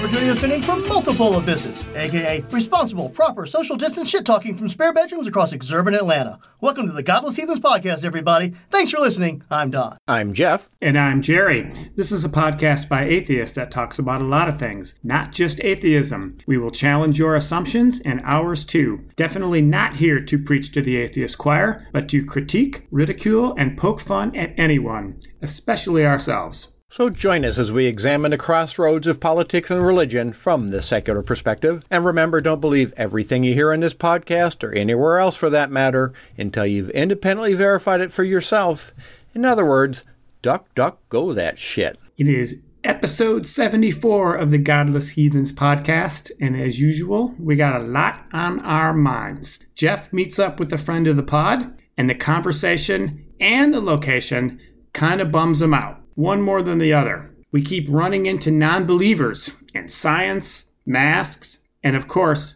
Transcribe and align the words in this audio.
Equal 0.00 0.08
opportunity 0.12 0.38
offending 0.38 0.62
from 0.62 0.88
multiple 0.88 1.36
abysses, 1.36 1.84
aka 1.94 2.40
responsible, 2.50 3.10
proper 3.10 3.44
social 3.44 3.76
distance 3.76 4.08
shit 4.08 4.24
talking 4.24 4.56
from 4.56 4.70
spare 4.70 4.94
bedrooms 4.94 5.26
across 5.26 5.52
exurban 5.52 5.94
Atlanta. 5.94 6.38
Welcome 6.62 6.86
to 6.86 6.92
the 6.94 7.02
Godless 7.02 7.36
Heathens 7.36 7.60
podcast, 7.60 8.02
everybody. 8.02 8.54
Thanks 8.70 8.90
for 8.90 8.98
listening. 8.98 9.42
I'm 9.50 9.70
Don. 9.70 9.98
I'm 10.08 10.32
Jeff. 10.32 10.70
And 10.80 10.98
I'm 10.98 11.20
Jerry. 11.20 11.70
This 11.96 12.12
is 12.12 12.24
a 12.24 12.30
podcast 12.30 12.88
by 12.88 13.04
atheists 13.04 13.54
that 13.56 13.70
talks 13.70 13.98
about 13.98 14.22
a 14.22 14.24
lot 14.24 14.48
of 14.48 14.58
things, 14.58 14.94
not 15.02 15.32
just 15.32 15.60
atheism. 15.60 16.38
We 16.46 16.56
will 16.56 16.70
challenge 16.70 17.18
your 17.18 17.36
assumptions 17.36 18.00
and 18.02 18.22
ours 18.24 18.64
too. 18.64 19.04
Definitely 19.16 19.60
not 19.60 19.96
here 19.96 20.18
to 20.18 20.38
preach 20.38 20.72
to 20.72 20.80
the 20.80 20.96
atheist 20.96 21.36
choir, 21.36 21.86
but 21.92 22.08
to 22.08 22.24
critique, 22.24 22.86
ridicule, 22.90 23.54
and 23.58 23.76
poke 23.76 24.00
fun 24.00 24.34
at 24.34 24.54
anyone, 24.56 25.20
especially 25.42 26.06
ourselves. 26.06 26.68
So 26.92 27.08
join 27.08 27.44
us 27.44 27.56
as 27.56 27.70
we 27.70 27.86
examine 27.86 28.32
the 28.32 28.36
crossroads 28.36 29.06
of 29.06 29.20
politics 29.20 29.70
and 29.70 29.86
religion 29.86 30.32
from 30.32 30.66
the 30.66 30.82
secular 30.82 31.22
perspective. 31.22 31.84
And 31.88 32.04
remember, 32.04 32.40
don't 32.40 32.60
believe 32.60 32.92
everything 32.96 33.44
you 33.44 33.54
hear 33.54 33.72
in 33.72 33.78
this 33.78 33.94
podcast 33.94 34.64
or 34.64 34.72
anywhere 34.72 35.20
else 35.20 35.36
for 35.36 35.48
that 35.50 35.70
matter 35.70 36.12
until 36.36 36.66
you've 36.66 36.90
independently 36.90 37.54
verified 37.54 38.00
it 38.00 38.10
for 38.10 38.24
yourself. 38.24 38.92
In 39.36 39.44
other 39.44 39.64
words, 39.64 40.02
duck, 40.42 40.66
duck, 40.74 40.98
go 41.08 41.32
that 41.32 41.60
shit. 41.60 41.96
It 42.18 42.26
is 42.26 42.56
episode 42.82 43.46
74 43.46 44.34
of 44.34 44.50
the 44.50 44.58
Godless 44.58 45.10
Heathens 45.10 45.52
podcast, 45.52 46.32
and 46.40 46.60
as 46.60 46.80
usual, 46.80 47.36
we 47.38 47.54
got 47.54 47.80
a 47.80 47.84
lot 47.84 48.24
on 48.32 48.58
our 48.60 48.92
minds. 48.92 49.60
Jeff 49.76 50.12
meets 50.12 50.40
up 50.40 50.58
with 50.58 50.72
a 50.72 50.78
friend 50.78 51.06
of 51.06 51.14
the 51.14 51.22
pod, 51.22 51.72
and 51.96 52.10
the 52.10 52.16
conversation 52.16 53.24
and 53.38 53.72
the 53.72 53.80
location 53.80 54.60
kind 54.92 55.20
of 55.20 55.30
bums 55.30 55.62
him 55.62 55.72
out, 55.72 55.99
one 56.14 56.42
more 56.42 56.62
than 56.62 56.78
the 56.78 56.92
other. 56.92 57.30
We 57.52 57.62
keep 57.62 57.86
running 57.88 58.26
into 58.26 58.50
non 58.50 58.86
believers 58.86 59.50
and 59.74 59.90
science, 59.90 60.64
masks, 60.86 61.58
and 61.82 61.96
of 61.96 62.08
course, 62.08 62.54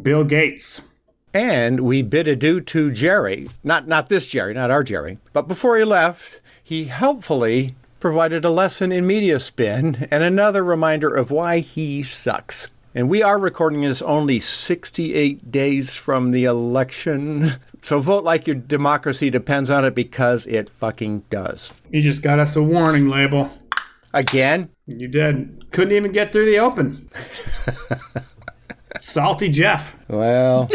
Bill 0.00 0.24
Gates. 0.24 0.80
And 1.32 1.80
we 1.80 2.02
bid 2.02 2.28
adieu 2.28 2.60
to 2.60 2.92
Jerry. 2.92 3.48
Not 3.62 3.88
not 3.88 4.08
this 4.08 4.26
Jerry, 4.28 4.54
not 4.54 4.70
our 4.70 4.84
Jerry. 4.84 5.18
But 5.32 5.48
before 5.48 5.76
he 5.76 5.84
left, 5.84 6.40
he 6.62 6.84
helpfully 6.84 7.74
provided 8.00 8.44
a 8.44 8.50
lesson 8.50 8.92
in 8.92 9.06
media 9.06 9.40
spin 9.40 10.06
and 10.10 10.22
another 10.22 10.62
reminder 10.62 11.08
of 11.08 11.30
why 11.30 11.60
he 11.60 12.02
sucks. 12.02 12.68
And 12.94 13.08
we 13.08 13.22
are 13.22 13.38
recording 13.38 13.80
this 13.80 14.02
only 14.02 14.38
68 14.38 15.50
days 15.50 15.96
from 15.96 16.30
the 16.30 16.44
election. 16.44 17.52
So 17.84 18.00
vote 18.00 18.24
like 18.24 18.46
your 18.46 18.56
democracy 18.56 19.28
depends 19.28 19.68
on 19.68 19.84
it 19.84 19.94
because 19.94 20.46
it 20.46 20.70
fucking 20.70 21.24
does. 21.28 21.70
You 21.90 22.00
just 22.00 22.22
got 22.22 22.38
us 22.38 22.56
a 22.56 22.62
warning 22.62 23.10
label. 23.10 23.50
Again? 24.14 24.70
You 24.86 25.06
did. 25.06 25.70
Couldn't 25.70 25.94
even 25.94 26.10
get 26.10 26.32
through 26.32 26.46
the 26.46 26.60
open. 26.60 27.10
Salty 29.02 29.50
Jeff. 29.50 29.94
Well, 30.08 30.70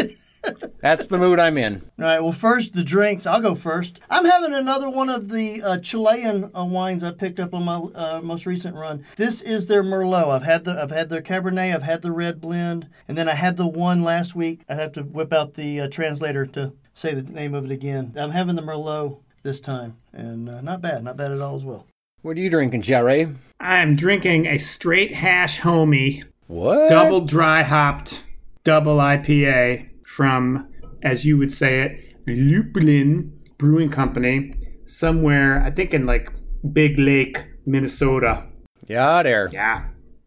that's 0.78 1.08
the 1.08 1.18
mood 1.18 1.40
I'm 1.40 1.58
in. 1.58 1.82
All 1.98 2.04
right, 2.04 2.20
well, 2.20 2.30
first, 2.30 2.74
the 2.74 2.84
drinks. 2.84 3.26
I'll 3.26 3.40
go 3.40 3.56
first. 3.56 3.98
I'm 4.08 4.24
having 4.24 4.54
another 4.54 4.88
one 4.88 5.08
of 5.08 5.30
the 5.30 5.64
uh, 5.64 5.78
Chilean 5.78 6.52
uh, 6.56 6.64
wines 6.64 7.02
I 7.02 7.10
picked 7.10 7.40
up 7.40 7.54
on 7.54 7.64
my 7.64 7.74
uh, 7.92 8.20
most 8.22 8.46
recent 8.46 8.76
run. 8.76 9.04
This 9.16 9.42
is 9.42 9.66
their 9.66 9.82
Merlot. 9.82 10.28
I've 10.28 10.44
had 10.44 10.62
the 10.62 10.80
I've 10.80 10.92
had 10.92 11.10
their 11.10 11.22
Cabernet, 11.22 11.74
I've 11.74 11.82
had 11.82 12.02
the 12.02 12.12
red 12.12 12.40
blend, 12.40 12.88
and 13.08 13.18
then 13.18 13.28
I 13.28 13.34
had 13.34 13.56
the 13.56 13.66
one 13.66 14.04
last 14.04 14.36
week. 14.36 14.60
I'd 14.68 14.78
have 14.78 14.92
to 14.92 15.02
whip 15.02 15.32
out 15.32 15.54
the 15.54 15.80
uh, 15.80 15.88
translator 15.88 16.46
to 16.46 16.72
say 17.00 17.14
the 17.14 17.22
name 17.22 17.54
of 17.54 17.64
it 17.64 17.70
again. 17.70 18.12
I'm 18.16 18.30
having 18.30 18.56
the 18.56 18.62
Merlot 18.62 19.20
this 19.42 19.58
time, 19.58 19.96
and 20.12 20.48
uh, 20.50 20.60
not 20.60 20.82
bad, 20.82 21.02
not 21.02 21.16
bad 21.16 21.32
at 21.32 21.40
all 21.40 21.56
as 21.56 21.64
well. 21.64 21.86
What 22.22 22.36
are 22.36 22.40
you 22.40 22.50
drinking, 22.50 22.82
Jerry? 22.82 23.26
I'm 23.58 23.96
drinking 23.96 24.46
a 24.46 24.58
straight 24.58 25.12
hash 25.12 25.60
homie, 25.60 26.24
What? 26.48 26.90
double 26.90 27.22
dry 27.22 27.62
hopped, 27.62 28.22
double 28.64 28.98
IPA 28.98 29.88
from, 30.06 30.68
as 31.02 31.24
you 31.24 31.38
would 31.38 31.50
say 31.52 31.80
it, 31.80 32.14
Lupulin 32.26 33.30
Brewing 33.56 33.90
Company, 33.90 34.54
somewhere, 34.84 35.62
I 35.62 35.70
think 35.70 35.94
in 35.94 36.04
like 36.04 36.28
Big 36.70 36.98
Lake, 36.98 37.42
Minnesota. 37.64 38.44
Yeah, 38.86 39.22
there. 39.22 39.48
Yeah. 39.50 39.86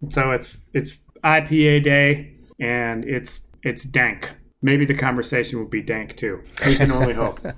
So 0.09 0.31
it's 0.31 0.57
it's 0.73 0.97
IPA 1.23 1.83
day 1.83 2.35
and 2.59 3.05
it's 3.05 3.41
it's 3.61 3.83
dank. 3.83 4.31
Maybe 4.63 4.85
the 4.85 4.95
conversation 4.95 5.59
will 5.59 5.67
be 5.67 5.81
dank 5.81 6.15
too. 6.15 6.41
We 6.65 6.75
can 6.75 6.91
only 6.91 7.13
hope. 7.13 7.39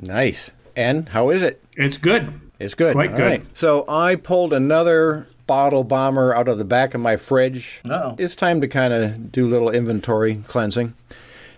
Nice. 0.00 0.52
And 0.76 1.08
how 1.08 1.30
is 1.30 1.42
it? 1.42 1.60
It's 1.76 1.98
good. 1.98 2.40
It's 2.60 2.74
good. 2.74 2.92
Quite 2.94 3.10
All 3.10 3.16
good. 3.16 3.22
right. 3.26 3.56
So 3.56 3.84
I 3.88 4.14
pulled 4.14 4.52
another 4.52 5.26
bottle 5.48 5.82
bomber 5.82 6.32
out 6.36 6.46
of 6.46 6.58
the 6.58 6.64
back 6.64 6.94
of 6.94 7.00
my 7.00 7.16
fridge. 7.16 7.80
Uh-oh. 7.84 8.14
It's 8.16 8.36
time 8.36 8.60
to 8.60 8.68
kind 8.68 8.92
of 8.92 9.32
do 9.32 9.44
a 9.46 9.50
little 9.50 9.70
inventory 9.70 10.36
cleansing. 10.46 10.94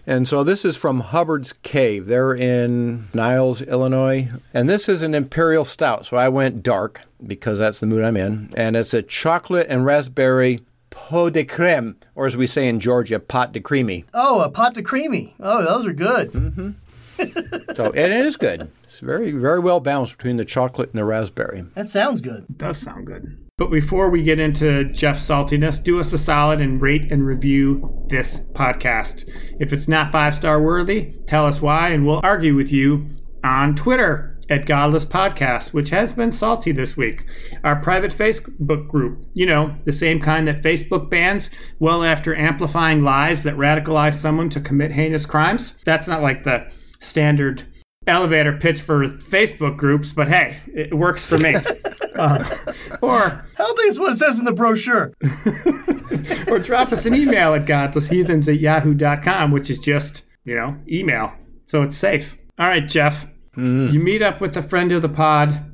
And 0.07 0.27
so 0.27 0.43
this 0.43 0.65
is 0.65 0.77
from 0.77 1.01
Hubbard's 1.01 1.53
Cave. 1.63 2.07
They're 2.07 2.35
in 2.35 3.09
Niles, 3.13 3.61
Illinois. 3.61 4.31
And 4.55 4.71
this 4.71 4.89
is 4.89 5.03
an 5.03 5.15
imperial 5.15 5.67
stout. 5.67 6.07
So 6.07 6.17
I 6.17 6.31
went 6.31 6.63
dark 6.63 7.03
because 7.25 7.59
that's 7.59 7.81
the 7.81 7.87
mood 7.87 8.03
I'm 8.05 8.17
in. 8.17 8.51
And 8.57 8.75
it's 8.75 8.95
a 8.95 9.03
chocolate 9.03 9.67
and 9.69 9.85
raspberry 9.85 10.61
pot 11.09 11.33
de 11.33 11.45
creme, 11.45 11.97
or 12.15 12.27
as 12.27 12.37
we 12.37 12.47
say 12.47 12.69
in 12.69 12.81
Georgia, 12.81 13.19
pot 13.19 13.53
de 13.53 13.61
creamy. 13.61 14.05
Oh, 14.15 14.41
a 14.41 14.51
pot 14.51 14.75
de 14.75 14.83
creamy. 14.83 15.35
Oh, 15.41 15.63
those 15.63 15.87
are 15.87 15.93
good. 15.93 16.33
Mm-hmm. 16.33 16.71
So 17.75 17.87
and 17.87 18.13
it 18.15 18.25
is 18.25 18.37
good. 18.39 18.71
It's 18.85 19.01
very, 19.01 19.31
very 19.33 19.61
well 19.61 19.79
balanced 19.79 20.17
between 20.17 20.39
the 20.39 20.45
chocolate 20.45 20.89
and 20.91 20.99
the 20.99 21.05
raspberry. 21.05 21.67
That 21.75 21.89
sounds 21.89 22.23
good. 22.23 22.47
does 22.57 22.79
sound 22.79 23.07
good. 23.07 23.37
But 23.59 23.71
before 23.71 24.09
we 24.09 24.23
get 24.23 24.39
into 24.39 24.85
Jeff's 24.85 25.29
saltiness, 25.29 25.83
do 25.83 26.01
us 26.01 26.15
a 26.15 26.19
solid 26.19 26.63
and 26.63 26.81
rate 26.81 27.13
and 27.13 27.27
review 27.27 28.07
this 28.09 28.41
podcast. 28.55 29.31
If 29.61 29.75
it's 29.75 29.87
not 29.87 30.11
five 30.11 30.35
star 30.35 30.63
worthy, 30.63 31.13
tell 31.27 31.45
us 31.47 31.61
why, 31.61 31.91
and 31.91 32.07
we'll 32.07 32.21
argue 32.25 32.55
with 32.57 32.73
you 32.73 33.07
on 33.45 33.77
Twitter 33.77 34.30
at 34.51 34.67
Godless 34.67 35.05
Podcast, 35.05 35.73
which 35.73 35.91
has 35.91 36.13
been 36.13 36.33
salty 36.33 36.73
this 36.73 36.97
week. 36.97 37.25
Our 37.63 37.77
private 37.77 38.13
Facebook 38.13 38.89
group, 38.89 39.25
you 39.33 39.47
know, 39.47 39.75
the 39.85 39.93
same 39.93 40.21
kind 40.21 40.47
that 40.49 40.63
Facebook 40.63 41.09
bans 41.09 41.49
well 41.79 42.03
after 42.03 42.35
amplifying 42.35 43.05
lies 43.05 43.45
that 43.45 43.57
radicalize 43.57 44.15
someone 44.15 44.51
to 44.51 44.61
commit 44.61 44.91
heinous 44.91 45.25
crimes. 45.25 45.75
That's 45.85 46.09
not 46.09 46.21
like 46.21 46.43
the 46.43 46.71
standard 46.99 47.65
elevator 48.07 48.53
pitch 48.53 48.81
for 48.81 49.09
Facebook 49.09 49.77
groups, 49.77 50.11
but 50.11 50.29
hey, 50.29 50.59
it 50.75 50.93
works 50.93 51.25
for 51.25 51.39
me. 51.39 51.55
uh, 52.17 52.57
or 53.01 53.45
don't 53.57 53.79
think 53.79 53.99
what 54.01 54.13
it 54.13 54.19
says 54.19 54.39
in 54.39 54.45
the 54.45 54.53
brochure. 54.53 55.15
or 56.51 56.59
drop 56.59 56.93
us 56.93 57.07
an 57.07 57.15
email 57.15 57.55
at 57.55 57.67
godlessheathens 57.67 58.49
at 58.49 58.59
yahoo.com, 58.59 59.53
which 59.53 59.71
is 59.71 59.79
just, 59.79 60.23
you 60.45 60.57
know, 60.57 60.77
email. 60.89 61.33
So 61.67 61.83
it's 61.83 61.97
safe. 61.97 62.37
All 62.59 62.67
right, 62.67 62.87
Jeff. 62.87 63.27
You 63.57 63.99
meet 64.01 64.23
up 64.23 64.41
with 64.41 64.57
a 64.57 64.63
friend 64.63 64.93
of 64.93 65.03
the 65.03 65.09
pod 65.09 65.65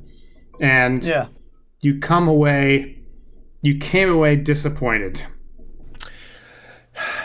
and 0.59 1.03
Yeah. 1.03 1.27
you 1.81 1.99
come 1.99 2.27
away, 2.27 2.97
you 3.61 3.77
came 3.77 4.09
away 4.09 4.35
disappointed. 4.35 5.21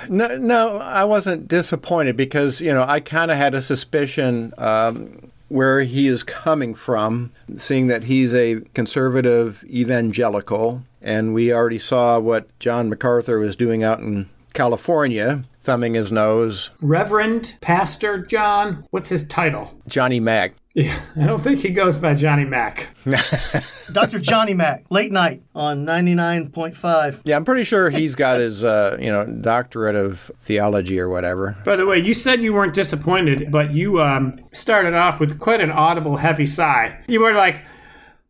No, 0.08 0.36
no, 0.36 0.76
I 0.78 1.04
wasn't 1.04 1.48
disappointed 1.48 2.16
because 2.16 2.60
you 2.60 2.72
know 2.74 2.84
I 2.86 3.00
kind 3.00 3.30
of 3.30 3.38
had 3.38 3.54
a 3.54 3.60
suspicion 3.62 4.52
um, 4.58 5.30
where 5.48 5.80
he 5.82 6.08
is 6.08 6.22
coming 6.22 6.74
from, 6.74 7.30
seeing 7.56 7.86
that 7.86 8.04
he's 8.04 8.34
a 8.34 8.60
conservative 8.74 9.64
evangelical, 9.66 10.82
and 11.00 11.32
we 11.32 11.52
already 11.52 11.78
saw 11.78 12.18
what 12.18 12.46
John 12.58 12.90
MacArthur 12.90 13.38
was 13.38 13.56
doing 13.56 13.82
out 13.82 14.00
in 14.00 14.28
California, 14.52 15.44
thumbing 15.62 15.94
his 15.94 16.12
nose. 16.12 16.70
Reverend 16.80 17.54
Pastor 17.60 18.18
John, 18.18 18.84
what's 18.90 19.08
his 19.08 19.26
title? 19.26 19.72
Johnny 19.86 20.20
Mac. 20.20 20.54
Yeah, 20.74 21.02
I 21.16 21.26
don't 21.26 21.42
think 21.42 21.60
he 21.60 21.68
goes 21.68 21.98
by 21.98 22.14
Johnny 22.14 22.46
Mac. 22.46 22.88
Dr. 23.92 24.18
Johnny 24.18 24.54
Mac, 24.54 24.84
late 24.88 25.12
night 25.12 25.42
on 25.54 25.84
99.5. 25.84 27.20
Yeah, 27.24 27.36
I'm 27.36 27.44
pretty 27.44 27.64
sure 27.64 27.90
he's 27.90 28.14
got 28.14 28.40
his 28.40 28.64
uh, 28.64 28.96
you 28.98 29.12
know 29.12 29.26
doctorate 29.26 29.96
of 29.96 30.30
theology 30.40 30.98
or 30.98 31.10
whatever. 31.10 31.58
By 31.66 31.76
the 31.76 31.84
way, 31.84 31.98
you 31.98 32.14
said 32.14 32.40
you 32.42 32.54
weren't 32.54 32.72
disappointed, 32.72 33.50
but 33.52 33.72
you 33.74 34.00
um, 34.00 34.40
started 34.52 34.94
off 34.94 35.20
with 35.20 35.38
quite 35.38 35.60
an 35.60 35.70
audible, 35.70 36.16
heavy 36.16 36.46
sigh. 36.46 36.98
You 37.06 37.20
were 37.20 37.34
like, 37.34 37.56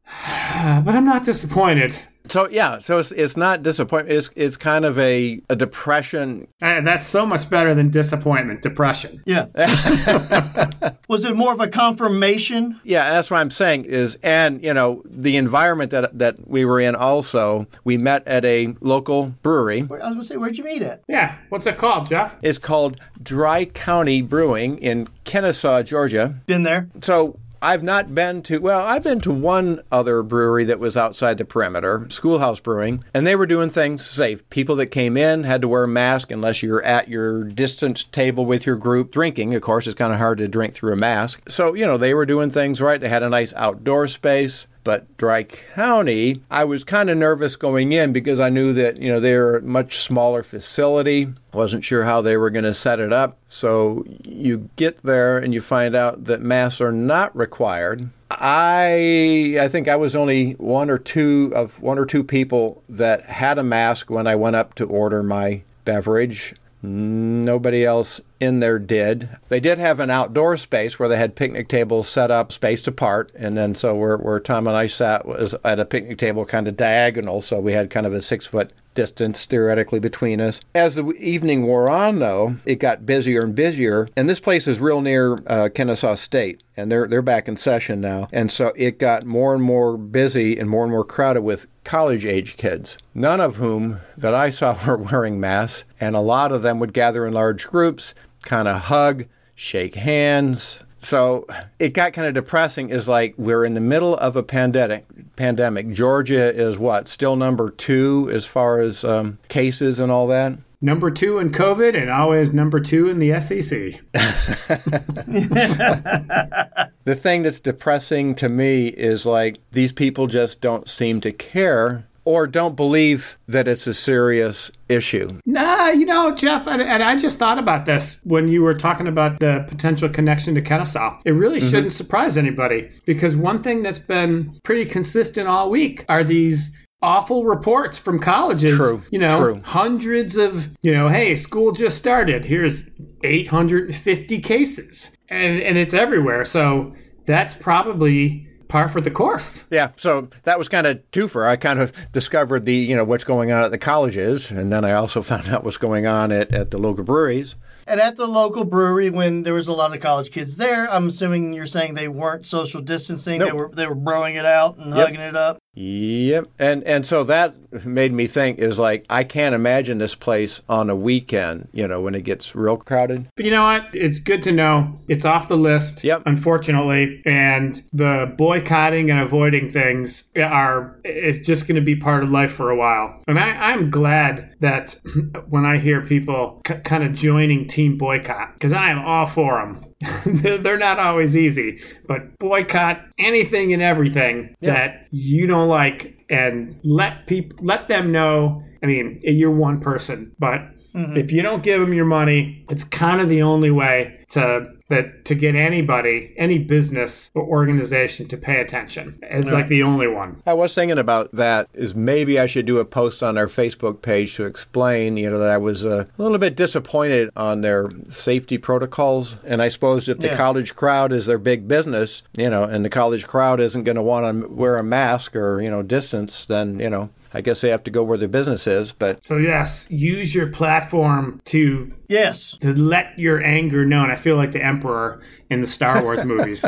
but 0.27 0.95
I'm 0.97 1.05
not 1.05 1.25
disappointed. 1.25 1.95
So 2.33 2.49
yeah, 2.49 2.79
so 2.79 2.99
it's, 2.99 3.13
it's 3.13 3.37
not 3.37 3.63
disappointment. 3.63 4.17
It's 4.17 4.31
it's 4.35 4.57
kind 4.57 4.87
of 4.87 4.99
a, 4.99 5.43
a 5.51 5.55
depression. 5.55 6.49
Uh, 6.63 6.81
that's 6.81 7.07
so 7.07 7.27
much 7.27 7.51
better 7.51 7.75
than 7.75 7.91
disappointment, 7.91 8.63
depression. 8.63 9.23
Yeah. 9.27 9.49
Was 11.11 11.27
it 11.27 11.37
more 11.37 11.53
of 11.53 11.61
a 11.61 11.69
confirmation? 11.69 12.81
Yeah, 12.85 13.11
that's 13.11 13.31
what 13.31 13.37
I'm 13.37 13.51
saying 13.51 13.85
is, 13.85 14.17
and 14.23 14.65
you 14.65 14.73
know, 14.73 15.03
the 15.05 15.37
environment 15.37 15.91
that 15.91 16.19
that 16.19 16.49
we 16.49 16.65
were 16.65 16.81
in. 16.81 16.95
Also, 16.95 17.67
we 17.85 17.99
met 17.99 18.27
at 18.27 18.47
a 18.47 18.75
local 18.81 19.35
brewery. 19.43 19.83
Where- 19.83 20.03
I 20.03 20.07
was 20.07 20.15
going 20.15 20.27
to 20.27 20.33
say, 20.33 20.37
where'd 20.39 20.57
you 20.57 20.65
meet 20.65 20.81
at? 20.81 21.03
Yeah. 21.09 21.37
What's 21.51 21.67
it 21.67 21.77
called, 21.77 22.07
Jeff? 22.07 22.35
It's 22.41 22.57
called 22.59 22.99
Dry 23.23 23.67
County 23.67 24.23
Brewing 24.23 24.79
in 24.79 25.09
Kennesaw, 25.25 25.83
Georgia. 25.83 26.37
Been 26.47 26.63
there. 26.63 26.89
So 27.03 27.39
I've 27.63 27.85
not 27.85 28.13
been 28.13 28.43
to, 28.43 28.59
well, 28.59 28.85
I've 28.85 29.05
been 29.05 29.21
to 29.21 29.33
one 29.33 29.83
other 29.93 30.25
brewery 30.25 30.65
that 30.65 30.81
was 30.81 30.97
outside 30.97 31.39
the 31.39 31.45
perimeter, 31.45 32.07
Schoolhouse 32.11 32.59
Brewing, 32.59 33.05
and 33.15 33.25
they 33.25 33.37
were 33.37 33.47
doing 33.47 33.71
things 33.71 34.05
safe. 34.05 34.49
People 34.51 34.75
that 34.77 34.87
came 34.87 35.17
in 35.17 35.45
had 35.45 35.61
to 35.63 35.69
wear 35.69 35.85
a 35.85 35.89
mask 35.89 36.33
unless 36.33 36.61
you're 36.61 36.83
at 36.83 37.07
your 37.09 37.45
distance 37.45 38.03
table 38.03 38.45
with 38.45 38.67
your 38.67 38.77
group 38.77 39.13
drinking. 39.13 39.55
Of 39.55 39.63
course, 39.63 39.87
it's 39.87 39.95
kind 39.95 40.13
of 40.13 40.19
hard 40.19 40.39
to 40.39 40.49
drink 40.49 40.75
through 40.75 40.93
a 40.93 40.97
mask. 40.97 41.49
So, 41.49 41.75
you 41.75 41.87
know, 41.87 41.97
they 41.97 42.15
were 42.15 42.27
doing 42.27 42.51
things 42.51 42.81
right. 42.81 43.01
They 43.01 43.09
had 43.09 43.23
a 43.23 43.31
nice 43.31 43.53
outdoor 43.55 44.09
space. 44.09 44.67
But 44.85 45.17
Dry 45.17 45.45
County, 45.45 46.43
I 46.51 46.65
was 46.65 46.83
kind 46.83 47.09
of 47.09 47.17
nervous 47.17 47.57
going 47.57 47.93
in 47.93 48.13
because 48.13 48.41
I 48.41 48.49
knew 48.49 48.73
that, 48.73 48.97
you 48.97 49.09
know, 49.13 49.21
they're 49.21 49.57
a 49.57 49.63
much 49.63 49.99
smaller 49.99 50.43
facility. 50.43 51.29
Wasn't 51.53 51.85
sure 51.85 52.05
how 52.05 52.21
they 52.21 52.37
were 52.37 52.51
going 52.51 52.65
to 52.65 52.75
set 52.75 52.99
it 52.99 53.13
up. 53.13 53.39
So 53.47 54.05
you 54.25 54.71
get 54.77 55.03
there 55.03 55.39
and 55.39 55.55
you 55.55 55.61
find 55.61 55.95
out 55.95 56.25
that 56.25 56.41
masks 56.41 56.81
are 56.81 56.93
not 56.93 57.35
required. 57.37 58.11
I 58.31 59.59
I 59.61 59.69
think 59.69 59.89
I 59.89 59.97
was 59.97 60.17
only 60.17 60.53
one 60.53 60.89
or 60.89 60.99
two 60.99 61.53
of 61.55 61.81
one 61.83 61.99
or 61.99 62.07
two 62.07 62.25
people 62.25 62.83
that 62.89 63.27
had 63.27 63.59
a 63.59 63.63
mask 63.63 64.11
when 64.11 64.27
I 64.27 64.35
went 64.35 64.57
up 64.57 64.75
to 64.77 64.87
order 64.87 65.23
my 65.23 65.63
beverage. 65.85 66.55
Nobody 66.85 67.85
else 67.85 68.21
in 68.41 68.59
there 68.59 68.81
did. 68.81 69.29
They 69.49 69.61
did 69.61 69.79
have 69.79 70.01
an 70.01 70.11
outdoor 70.11 70.57
space 70.57 70.99
where 70.99 71.09
they 71.09 71.17
had 71.17 71.37
picnic 71.37 71.69
tables 71.69 72.09
set 72.09 72.31
up, 72.31 72.51
spaced 72.51 72.89
apart, 72.89 73.31
and 73.37 73.57
then 73.57 73.77
so 73.77 73.95
where, 73.95 74.17
where 74.17 74.41
Tom 74.41 74.67
and 74.67 74.77
I 74.77 74.89
sat 74.89 75.25
was 75.25 75.55
at 75.65 75.79
a 75.79 75.85
picnic 75.85 76.19
table 76.19 76.45
kind 76.45 76.67
of 76.67 76.77
diagonal, 76.77 77.41
so 77.41 77.61
we 77.61 77.73
had 77.73 77.89
kind 77.89 78.05
of 78.05 78.13
a 78.13 78.21
six 78.21 78.47
foot 78.47 78.73
distance 78.95 79.45
theoretically 79.47 79.99
between 79.99 80.41
us. 80.41 80.61
As 80.75 80.95
the 80.95 81.07
evening 81.13 81.65
wore 81.65 81.89
on, 81.89 82.19
though, 82.19 82.57
it 82.65 82.77
got 82.77 83.07
busier 83.07 83.43
and 83.43 83.55
busier, 83.55 84.09
and 84.17 84.29
this 84.29 84.41
place 84.41 84.67
is 84.67 84.81
real 84.81 85.01
near 85.01 85.43
uh, 85.47 85.69
Kennesaw 85.75 86.15
State, 86.15 86.63
and 86.77 86.91
they're 86.91 87.07
they're 87.07 87.23
back 87.23 87.49
in 87.49 87.57
session 87.57 88.01
now, 88.01 88.29
and 88.33 88.51
so 88.51 88.73
it 88.77 88.99
got 88.99 89.25
more 89.25 89.55
and 89.55 89.63
more 89.63 89.97
busy 89.97 90.59
and 90.59 90.69
more 90.69 90.85
and 90.85 90.93
more 90.93 91.05
crowded 91.05 91.43
with 91.43 91.67
college 91.85 92.25
age 92.25 92.57
kids, 92.57 92.99
none 93.15 93.41
of 93.41 93.57
whom 93.57 94.01
that 94.17 94.35
I 94.35 94.51
saw 94.51 94.77
were 94.87 94.97
wearing 94.97 95.41
masks, 95.41 95.85
and 96.01 96.15
a 96.15 96.21
lot 96.21 96.53
of 96.53 96.63
them 96.63 96.79
would 96.79 96.93
gather 96.93 97.27
in 97.27 97.33
large 97.33 97.67
groups, 97.67 98.15
kind 98.43 98.69
of 98.69 98.83
hug, 98.83 99.27
shake 99.55 99.95
hands. 99.95 100.83
So 101.03 101.47
it 101.79 101.95
got 101.95 102.13
kind 102.13 102.29
of 102.29 102.35
depressing. 102.35 102.91
Is 102.91 103.09
like 103.09 103.35
we're 103.37 103.65
in 103.65 103.75
the 103.75 103.81
middle 103.81 104.17
of 104.17 104.37
a 104.37 104.43
pandemic. 104.43 105.07
Pandemic. 105.37 105.91
Georgia 105.91 106.55
is 106.55 106.79
what 106.79 107.09
still 107.09 107.37
number 107.37 107.71
two 107.71 108.31
as 108.33 108.45
far 108.45 108.79
as 108.79 109.05
um, 109.05 109.39
cases 109.49 109.99
and 109.99 110.13
all 110.13 110.27
that. 110.29 110.59
Number 110.81 111.11
two 111.11 111.39
in 111.39 111.53
COVID 111.53 112.01
and 112.01 112.11
always 112.11 112.53
number 112.53 112.81
two 112.81 113.09
in 113.09 113.19
the 113.19 113.41
SEC. 113.41 114.01
The 117.05 117.17
thing 117.17 117.43
that's 117.43 117.59
depressing 117.59 118.37
to 118.37 118.49
me 118.49 118.87
is 118.87 119.27
like 119.27 119.59
these 119.73 119.91
people 119.91 120.29
just 120.29 120.61
don't 120.61 120.89
seem 120.89 121.21
to 121.23 121.33
care 121.33 122.07
or 122.25 122.47
don't 122.47 122.77
believe 122.77 123.39
that 123.49 123.67
it's 123.67 123.87
a 123.87 123.95
serious 123.95 124.71
issue. 124.89 125.41
Nah, 125.47 125.89
you 125.89 126.07
know, 126.07 126.33
Jeff, 126.35 126.67
and, 126.67 126.81
and 126.81 127.03
I 127.03 127.17
just 127.17 127.39
thought 127.39 127.59
about 127.59 127.85
this 127.85 128.19
when 128.25 128.47
you 128.49 128.63
were 128.63 128.75
talking 128.75 129.09
about 129.09 129.41
the 129.41 129.65
potential 129.69 130.09
connection 130.09 130.55
to 130.55 130.63
Kennesaw. 130.63 131.21
It 131.25 131.33
really 131.33 131.59
Mm-hmm. 131.59 131.71
shouldn't 131.71 131.93
surprise 131.93 132.37
anybody 132.37 132.91
because 133.07 133.35
one 133.35 133.63
thing 133.63 133.83
that's 133.83 133.99
been 133.99 134.59
pretty 134.63 134.85
consistent 134.85 135.49
all 135.49 135.69
week 135.71 136.05
are 136.09 136.23
these 136.25 136.71
awful 137.03 137.45
reports 137.45 137.99
from 137.99 138.21
colleges. 138.21 138.77
True, 138.77 139.03
You 139.11 139.19
know, 139.19 139.39
true. 139.41 139.61
hundreds 139.65 140.37
of, 140.37 140.69
you 140.83 140.93
know, 140.95 141.09
hey, 141.09 141.35
school 141.35 141.73
just 141.73 141.97
started. 141.99 142.45
Here's 142.45 142.85
850 143.25 144.41
cases. 144.41 145.11
And, 145.29 145.61
and 145.63 145.79
it's 145.79 145.95
everywhere. 145.95 146.45
So 146.45 146.95
that's 147.27 147.55
probably 147.55 148.47
par 148.73 148.89
for 148.89 149.03
the 149.03 149.11
course. 149.11 149.63
Yeah, 149.71 149.91
so 149.97 150.29
that 150.45 150.57
was 150.57 150.67
kind 150.69 150.87
of 150.87 151.03
twofer. 151.13 151.47
I 151.47 151.57
kind 151.57 151.79
of 151.79 151.93
discovered 152.11 152.65
the 152.65 152.75
you 152.75 152.97
know 152.97 153.05
what's 153.05 153.23
going 153.23 153.53
on 153.53 153.63
at 153.63 153.71
the 153.71 153.79
colleges, 153.79 154.51
and 154.51 154.73
then 154.73 154.85
I 154.85 154.93
also 154.93 155.21
found 155.33 155.49
out 155.49 155.63
what's 155.63 155.77
going 155.77 156.07
on 156.07 156.33
at, 156.33 156.53
at 156.53 156.71
the 156.71 156.79
local 156.79 157.05
breweries. 157.05 157.55
And 157.87 158.01
at 158.01 158.17
the 158.17 158.27
local 158.27 158.65
brewery, 158.65 159.11
when 159.11 159.43
there 159.43 159.55
was 159.55 159.69
a 159.69 159.73
lot 159.73 159.95
of 159.95 160.01
college 160.01 160.31
kids 160.31 160.57
there, 160.57 160.91
I'm 160.91 161.09
assuming 161.09 161.53
you're 161.53 161.67
saying 161.67 161.95
they 161.95 162.09
weren't 162.09 162.47
social 162.47 162.81
distancing. 162.81 163.41
They 163.41 163.53
were 163.53 163.69
they 163.69 163.87
were 163.87 163.95
broing 163.95 164.37
it 164.37 164.47
out 164.47 164.79
and 164.79 164.95
hugging 164.95 165.21
it 165.21 165.37
up. 165.37 165.59
Yep, 165.75 166.49
and 166.59 166.85
and 166.85 167.07
so 167.07 167.25
that 167.25 167.55
made 167.87 168.13
me 168.13 168.27
think 168.27 168.59
is 168.59 168.79
like 168.79 169.07
I 169.09 169.25
can't 169.25 169.55
imagine 169.55 169.99
this 169.99 170.15
place 170.15 170.61
on 170.69 170.91
a 170.91 170.97
weekend. 170.97 171.69
You 171.73 171.89
know 171.89 172.01
when 172.01 172.15
it 172.15 172.23
gets 172.23 172.55
real 172.55 172.77
crowded. 172.77 173.29
But 173.37 173.47
you 173.47 173.51
know 173.51 173.65
what? 173.65 173.87
It's 173.95 174.21
good 174.21 174.43
to 174.43 174.53
know 174.53 174.99
it's 175.09 175.25
off 175.25 175.49
the 175.49 175.57
list. 175.57 176.05
Yep. 176.05 176.25
Unfortunately, 176.27 177.23
and 177.25 177.83
the 177.93 178.35
boycotting 178.37 179.11
and 179.11 179.21
avoiding 179.21 179.71
things 179.71 180.25
are 180.37 181.01
it's 181.05 181.47
just 181.47 181.67
going 181.67 181.77
to 181.77 181.81
be 181.81 181.97
part 181.97 182.23
of 182.23 182.31
life 182.31 182.53
for 182.53 182.71
a 182.71 182.77
while. 182.77 183.23
And 183.27 183.39
I, 183.39 183.73
I'm 183.73 183.91
glad 183.91 184.55
that 184.61 184.97
when 185.49 185.65
I 185.65 185.79
hear 185.79 186.03
people 186.03 186.61
c- 186.67 186.75
kind 186.85 187.03
of 187.03 187.15
joining 187.15 187.67
Team 187.67 187.97
Boycott, 187.97 188.55
because 188.55 188.73
I 188.73 188.91
am 188.91 188.99
all 188.99 189.27
for 189.27 189.59
them. 189.59 189.85
They're 190.27 190.79
not 190.79 190.99
always 190.99 191.37
easy, 191.37 191.83
but 192.07 192.39
boycott 192.39 193.05
anything 193.19 193.73
and 193.73 193.83
everything 193.83 194.55
that 194.61 195.09
you 195.11 195.47
don't 195.47 195.69
like, 195.69 196.25
and 196.29 196.79
let 196.85 197.27
people 197.27 197.59
let 197.63 197.89
them 197.89 198.13
know. 198.13 198.65
I 198.83 198.87
mean, 198.87 199.21
you're 199.23 199.51
one 199.51 199.81
person, 199.81 200.33
but 200.39 200.61
mm-hmm. 200.95 201.17
if 201.17 201.31
you 201.31 201.43
don't 201.43 201.63
give 201.63 201.81
them 201.81 201.95
your 201.95 202.05
money, 202.05 202.65
it's 202.69 202.85
kind 202.85 203.21
of 203.21 203.29
the 203.29 203.43
only 203.43 203.71
way 203.71 204.25
to 204.31 204.67
that 204.93 205.25
to 205.25 205.35
get 205.35 205.55
anybody, 205.55 206.33
any 206.37 206.59
business 206.59 207.31
or 207.35 207.43
organization 207.43 208.29
to 208.29 208.37
pay 208.37 208.61
attention. 208.61 209.19
It's 209.23 209.51
like 209.51 209.69
the 209.69 209.83
only 209.83 210.07
one. 210.07 210.41
I 210.47 210.53
was 210.55 210.75
thinking 210.75 210.99
about 210.99 211.33
that. 211.33 211.69
Is 211.75 211.95
maybe 211.95 212.39
I 212.39 212.47
should 212.47 212.67
do 212.67 212.79
a 212.79 212.85
post 212.85 213.23
on 213.23 213.37
our 213.37 213.47
Facebook 213.47 214.03
page 214.03 214.35
to 214.37 214.45
explain, 214.45 215.17
you 215.17 215.31
know, 215.31 215.39
that 215.39 215.51
I 215.51 215.59
was 215.59 215.85
a 215.85 216.07
little 216.19 216.39
bit 216.39 216.57
disappointed 216.57 217.31
on 217.37 217.63
their 217.63 217.91
safety 218.11 218.59
protocols. 218.59 219.37
And 219.45 219.61
I 219.63 219.69
suppose 219.69 220.09
if 220.09 220.19
the 220.19 220.29
Yeah. 220.29 220.37
college 220.37 220.77
crowd 220.77 221.13
is 221.13 221.27
their 221.27 221.39
big 221.39 221.67
business, 221.67 222.23
you 222.37 222.51
know, 222.51 222.65
and 222.65 222.85
the 222.85 222.91
college 222.91 223.27
crowd 223.27 223.61
isn't 223.61 223.85
going 223.85 223.97
to 223.97 224.03
want 224.03 224.43
to 224.43 224.49
wear 224.49 224.77
a 224.77 224.85
mask 224.85 225.35
or 225.35 225.61
you 225.63 225.71
know 225.71 225.83
distance, 225.83 226.45
then 226.45 226.79
you 226.79 226.91
know, 226.91 227.11
I 227.35 227.41
guess 227.41 227.63
they 227.63 227.71
have 227.71 227.83
to 227.85 227.91
go 227.91 228.03
where 228.03 228.19
their 228.19 228.29
business 228.29 228.67
is. 228.67 228.93
But 228.93 229.25
So 229.25 229.39
yes, 229.39 229.87
use 229.91 230.35
your 230.35 230.49
platform 230.49 231.41
to 231.47 231.93
Yes. 232.13 232.57
to 232.61 232.73
let 232.75 233.19
your 233.19 233.43
anger 233.43 233.85
known. 233.85 234.11
I 234.11 234.17
feel 234.17 234.37
like 234.37 234.53
the 234.53 234.63
Emperor 234.65 235.21
in 235.51 235.61
the 235.61 235.67
Star 235.67 236.03
Wars 236.03 236.25
movies. 236.25 236.65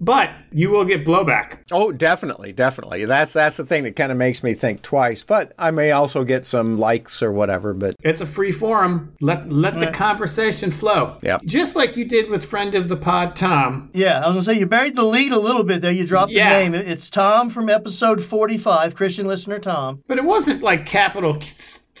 but 0.00 0.30
you 0.52 0.70
will 0.70 0.84
get 0.84 1.04
blowback. 1.04 1.58
oh, 1.70 1.92
definitely, 1.92 2.52
definitely. 2.52 3.04
That's 3.04 3.32
that's 3.32 3.56
the 3.56 3.64
thing 3.64 3.84
that 3.84 3.96
kind 3.96 4.10
of 4.10 4.18
makes 4.18 4.42
me 4.42 4.54
think 4.54 4.82
twice. 4.82 5.22
But 5.22 5.52
I 5.58 5.70
may 5.70 5.90
also 5.92 6.24
get 6.24 6.44
some 6.44 6.78
likes 6.78 7.22
or 7.22 7.32
whatever. 7.32 7.72
But 7.74 7.96
It's 8.02 8.20
a 8.20 8.26
free 8.26 8.52
forum. 8.52 9.14
Let 9.20 9.50
let 9.52 9.78
the 9.78 9.88
conversation 9.88 10.70
flow. 10.70 11.18
Yeah. 11.22 11.38
Just 11.44 11.76
like 11.76 11.96
you 11.96 12.04
did 12.04 12.30
with 12.30 12.44
friend 12.44 12.74
of 12.74 12.88
the 12.88 12.96
pod 12.96 13.36
Tom. 13.36 13.90
Yeah, 13.92 14.20
I 14.24 14.26
was 14.28 14.34
gonna 14.36 14.42
say 14.44 14.58
you 14.58 14.66
buried 14.66 14.96
the 14.96 15.04
lead 15.04 15.32
a 15.32 15.38
little 15.38 15.62
bit 15.64 15.82
there. 15.82 15.92
You 15.92 16.06
dropped 16.06 16.32
Yeah. 16.32 16.64
the 16.64 16.70
name. 16.70 16.74
It's 16.74 17.10
Tom 17.10 17.50
from 17.50 17.68
episode 17.68 18.22
45, 18.22 18.94
Christian 18.94 19.26
listener 19.26 19.58
Tom. 19.58 20.02
But 20.08 20.18
it 20.18 20.24
wasn't 20.24 20.62
like 20.62 20.86
capital 20.86 21.34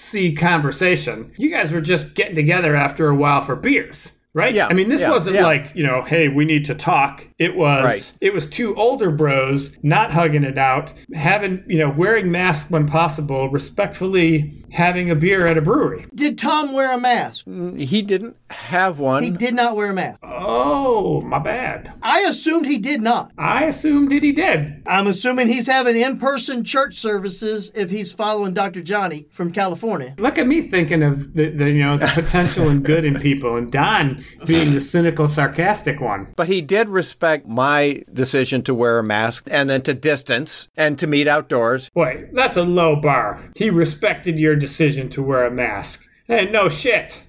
C 0.00 0.34
conversation. 0.34 1.32
You 1.36 1.50
guys 1.50 1.70
were 1.72 1.80
just 1.80 2.14
getting 2.14 2.34
together 2.34 2.74
after 2.74 3.08
a 3.08 3.14
while 3.14 3.42
for 3.42 3.56
beers. 3.56 4.12
Right? 4.32 4.54
Yeah, 4.54 4.68
I 4.68 4.74
mean, 4.74 4.88
this 4.88 5.00
yeah, 5.00 5.10
wasn't 5.10 5.36
yeah. 5.36 5.42
like, 5.44 5.72
you 5.74 5.84
know, 5.84 6.02
hey, 6.02 6.28
we 6.28 6.44
need 6.44 6.64
to 6.66 6.74
talk. 6.74 7.26
It 7.40 7.56
was 7.56 7.84
Right. 7.84 8.12
it 8.20 8.34
was 8.34 8.46
two 8.46 8.74
older 8.76 9.10
bros 9.10 9.70
not 9.82 10.12
hugging 10.12 10.44
it 10.44 10.58
out, 10.58 10.92
having, 11.14 11.64
you 11.66 11.78
know, 11.78 11.88
wearing 11.90 12.30
masks 12.30 12.70
when 12.70 12.86
possible, 12.86 13.48
respectfully 13.48 14.52
having 14.72 15.10
a 15.10 15.14
beer 15.14 15.46
at 15.46 15.56
a 15.56 15.62
brewery. 15.62 16.04
Did 16.14 16.36
Tom 16.36 16.72
wear 16.74 16.92
a 16.92 17.00
mask? 17.00 17.46
Mm, 17.46 17.80
he 17.80 18.02
didn't 18.02 18.36
have 18.50 18.98
one. 19.00 19.22
He 19.22 19.30
did 19.30 19.54
not 19.54 19.74
wear 19.74 19.90
a 19.90 19.94
mask. 19.94 20.18
Oh, 20.22 21.22
my 21.22 21.38
bad. 21.38 21.92
I 22.02 22.20
assumed 22.20 22.66
he 22.66 22.76
did 22.78 23.00
not. 23.00 23.32
I 23.38 23.64
assumed 23.64 24.10
that 24.12 24.22
he 24.22 24.32
did. 24.32 24.82
I'm 24.86 25.06
assuming 25.06 25.48
he's 25.48 25.66
having 25.66 25.96
in-person 25.96 26.64
church 26.64 26.96
services 26.96 27.72
if 27.74 27.90
he's 27.90 28.12
following 28.12 28.52
Dr. 28.52 28.82
Johnny 28.82 29.26
from 29.30 29.50
California. 29.50 30.14
Look 30.18 30.36
at 30.36 30.46
me 30.46 30.60
thinking 30.60 31.02
of 31.02 31.32
the, 31.34 31.48
the 31.48 31.70
you 31.70 31.82
know 31.82 31.96
the 31.96 32.06
potential 32.08 32.68
and 32.68 32.84
good 32.84 33.04
in 33.06 33.18
people, 33.18 33.56
and 33.56 33.72
Don 33.72 34.22
being 34.46 34.74
the 34.74 34.80
cynical, 34.80 35.26
sarcastic 35.26 36.00
one. 36.00 36.28
But 36.36 36.48
he 36.48 36.60
did 36.60 36.88
respect 36.90 37.29
respect 37.30 37.48
my 37.48 38.02
decision 38.12 38.62
to 38.62 38.74
wear 38.74 38.98
a 38.98 39.02
mask 39.02 39.46
and 39.50 39.70
then 39.70 39.82
to 39.82 39.94
distance 39.94 40.68
and 40.76 40.98
to 40.98 41.06
meet 41.06 41.28
outdoors. 41.28 41.90
Wait, 41.94 42.34
that's 42.34 42.56
a 42.56 42.62
low 42.62 42.96
bar. 42.96 43.40
He 43.54 43.70
respected 43.70 44.38
your 44.38 44.56
decision 44.56 45.08
to 45.10 45.22
wear 45.22 45.44
a 45.44 45.50
mask. 45.50 46.04
Hey, 46.26 46.50
no 46.50 46.68
shit. 46.68 47.22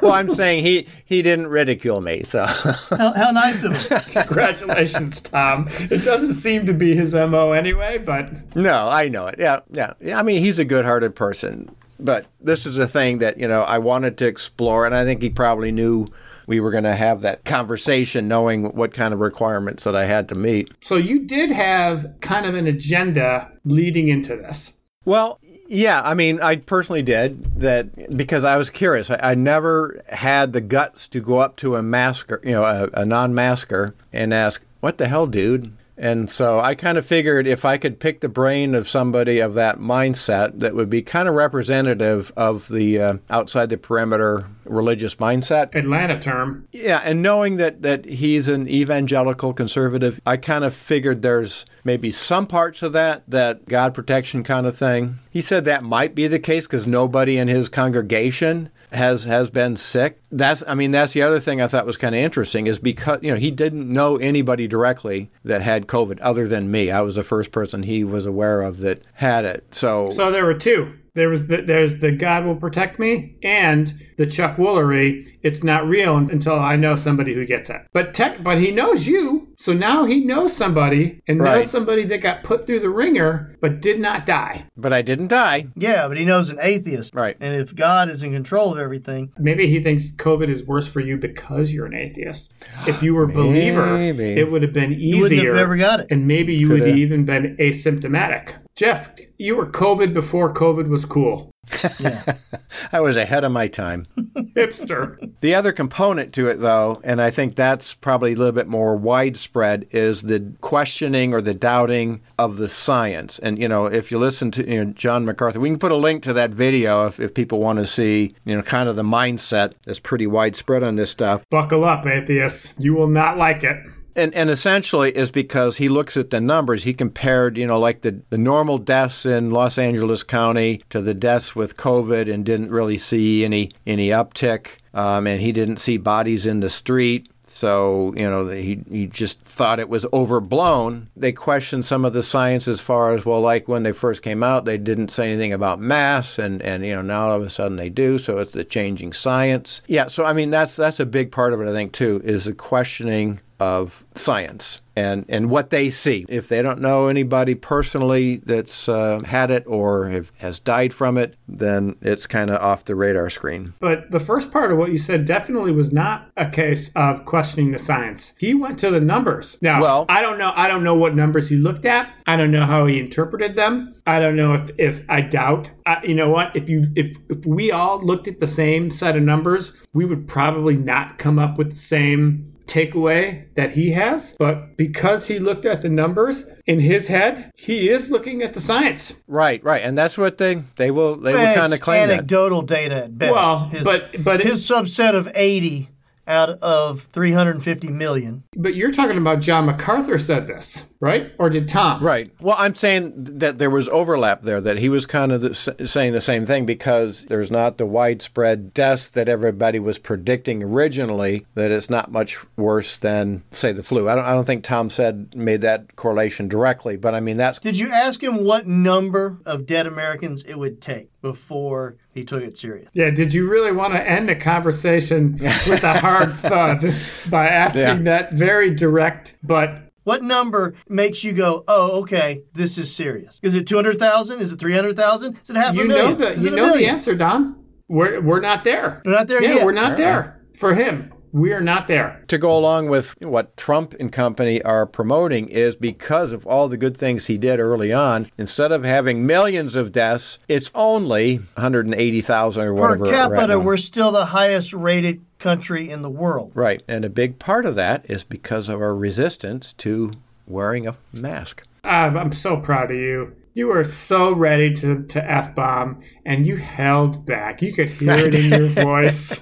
Well, 0.00 0.12
I'm 0.12 0.28
saying 0.30 0.64
he 0.64 0.86
he 1.04 1.22
didn't 1.22 1.48
ridicule 1.48 2.00
me, 2.00 2.22
so 2.22 2.46
How, 2.90 3.12
how 3.12 3.30
nice 3.32 3.62
of 3.64 3.74
him. 3.74 4.00
Congratulations, 4.24 5.20
Tom. 5.20 5.68
It 5.90 6.04
doesn't 6.04 6.34
seem 6.34 6.66
to 6.66 6.72
be 6.72 6.94
his 6.94 7.14
MO 7.14 7.52
anyway, 7.52 7.98
but 7.98 8.54
no, 8.54 8.88
I 8.88 9.08
know 9.08 9.26
it. 9.26 9.36
Yeah, 9.38 9.60
yeah, 9.72 9.94
yeah. 10.00 10.20
I 10.20 10.22
mean, 10.22 10.42
he's 10.42 10.60
a 10.60 10.64
good-hearted 10.64 11.16
person, 11.16 11.74
but 11.98 12.26
this 12.40 12.64
is 12.64 12.78
a 12.78 12.86
thing 12.86 13.18
that 13.18 13.38
you 13.38 13.48
know 13.48 13.62
I 13.62 13.78
wanted 13.78 14.18
to 14.18 14.26
explore, 14.26 14.86
and 14.86 14.94
I 14.94 15.04
think 15.04 15.20
he 15.20 15.30
probably 15.30 15.72
knew 15.72 16.06
we 16.46 16.60
were 16.60 16.70
going 16.70 16.84
to 16.84 16.94
have 16.94 17.20
that 17.22 17.44
conversation, 17.44 18.28
knowing 18.28 18.74
what 18.74 18.94
kind 18.94 19.12
of 19.12 19.20
requirements 19.20 19.84
that 19.84 19.96
I 19.96 20.06
had 20.06 20.28
to 20.30 20.34
meet. 20.34 20.70
so 20.80 20.96
you 20.96 21.26
did 21.26 21.50
have 21.50 22.14
kind 22.20 22.46
of 22.46 22.54
an 22.54 22.66
agenda 22.66 23.50
leading 23.64 24.08
into 24.08 24.36
this. 24.36 24.72
Well, 25.04 25.38
yeah, 25.68 26.02
I 26.04 26.14
mean, 26.14 26.40
I 26.40 26.56
personally 26.56 27.02
did 27.02 27.60
that 27.60 28.16
because 28.16 28.42
I 28.42 28.56
was 28.56 28.70
curious. 28.70 29.08
I, 29.08 29.18
I 29.22 29.34
never 29.34 30.02
had 30.08 30.52
the 30.52 30.60
guts 30.60 31.06
to 31.08 31.20
go 31.20 31.38
up 31.38 31.56
to 31.56 31.76
a 31.76 31.82
masker, 31.82 32.40
you 32.42 32.50
know, 32.50 32.64
a, 32.64 32.88
a 32.92 33.06
non-masker, 33.06 33.94
and 34.12 34.34
ask, 34.34 34.64
"What 34.80 34.98
the 34.98 35.06
hell, 35.06 35.28
dude?" 35.28 35.70
And 35.98 36.28
so 36.30 36.60
I 36.60 36.74
kind 36.74 36.98
of 36.98 37.06
figured 37.06 37.46
if 37.46 37.64
I 37.64 37.78
could 37.78 37.98
pick 37.98 38.20
the 38.20 38.28
brain 38.28 38.74
of 38.74 38.88
somebody 38.88 39.40
of 39.40 39.54
that 39.54 39.78
mindset, 39.78 40.60
that 40.60 40.74
would 40.74 40.90
be 40.90 41.02
kind 41.02 41.28
of 41.28 41.34
representative 41.34 42.32
of 42.36 42.68
the 42.68 43.00
uh, 43.00 43.16
outside 43.30 43.70
the 43.70 43.78
perimeter 43.78 44.46
religious 44.64 45.14
mindset. 45.16 45.74
Atlanta 45.74 46.18
term. 46.18 46.68
Yeah, 46.72 47.00
and 47.04 47.22
knowing 47.22 47.56
that 47.56 47.82
that 47.82 48.04
he's 48.04 48.48
an 48.48 48.68
evangelical 48.68 49.54
conservative, 49.54 50.20
I 50.26 50.36
kind 50.36 50.64
of 50.64 50.74
figured 50.74 51.22
there's 51.22 51.64
maybe 51.82 52.10
some 52.10 52.46
parts 52.46 52.82
of 52.82 52.92
that 52.92 53.22
that 53.28 53.66
God 53.66 53.94
protection 53.94 54.42
kind 54.42 54.66
of 54.66 54.76
thing. 54.76 55.18
He 55.30 55.40
said 55.40 55.64
that 55.64 55.82
might 55.82 56.14
be 56.14 56.26
the 56.26 56.38
case 56.38 56.66
because 56.66 56.86
nobody 56.86 57.38
in 57.38 57.48
his 57.48 57.68
congregation 57.68 58.70
has 58.92 59.24
has 59.24 59.50
been 59.50 59.76
sick. 59.76 60.20
That's 60.30 60.62
I 60.66 60.74
mean 60.74 60.90
that's 60.90 61.12
the 61.12 61.22
other 61.22 61.40
thing 61.40 61.60
I 61.60 61.66
thought 61.66 61.86
was 61.86 61.96
kind 61.96 62.14
of 62.14 62.20
interesting 62.20 62.66
is 62.66 62.78
because 62.78 63.18
you 63.22 63.30
know 63.30 63.38
he 63.38 63.50
didn't 63.50 63.92
know 63.92 64.16
anybody 64.16 64.66
directly 64.66 65.30
that 65.44 65.62
had 65.62 65.86
COVID 65.86 66.18
other 66.20 66.46
than 66.48 66.70
me. 66.70 66.90
I 66.90 67.00
was 67.00 67.14
the 67.14 67.22
first 67.22 67.52
person 67.52 67.82
he 67.82 68.04
was 68.04 68.26
aware 68.26 68.62
of 68.62 68.78
that 68.78 69.02
had 69.14 69.44
it. 69.44 69.74
So, 69.74 70.10
So 70.10 70.30
there 70.30 70.44
were 70.44 70.54
two. 70.54 70.94
There 71.14 71.28
was 71.28 71.46
the, 71.46 71.62
there's 71.62 71.98
the 72.00 72.12
God 72.12 72.44
will 72.44 72.56
protect 72.56 72.98
me 72.98 73.36
and 73.42 74.05
the 74.16 74.26
Chuck 74.26 74.56
Woolery. 74.56 75.26
It's 75.42 75.62
not 75.62 75.86
real 75.86 76.16
until 76.16 76.58
I 76.58 76.76
know 76.76 76.96
somebody 76.96 77.34
who 77.34 77.44
gets 77.46 77.70
it. 77.70 77.82
But 77.92 78.14
tech, 78.14 78.42
but 78.42 78.58
he 78.58 78.70
knows 78.70 79.06
you, 79.06 79.48
so 79.58 79.72
now 79.72 80.04
he 80.04 80.24
knows 80.24 80.56
somebody 80.56 81.20
and 81.28 81.40
Right. 81.40 81.56
knows 81.56 81.70
somebody 81.70 82.04
that 82.06 82.20
got 82.20 82.42
put 82.42 82.66
through 82.66 82.80
the 82.80 82.90
ringer 82.90 83.56
but 83.60 83.80
did 83.80 84.00
not 84.00 84.26
die. 84.26 84.64
but 84.76 84.92
I 84.92 85.02
didn't 85.02 85.28
die. 85.28 85.66
Yeah, 85.76 86.08
but 86.08 86.16
he 86.18 86.24
knows 86.24 86.50
an 86.50 86.58
atheist. 86.60 87.14
Right. 87.14 87.36
And 87.40 87.54
if 87.54 87.74
God 87.74 88.08
is 88.08 88.22
in 88.22 88.32
control 88.32 88.72
of 88.72 88.78
everything, 88.78 89.30
Maybe 89.38 89.66
he 89.68 89.80
thinks 89.80 90.10
COVID 90.12 90.48
is 90.48 90.64
worse 90.64 90.88
for 90.88 91.00
you 91.00 91.16
because 91.16 91.72
you're 91.72 91.86
an 91.86 91.94
atheist. 91.94 92.52
If 92.86 93.02
you 93.02 93.14
were 93.14 93.24
a 93.24 93.28
believer, 93.28 93.96
it 93.98 94.50
would 94.50 94.62
have 94.62 94.72
been 94.72 94.92
easier. 94.92 95.20
wouldn't 95.20 95.46
have 95.46 95.56
ever 95.56 95.76
got 95.76 96.00
it. 96.00 96.06
And 96.10 96.26
maybe 96.26 96.54
you 96.54 96.68
would 96.68 96.78
Coulda. 96.80 96.90
have 96.90 96.98
even 96.98 97.24
been 97.24 97.56
asymptomatic. 97.58 98.54
Jeff, 98.74 99.10
you 99.38 99.56
were 99.56 99.66
COVID 99.66 100.12
before 100.12 100.52
COVID 100.52 100.88
was 100.88 101.04
cool. 101.04 101.50
I 102.92 103.00
was 103.00 103.16
ahead 103.16 103.44
of 103.44 103.52
my 103.52 103.68
time. 103.68 104.06
Hipster. 104.56 105.30
The 105.40 105.54
other 105.54 105.72
component 105.72 106.32
to 106.34 106.48
it, 106.48 106.60
though, 106.60 107.00
and 107.04 107.20
I 107.20 107.30
think 107.30 107.56
that's 107.56 107.94
probably 107.94 108.32
a 108.32 108.36
little 108.36 108.52
bit 108.52 108.68
more 108.68 108.96
widespread, 108.96 109.86
is 109.90 110.22
the 110.22 110.52
questioning 110.60 111.34
or 111.34 111.40
the 111.40 111.54
doubting 111.54 112.20
of 112.38 112.56
the 112.56 112.68
science. 112.68 113.38
And, 113.38 113.58
you 113.58 113.68
know, 113.68 113.86
if 113.86 114.10
you 114.10 114.18
listen 114.18 114.50
to 114.52 114.68
you 114.68 114.84
know, 114.84 114.92
John 114.92 115.24
MacArthur, 115.24 115.60
we 115.60 115.68
can 115.68 115.78
put 115.78 115.92
a 115.92 115.96
link 115.96 116.22
to 116.24 116.32
that 116.32 116.50
video 116.50 117.06
if, 117.06 117.20
if 117.20 117.34
people 117.34 117.58
want 117.58 117.78
to 117.78 117.86
see, 117.86 118.34
you 118.44 118.56
know, 118.56 118.62
kind 118.62 118.88
of 118.88 118.96
the 118.96 119.02
mindset 119.02 119.74
that's 119.84 120.00
pretty 120.00 120.26
widespread 120.26 120.82
on 120.82 120.96
this 120.96 121.10
stuff. 121.10 121.42
Buckle 121.50 121.84
up, 121.84 122.06
atheists. 122.06 122.72
You 122.78 122.94
will 122.94 123.08
not 123.08 123.36
like 123.36 123.64
it. 123.64 123.78
And, 124.16 124.34
and 124.34 124.48
essentially 124.48 125.10
is 125.10 125.30
because 125.30 125.76
he 125.76 125.90
looks 125.90 126.16
at 126.16 126.30
the 126.30 126.40
numbers. 126.40 126.84
He 126.84 126.94
compared, 126.94 127.58
you 127.58 127.66
know, 127.66 127.78
like 127.78 128.00
the, 128.00 128.22
the 128.30 128.38
normal 128.38 128.78
deaths 128.78 129.26
in 129.26 129.50
Los 129.50 129.76
Angeles 129.76 130.22
County 130.22 130.82
to 130.88 131.02
the 131.02 131.12
deaths 131.12 131.54
with 131.54 131.76
COVID 131.76 132.32
and 132.32 132.44
didn't 132.44 132.70
really 132.70 132.96
see 132.96 133.44
any 133.44 133.72
any 133.86 134.08
uptick. 134.08 134.78
Um, 134.94 135.26
and 135.26 135.42
he 135.42 135.52
didn't 135.52 135.78
see 135.78 135.98
bodies 135.98 136.46
in 136.46 136.60
the 136.60 136.70
street. 136.70 137.30
So, 137.48 138.12
you 138.16 138.28
know, 138.28 138.48
he, 138.48 138.82
he 138.90 139.06
just 139.06 139.38
thought 139.40 139.78
it 139.78 139.88
was 139.88 140.04
overblown. 140.12 141.10
They 141.14 141.30
questioned 141.30 141.84
some 141.84 142.04
of 142.04 142.12
the 142.12 142.22
science 142.24 142.66
as 142.66 142.80
far 142.80 143.14
as, 143.14 143.24
well, 143.24 143.40
like 143.40 143.68
when 143.68 143.84
they 143.84 143.92
first 143.92 144.22
came 144.22 144.42
out, 144.42 144.64
they 144.64 144.78
didn't 144.78 145.12
say 145.12 145.30
anything 145.30 145.52
about 145.52 145.78
mass, 145.78 146.40
and, 146.40 146.60
and 146.62 146.84
you 146.84 146.96
know, 146.96 147.02
now 147.02 147.28
all 147.28 147.36
of 147.36 147.42
a 147.42 147.50
sudden 147.50 147.76
they 147.76 147.88
do. 147.88 148.18
So 148.18 148.38
it's 148.38 148.52
the 148.52 148.64
changing 148.64 149.12
science. 149.12 149.80
Yeah, 149.86 150.08
so 150.08 150.24
I 150.24 150.32
mean, 150.32 150.50
that's 150.50 150.74
that's 150.74 150.98
a 150.98 151.06
big 151.06 151.30
part 151.30 151.52
of 151.52 151.60
it, 151.60 151.68
I 151.68 151.72
think, 151.72 151.92
too, 151.92 152.20
is 152.24 152.46
the 152.46 152.52
questioning 152.52 153.40
of 153.58 154.04
science 154.14 154.80
and, 154.96 155.24
and 155.28 155.50
what 155.50 155.70
they 155.70 155.90
see. 155.90 156.24
If 156.28 156.48
they 156.48 156.62
don't 156.62 156.80
know 156.80 157.08
anybody 157.08 157.54
personally 157.54 158.36
that's 158.36 158.88
uh, 158.88 159.20
had 159.20 159.50
it 159.50 159.64
or 159.66 160.08
have, 160.08 160.32
has 160.38 160.58
died 160.58 160.94
from 160.94 161.18
it, 161.18 161.36
then 161.46 161.96
it's 162.00 162.26
kind 162.26 162.50
of 162.50 162.60
off 162.60 162.84
the 162.84 162.94
radar 162.94 163.28
screen. 163.30 163.74
But 163.78 164.10
the 164.10 164.20
first 164.20 164.50
part 164.50 164.72
of 164.72 164.78
what 164.78 164.92
you 164.92 164.98
said 164.98 165.24
definitely 165.26 165.72
was 165.72 165.92
not 165.92 166.30
a 166.36 166.48
case 166.48 166.90
of 166.94 167.24
questioning 167.24 167.72
the 167.72 167.78
science. 167.78 168.32
He 168.38 168.54
went 168.54 168.78
to 168.80 168.90
the 168.90 169.00
numbers. 169.00 169.58
Now, 169.60 169.80
Well- 169.80 170.06
I 170.08 170.22
don't 170.22 170.38
know. 170.38 170.52
I 170.54 170.66
don't 170.68 170.84
know 170.84 170.94
what 170.94 171.14
numbers 171.14 171.48
he 171.50 171.56
looked 171.56 171.84
at. 171.84 172.10
I 172.26 172.36
don't 172.36 172.50
know 172.50 172.64
how 172.64 172.86
he 172.86 172.98
interpreted 172.98 173.54
them. 173.54 173.94
I 174.06 174.18
don't 174.18 174.36
know 174.36 174.54
if, 174.54 174.70
if 174.78 175.04
I 175.08 175.20
doubt. 175.20 175.70
I, 175.84 176.02
you 176.04 176.14
know 176.14 176.30
what? 176.30 176.54
If 176.54 176.68
you 176.68 176.88
if 176.94 177.16
if 177.28 177.44
we 177.44 177.70
all 177.70 178.00
looked 178.04 178.28
at 178.28 178.40
the 178.40 178.48
same 178.48 178.90
set 178.90 179.16
of 179.16 179.22
numbers, 179.22 179.72
we 179.92 180.04
would 180.04 180.26
probably 180.28 180.76
not 180.76 181.18
come 181.18 181.38
up 181.38 181.58
with 181.58 181.70
the 181.72 181.76
same 181.76 182.55
takeaway 182.66 183.54
that 183.54 183.72
he 183.72 183.92
has. 183.92 184.34
But 184.38 184.76
because 184.76 185.26
he 185.26 185.38
looked 185.38 185.64
at 185.64 185.82
the 185.82 185.88
numbers 185.88 186.44
in 186.66 186.80
his 186.80 187.06
head, 187.06 187.50
he 187.56 187.88
is 187.88 188.10
looking 188.10 188.42
at 188.42 188.54
the 188.54 188.60
science. 188.60 189.14
Right, 189.26 189.62
right, 189.64 189.82
and 189.82 189.96
that's 189.96 190.18
what 190.18 190.38
they 190.38 190.56
they 190.76 190.90
will 190.90 191.16
they 191.16 191.32
will 191.32 191.54
kind 191.54 191.66
of 191.66 191.72
it's 191.72 191.82
claim 191.82 192.08
that. 192.08 192.14
anecdotal 192.14 192.62
data 192.62 193.04
at 193.04 193.18
best. 193.18 193.32
Well, 193.32 193.58
his, 193.68 193.84
but 193.84 194.22
but 194.22 194.40
his 194.40 194.68
subset 194.68 195.14
of 195.14 195.30
80 195.34 195.90
out 196.28 196.48
of 196.48 197.02
350 197.12 197.88
million. 197.88 198.44
But 198.56 198.74
you're 198.74 198.90
talking 198.90 199.16
about 199.16 199.40
John 199.40 199.66
MacArthur 199.66 200.18
said 200.18 200.46
this, 200.46 200.82
right? 201.00 201.32
Or 201.38 201.50
did 201.50 201.68
Tom? 201.68 202.02
Right. 202.02 202.30
Well, 202.40 202.56
I'm 202.58 202.74
saying 202.74 203.12
that 203.16 203.58
there 203.58 203.70
was 203.70 203.88
overlap 203.90 204.42
there, 204.42 204.60
that 204.60 204.78
he 204.78 204.88
was 204.88 205.06
kind 205.06 205.32
of 205.32 205.40
the, 205.40 205.54
saying 205.54 206.12
the 206.12 206.20
same 206.20 206.46
thing 206.46 206.66
because 206.66 207.24
there's 207.26 207.50
not 207.50 207.78
the 207.78 207.86
widespread 207.86 208.72
deaths 208.74 209.08
that 209.10 209.28
everybody 209.28 209.78
was 209.78 209.98
predicting 209.98 210.62
originally, 210.62 211.46
that 211.54 211.70
it's 211.70 211.90
not 211.90 212.10
much 212.10 212.38
worse 212.56 212.96
than, 212.96 213.42
say, 213.50 213.72
the 213.72 213.82
flu. 213.82 214.08
I 214.08 214.14
don't, 214.14 214.24
I 214.24 214.30
don't 214.32 214.44
think 214.44 214.64
Tom 214.64 214.90
said, 214.90 215.34
made 215.34 215.60
that 215.62 215.96
correlation 215.96 216.48
directly, 216.48 216.96
but 216.96 217.14
I 217.14 217.20
mean, 217.20 217.36
that's. 217.36 217.58
Did 217.58 217.78
you 217.78 217.90
ask 217.92 218.22
him 218.22 218.44
what 218.44 218.66
number 218.66 219.38
of 219.46 219.66
dead 219.66 219.86
Americans 219.86 220.42
it 220.44 220.58
would 220.58 220.80
take 220.80 221.10
before 221.22 221.96
he 222.14 222.24
took 222.24 222.42
it 222.42 222.56
serious? 222.56 222.88
Yeah, 222.92 223.10
did 223.10 223.34
you 223.34 223.48
really 223.48 223.72
want 223.72 223.94
to 223.94 224.08
end 224.08 224.28
the 224.28 224.36
conversation 224.36 225.32
with 225.68 225.82
a 225.84 225.98
hard 225.98 226.32
thud 226.34 226.94
by 227.30 227.48
asking 227.48 227.82
Yeah. 227.82 227.94
that 228.18 228.32
very 228.32 228.74
direct 228.74 229.34
but 229.42 229.85
What 230.06 230.22
number 230.22 230.74
makes 230.88 231.24
you 231.24 231.32
go, 231.32 231.64
oh, 231.66 232.02
okay, 232.02 232.44
this 232.52 232.78
is 232.78 232.94
serious? 232.94 233.40
Is 233.42 233.56
it 233.56 233.66
200,000? 233.66 234.40
Is 234.40 234.52
it 234.52 234.60
300,000? 234.60 235.36
Is 235.42 235.50
it 235.50 235.56
half 235.56 235.74
you 235.74 235.82
a 235.82 235.88
know 235.88 235.96
million? 235.96 236.16
the 236.16 236.40
you 236.40 236.46
it 236.46 236.52
a 236.52 236.56
know 236.56 236.76
the 236.76 236.86
answer, 236.86 237.16
Don. 237.16 237.56
We're 237.88 238.20
we're 238.20 238.38
not 238.38 238.62
there. 238.62 239.02
We're 239.04 239.10
not 239.10 239.26
there 239.26 239.42
yeah, 239.42 239.54
yet. 239.54 239.66
we're 239.66 239.72
not 239.72 239.96
there 239.96 240.46
for 240.56 240.76
him. 240.76 241.12
We 241.32 241.52
are 241.52 241.60
not 241.60 241.88
there. 241.88 242.24
to 242.28 242.38
go 242.38 242.56
along 242.56 242.88
with 242.88 243.14
what 243.20 243.56
Trump 243.56 243.94
and 243.98 244.12
company 244.12 244.62
are 244.62 244.86
promoting 244.86 245.48
is 245.48 245.76
because 245.76 246.32
of 246.32 246.46
all 246.46 246.68
the 246.68 246.76
good 246.76 246.96
things 246.96 247.26
he 247.26 247.38
did 247.38 247.60
early 247.60 247.92
on, 247.92 248.30
instead 248.38 248.72
of 248.72 248.84
having 248.84 249.26
millions 249.26 249.74
of 249.74 249.92
deaths, 249.92 250.38
it's 250.48 250.70
only 250.74 251.36
180,000 251.54 252.62
or 252.62 252.74
whatever. 252.74 253.04
right 253.04 253.12
capita, 253.12 253.46
now. 253.48 253.58
we're 253.58 253.76
still 253.76 254.12
the 254.12 254.26
highest 254.26 254.72
rated 254.72 255.24
country 255.38 255.90
in 255.90 256.02
the 256.02 256.10
world. 256.10 256.52
Right. 256.54 256.82
And 256.88 257.04
a 257.04 257.10
big 257.10 257.38
part 257.38 257.66
of 257.66 257.74
that 257.74 258.04
is 258.08 258.24
because 258.24 258.68
of 258.68 258.80
our 258.80 258.94
resistance 258.94 259.72
to 259.74 260.12
wearing 260.46 260.86
a 260.86 260.96
mask. 261.12 261.62
I'm, 261.84 262.16
I'm 262.16 262.32
so 262.32 262.56
proud 262.56 262.90
of 262.90 262.96
you. 262.96 263.34
You 263.56 263.68
were 263.68 263.84
so 263.84 264.34
ready 264.34 264.74
to, 264.74 265.02
to 265.04 265.30
F 265.30 265.54
bomb 265.54 266.02
and 266.26 266.46
you 266.46 266.56
held 266.56 267.24
back. 267.24 267.62
You 267.62 267.72
could 267.72 267.88
hear 267.88 268.12
it 268.12 268.34
in 268.34 268.50
your 268.50 268.68
voice. 268.84 269.40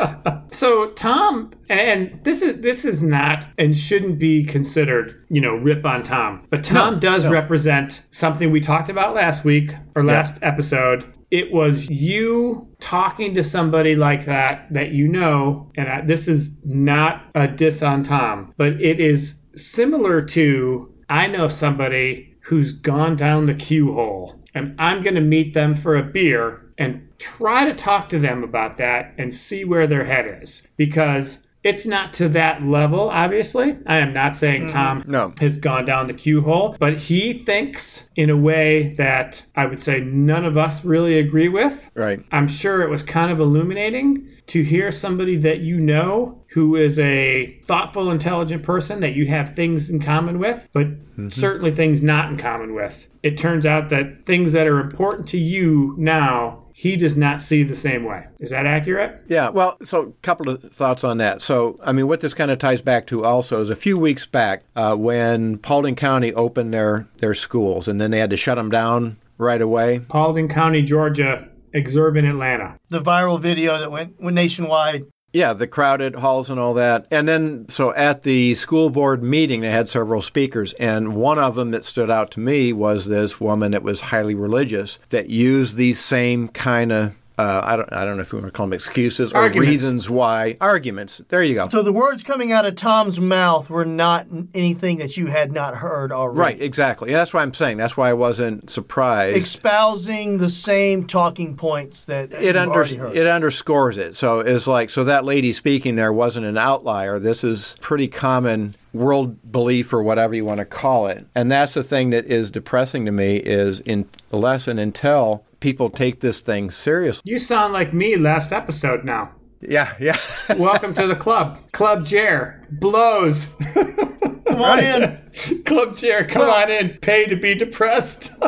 so 0.50 0.92
Tom 0.92 1.50
and 1.68 2.18
this 2.24 2.40
is 2.40 2.62
this 2.62 2.86
is 2.86 3.02
not 3.02 3.46
and 3.58 3.76
shouldn't 3.76 4.18
be 4.18 4.44
considered, 4.44 5.26
you 5.28 5.42
know, 5.42 5.56
rip 5.56 5.84
on 5.84 6.02
Tom. 6.02 6.46
But 6.48 6.64
Tom 6.64 7.00
does 7.00 7.26
represent 7.26 8.00
something 8.10 8.50
we 8.50 8.60
talked 8.62 8.88
about 8.88 9.14
last 9.14 9.44
week 9.44 9.72
or 9.94 10.04
last 10.04 10.38
episode. 10.40 11.12
it 11.30 11.52
was 11.52 11.86
you 11.90 12.66
talking 12.80 13.34
to 13.34 13.44
somebody 13.44 13.94
like 13.94 14.24
that 14.24 14.72
that 14.72 14.92
you 14.92 15.06
know, 15.06 15.70
and 15.76 15.86
I, 15.86 16.00
this 16.00 16.28
is 16.28 16.48
not 16.64 17.26
a 17.34 17.46
diss 17.46 17.82
on 17.82 18.04
Tom, 18.04 18.54
but 18.56 18.80
it 18.80 19.00
is 19.00 19.34
similar 19.54 20.22
to 20.22 20.94
I 21.10 21.26
know 21.26 21.48
somebody 21.48 22.29
who's 22.42 22.72
gone 22.72 23.16
down 23.16 23.46
the 23.46 23.54
Q 23.54 23.94
hole, 23.94 24.40
and 24.54 24.74
I'm 24.78 25.02
going 25.02 25.14
to 25.14 25.20
meet 25.20 25.54
them 25.54 25.74
for 25.76 25.96
a 25.96 26.02
beer 26.02 26.62
and 26.78 27.06
try 27.18 27.64
to 27.64 27.74
talk 27.74 28.08
to 28.08 28.18
them 28.18 28.42
about 28.42 28.76
that 28.76 29.14
and 29.18 29.34
see 29.34 29.64
where 29.64 29.86
their 29.86 30.04
head 30.04 30.40
is 30.42 30.62
because 30.76 31.38
it's 31.62 31.84
not 31.84 32.14
to 32.14 32.28
that 32.30 32.62
level, 32.62 33.10
obviously. 33.10 33.76
I 33.86 33.98
am 33.98 34.14
not 34.14 34.36
saying 34.36 34.62
mm-hmm. 34.62 34.72
Tom 34.72 35.04
No. 35.06 35.34
has 35.40 35.58
gone 35.58 35.84
down 35.84 36.06
the 36.06 36.14
Q 36.14 36.40
hole, 36.40 36.74
but 36.78 36.96
he 36.96 37.34
thinks 37.34 38.08
in 38.16 38.30
a 38.30 38.36
way 38.36 38.94
that 38.94 39.42
I 39.54 39.66
would 39.66 39.82
say 39.82 40.00
none 40.00 40.46
of 40.46 40.56
us 40.56 40.84
really 40.84 41.18
agree 41.18 41.48
with. 41.48 41.90
Right. 41.94 42.24
I'm 42.32 42.48
sure 42.48 42.80
it 42.80 42.88
was 42.88 43.02
kind 43.02 43.30
of 43.30 43.40
illuminating 43.40 44.26
to 44.46 44.62
hear 44.62 44.90
somebody 44.90 45.36
that 45.36 45.60
you 45.60 45.78
know 45.78 46.39
who 46.50 46.74
is 46.74 46.98
a 46.98 47.58
thoughtful, 47.64 48.10
intelligent 48.10 48.62
person 48.62 49.00
that 49.00 49.14
you 49.14 49.26
have 49.26 49.54
things 49.54 49.88
in 49.88 50.00
common 50.00 50.38
with, 50.38 50.68
but 50.72 50.88
certainly 51.28 51.72
things 51.72 52.02
not 52.02 52.28
in 52.28 52.36
common 52.36 52.74
with. 52.74 53.06
It 53.22 53.38
turns 53.38 53.64
out 53.64 53.90
that 53.90 54.26
things 54.26 54.52
that 54.52 54.66
are 54.66 54.80
important 54.80 55.28
to 55.28 55.38
you 55.38 55.94
now, 55.96 56.64
he 56.74 56.96
does 56.96 57.16
not 57.16 57.40
see 57.40 57.62
the 57.62 57.76
same 57.76 58.02
way. 58.02 58.26
Is 58.40 58.50
that 58.50 58.66
accurate? 58.66 59.22
Yeah, 59.28 59.50
well, 59.50 59.76
so 59.82 60.02
a 60.02 60.12
couple 60.22 60.48
of 60.48 60.60
thoughts 60.60 61.04
on 61.04 61.18
that. 61.18 61.40
So, 61.40 61.78
I 61.84 61.92
mean, 61.92 62.08
what 62.08 62.20
this 62.20 62.34
kind 62.34 62.50
of 62.50 62.58
ties 62.58 62.82
back 62.82 63.06
to 63.08 63.24
also 63.24 63.60
is 63.60 63.70
a 63.70 63.76
few 63.76 63.96
weeks 63.96 64.26
back 64.26 64.64
uh, 64.74 64.96
when 64.96 65.58
Paulding 65.58 65.94
County 65.94 66.32
opened 66.34 66.74
their, 66.74 67.06
their 67.18 67.34
schools 67.34 67.86
and 67.86 68.00
then 68.00 68.10
they 68.10 68.18
had 68.18 68.30
to 68.30 68.36
shut 68.36 68.56
them 68.56 68.70
down 68.70 69.18
right 69.38 69.62
away. 69.62 70.00
Paulding 70.00 70.48
County, 70.48 70.82
Georgia, 70.82 71.48
Exurban, 71.72 72.28
Atlanta. 72.28 72.76
The 72.88 73.00
viral 73.00 73.40
video 73.40 73.78
that 73.78 73.92
went, 73.92 74.20
went 74.20 74.34
nationwide. 74.34 75.04
Yeah, 75.32 75.52
the 75.52 75.68
crowded 75.68 76.16
halls 76.16 76.50
and 76.50 76.58
all 76.58 76.74
that. 76.74 77.06
And 77.10 77.28
then, 77.28 77.68
so 77.68 77.94
at 77.94 78.24
the 78.24 78.54
school 78.54 78.90
board 78.90 79.22
meeting, 79.22 79.60
they 79.60 79.70
had 79.70 79.88
several 79.88 80.22
speakers. 80.22 80.72
And 80.74 81.14
one 81.14 81.38
of 81.38 81.54
them 81.54 81.70
that 81.70 81.84
stood 81.84 82.10
out 82.10 82.32
to 82.32 82.40
me 82.40 82.72
was 82.72 83.06
this 83.06 83.40
woman 83.40 83.70
that 83.70 83.84
was 83.84 84.00
highly 84.00 84.34
religious 84.34 84.98
that 85.10 85.30
used 85.30 85.76
these 85.76 86.00
same 86.00 86.48
kind 86.48 86.90
of. 86.90 87.14
Uh, 87.40 87.62
I 87.64 87.76
don't. 87.76 87.90
I 87.90 88.04
don't 88.04 88.16
know 88.16 88.22
if 88.22 88.32
you 88.32 88.38
want 88.38 88.52
to 88.52 88.56
call 88.56 88.66
them 88.66 88.74
excuses 88.74 89.32
or 89.32 89.38
Arguments. 89.38 89.70
reasons 89.70 90.10
why 90.10 90.58
arguments. 90.60 91.22
There 91.28 91.42
you 91.42 91.54
go. 91.54 91.68
So 91.68 91.82
the 91.82 91.92
words 91.92 92.22
coming 92.22 92.52
out 92.52 92.66
of 92.66 92.74
Tom's 92.76 93.18
mouth 93.18 93.70
were 93.70 93.86
not 93.86 94.26
anything 94.52 94.98
that 94.98 95.16
you 95.16 95.28
had 95.28 95.50
not 95.50 95.76
heard 95.76 96.12
already. 96.12 96.38
Right, 96.38 96.60
exactly. 96.60 97.12
That's 97.12 97.32
why 97.32 97.40
I'm 97.40 97.54
saying. 97.54 97.78
That's 97.78 97.96
why 97.96 98.10
I 98.10 98.12
wasn't 98.12 98.68
surprised. 98.68 99.38
Espousing 99.38 100.36
the 100.36 100.50
same 100.50 101.06
talking 101.06 101.56
points 101.56 102.04
that 102.04 102.30
it 102.32 102.58
under, 102.58 102.84
heard. 102.84 103.16
it 103.16 103.26
underscores 103.26 103.96
it. 103.96 104.14
So 104.16 104.40
it's 104.40 104.66
like 104.66 104.90
so 104.90 105.04
that 105.04 105.24
lady 105.24 105.54
speaking 105.54 105.96
there 105.96 106.12
wasn't 106.12 106.44
an 106.44 106.58
outlier. 106.58 107.18
This 107.18 107.42
is 107.42 107.74
pretty 107.80 108.08
common 108.08 108.74
world 108.92 109.50
belief 109.50 109.94
or 109.94 110.02
whatever 110.02 110.34
you 110.34 110.44
want 110.44 110.58
to 110.58 110.66
call 110.66 111.06
it. 111.06 111.24
And 111.34 111.50
that's 111.50 111.72
the 111.72 111.82
thing 111.82 112.10
that 112.10 112.26
is 112.26 112.50
depressing 112.50 113.06
to 113.06 113.12
me 113.12 113.36
is 113.36 113.80
in 113.80 114.06
unless 114.30 114.68
and 114.68 114.78
until 114.78 115.44
people 115.60 115.90
take 115.90 116.20
this 116.20 116.40
thing 116.40 116.70
seriously. 116.70 117.22
You 117.30 117.38
sound 117.38 117.72
like 117.72 117.92
me 117.94 118.16
last 118.16 118.52
episode 118.52 119.04
now. 119.04 119.30
Yeah, 119.60 119.94
yeah. 120.00 120.16
Welcome 120.58 120.94
to 120.94 121.06
the 121.06 121.14
club. 121.16 121.58
Club 121.72 122.06
Chair 122.06 122.66
blows. 122.70 123.48
Come 123.74 124.62
on 124.62 124.80
in. 124.80 125.62
club 125.66 125.96
Chair, 125.96 126.26
come 126.26 126.40
Well- 126.40 126.54
on 126.62 126.70
in. 126.70 126.98
Pay 127.02 127.26
to 127.26 127.36
be 127.36 127.54
depressed. 127.54 128.32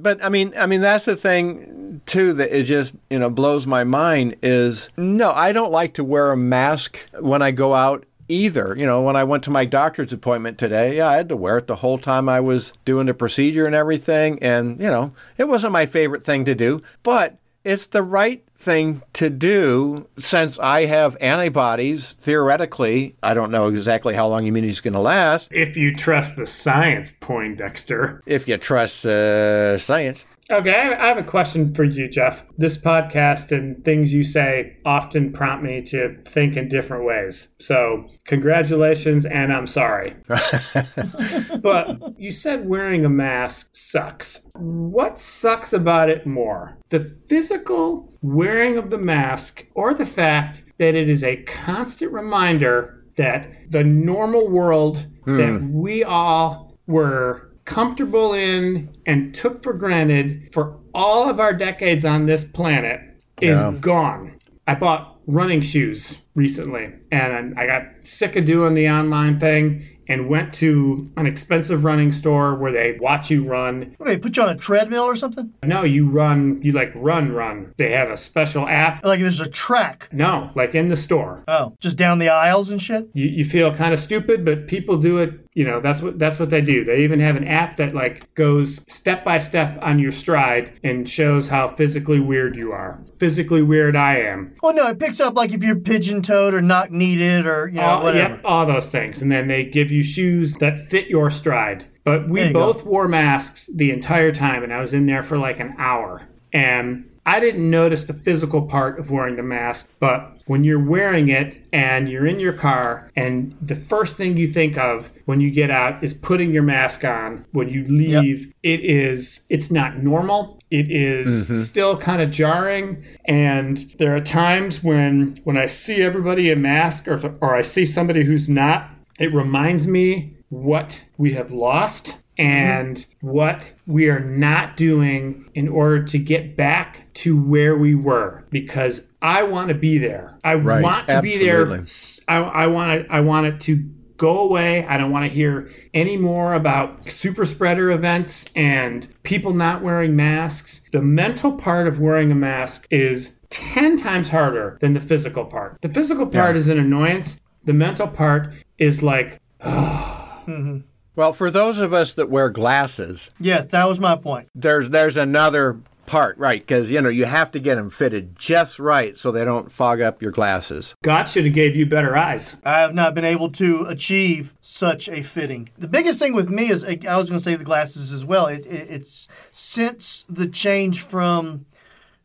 But 0.00 0.24
I 0.24 0.28
mean, 0.28 0.52
I 0.56 0.66
mean 0.66 0.80
that's 0.80 1.06
the 1.06 1.16
thing 1.16 2.00
too 2.06 2.32
that 2.34 2.56
it 2.56 2.64
just 2.64 2.94
you 3.10 3.18
know 3.18 3.28
blows 3.30 3.66
my 3.66 3.82
mind 3.82 4.36
is 4.44 4.90
no, 4.96 5.32
I 5.32 5.50
don't 5.50 5.72
like 5.72 5.94
to 5.94 6.04
wear 6.04 6.30
a 6.30 6.36
mask 6.36 7.08
when 7.18 7.42
I 7.42 7.50
go 7.50 7.74
out 7.74 8.06
either. 8.28 8.74
You 8.76 8.86
know, 8.86 9.02
when 9.02 9.16
I 9.16 9.24
went 9.24 9.44
to 9.44 9.50
my 9.50 9.64
doctor's 9.64 10.12
appointment 10.12 10.58
today, 10.58 10.96
yeah, 10.96 11.08
I 11.08 11.16
had 11.16 11.28
to 11.30 11.36
wear 11.36 11.58
it 11.58 11.66
the 11.66 11.76
whole 11.76 11.98
time 11.98 12.28
I 12.28 12.40
was 12.40 12.72
doing 12.84 13.06
the 13.06 13.14
procedure 13.14 13.66
and 13.66 13.74
everything, 13.74 14.38
and 14.42 14.80
you 14.80 14.88
know, 14.88 15.12
it 15.36 15.48
wasn't 15.48 15.72
my 15.72 15.86
favorite 15.86 16.24
thing 16.24 16.44
to 16.44 16.54
do, 16.54 16.82
but 17.02 17.38
it's 17.64 17.86
the 17.86 18.02
right 18.02 18.44
thing 18.56 19.02
to 19.12 19.30
do 19.30 20.08
since 20.18 20.58
I 20.58 20.86
have 20.86 21.16
antibodies 21.20 22.12
theoretically. 22.14 23.14
I 23.22 23.32
don't 23.34 23.50
know 23.52 23.68
exactly 23.68 24.14
how 24.14 24.26
long 24.28 24.46
immunity 24.46 24.72
is 24.72 24.80
going 24.80 24.94
to 24.94 25.00
last 25.00 25.52
if 25.52 25.76
you 25.76 25.94
trust 25.94 26.36
the 26.36 26.46
science, 26.46 27.12
Poindexter. 27.20 28.20
if 28.26 28.48
you 28.48 28.56
trust 28.58 29.06
uh, 29.06 29.78
science. 29.78 30.24
Okay, 30.50 30.70
I 30.70 31.08
have- 31.08 31.18
a 31.18 31.22
question 31.22 31.74
for 31.74 31.84
you, 31.84 32.08
Jeff. 32.08 32.42
This 32.56 32.78
podcast 32.78 33.52
and 33.52 33.84
things 33.84 34.14
you 34.14 34.24
say 34.24 34.78
often 34.84 35.30
prompt 35.30 35.62
me 35.62 35.82
to 35.82 36.16
think 36.24 36.56
in 36.56 36.68
different 36.68 37.04
ways. 37.04 37.48
So, 37.58 38.06
congratulations, 38.24 39.26
and 39.26 39.52
I'm 39.52 39.66
sorry. 39.66 40.16
but 41.60 42.18
you 42.18 42.30
said 42.30 42.66
wearing 42.66 43.04
a 43.04 43.10
mask 43.10 43.68
sucks. 43.74 44.40
What 44.54 45.18
sucks 45.18 45.74
about 45.74 46.08
it 46.08 46.26
more? 46.26 46.78
The 46.88 47.00
physical 47.00 48.16
wearing 48.22 48.78
of 48.78 48.88
the 48.88 48.98
mask 48.98 49.66
or 49.74 49.92
the 49.92 50.06
fact 50.06 50.64
that 50.78 50.94
it 50.94 51.10
is 51.10 51.22
a 51.22 51.42
constant 51.42 52.10
reminder 52.12 53.04
that 53.16 53.70
the 53.70 53.84
normal 53.84 54.48
world 54.48 55.06
that 55.26 55.58
hmm. 55.58 55.72
we 55.72 56.04
all 56.04 56.78
were 56.86 57.47
comfortable 57.68 58.32
in 58.32 58.88
and 59.04 59.34
took 59.34 59.62
for 59.62 59.74
granted 59.74 60.48
for 60.52 60.78
all 60.94 61.28
of 61.28 61.38
our 61.38 61.52
decades 61.52 62.02
on 62.02 62.24
this 62.24 62.42
planet 62.42 62.98
is 63.42 63.60
Yeah. 63.60 63.74
gone. 63.78 64.32
I 64.66 64.74
bought 64.74 65.18
running 65.26 65.60
shoes 65.60 66.16
recently 66.34 66.88
and 67.12 67.58
I 67.58 67.66
got 67.66 67.82
sick 68.04 68.36
of 68.36 68.46
doing 68.46 68.72
the 68.72 68.88
online 68.88 69.38
thing 69.38 69.82
and 70.10 70.26
went 70.30 70.54
to 70.54 71.10
an 71.18 71.26
expensive 71.26 71.84
running 71.84 72.10
store 72.12 72.54
where 72.54 72.72
they 72.72 72.96
watch 72.98 73.30
you 73.30 73.44
run. 73.46 73.94
What, 73.98 74.06
they 74.06 74.16
put 74.16 74.38
you 74.38 74.42
on 74.44 74.48
a 74.48 74.56
treadmill 74.56 75.02
or 75.04 75.16
something? 75.16 75.52
No, 75.62 75.82
you 75.82 76.08
run, 76.08 76.58
you 76.62 76.72
like 76.72 76.90
run, 76.94 77.32
run. 77.32 77.74
They 77.76 77.92
have 77.92 78.08
a 78.08 78.16
special 78.16 78.66
app. 78.66 79.04
Like 79.04 79.20
there's 79.20 79.40
a 79.40 79.50
track. 79.50 80.08
No, 80.10 80.50
like 80.54 80.74
in 80.74 80.88
the 80.88 80.96
store. 80.96 81.44
Oh, 81.46 81.76
just 81.80 81.98
down 81.98 82.18
the 82.20 82.30
aisles 82.30 82.70
and 82.70 82.80
shit? 82.80 83.10
You, 83.12 83.26
you 83.26 83.44
feel 83.44 83.74
kind 83.74 83.92
of 83.92 84.00
stupid, 84.00 84.46
but 84.46 84.66
people 84.66 84.96
do 84.96 85.18
it. 85.18 85.32
You 85.58 85.64
know, 85.64 85.80
that's 85.80 86.00
what 86.00 86.20
that's 86.20 86.38
what 86.38 86.50
they 86.50 86.60
do. 86.60 86.84
They 86.84 87.02
even 87.02 87.18
have 87.18 87.34
an 87.34 87.42
app 87.44 87.78
that 87.78 87.92
like 87.92 88.32
goes 88.36 88.80
step 88.86 89.24
by 89.24 89.40
step 89.40 89.76
on 89.82 89.98
your 89.98 90.12
stride 90.12 90.78
and 90.84 91.10
shows 91.10 91.48
how 91.48 91.74
physically 91.74 92.20
weird 92.20 92.54
you 92.54 92.70
are. 92.70 93.02
Physically 93.18 93.62
weird 93.62 93.96
I 93.96 94.18
am. 94.18 94.54
Well, 94.62 94.72
no, 94.72 94.86
it 94.86 95.00
picks 95.00 95.18
up 95.18 95.34
like 95.34 95.52
if 95.52 95.64
you're 95.64 95.74
pigeon 95.74 96.22
toed 96.22 96.54
or 96.54 96.62
knock 96.62 96.92
kneaded 96.92 97.44
or, 97.44 97.66
you 97.66 97.80
know, 97.80 97.82
all, 97.82 98.02
whatever. 98.04 98.34
Yep, 98.34 98.42
all 98.44 98.66
those 98.66 98.86
things. 98.86 99.20
And 99.20 99.32
then 99.32 99.48
they 99.48 99.64
give 99.64 99.90
you 99.90 100.04
shoes 100.04 100.54
that 100.60 100.78
fit 100.88 101.08
your 101.08 101.28
stride. 101.28 101.86
But 102.04 102.28
we 102.28 102.44
you 102.44 102.52
go. 102.52 102.72
both 102.72 102.84
wore 102.84 103.08
masks 103.08 103.68
the 103.74 103.90
entire 103.90 104.30
time, 104.30 104.62
and 104.62 104.72
I 104.72 104.80
was 104.80 104.92
in 104.92 105.06
there 105.06 105.24
for 105.24 105.38
like 105.38 105.58
an 105.58 105.74
hour. 105.76 106.22
And 106.52 107.07
I 107.28 107.40
didn't 107.40 107.68
notice 107.68 108.04
the 108.04 108.14
physical 108.14 108.62
part 108.62 108.98
of 108.98 109.10
wearing 109.10 109.36
the 109.36 109.42
mask, 109.42 109.86
but 110.00 110.38
when 110.46 110.64
you're 110.64 110.82
wearing 110.82 111.28
it 111.28 111.62
and 111.74 112.08
you're 112.08 112.26
in 112.26 112.40
your 112.40 112.54
car, 112.54 113.10
and 113.16 113.54
the 113.60 113.76
first 113.76 114.16
thing 114.16 114.38
you 114.38 114.46
think 114.46 114.78
of 114.78 115.10
when 115.26 115.38
you 115.42 115.50
get 115.50 115.70
out 115.70 116.02
is 116.02 116.14
putting 116.14 116.52
your 116.52 116.62
mask 116.62 117.04
on 117.04 117.44
when 117.52 117.68
you 117.68 117.84
leave, 117.84 118.50
it 118.62 118.80
is, 118.80 119.40
it's 119.50 119.70
not 119.70 119.98
normal. 119.98 120.58
It 120.70 120.90
is 120.90 121.44
mm-hmm. 121.44 121.54
still 121.56 121.98
kind 121.98 122.22
of 122.22 122.30
jarring. 122.30 123.04
And 123.26 123.76
there 123.98 124.16
are 124.16 124.22
times 124.22 124.82
when, 124.82 125.38
when 125.44 125.58
I 125.58 125.66
see 125.66 126.00
everybody 126.00 126.48
in 126.48 126.62
mask 126.62 127.06
or, 127.06 127.36
or 127.42 127.54
I 127.54 127.60
see 127.60 127.84
somebody 127.84 128.24
who's 128.24 128.48
not, 128.48 128.88
it 129.20 129.34
reminds 129.34 129.86
me 129.86 130.32
what 130.48 130.98
we 131.18 131.34
have 131.34 131.50
lost 131.50 132.14
Mm-hmm. 132.38 132.46
and 132.46 133.06
what 133.20 133.64
we 133.86 134.08
are 134.08 134.20
not 134.20 134.76
doing 134.76 135.50
in 135.54 135.68
order 135.68 136.04
to 136.04 136.18
get 136.18 136.56
back 136.56 137.12
to 137.14 137.40
where 137.40 137.76
we 137.76 137.96
were 137.96 138.44
because 138.50 139.00
I 139.20 139.42
want 139.42 139.68
to 139.68 139.74
be 139.74 139.98
there. 139.98 140.38
I 140.44 140.54
Right, 140.54 140.82
want 140.82 141.08
to 141.08 141.20
be 141.20 141.36
there. 141.38 141.84
I, 142.28 142.36
I 142.36 142.66
want 142.68 143.06
to 143.06 143.12
I 143.12 143.20
want 143.20 143.46
it 143.46 143.60
to 143.62 143.76
go 144.18 144.38
away. 144.40 144.84
I 144.86 144.96
don't 144.96 145.10
want 145.10 145.24
to 145.24 145.34
hear 145.34 145.70
any 145.94 146.16
more 146.16 146.54
about 146.54 147.10
super 147.10 147.44
spreader 147.44 147.90
events 147.90 148.46
and 148.54 149.08
people 149.22 149.52
not 149.54 149.82
wearing 149.82 150.14
masks. 150.14 150.80
The 150.92 151.02
mental 151.02 151.52
part 151.52 151.88
of 151.88 152.00
wearing 152.00 152.30
a 152.30 152.34
mask 152.36 152.86
is 152.90 153.30
10 153.50 153.96
times 153.96 154.28
harder 154.28 154.76
than 154.80 154.92
the 154.92 155.00
physical 155.00 155.44
part. 155.44 155.80
The 155.80 155.88
physical 155.88 156.26
part 156.26 156.56
is 156.56 156.68
an 156.68 156.78
annoyance. 156.78 157.40
The 157.64 157.72
mental 157.72 158.06
part 158.06 158.52
is 158.76 159.02
like 159.02 159.40
mm-hmm. 159.60 160.78
Well, 161.18 161.32
for 161.32 161.50
those 161.50 161.80
of 161.80 161.92
us 161.92 162.12
that 162.12 162.30
wear 162.30 162.48
glasses, 162.48 163.32
Yes, 163.40 163.66
that 163.66 163.88
was 163.88 163.98
my 163.98 164.14
point. 164.14 164.50
there's 164.54 164.90
there's 164.90 165.16
another 165.16 165.80
part, 166.06 166.38
right? 166.38 166.60
Because 166.60 166.92
you 166.92 167.02
know 167.02 167.08
you 167.08 167.24
have 167.24 167.50
to 167.50 167.58
get 167.58 167.74
them 167.74 167.90
fitted 167.90 168.38
just 168.38 168.78
right 168.78 169.18
so 169.18 169.32
they 169.32 169.44
don't 169.44 169.72
fog 169.72 170.00
up 170.00 170.22
your 170.22 170.30
glasses. 170.30 170.94
God 171.02 171.24
should 171.24 171.44
have 171.44 171.54
gave 171.54 171.74
you 171.74 171.86
better 171.86 172.16
eyes. 172.16 172.54
I 172.64 172.78
have 172.78 172.94
not 172.94 173.16
been 173.16 173.24
able 173.24 173.50
to 173.50 173.84
achieve 173.88 174.54
such 174.60 175.08
a 175.08 175.24
fitting. 175.24 175.70
The 175.76 175.88
biggest 175.88 176.20
thing 176.20 176.34
with 176.34 176.50
me 176.50 176.70
is 176.70 176.84
I 176.84 177.16
was 177.16 177.28
going 177.28 177.40
to 177.40 177.40
say 177.40 177.56
the 177.56 177.64
glasses 177.64 178.12
as 178.12 178.24
well. 178.24 178.46
It, 178.46 178.64
it, 178.64 178.88
it's 178.88 179.26
since 179.50 180.24
the 180.28 180.46
change 180.46 181.02
from 181.02 181.66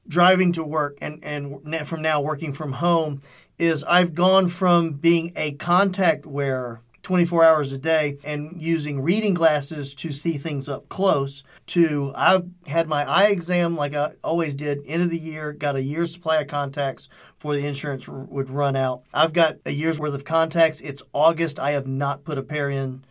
driving 0.08 0.52
to 0.52 0.64
work 0.64 1.00
and 1.02 1.18
and 1.24 1.88
from 1.88 2.04
now 2.04 2.22
working 2.22 2.54
from 2.54 2.74
home 2.74 3.24
is 3.58 3.84
I've 3.86 4.14
gone 4.14 4.50
from 4.50 4.92
being 4.92 5.32
a 5.36 5.54
contact 5.54 6.28
wearer 6.28 6.82
24 7.04 7.44
hours 7.44 7.72
a 7.74 7.78
day 7.78 8.18
and 8.24 8.62
using 8.62 9.02
reading 9.02 9.34
glasses 9.34 9.94
to 9.94 10.12
see 10.12 10.38
things 10.38 10.70
up 10.70 10.88
close 10.88 11.44
to 11.68 12.14
I've 12.16 12.48
had 12.66 12.88
my 12.88 13.08
eye 13.08 13.28
exam 13.28 13.76
like 13.76 13.94
I 13.94 14.14
always 14.24 14.56
did 14.56 14.80
end 14.88 15.04
of 15.04 15.10
the 15.10 15.20
year 15.20 15.52
got 15.52 15.76
a 15.76 15.84
year's 15.84 16.14
supply 16.14 16.38
of 16.38 16.48
contacts 16.48 17.10
before 17.38 17.56
the 17.56 17.68
insurance 17.68 18.08
r- 18.08 18.16
would 18.16 18.50
run 18.50 18.78
out. 18.78 19.04
I've 19.14 19.34
got 19.34 19.58
a 19.66 19.72
year's 19.72 20.00
worth 20.00 20.14
of 20.14 20.24
contacts. 20.24 20.80
It's 20.80 21.04
August. 21.12 21.60
I 21.60 21.72
have 21.72 21.88
not 21.88 22.24
put 22.24 22.38
a 22.38 22.44
pair 22.44 22.70
in 22.70 23.04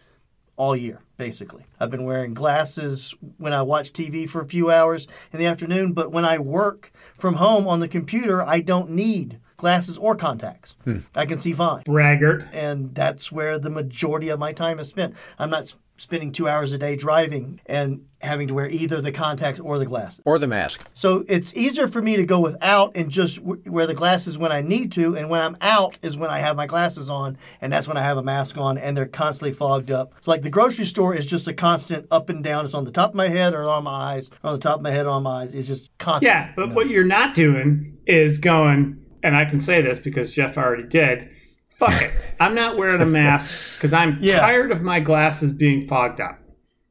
all 0.57 0.75
year 0.75 1.03
basically. 1.19 1.67
I've 1.79 1.91
been 1.91 2.05
wearing 2.05 2.33
glasses 2.33 3.15
when 3.37 3.53
I 3.53 3.61
watch 3.63 3.93
TV 3.93 4.29
for 4.29 4.41
a 4.41 4.49
few 4.49 4.71
hours 4.71 5.07
in 5.33 5.39
the 5.39 5.47
afternoon 5.47 5.93
but 5.93 6.11
when 6.11 6.25
I 6.25 6.39
work 6.39 6.91
from 7.19 7.35
home 7.35 7.69
on 7.69 7.81
the 7.81 7.89
computer 7.89 8.43
I 8.43 8.61
don't 8.61 8.91
need 8.91 9.39
glasses 9.63 9.97
or 9.97 10.15
contacts 10.15 10.75
hmm. 10.85 10.99
I 11.15 11.25
can 11.25 11.39
see 11.39 11.53
fine 11.53 11.83
Braggart. 11.85 12.49
and 12.53 12.95
that's 12.95 13.33
where 13.33 13.59
the 13.59 13.71
majority 13.71 14.29
of 14.29 14.39
my 14.39 14.53
time 14.53 14.79
is 14.79 14.89
spent. 14.89 15.15
I'm 15.39 15.49
not 15.49 15.75
spending 16.03 16.33
two 16.33 16.49
hours 16.49 16.73
a 16.73 16.79
day 16.79 16.97
driving 16.97 17.61
and 17.67 18.05
having 18.21 18.49
to 18.49 18.55
wear 18.55 18.69
either 18.69 19.01
the 19.01 19.13
contacts 19.13 19.61
or 19.61 19.79
the 19.79 19.87
glasses. 19.87 20.21
Or 20.25 20.39
the 20.39 20.47
mask. 20.47 20.89
So 20.95 21.25
it's 21.29 21.55
easier 21.55 21.87
for 21.87 22.03
me 22.03 22.17
to 22.17 22.25
go 22.25 22.41
without 22.41 22.97
and 22.97 23.11
just 23.11 23.37
w- 23.37 23.63
wear 23.67 23.87
the 23.87 23.95
glasses 23.95 24.37
when 24.37 24.51
I 24.53 24.63
need 24.63 24.91
to, 24.93 25.17
and 25.17 25.29
when 25.29 25.41
I'm 25.41 25.57
out 25.61 25.99
is 26.03 26.17
when 26.17 26.31
I 26.31 26.41
have 26.41 26.57
my 26.57 26.67
glasses 26.67 27.09
on, 27.09 27.39
and 27.61 27.73
that's 27.73 27.87
when 27.87 27.97
I 27.97 28.03
have 28.03 28.17
a 28.17 28.23
mask 28.23 28.59
on, 28.59 28.79
and 28.79 28.97
they're 28.97 29.07
constantly 29.07 29.53
fogged 29.53 29.91
up. 29.91 30.15
So 30.21 30.31
like 30.31 30.43
the 30.43 30.51
grocery 30.51 30.87
store 30.87 31.15
is 31.15 31.27
just 31.27 31.47
a 31.47 31.53
constant 31.53 32.07
up 32.11 32.29
and 32.29 32.43
down. 32.43 32.65
It's 32.65 32.75
on 32.75 32.85
the 32.85 32.91
top 32.91 33.11
of 33.11 33.15
my 33.15 33.29
head 33.29 33.55
or 33.55 33.65
on 33.65 33.85
my 33.85 34.15
eyes, 34.15 34.29
or 34.43 34.51
on 34.51 34.53
the 34.55 34.63
top 34.63 34.77
of 34.77 34.83
my 34.83 34.91
head 34.91 35.07
or 35.07 35.11
on 35.11 35.23
my 35.23 35.43
eyes. 35.43 35.55
It's 35.55 35.69
just 35.69 35.97
constant. 35.99 36.31
Yeah, 36.31 36.53
but 36.57 36.71
what 36.75 36.89
you're 36.89 37.05
not 37.05 37.35
doing 37.35 37.99
is 38.07 38.39
going, 38.39 39.02
and 39.23 39.37
I 39.37 39.45
can 39.45 39.61
say 39.61 39.83
this 39.83 39.99
because 39.99 40.35
Jeff 40.35 40.57
already 40.57 40.85
did. 40.85 41.31
Fuck 41.71 42.01
it. 42.03 42.13
I'm 42.41 42.55
not 42.55 42.77
wearing 42.77 43.01
a 43.01 43.07
mask 43.07 43.79
because 43.79 43.93
I'm 43.93 44.19
Yeah. 44.21 44.41
tired 44.41 44.71
of 44.73 44.83
my 44.83 45.01
glasses 45.01 45.53
being 45.53 45.87
fogged 45.87 46.21
up. 46.21 46.39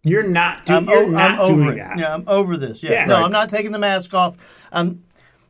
You're 0.04 0.24
not 0.24 0.66
doing. 0.66 0.78
I'm, 0.78 0.90
you're 0.90 1.04
o- 1.06 1.08
not 1.10 1.32
I'm 1.32 1.40
over 1.40 1.64
doing 1.64 1.78
it. 1.78 1.82
that. 1.84 2.00
Yeah, 2.00 2.14
I'm 2.14 2.24
over 2.28 2.58
this. 2.58 2.82
Yeah, 2.82 2.92
Yeah. 2.92 3.06
no, 3.06 3.16
Right. 3.16 3.26
I'm 3.26 3.32
not 3.32 3.50
taking 3.50 3.72
the 3.72 3.80
mask 3.80 4.14
off. 4.14 4.36
I'm 4.72 5.04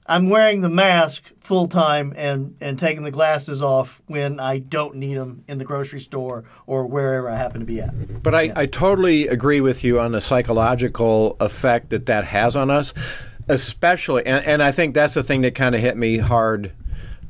I'm 0.07 0.29
wearing 0.29 0.59
the 0.61 0.69
mask 0.69 1.23
full 1.39 1.67
time 1.67 2.11
and 2.17 2.55
and 2.59 2.77
taking 2.77 3.03
the 3.03 3.11
glasses 3.11 3.61
off 3.61 4.01
when 4.07 4.39
I 4.41 4.57
don't 4.59 4.95
need 4.95 5.15
them 5.15 5.45
in 5.47 5.57
the 5.57 5.63
grocery 5.63 6.01
store 6.01 6.43
or 6.67 6.85
wherever 6.85 7.29
I 7.29 7.35
happen 7.37 7.61
to 7.61 7.65
be 7.65 7.79
at. 7.79 8.21
But 8.21 8.35
I, 8.35 8.51
I 8.55 8.65
totally 8.65 9.27
agree 9.27 9.61
with 9.61 9.83
you 9.85 9.99
on 10.01 10.11
the 10.11 10.19
psychological 10.19 11.37
effect 11.39 11.89
that 11.91 12.07
that 12.07 12.25
has 12.25 12.55
on 12.55 12.69
us, 12.69 12.93
especially, 13.51 14.25
and, 14.25 14.45
and 14.45 14.63
I 14.63 14.71
think 14.71 14.95
that's 14.95 15.13
the 15.13 15.23
thing 15.23 15.41
that 15.41 15.55
kind 15.55 15.75
of 15.75 15.81
hit 15.81 15.97
me 15.97 16.17
hard, 16.17 16.71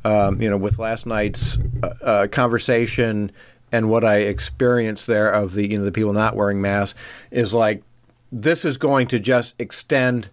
um, 0.04 0.40
you 0.40 0.48
know, 0.48 0.56
with 0.56 0.78
last 0.78 1.04
night's 1.04 1.58
uh, 1.82 1.86
uh, 2.02 2.26
conversation 2.28 3.32
and 3.72 3.90
what 3.90 4.04
I 4.04 4.18
experienced 4.18 5.06
there 5.06 5.30
of 5.30 5.54
the 5.54 5.68
you 5.68 5.78
know 5.78 5.84
the 5.84 5.92
people 5.92 6.12
not 6.12 6.36
wearing 6.36 6.60
masks 6.60 6.98
is 7.30 7.54
like 7.54 7.82
this 8.30 8.64
is 8.64 8.76
going 8.76 9.08
to 9.08 9.18
just 9.18 9.54
extend 9.58 10.28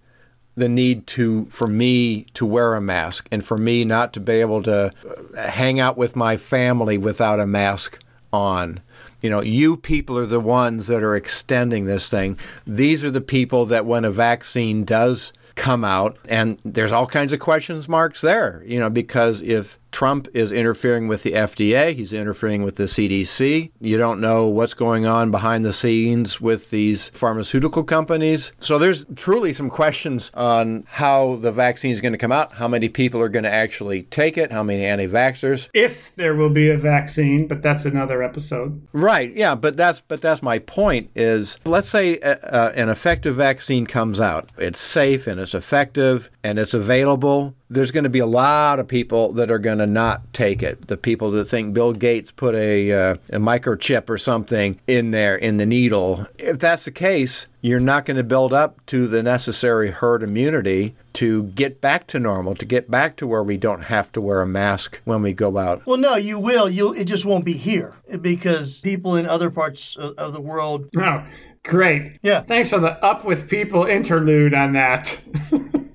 the 0.55 0.69
need 0.69 1.07
to 1.07 1.45
for 1.45 1.67
me 1.67 2.23
to 2.33 2.45
wear 2.45 2.75
a 2.75 2.81
mask 2.81 3.27
and 3.31 3.43
for 3.43 3.57
me 3.57 3.85
not 3.85 4.13
to 4.13 4.19
be 4.19 4.33
able 4.33 4.61
to 4.63 4.91
uh, 5.37 5.49
hang 5.49 5.79
out 5.79 5.97
with 5.97 6.15
my 6.15 6.35
family 6.35 6.97
without 6.97 7.39
a 7.39 7.47
mask 7.47 7.99
on. 8.31 8.81
You 9.21 9.29
know, 9.29 9.41
you 9.41 9.75
people 9.75 10.17
are 10.17 10.25
the 10.25 10.39
ones 10.39 10.87
that 10.87 11.01
are 11.01 11.15
extending 11.15 11.85
this 11.85 12.09
thing. 12.09 12.37
These 12.67 13.03
are 13.03 13.11
the 13.11 13.21
people 13.21 13.65
that 13.65 13.85
when 13.85 14.05
a 14.05 14.11
vaccine 14.11 14.83
does 14.83 15.33
come 15.59 15.83
out 15.83 16.17
and 16.29 16.57
there's 16.63 16.91
all 16.91 17.05
kinds 17.05 17.33
of 17.33 17.39
questions 17.39 17.87
marks 17.89 18.21
there, 18.21 18.63
you 18.65 18.79
know, 18.79 18.89
because 18.89 19.41
if 19.41 19.78
Trump 19.91 20.27
is 20.33 20.51
interfering 20.51 21.07
with 21.07 21.23
the 21.23 21.33
FDA, 21.33 21.93
he's 21.95 22.13
interfering 22.13 22.63
with 22.63 22.75
the 22.75 22.83
CDC. 22.83 23.71
You 23.79 23.97
don't 23.97 24.19
know 24.19 24.47
what's 24.47 24.73
going 24.73 25.05
on 25.05 25.31
behind 25.31 25.65
the 25.65 25.73
scenes 25.73 26.39
with 26.39 26.69
these 26.69 27.09
pharmaceutical 27.09 27.83
companies. 27.83 28.51
So 28.59 28.77
there's 28.77 29.05
truly 29.15 29.53
some 29.53 29.69
questions 29.69 30.31
on 30.33 30.85
how 30.87 31.35
the 31.35 31.51
vaccine 31.51 31.91
is 31.91 32.01
going 32.01 32.13
to 32.13 32.17
come 32.17 32.31
out, 32.31 32.53
how 32.53 32.67
many 32.67 32.89
people 32.89 33.21
are 33.21 33.29
going 33.29 33.43
to 33.43 33.51
actually 33.51 34.03
take 34.03 34.37
it, 34.37 34.51
how 34.51 34.63
many 34.63 34.85
anti-vaxxers. 34.85 35.69
If 35.73 36.15
there 36.15 36.35
will 36.35 36.49
be 36.49 36.69
a 36.69 36.77
vaccine, 36.77 37.47
but 37.47 37.61
that's 37.61 37.85
another 37.85 38.21
episode. 38.23 38.81
Right. 38.93 39.35
Yeah, 39.35 39.55
but 39.55 39.77
that's 39.77 40.01
but 40.01 40.21
that's 40.21 40.41
my 40.41 40.59
point 40.59 41.09
is 41.15 41.57
let's 41.65 41.89
say 41.89 42.19
uh, 42.19 42.35
uh, 42.43 42.71
an 42.75 42.89
effective 42.89 43.35
vaccine 43.35 43.85
comes 43.85 44.21
out. 44.21 44.49
It's 44.57 44.79
safe 44.79 45.27
and 45.27 45.39
it's 45.39 45.53
effective 45.53 46.29
and 46.43 46.59
it's 46.59 46.73
available. 46.73 47.55
There's 47.69 47.91
going 47.91 48.03
to 48.03 48.09
be 48.09 48.19
a 48.19 48.25
lot 48.25 48.79
of 48.79 48.87
people 48.87 49.31
that 49.33 49.51
are 49.51 49.59
going 49.59 49.77
to 49.77 49.87
not 49.87 50.33
take 50.33 50.63
it. 50.63 50.87
The 50.87 50.97
people 50.97 51.31
that 51.31 51.45
think 51.45 51.73
Bill 51.73 51.93
Gates 51.93 52.31
put 52.31 52.55
a 52.55 52.91
uh, 52.91 53.15
a 53.29 53.37
microchip 53.39 54.09
or 54.09 54.17
something 54.17 54.79
in 54.87 55.11
there 55.11 55.35
in 55.35 55.57
the 55.57 55.65
needle. 55.65 56.25
If 56.37 56.59
that's 56.59 56.85
the 56.85 56.91
case, 56.91 57.47
you're 57.61 57.79
not 57.79 58.05
going 58.05 58.17
to 58.17 58.23
build 58.23 58.53
up 58.53 58.85
to 58.87 59.07
the 59.07 59.21
necessary 59.21 59.91
herd 59.91 60.23
immunity 60.23 60.95
to 61.13 61.43
get 61.43 61.81
back 61.81 62.07
to 62.07 62.19
normal, 62.19 62.55
to 62.55 62.65
get 62.65 62.89
back 62.89 63.17
to 63.17 63.27
where 63.27 63.43
we 63.43 63.57
don't 63.57 63.83
have 63.83 64.11
to 64.13 64.21
wear 64.21 64.41
a 64.41 64.47
mask 64.47 65.01
when 65.03 65.21
we 65.21 65.33
go 65.33 65.57
out. 65.57 65.85
Well, 65.85 65.97
no, 65.97 66.15
you 66.15 66.39
will. 66.39 66.69
You 66.69 66.93
it 66.93 67.05
just 67.05 67.25
won't 67.25 67.45
be 67.45 67.53
here 67.53 67.95
because 68.21 68.79
people 68.79 69.15
in 69.15 69.25
other 69.25 69.49
parts 69.49 69.95
of, 69.95 70.17
of 70.17 70.33
the 70.33 70.41
world. 70.41 70.89
Oh, 70.97 71.25
great. 71.63 72.19
Yeah. 72.21 72.41
Thanks 72.41 72.69
for 72.69 72.79
the 72.79 73.03
up 73.03 73.25
with 73.25 73.49
people 73.49 73.85
interlude 73.85 74.53
on 74.53 74.73
that. 74.73 75.17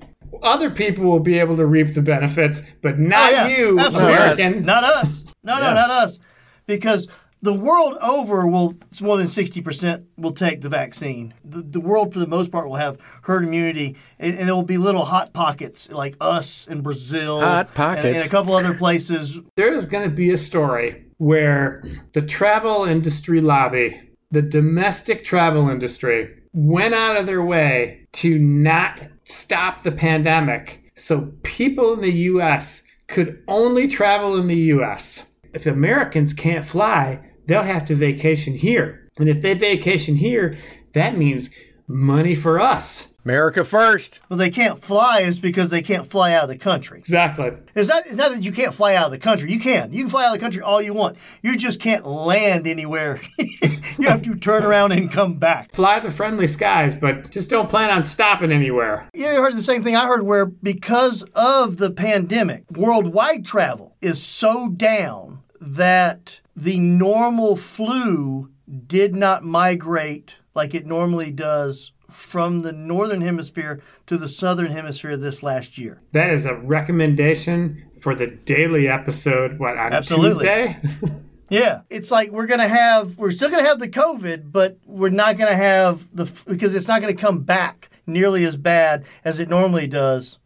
Other 0.44 0.70
people 0.70 1.04
will 1.04 1.20
be 1.20 1.38
able 1.38 1.56
to 1.56 1.66
reap 1.66 1.94
the 1.94 2.02
benefits, 2.02 2.60
but 2.82 2.98
not 2.98 3.32
Oh, 3.32 3.36
yeah, 3.36 3.48
you, 3.48 3.78
absolutely. 3.78 4.12
American. 4.14 4.64
Not 4.64 4.84
us. 4.84 5.24
No, 5.42 5.54
no, 5.58 5.74
not 5.74 5.90
us. 5.90 6.18
Because 6.66 7.08
the 7.42 7.52
world 7.52 7.94
over 8.00 8.46
will 8.46 8.74
it's 8.88 9.02
more 9.02 9.16
than 9.18 9.26
60% 9.26 10.04
will 10.16 10.32
take 10.32 10.62
the 10.62 10.68
vaccine. 10.70 11.34
The, 11.44 11.62
the 11.62 11.80
world 11.80 12.12
for 12.12 12.18
the 12.18 12.26
most 12.26 12.50
part 12.50 12.68
will 12.68 12.76
have 12.76 12.98
herd 13.24 13.44
immunity 13.44 13.96
and, 14.18 14.38
and 14.38 14.48
there 14.48 14.54
will 14.54 14.62
be 14.62 14.78
little 14.78 15.04
hot 15.04 15.32
pockets 15.34 15.90
like 15.90 16.14
us 16.20 16.66
in 16.66 16.80
Brazil 16.80 17.40
Hot 17.40 17.66
and, 17.66 17.74
pockets. 17.74 18.06
and 18.06 18.16
a 18.24 18.28
couple 18.28 18.54
other 18.54 18.72
places. 18.74 19.40
there 19.56 19.74
is 19.74 19.84
going 19.86 20.08
to 20.08 20.14
be 20.14 20.30
a 20.30 20.38
story 20.38 21.04
where 21.18 21.84
the 22.14 22.22
travel 22.22 22.84
industry 22.84 23.40
lobby, 23.42 24.00
the 24.30 24.42
domestic 24.42 25.24
travel 25.24 25.68
industry, 25.68 26.34
went 26.54 26.94
out 26.94 27.16
of 27.16 27.26
their 27.26 27.42
way 27.42 28.06
to 28.12 28.38
not 28.38 29.06
stop 29.24 29.82
the 29.82 29.92
pandemic 29.92 30.92
so 30.96 31.32
people 31.42 31.92
in 31.94 32.00
the 32.00 32.12
US 32.12 32.82
could 33.08 33.42
only 33.48 33.88
travel 33.88 34.36
in 34.36 34.46
the 34.46 34.56
US. 34.56 35.24
If 35.52 35.66
Americans 35.66 36.32
can't 36.32 36.64
fly, 36.64 37.20
they'll 37.46 37.62
have 37.62 37.84
to 37.86 37.94
vacation 37.94 38.54
here. 38.54 39.10
And 39.18 39.28
if 39.28 39.42
they 39.42 39.54
vacation 39.54 40.16
here, 40.16 40.56
that 40.94 41.16
means 41.16 41.50
money 41.86 42.34
for 42.34 42.60
us. 42.60 43.08
America 43.24 43.64
first. 43.64 44.20
Well, 44.28 44.38
they 44.38 44.50
can't 44.50 44.78
fly 44.78 45.20
is 45.20 45.40
because 45.40 45.70
they 45.70 45.80
can't 45.80 46.06
fly 46.06 46.34
out 46.34 46.42
of 46.42 46.48
the 46.50 46.58
country. 46.58 46.98
Exactly. 46.98 47.52
It's 47.74 47.88
not, 47.88 48.06
it's 48.06 48.16
not 48.16 48.32
that 48.32 48.42
you 48.42 48.52
can't 48.52 48.74
fly 48.74 48.94
out 48.94 49.06
of 49.06 49.12
the 49.12 49.18
country. 49.18 49.50
You 49.50 49.58
can. 49.58 49.92
You 49.94 50.02
can 50.02 50.10
fly 50.10 50.24
out 50.24 50.34
of 50.34 50.40
the 50.40 50.44
country 50.44 50.60
all 50.60 50.82
you 50.82 50.92
want. 50.92 51.16
You 51.42 51.56
just 51.56 51.80
can't 51.80 52.06
land 52.06 52.66
anywhere. 52.66 53.20
you 53.38 54.08
have 54.08 54.20
to 54.22 54.34
turn 54.34 54.62
around 54.62 54.92
and 54.92 55.10
come 55.10 55.38
back. 55.38 55.72
Fly 55.72 56.00
the 56.00 56.10
friendly 56.10 56.46
skies, 56.46 56.94
but 56.94 57.30
just 57.30 57.48
don't 57.48 57.70
plan 57.70 57.90
on 57.90 58.04
stopping 58.04 58.52
anywhere. 58.52 59.08
Yeah, 59.14 59.32
you 59.32 59.42
heard 59.42 59.56
the 59.56 59.62
same 59.62 59.82
thing 59.82 59.96
I 59.96 60.06
heard 60.06 60.24
where 60.24 60.44
because 60.44 61.22
of 61.34 61.78
the 61.78 61.90
pandemic, 61.90 62.64
worldwide 62.70 63.46
travel 63.46 63.96
is 64.02 64.22
so 64.22 64.68
down 64.68 65.40
that 65.62 66.42
the 66.54 66.78
normal 66.78 67.56
flu 67.56 68.50
did 68.86 69.14
not 69.14 69.44
migrate 69.44 70.36
like 70.54 70.74
it 70.74 70.86
normally 70.86 71.30
does 71.30 71.92
from 72.10 72.62
the 72.62 72.72
northern 72.72 73.20
hemisphere 73.20 73.82
to 74.06 74.16
the 74.16 74.28
southern 74.28 74.70
hemisphere 74.70 75.16
this 75.16 75.42
last 75.42 75.78
year. 75.78 76.00
That 76.12 76.30
is 76.30 76.46
a 76.46 76.54
recommendation 76.54 77.84
for 78.00 78.14
the 78.14 78.26
daily 78.26 78.88
episode. 78.88 79.58
What 79.58 79.76
on 79.76 79.92
Absolutely. 79.92 80.46
Tuesday? 80.46 80.80
Yeah, 81.50 81.82
it's 81.90 82.10
like 82.10 82.30
we're 82.30 82.46
gonna 82.46 82.66
have, 82.66 83.18
we're 83.18 83.30
still 83.30 83.50
gonna 83.50 83.68
have 83.68 83.78
the 83.78 83.88
COVID, 83.88 84.50
but 84.50 84.78
we're 84.86 85.10
not 85.10 85.36
gonna 85.36 85.54
have 85.54 86.08
the 86.16 86.24
because 86.46 86.74
it's 86.74 86.88
not 86.88 87.02
gonna 87.02 87.14
come 87.14 87.40
back 87.40 87.90
nearly 88.06 88.44
as 88.44 88.56
bad 88.56 89.04
as 89.24 89.38
it 89.38 89.50
normally 89.50 89.86
does 89.86 90.38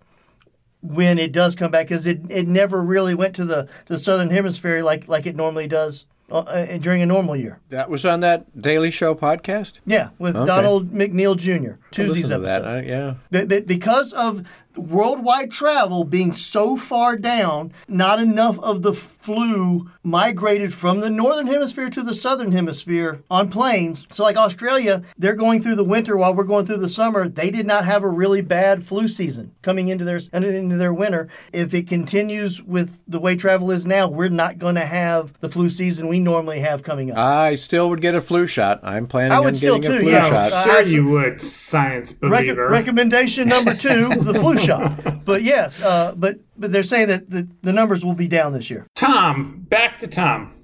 when 0.82 1.18
it 1.18 1.30
does 1.32 1.54
come 1.54 1.70
back, 1.70 1.86
because 1.88 2.04
it, 2.04 2.20
it 2.28 2.48
never 2.48 2.82
really 2.82 3.14
went 3.14 3.34
to 3.36 3.44
the 3.44 3.68
to 3.86 3.92
the 3.92 3.98
southern 3.98 4.30
hemisphere 4.30 4.82
like 4.82 5.06
like 5.06 5.24
it 5.24 5.36
normally 5.36 5.68
does 5.68 6.04
uh, 6.30 6.38
uh, 6.38 6.76
during 6.78 7.02
a 7.02 7.06
normal 7.06 7.36
year. 7.36 7.60
That 7.70 7.88
was 7.90 8.04
on 8.04 8.20
that 8.20 8.60
Daily 8.60 8.90
Show 8.90 9.14
podcast? 9.14 9.80
Yeah, 9.86 10.10
with 10.18 10.36
Okay. 10.36 10.46
Donald 10.46 10.90
McNeil 10.90 11.36
Jr. 11.36 11.72
Tuesday's 11.90 12.24
Listen 12.24 12.42
to 12.42 12.48
episode. 12.48 12.64
that. 12.64 12.64
I, 12.64 12.80
yeah. 12.82 13.14
Be- 13.30 13.44
be- 13.46 13.60
because 13.60 14.12
of 14.12 14.46
worldwide 14.76 15.50
travel 15.50 16.04
being 16.04 16.32
so 16.32 16.76
far 16.76 17.16
down, 17.16 17.72
not 17.88 18.20
enough 18.20 18.58
of 18.60 18.82
the 18.82 18.92
flu 18.92 19.90
migrated 20.02 20.72
from 20.72 21.00
the 21.00 21.10
northern 21.10 21.46
hemisphere 21.48 21.90
to 21.90 22.02
the 22.02 22.14
southern 22.14 22.52
hemisphere 22.52 23.22
on 23.30 23.50
planes. 23.50 24.06
So, 24.12 24.22
like 24.22 24.36
Australia, 24.36 25.02
they're 25.16 25.34
going 25.34 25.62
through 25.62 25.74
the 25.76 25.84
winter 25.84 26.16
while 26.16 26.34
we're 26.34 26.44
going 26.44 26.66
through 26.66 26.78
the 26.78 26.88
summer. 26.88 27.28
They 27.28 27.50
did 27.50 27.66
not 27.66 27.84
have 27.84 28.02
a 28.02 28.08
really 28.08 28.40
bad 28.40 28.86
flu 28.86 29.08
season 29.08 29.52
coming 29.62 29.88
into 29.88 30.04
their 30.04 30.20
into 30.32 30.76
their 30.76 30.94
winter. 30.94 31.28
If 31.52 31.74
it 31.74 31.88
continues 31.88 32.62
with 32.62 33.02
the 33.06 33.20
way 33.20 33.36
travel 33.36 33.70
is 33.70 33.86
now, 33.86 34.08
we're 34.08 34.28
not 34.28 34.58
going 34.58 34.76
to 34.76 34.86
have 34.86 35.32
the 35.40 35.48
flu 35.48 35.70
season 35.70 36.08
we 36.08 36.20
normally 36.20 36.60
have 36.60 36.82
coming 36.82 37.10
up. 37.10 37.18
I 37.18 37.56
still 37.56 37.90
would 37.90 38.00
get 38.00 38.14
a 38.14 38.20
flu 38.20 38.46
shot. 38.46 38.80
I'm 38.82 39.06
planning 39.06 39.32
I 39.32 39.40
would 39.40 39.48
on 39.48 39.54
still 39.56 39.78
getting 39.78 39.96
a 39.96 39.98
too, 39.98 40.02
flu 40.04 40.12
yeah. 40.12 40.28
shot. 40.28 40.52
Uh, 40.52 40.64
sure 40.64 40.82
you 40.82 41.04
would, 41.08 41.40
science 41.78 42.12
Rec- 42.22 42.30
believer. 42.44 42.68
recommendation 42.68 43.48
number 43.48 43.74
two, 43.74 44.08
the 44.20 44.34
flu 44.34 44.56
shot. 44.58 45.24
But 45.24 45.42
yes, 45.42 45.82
uh, 45.82 46.14
but 46.16 46.36
but 46.56 46.72
they're 46.72 46.82
saying 46.82 47.08
that 47.08 47.30
the, 47.30 47.48
the 47.62 47.72
numbers 47.72 48.04
will 48.04 48.14
be 48.14 48.28
down 48.28 48.52
this 48.52 48.70
year. 48.70 48.86
Tom, 48.94 49.64
back 49.68 50.00
to 50.00 50.06
Tom. 50.06 50.54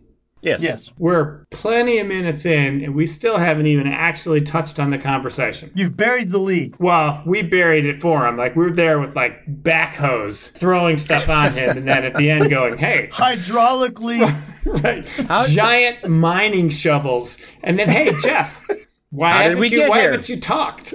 Yes. 0.42 0.60
Yes, 0.60 0.92
We're 0.98 1.46
plenty 1.50 1.96
of 2.00 2.06
minutes 2.06 2.44
in, 2.44 2.84
and 2.84 2.94
we 2.94 3.06
still 3.06 3.38
haven't 3.38 3.66
even 3.66 3.86
actually 3.86 4.42
touched 4.42 4.78
on 4.78 4.90
the 4.90 4.98
conversation. 4.98 5.70
you've 5.74 5.96
buried 5.96 6.32
the 6.32 6.38
lead. 6.38 6.76
Well, 6.78 7.22
we 7.24 7.40
buried 7.40 7.86
it 7.86 8.02
for 8.02 8.26
him. 8.26 8.36
Like 8.36 8.54
we 8.54 8.64
were 8.64 8.70
there 8.70 9.00
with 9.00 9.16
like 9.16 9.42
backhoes 9.46 10.50
throwing 10.50 10.98
stuff 10.98 11.30
on 11.30 11.54
him, 11.54 11.78
and 11.78 11.88
then 11.88 12.04
at 12.04 12.14
the 12.16 12.28
end 12.30 12.50
going, 12.50 12.76
"Hey, 12.76 13.08
Hydraulically, 13.12 14.20
right, 14.66 15.06
giant 15.48 16.10
mining 16.10 16.68
shovels," 16.68 17.38
and 17.62 17.78
then, 17.78 17.88
"Hey, 17.88 18.12
Jeff, 18.22 18.66
why 19.14 19.30
How 19.30 19.38
did 19.38 19.44
haven't 19.44 19.58
we 19.60 19.68
you? 19.68 19.76
get 19.78 19.88
Why 19.90 20.00
here?" 20.00 20.10
haven't 20.10 20.28
you 20.28 20.40
talked?" 20.40 20.94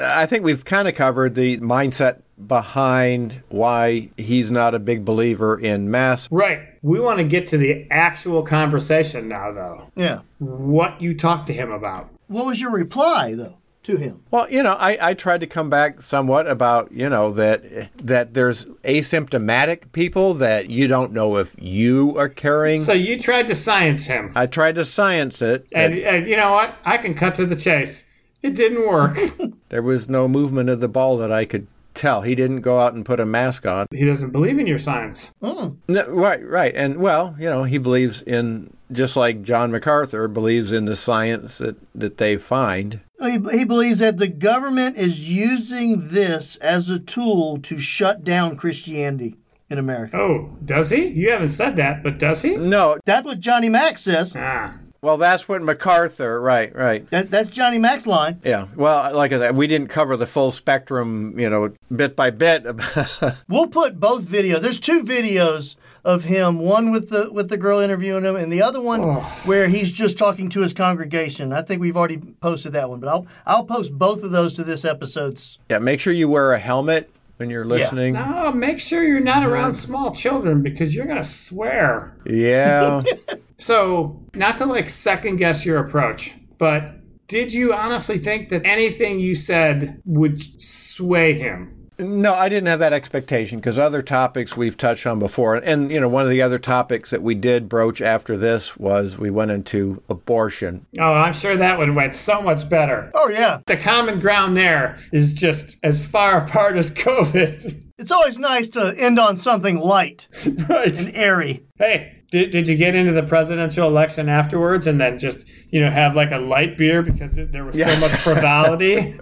I 0.00 0.26
think 0.26 0.44
we've 0.44 0.64
kind 0.64 0.86
of 0.86 0.94
covered 0.94 1.34
the 1.34 1.58
mindset 1.58 2.22
behind 2.46 3.42
why 3.48 4.10
he's 4.16 4.50
not 4.50 4.74
a 4.74 4.78
big 4.78 5.04
believer 5.04 5.58
in 5.58 5.90
mass. 5.90 6.28
right. 6.30 6.60
We 6.82 7.00
want 7.00 7.18
to 7.18 7.24
get 7.24 7.48
to 7.48 7.58
the 7.58 7.86
actual 7.90 8.42
conversation 8.44 9.26
now, 9.28 9.50
though. 9.52 9.90
yeah. 9.96 10.20
What 10.38 11.00
you 11.02 11.14
talked 11.16 11.48
to 11.48 11.52
him 11.52 11.72
about? 11.72 12.08
What 12.28 12.46
was 12.46 12.60
your 12.60 12.70
reply 12.70 13.34
though 13.34 13.57
to 13.88 13.96
him? 13.96 14.22
Well, 14.30 14.50
you 14.50 14.62
know, 14.62 14.74
I, 14.74 15.10
I 15.10 15.14
tried 15.14 15.40
to 15.40 15.46
come 15.46 15.70
back 15.70 16.02
somewhat 16.02 16.46
about, 16.46 16.92
you 16.92 17.08
know, 17.08 17.32
that 17.32 17.90
that 17.96 18.34
there's 18.34 18.66
asymptomatic 18.84 19.92
people 19.92 20.34
that 20.34 20.70
you 20.70 20.86
don't 20.86 21.12
know 21.12 21.36
if 21.36 21.56
you 21.58 22.16
are 22.16 22.28
carrying. 22.28 22.82
So 22.82 22.92
you 22.92 23.18
tried 23.18 23.48
to 23.48 23.54
science 23.54 24.04
him, 24.04 24.32
I 24.34 24.46
tried 24.46 24.76
to 24.76 24.84
science 24.84 25.42
it. 25.42 25.66
and, 25.72 25.94
but 25.94 26.02
and 26.02 26.26
you 26.28 26.36
know 26.36 26.52
what? 26.52 26.76
I 26.84 26.98
can 26.98 27.14
cut 27.14 27.34
to 27.36 27.46
the 27.46 27.56
chase. 27.56 28.04
It 28.42 28.54
didn't 28.54 28.86
work. 28.86 29.18
there 29.70 29.82
was 29.82 30.08
no 30.08 30.28
movement 30.28 30.68
of 30.68 30.80
the 30.80 30.88
ball 30.88 31.16
that 31.18 31.32
I 31.32 31.44
could 31.44 31.66
tell. 31.94 32.22
He 32.22 32.34
didn't 32.34 32.60
go 32.60 32.78
out 32.78 32.94
and 32.94 33.04
put 33.04 33.20
a 33.20 33.26
mask 33.26 33.66
on. 33.66 33.86
he 33.90 34.04
doesn't 34.04 34.30
believe 34.30 34.58
in 34.58 34.66
your 34.66 34.78
science. 34.78 35.30
Mm. 35.42 35.76
No, 35.88 36.10
right, 36.10 36.46
right. 36.46 36.72
And 36.76 36.98
well, 36.98 37.34
you 37.38 37.46
know, 37.46 37.64
he 37.64 37.78
believes 37.78 38.22
in 38.22 38.76
just 38.92 39.16
like 39.16 39.42
John 39.42 39.70
MacArthur 39.72 40.28
believes 40.28 40.72
in 40.72 40.84
the 40.84 40.96
science 40.96 41.58
that, 41.58 41.76
that 41.94 42.18
they 42.18 42.36
find. 42.36 43.00
He, 43.20 43.38
he 43.50 43.64
believes 43.64 43.98
that 43.98 44.18
the 44.18 44.28
government 44.28 44.96
is 44.96 45.28
using 45.28 46.08
this 46.08 46.56
as 46.56 46.88
a 46.88 46.98
tool 46.98 47.58
to 47.58 47.78
shut 47.78 48.22
down 48.24 48.56
Christianity 48.56 49.36
in 49.68 49.78
America. 49.78 50.16
Oh, 50.16 50.56
does 50.64 50.90
he? 50.90 51.06
You 51.08 51.32
haven't 51.32 51.48
said 51.48 51.76
that, 51.76 52.02
but 52.02 52.18
does 52.18 52.42
he? 52.42 52.56
No, 52.56 52.98
That's 53.04 53.24
what 53.24 53.40
Johnny 53.40 53.68
Mac 53.68 53.98
says. 53.98 54.34
Ah, 54.36 54.74
well, 55.00 55.16
that's 55.16 55.48
what 55.48 55.62
MacArthur, 55.62 56.40
right, 56.40 56.74
right. 56.74 57.08
That, 57.10 57.30
that's 57.30 57.50
Johnny 57.50 57.78
Mac's 57.78 58.06
line. 58.06 58.40
Yeah. 58.44 58.66
Well, 58.74 59.14
like 59.14 59.32
I 59.32 59.38
said, 59.38 59.56
we 59.56 59.68
didn't 59.68 59.88
cover 59.88 60.16
the 60.16 60.26
full 60.26 60.50
spectrum, 60.50 61.38
you 61.38 61.48
know, 61.48 61.72
bit 61.94 62.16
by 62.16 62.30
bit. 62.30 62.66
We'll 63.48 63.68
put 63.68 64.00
both 64.00 64.24
videos. 64.24 64.60
There's 64.60 64.80
two 64.80 65.04
videos 65.04 65.76
of 66.08 66.24
him. 66.24 66.58
One 66.58 66.90
with 66.90 67.10
the 67.10 67.30
with 67.30 67.50
the 67.50 67.58
girl 67.58 67.78
interviewing 67.78 68.24
him, 68.24 68.34
and 68.34 68.50
the 68.50 68.62
other 68.62 68.80
one 68.80 69.02
where 69.44 69.68
he's 69.68 69.92
just 69.92 70.16
talking 70.16 70.48
to 70.50 70.62
his 70.62 70.72
congregation. 70.72 71.52
I 71.52 71.60
think 71.60 71.82
we've 71.82 71.96
already 71.96 72.16
posted 72.16 72.72
that 72.72 72.88
one, 72.88 72.98
but 72.98 73.08
I'll 73.08 73.26
I'll 73.46 73.64
post 73.64 73.92
both 73.92 74.22
of 74.24 74.30
those 74.30 74.54
to 74.54 74.64
this 74.64 74.84
episode's. 74.84 75.58
yeah, 75.68 75.78
make 75.78 76.00
sure 76.00 76.12
you 76.14 76.28
wear 76.28 76.54
a 76.54 76.58
helmet 76.58 77.10
when 77.36 77.50
you're 77.50 77.66
listening. 77.66 78.14
No, 78.14 78.50
make 78.50 78.80
sure 78.80 79.04
you're 79.04 79.20
not 79.20 79.42
mm-hmm. 79.42 79.52
around 79.52 79.74
small 79.74 80.14
children 80.14 80.62
because 80.62 80.94
you're 80.94 81.06
gonna 81.06 81.22
swear. 81.22 82.16
Yeah. 82.24 83.02
So, 83.60 84.22
not 84.34 84.56
to 84.58 84.66
like 84.66 84.88
second 84.88 85.38
guess 85.38 85.66
your 85.66 85.78
approach, 85.78 86.32
but 86.58 86.92
did 87.26 87.52
you 87.52 87.74
honestly 87.74 88.16
think 88.16 88.50
that 88.50 88.64
anything 88.64 89.18
you 89.18 89.34
said 89.34 90.00
would 90.04 90.40
sway 90.62 91.36
him? 91.36 91.77
No, 92.00 92.32
I 92.34 92.48
didn't 92.48 92.68
have 92.68 92.78
that 92.78 92.92
expectation 92.92 93.58
because 93.58 93.78
other 93.78 94.02
topics 94.02 94.56
we've 94.56 94.76
touched 94.76 95.06
on 95.06 95.18
before. 95.18 95.56
And, 95.56 95.90
you 95.90 96.00
know, 96.00 96.08
one 96.08 96.22
of 96.22 96.30
the 96.30 96.40
other 96.40 96.58
topics 96.58 97.10
that 97.10 97.22
we 97.22 97.34
did 97.34 97.68
broach 97.68 98.00
after 98.00 98.36
this 98.36 98.76
was 98.76 99.18
we 99.18 99.30
went 99.30 99.50
into 99.50 100.00
abortion. 100.08 100.86
Oh, 100.98 101.12
I'm 101.12 101.32
sure 101.32 101.56
that 101.56 101.76
one 101.76 101.94
went 101.96 102.14
so 102.14 102.40
much 102.40 102.68
better. 102.68 103.10
Oh 103.14 103.28
yeah, 103.28 103.60
The 103.66 103.76
common 103.76 104.20
ground 104.20 104.56
there 104.56 104.98
is 105.12 105.34
just 105.34 105.76
as 105.82 105.98
far 106.04 106.36
apart 106.44 106.76
as 106.76 106.90
COVID. 106.92 107.82
it's 107.98 108.12
always 108.12 108.38
nice 108.38 108.68
to 108.70 108.94
end 108.96 109.18
on 109.18 109.36
something 109.36 109.78
light 109.78 110.28
right. 110.68 110.96
and 110.96 111.14
airy. 111.16 111.64
Hey, 111.78 112.22
did, 112.30 112.50
did 112.50 112.68
you 112.68 112.76
get 112.76 112.94
into 112.94 113.12
the 113.12 113.22
presidential 113.22 113.88
election 113.88 114.28
afterwards 114.28 114.86
and 114.86 115.00
then 115.00 115.18
just, 115.18 115.44
you 115.70 115.80
know, 115.80 115.90
have 115.90 116.16
like 116.16 116.30
a 116.32 116.38
light 116.38 116.78
beer 116.78 117.02
because 117.02 117.34
there 117.34 117.64
was 117.64 117.78
so 117.78 118.00
much 118.00 118.10
frivolity? 118.12 119.16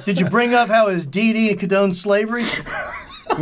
Did 0.04 0.20
you 0.20 0.26
bring 0.26 0.54
up 0.54 0.68
how 0.68 0.88
his 0.88 1.06
DD 1.06 1.58
condoned 1.58 1.96
slavery? 1.96 2.44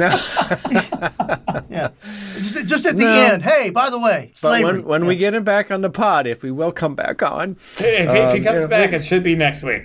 yeah, 1.71 1.91
just, 2.37 2.67
just 2.67 2.87
at 2.87 2.97
the 2.97 3.05
No. 3.05 3.13
end. 3.13 3.43
Hey, 3.43 3.71
by 3.71 3.91
the 3.91 3.99
way, 3.99 4.31
But 4.33 4.39
slavery. 4.39 4.65
when, 4.81 4.85
when 4.85 5.07
we 5.07 5.17
get 5.17 5.35
him 5.35 5.45
back 5.45 5.71
on 5.71 5.81
the 5.83 5.91
pod, 5.91 6.27
if 6.27 6.43
we 6.43 6.51
will 6.51 6.73
come 6.73 6.95
back 6.95 7.23
on. 7.23 7.53
if, 7.53 7.81
if 7.81 8.11
he 8.13 8.19
um, 8.21 8.45
comes 8.45 8.61
yeah, 8.61 8.67
back, 8.67 8.93
it 8.93 9.05
should 9.05 9.23
be 9.23 9.35
next 9.35 9.63
week. 9.63 9.85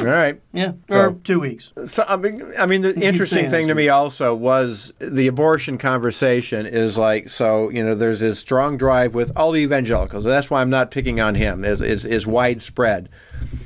All 0.00 0.06
right. 0.06 0.40
yeah, 0.52 0.72
So- 0.90 0.98
or 0.98 1.12
two 1.24 1.40
weeks. 1.40 1.72
So 1.86 2.04
I 2.08 2.16
mean, 2.16 2.44
I 2.58 2.66
mean, 2.66 2.82
the 2.82 2.94
interesting 3.00 3.48
thing 3.48 3.68
to 3.68 3.74
me 3.74 3.88
also 3.88 4.34
was 4.34 4.92
the 4.98 5.26
abortion 5.26 5.78
conversation 5.78 6.66
is 6.66 6.98
like 6.98 7.28
so. 7.28 7.70
You 7.70 7.82
know, 7.84 7.94
there's 7.94 8.20
this 8.20 8.38
strong 8.38 8.76
drive 8.76 9.14
with 9.14 9.32
all 9.36 9.52
the 9.52 9.60
evangelicals, 9.60 10.24
and 10.24 10.32
that's 10.32 10.50
why 10.50 10.60
I'm 10.60 10.70
not 10.70 10.90
picking 10.90 11.20
on 11.20 11.34
him. 11.34 11.64
is 11.64 11.80
is, 11.80 12.04
is 12.04 12.26
widespread. 12.26 13.08